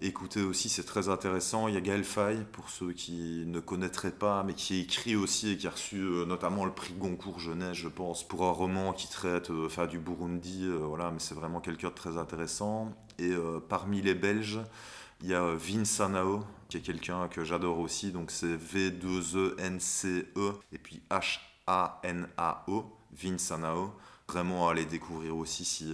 Écoutez 0.05 0.41
aussi, 0.41 0.67
c'est 0.67 0.83
très 0.83 1.07
intéressant. 1.07 1.69
Il 1.69 1.75
y 1.75 1.77
a 1.77 1.81
Gaël 1.81 2.03
Faye, 2.03 2.43
pour 2.51 2.67
ceux 2.67 2.91
qui 2.91 3.45
ne 3.47 3.61
connaîtraient 3.61 4.11
pas, 4.11 4.43
mais 4.43 4.53
qui 4.53 4.81
écrit 4.81 5.15
aussi 5.15 5.51
et 5.51 5.57
qui 5.57 5.65
a 5.65 5.69
reçu 5.69 5.95
euh, 5.95 6.25
notamment 6.25 6.65
le 6.65 6.73
prix 6.73 6.93
Goncourt 6.93 7.39
Jeunesse, 7.39 7.77
je 7.77 7.87
pense, 7.87 8.27
pour 8.27 8.43
un 8.43 8.51
roman 8.51 8.91
qui 8.91 9.07
traite 9.07 9.49
euh, 9.49 9.87
du 9.87 9.99
Burundi. 9.99 10.65
Euh, 10.65 10.79
voilà, 10.79 11.09
mais 11.09 11.19
c'est 11.19 11.35
vraiment 11.35 11.61
quelqu'un 11.61 11.87
de 11.87 11.93
très 11.93 12.17
intéressant. 12.17 12.91
Et 13.17 13.31
parmi 13.69 14.01
les 14.01 14.13
Belges, 14.13 14.59
il 15.21 15.29
y 15.29 15.33
a 15.35 15.55
Vince 15.55 16.01
Anao, 16.01 16.43
qui 16.67 16.75
est 16.77 16.81
quelqu'un 16.81 17.29
que 17.29 17.45
j'adore 17.45 17.79
aussi. 17.79 18.11
Donc 18.11 18.29
c'est 18.29 18.57
V2E-N-C-E 18.57 20.33
e 20.35 20.53
et 20.73 20.79
puis 20.79 21.01
H-A-N-A-O, 21.11 22.83
Vince 23.13 23.51
Vraiment 24.33 24.67
aller 24.67 24.85
découvrir 24.85 25.37
aussi 25.37 25.63
si 25.63 25.93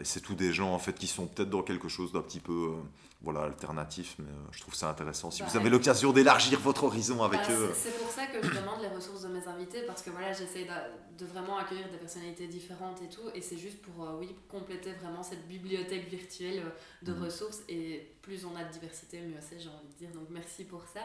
et 0.00 0.04
c'est 0.04 0.20
tous 0.20 0.34
des 0.34 0.52
gens 0.52 0.72
en 0.72 0.78
fait 0.78 0.94
qui 0.94 1.06
sont 1.06 1.26
peut-être 1.26 1.50
dans 1.50 1.62
quelque 1.62 1.88
chose 1.88 2.12
d'un 2.12 2.22
petit 2.22 2.40
peu 2.40 2.74
voilà, 3.24 3.42
alternatif, 3.42 4.16
mais 4.18 4.30
euh, 4.30 4.52
je 4.52 4.60
trouve 4.60 4.74
ça 4.74 4.88
intéressant. 4.90 5.30
Si 5.30 5.42
bah, 5.42 5.48
vous 5.48 5.56
avez 5.56 5.70
l'occasion 5.70 6.12
d'élargir 6.12 6.60
votre 6.60 6.84
horizon 6.84 7.22
avec 7.22 7.40
bah, 7.40 7.52
eux. 7.52 7.70
C'est 7.74 7.98
pour 7.98 8.10
ça 8.10 8.26
que 8.26 8.42
je 8.46 8.50
demande 8.50 8.82
les 8.82 8.88
ressources 8.88 9.22
de 9.22 9.28
mes 9.28 9.46
invités, 9.48 9.82
parce 9.86 10.02
que 10.02 10.10
voilà, 10.10 10.32
j'essaie 10.32 10.66
de, 11.18 11.26
vraiment 11.26 11.56
accueillir 11.56 11.88
des 11.90 11.96
personnalités 11.96 12.46
différentes 12.46 13.00
et 13.02 13.08
tout, 13.08 13.30
et 13.34 13.40
c'est 13.40 13.56
juste 13.56 13.80
pour, 13.80 14.04
euh, 14.04 14.18
oui, 14.20 14.36
compléter 14.48 14.92
vraiment 14.92 15.22
cette 15.22 15.48
bibliothèque 15.48 16.08
virtuelle 16.08 16.62
euh, 16.64 16.70
de 17.02 17.14
mhm. 17.14 17.24
ressources, 17.24 17.62
et 17.68 18.12
plus 18.22 18.44
on 18.44 18.54
a 18.54 18.62
de 18.62 18.70
diversité, 18.70 19.20
mieux 19.20 19.40
c'est, 19.40 19.58
j'ai 19.58 19.70
envie 19.70 19.88
de 19.88 19.98
dire, 19.98 20.10
donc 20.12 20.28
merci 20.30 20.64
pour 20.64 20.84
ça. 20.86 21.00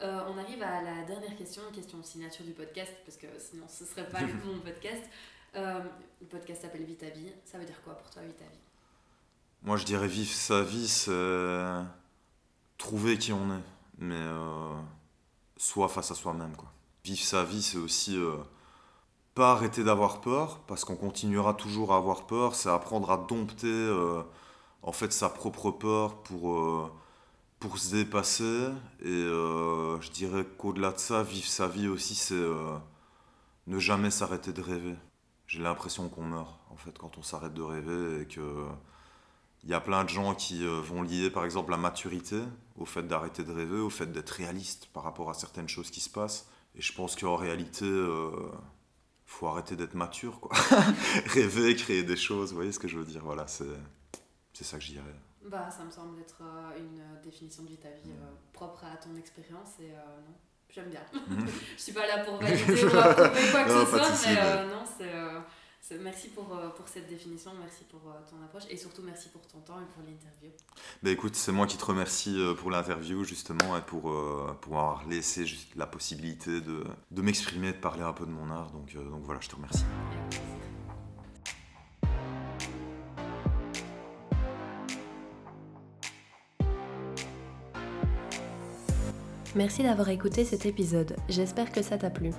on 0.00 0.38
arrive 0.38 0.62
à 0.62 0.80
la 0.80 1.02
dernière 1.02 1.36
question, 1.36 1.62
une 1.68 1.74
question 1.74 2.02
signature 2.04 2.44
du 2.44 2.52
podcast, 2.52 2.92
parce 3.04 3.18
que 3.18 3.26
sinon 3.38 3.66
ce 3.68 3.84
serait 3.84 4.08
pas 4.08 4.20
mon 4.46 4.60
podcast. 4.60 5.02
Le 5.54 6.26
podcast 6.30 6.62
s'appelle 6.62 6.84
Vita 6.84 7.08
Vie, 7.10 7.32
ça 7.44 7.58
veut 7.58 7.64
dire 7.64 7.80
quoi 7.82 7.94
pour 7.94 8.10
toi 8.10 8.22
Vita 8.22 8.44
Vie? 8.44 8.58
Moi, 9.62 9.76
je 9.76 9.84
dirais 9.84 10.06
vivre 10.06 10.30
sa 10.30 10.62
vie, 10.62 10.86
c'est 10.86 11.10
trouver 12.78 13.18
qui 13.18 13.32
on 13.32 13.50
est, 13.50 13.64
mais 13.98 14.14
euh, 14.14 14.74
soit 15.56 15.88
face 15.88 16.10
à 16.10 16.14
soi-même. 16.14 16.54
Quoi. 16.56 16.70
Vivre 17.04 17.20
sa 17.20 17.44
vie, 17.44 17.62
c'est 17.62 17.76
aussi 17.76 18.16
euh, 18.16 18.36
pas 19.34 19.52
arrêter 19.52 19.82
d'avoir 19.82 20.20
peur, 20.20 20.60
parce 20.60 20.84
qu'on 20.84 20.96
continuera 20.96 21.54
toujours 21.54 21.92
à 21.92 21.96
avoir 21.96 22.26
peur, 22.26 22.54
c'est 22.54 22.70
apprendre 22.70 23.10
à 23.10 23.16
dompter 23.16 23.66
euh, 23.66 24.22
en 24.82 24.92
fait 24.92 25.12
sa 25.12 25.28
propre 25.28 25.72
peur 25.72 26.22
pour, 26.22 26.90
pour 27.58 27.78
se 27.78 27.96
dépasser. 27.96 28.68
Et 29.02 29.24
je 29.24 30.10
dirais 30.10 30.46
qu'au-delà 30.56 30.92
de 30.92 30.98
ça, 30.98 31.22
vivre 31.22 31.48
sa 31.48 31.66
vie 31.66 31.88
aussi, 31.88 32.14
c'est 32.14 32.46
ne 33.66 33.78
jamais 33.78 34.10
s'arrêter 34.10 34.52
de 34.52 34.62
rêver. 34.62 34.94
J'ai 35.48 35.60
l'impression 35.60 36.08
qu'on 36.08 36.22
meurt, 36.22 36.60
en 36.70 36.76
fait, 36.76 36.96
quand 36.96 37.18
on 37.18 37.22
s'arrête 37.22 37.54
de 37.54 37.62
rêver 37.62 38.22
et 38.22 38.26
que 38.26 38.68
il 39.64 39.70
y 39.70 39.74
a 39.74 39.80
plein 39.80 40.04
de 40.04 40.08
gens 40.08 40.34
qui 40.34 40.64
euh, 40.64 40.80
vont 40.80 41.02
lier 41.02 41.30
par 41.30 41.44
exemple 41.44 41.70
la 41.70 41.76
maturité 41.76 42.40
au 42.76 42.84
fait 42.84 43.02
d'arrêter 43.02 43.42
de 43.42 43.52
rêver, 43.52 43.80
au 43.80 43.90
fait 43.90 44.06
d'être 44.06 44.30
réaliste 44.30 44.86
par 44.92 45.02
rapport 45.02 45.30
à 45.30 45.34
certaines 45.34 45.68
choses 45.68 45.90
qui 45.90 46.00
se 46.00 46.10
passent. 46.10 46.48
Et 46.76 46.82
je 46.82 46.92
pense 46.92 47.16
qu'en 47.16 47.34
réalité, 47.34 47.84
euh, 47.84 48.30
faut 49.26 49.48
arrêter 49.48 49.74
d'être 49.74 49.94
mature, 49.94 50.38
quoi. 50.40 50.56
Rêver, 51.26 51.74
créer 51.74 52.04
des 52.04 52.16
choses, 52.16 52.50
vous 52.50 52.56
voyez 52.56 52.72
ce 52.72 52.78
que 52.78 52.86
je 52.86 52.98
veux 52.98 53.04
dire 53.04 53.22
Voilà, 53.24 53.48
c'est, 53.48 53.64
ça 54.52 54.78
que 54.78 54.84
je 54.84 54.92
dirais. 54.92 55.14
Bah, 55.44 55.70
ça 55.70 55.84
me 55.84 55.90
semble 55.90 56.20
être 56.20 56.42
euh, 56.42 56.78
une 56.78 57.22
définition 57.22 57.64
de 57.64 57.68
vie 57.68 57.78
ta 57.78 57.90
vie 57.90 58.12
propre 58.52 58.84
à 58.84 58.96
ton 58.96 59.16
expérience 59.16 59.80
et 59.80 59.90
j'aime 60.74 60.90
bien. 60.90 61.00
je 61.76 61.82
suis 61.82 61.92
pas 61.92 62.06
là 62.06 62.24
pour 62.24 62.36
valider 62.42 62.84
ou 62.84 62.96
approuver 62.98 63.50
quoi 63.50 63.64
que 63.64 63.70
ce 63.70 63.86
soit, 63.86 64.34
mais 64.34 64.66
non, 64.66 64.84
c'est 64.96 65.06
Merci 65.96 66.28
pour, 66.28 66.54
euh, 66.54 66.68
pour 66.70 66.86
cette 66.86 67.08
définition, 67.08 67.50
merci 67.58 67.84
pour 67.84 68.00
euh, 68.10 68.14
ton 68.28 68.42
approche 68.44 68.64
et 68.68 68.76
surtout 68.76 69.02
merci 69.02 69.30
pour 69.30 69.46
ton 69.46 69.58
temps 69.60 69.80
et 69.80 69.86
pour 69.94 70.02
l'interview. 70.02 70.50
Bah 71.02 71.10
écoute, 71.10 71.34
c'est 71.34 71.52
moi 71.52 71.66
qui 71.66 71.78
te 71.78 71.84
remercie 71.84 72.38
euh, 72.38 72.54
pour 72.54 72.70
l'interview 72.70 73.24
justement 73.24 73.76
et 73.76 73.80
pour, 73.80 74.14
pour 74.60 74.78
avoir 74.78 75.06
laissé 75.08 75.46
la 75.76 75.86
possibilité 75.86 76.60
de, 76.60 76.84
de 77.10 77.22
m'exprimer, 77.22 77.72
de 77.72 77.78
parler 77.78 78.02
un 78.02 78.12
peu 78.12 78.26
de 78.26 78.30
mon 78.30 78.50
art. 78.50 78.70
Donc, 78.70 78.94
donc 78.94 79.22
voilà, 79.22 79.40
je 79.40 79.48
te 79.48 79.56
remercie. 79.56 79.84
Merci 80.30 80.38
d'avoir 89.66 90.08
écouté 90.10 90.44
cet 90.44 90.66
épisode, 90.66 91.16
j'espère 91.28 91.72
que 91.72 91.82
ça 91.82 91.98
t'a 91.98 92.10
plu. 92.10 92.30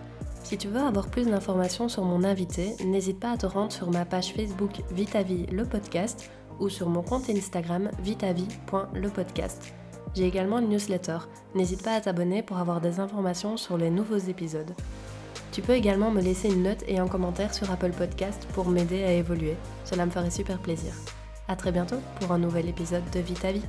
Si 0.43 0.57
tu 0.57 0.69
veux 0.69 0.79
avoir 0.79 1.09
plus 1.09 1.25
d'informations 1.25 1.89
sur 1.89 2.05
mon 2.05 2.23
invité, 2.23 2.75
n'hésite 2.85 3.19
pas 3.19 3.31
à 3.31 3.37
te 3.37 3.45
rendre 3.45 3.73
sur 3.73 3.91
ma 3.91 4.05
page 4.05 4.33
Facebook 4.33 4.81
Vitavie 4.91 5.45
le 5.47 5.65
podcast 5.65 6.31
ou 6.61 6.69
sur 6.69 6.87
mon 6.87 7.01
compte 7.01 7.29
Instagram 7.29 7.91
vitavie.lepodcast. 7.99 9.73
J'ai 10.15 10.25
également 10.25 10.59
une 10.59 10.69
newsletter, 10.69 11.17
n'hésite 11.55 11.83
pas 11.83 11.93
à 11.93 12.01
t'abonner 12.01 12.41
pour 12.41 12.57
avoir 12.57 12.79
des 12.79 13.01
informations 13.01 13.57
sur 13.57 13.77
les 13.77 13.89
nouveaux 13.89 14.17
épisodes. 14.17 14.73
Tu 15.51 15.61
peux 15.61 15.73
également 15.73 16.11
me 16.11 16.21
laisser 16.21 16.47
une 16.47 16.63
note 16.63 16.83
et 16.87 16.99
un 16.99 17.07
commentaire 17.07 17.53
sur 17.53 17.69
Apple 17.69 17.91
Podcast 17.91 18.47
pour 18.53 18.69
m'aider 18.69 19.03
à 19.03 19.11
évoluer, 19.11 19.57
cela 19.83 20.05
me 20.05 20.11
ferait 20.11 20.31
super 20.31 20.59
plaisir. 20.59 20.93
A 21.49 21.57
très 21.57 21.73
bientôt 21.73 21.99
pour 22.21 22.31
un 22.31 22.39
nouvel 22.39 22.69
épisode 22.69 23.07
de 23.11 23.19
Vitavie. 23.19 23.65